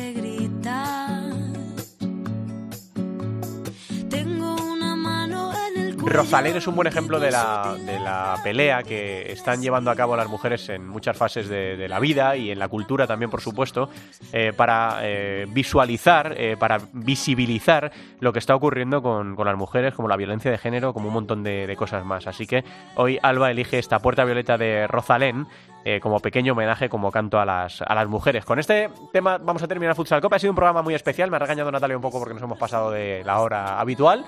Rosalén 6.14 6.56
es 6.56 6.68
un 6.68 6.76
buen 6.76 6.88
ejemplo 6.88 7.20
de 7.20 7.32
la, 7.32 7.76
de 7.88 8.00
la 8.00 8.36
pelea 8.44 8.84
que 8.84 9.32
están 9.32 9.64
llevando 9.64 9.90
a 9.90 9.96
cabo 9.96 10.16
las 10.16 10.30
mujeres 10.30 10.70
en 10.70 10.88
muchas 10.88 11.18
fases 11.18 11.50
de, 11.50 11.76
de 11.76 11.90
la 11.90 12.00
vida 12.00 12.38
y 12.38 12.52
en 12.52 12.60
la 12.60 12.68
cultura 12.68 13.08
también, 13.08 13.32
por 13.32 13.42
supuesto, 13.42 13.90
eh, 14.32 14.54
para 14.56 15.00
eh, 15.02 15.48
visualizar, 15.50 16.36
eh, 16.38 16.56
para 16.56 16.78
visibilizar 16.94 17.92
lo 18.20 18.32
que 18.32 18.38
está 18.38 18.54
ocurriendo 18.54 19.02
con, 19.02 19.36
con 19.36 19.48
las 19.48 19.58
mujeres, 19.58 19.96
como 19.96 20.08
la 20.08 20.16
violencia 20.16 20.52
de 20.52 20.60
género, 20.60 20.94
como 20.94 21.08
un 21.08 21.16
montón 21.16 21.44
de, 21.44 21.66
de 21.66 21.76
cosas 21.76 22.06
más. 22.06 22.28
Así 22.28 22.46
que 22.46 22.64
hoy 22.96 23.18
Alba 23.24 23.50
elige 23.50 23.80
esta 23.80 23.98
puerta 23.98 24.24
violeta 24.24 24.56
de 24.56 24.86
Rosalén. 24.86 25.48
Eh, 25.86 26.00
como 26.00 26.20
pequeño 26.20 26.54
homenaje, 26.54 26.90
como 26.90 27.12
canto 27.12 27.40
a 27.40 27.46
las, 27.46 27.82
a 27.82 27.94
las 27.96 28.08
mujeres. 28.08 28.46
Con 28.46 28.60
este 28.60 28.90
tema 29.12 29.38
vamos 29.38 29.64
a 29.64 29.68
terminar 29.68 29.96
Futsal 29.96 30.22
Copa. 30.22 30.38
Ha 30.38 30.40
sido 30.40 30.52
un 30.52 30.56
programa 30.56 30.82
muy 30.82 30.94
especial. 30.94 31.30
Me 31.30 31.38
ha 31.38 31.40
regañado 31.40 31.72
Natalia 31.72 31.96
un 31.96 32.02
poco 32.02 32.20
porque 32.20 32.34
nos 32.34 32.44
hemos 32.44 32.58
pasado 32.58 32.92
de 32.92 33.24
la 33.26 33.40
hora 33.40 33.80
habitual. 33.80 34.26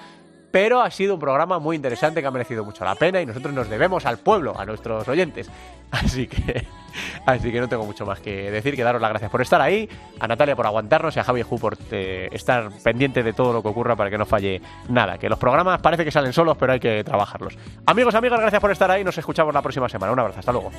Pero 0.56 0.82
ha 0.82 0.90
sido 0.90 1.16
un 1.16 1.20
programa 1.20 1.60
muy 1.60 1.76
interesante 1.76 2.22
que 2.22 2.28
ha 2.28 2.32
merecido 2.32 2.64
mucho 2.64 2.86
la 2.86 2.96
pena 2.96 3.20
y 3.20 3.26
nosotros 3.26 3.54
nos 3.54 3.70
debemos 3.70 4.06
al 4.06 4.20
pueblo, 4.20 4.58
a 4.58 4.66
nuestros 4.66 5.06
oyentes. 5.06 5.52
Así 5.92 6.28
que, 6.28 6.66
así 7.26 7.52
que 7.52 7.60
no 7.60 7.68
tengo 7.68 7.86
mucho 7.86 8.06
más 8.06 8.22
que 8.22 8.50
decir 8.52 8.74
que 8.74 8.82
daros 8.82 9.02
las 9.02 9.10
gracias 9.10 9.30
por 9.30 9.42
estar 9.42 9.60
ahí, 9.60 9.90
a 10.18 10.28
Natalia 10.30 10.56
por 10.56 10.66
aguantarnos 10.66 11.14
y 11.18 11.20
a 11.20 11.26
Javi 11.26 11.42
Ju 11.42 11.60
por 11.60 11.78
eh, 11.92 12.30
estar 12.32 12.70
pendiente 12.84 13.22
de 13.22 13.34
todo 13.34 13.52
lo 13.52 13.62
que 13.62 13.68
ocurra 13.68 13.98
para 13.98 14.10
que 14.10 14.18
no 14.18 14.26
falle 14.26 14.62
nada. 14.88 15.18
Que 15.18 15.28
los 15.28 15.38
programas 15.38 15.82
parece 15.82 16.06
que 16.06 16.12
salen 16.12 16.32
solos, 16.32 16.56
pero 16.58 16.72
hay 16.72 16.80
que 16.80 17.04
trabajarlos. 17.04 17.58
Amigos, 17.86 18.16
amigas, 18.16 18.40
gracias 18.40 18.62
por 18.62 18.72
estar 18.72 18.90
ahí. 18.90 19.04
Nos 19.04 19.18
escuchamos 19.18 19.54
la 19.54 19.62
próxima 19.62 19.90
semana. 19.90 20.14
Un 20.14 20.20
abrazo, 20.20 20.40
hasta 20.40 20.54
luego. 20.54 20.72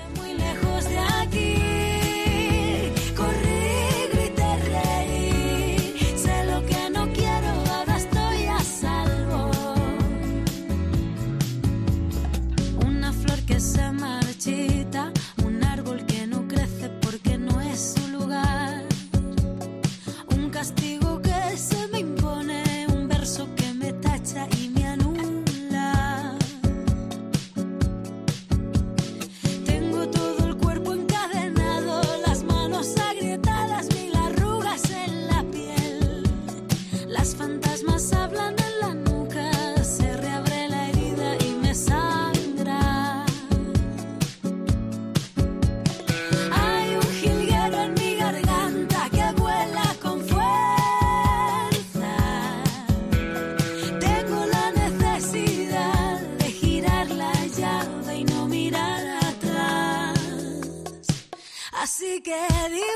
Así 62.19 62.96